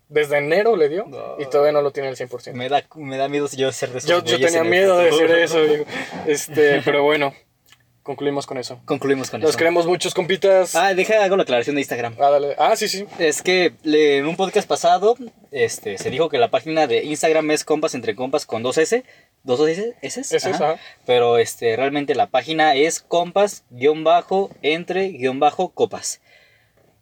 Desde 0.09 0.39
enero 0.39 0.75
le 0.75 0.89
dio 0.89 1.05
No. 1.07 1.35
y 1.39 1.45
todavía 1.45 1.71
no 1.71 1.83
lo 1.83 1.91
tiene 1.91 2.09
al 2.09 2.15
100%. 2.15 2.53
Me 2.53 2.67
da, 2.67 2.83
me 2.95 3.17
da 3.17 3.27
miedo 3.27 3.47
yo 3.55 3.71
ser 3.71 3.91
de 3.91 3.99
esos 3.99 4.09
Yo, 4.09 4.23
yo 4.23 4.39
tenía 4.39 4.63
miedo 4.63 4.97
de 4.97 5.05
decir 5.05 5.29
eso. 5.31 5.61
digo. 5.61 5.85
Este, 6.25 6.81
pero 6.85 7.03
bueno, 7.03 7.31
concluimos 8.05 8.45
con 8.45 8.57
eso. 8.57 8.79
Concluimos 8.85 9.29
con 9.29 9.41
Los 9.41 9.49
eso. 9.49 9.57
queremos 9.57 9.85
muchos, 9.85 10.13
compitas. 10.13 10.75
Ah, 10.75 10.93
deja, 10.93 11.21
hago 11.23 11.35
la 11.35 11.43
aclaración 11.43 11.75
de 11.75 11.81
Instagram. 11.81 12.15
Ah, 12.19 12.29
dale. 12.29 12.55
Ah, 12.57 12.75
sí, 12.77 12.87
sí. 12.87 13.05
Es 13.19 13.41
que 13.41 13.73
le- 13.83 14.19
en 14.19 14.27
un 14.27 14.37
podcast 14.37 14.67
pasado 14.69 15.17
este, 15.51 15.97
se 15.97 16.09
dijo 16.11 16.29
que 16.29 16.37
la 16.37 16.49
página 16.51 16.85
de 16.87 17.03
Instagram 17.03 17.49
es 17.51 17.65
compas 17.65 17.95
entre 17.95 18.15
compas 18.15 18.45
con 18.45 18.63
dos 18.63 18.77
S. 18.77 19.03
¿Dos 19.43 19.59
S? 19.67 19.95
¿S? 20.01 20.21
Ese 20.21 20.37
es, 20.37 20.45
ajá. 20.45 20.77
Pero 21.05 21.37
este, 21.39 21.75
realmente 21.75 22.15
la 22.15 22.27
página 22.27 22.75
es 22.75 23.01
compas 23.01 23.63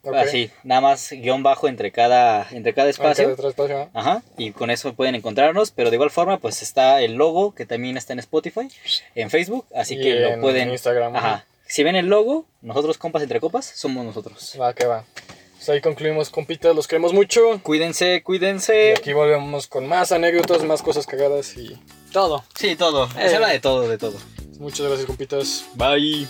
guion 0.04 0.12
bajo 0.12 0.12
entre 0.12 0.12
guion 0.12 0.12
bajo 0.12 0.12
copas. 0.12 0.22
Ok. 0.24 0.28
Así, 0.28 0.51
nada 0.64 0.82
más 0.82 1.10
guion 1.12 1.43
bajo 1.43 1.68
entre 1.68 1.91
cada, 1.91 2.47
entre 2.51 2.74
cada 2.74 2.88
Ah, 2.88 2.91
espacio. 2.91 3.24
cada 3.24 3.34
otro 3.34 3.49
espacio, 3.49 3.78
ajá. 3.78 3.89
Ajá, 3.93 4.24
y 4.38 4.51
con 4.51 4.70
eso 4.70 4.93
pueden 4.93 5.16
encontrarnos, 5.16 5.72
pero 5.72 5.89
de 5.89 5.95
igual 5.95 6.12
forma, 6.12 6.38
pues 6.39 6.62
está 6.62 7.01
el 7.01 7.14
logo 7.16 7.54
que 7.56 7.66
también 7.66 7.97
está 7.97 8.14
en 8.14 8.20
Spotify, 8.20 8.68
en 9.16 9.30
Facebook, 9.30 9.66
así 9.76 9.95
Y 9.95 10.01
que 10.01 10.16
lo 10.16 10.28
en 10.30 10.41
pueden. 10.41 10.72
Instagram, 10.72 11.16
Ajá. 11.16 11.45
Si 11.66 11.82
ven 11.84 11.95
el 11.95 12.06
logo, 12.08 12.45
nosotros 12.62 12.97
compas 12.97 13.24
entre 13.24 13.39
copas, 13.39 13.66
somos 13.66 14.06
nosotros. 14.06 14.56
Va, 14.62 14.74
que 14.74 14.86
va. 14.86 15.06
Pues 15.56 15.70
ahí 15.70 15.82
concluimos, 15.82 16.30
compitas. 16.30 16.76
Los 16.76 16.88
queremos 16.88 17.14
mucho. 17.14 17.60
Cuídense, 17.64 18.16
Y 18.16 18.22
cuídense. 18.22 18.93
aquí 18.97 19.14
volvemos 19.14 19.66
con 19.68 19.88
más 19.88 20.12
anécdotas, 20.12 20.62
más 20.66 20.82
cosas 20.82 21.08
cagadas 21.08 21.56
y 21.58 21.80
todo. 22.12 22.43
Sí, 22.54 22.76
todo. 22.76 23.06
Eh. 23.18 23.30
Se 23.30 23.36
habla 23.38 23.47
de 23.47 23.62
todo, 23.62 23.88
de 23.88 23.97
todo. 23.97 24.18
Muchas 24.60 24.86
gracias, 24.86 25.08
compitas. 25.08 25.66
Bye. 25.76 26.28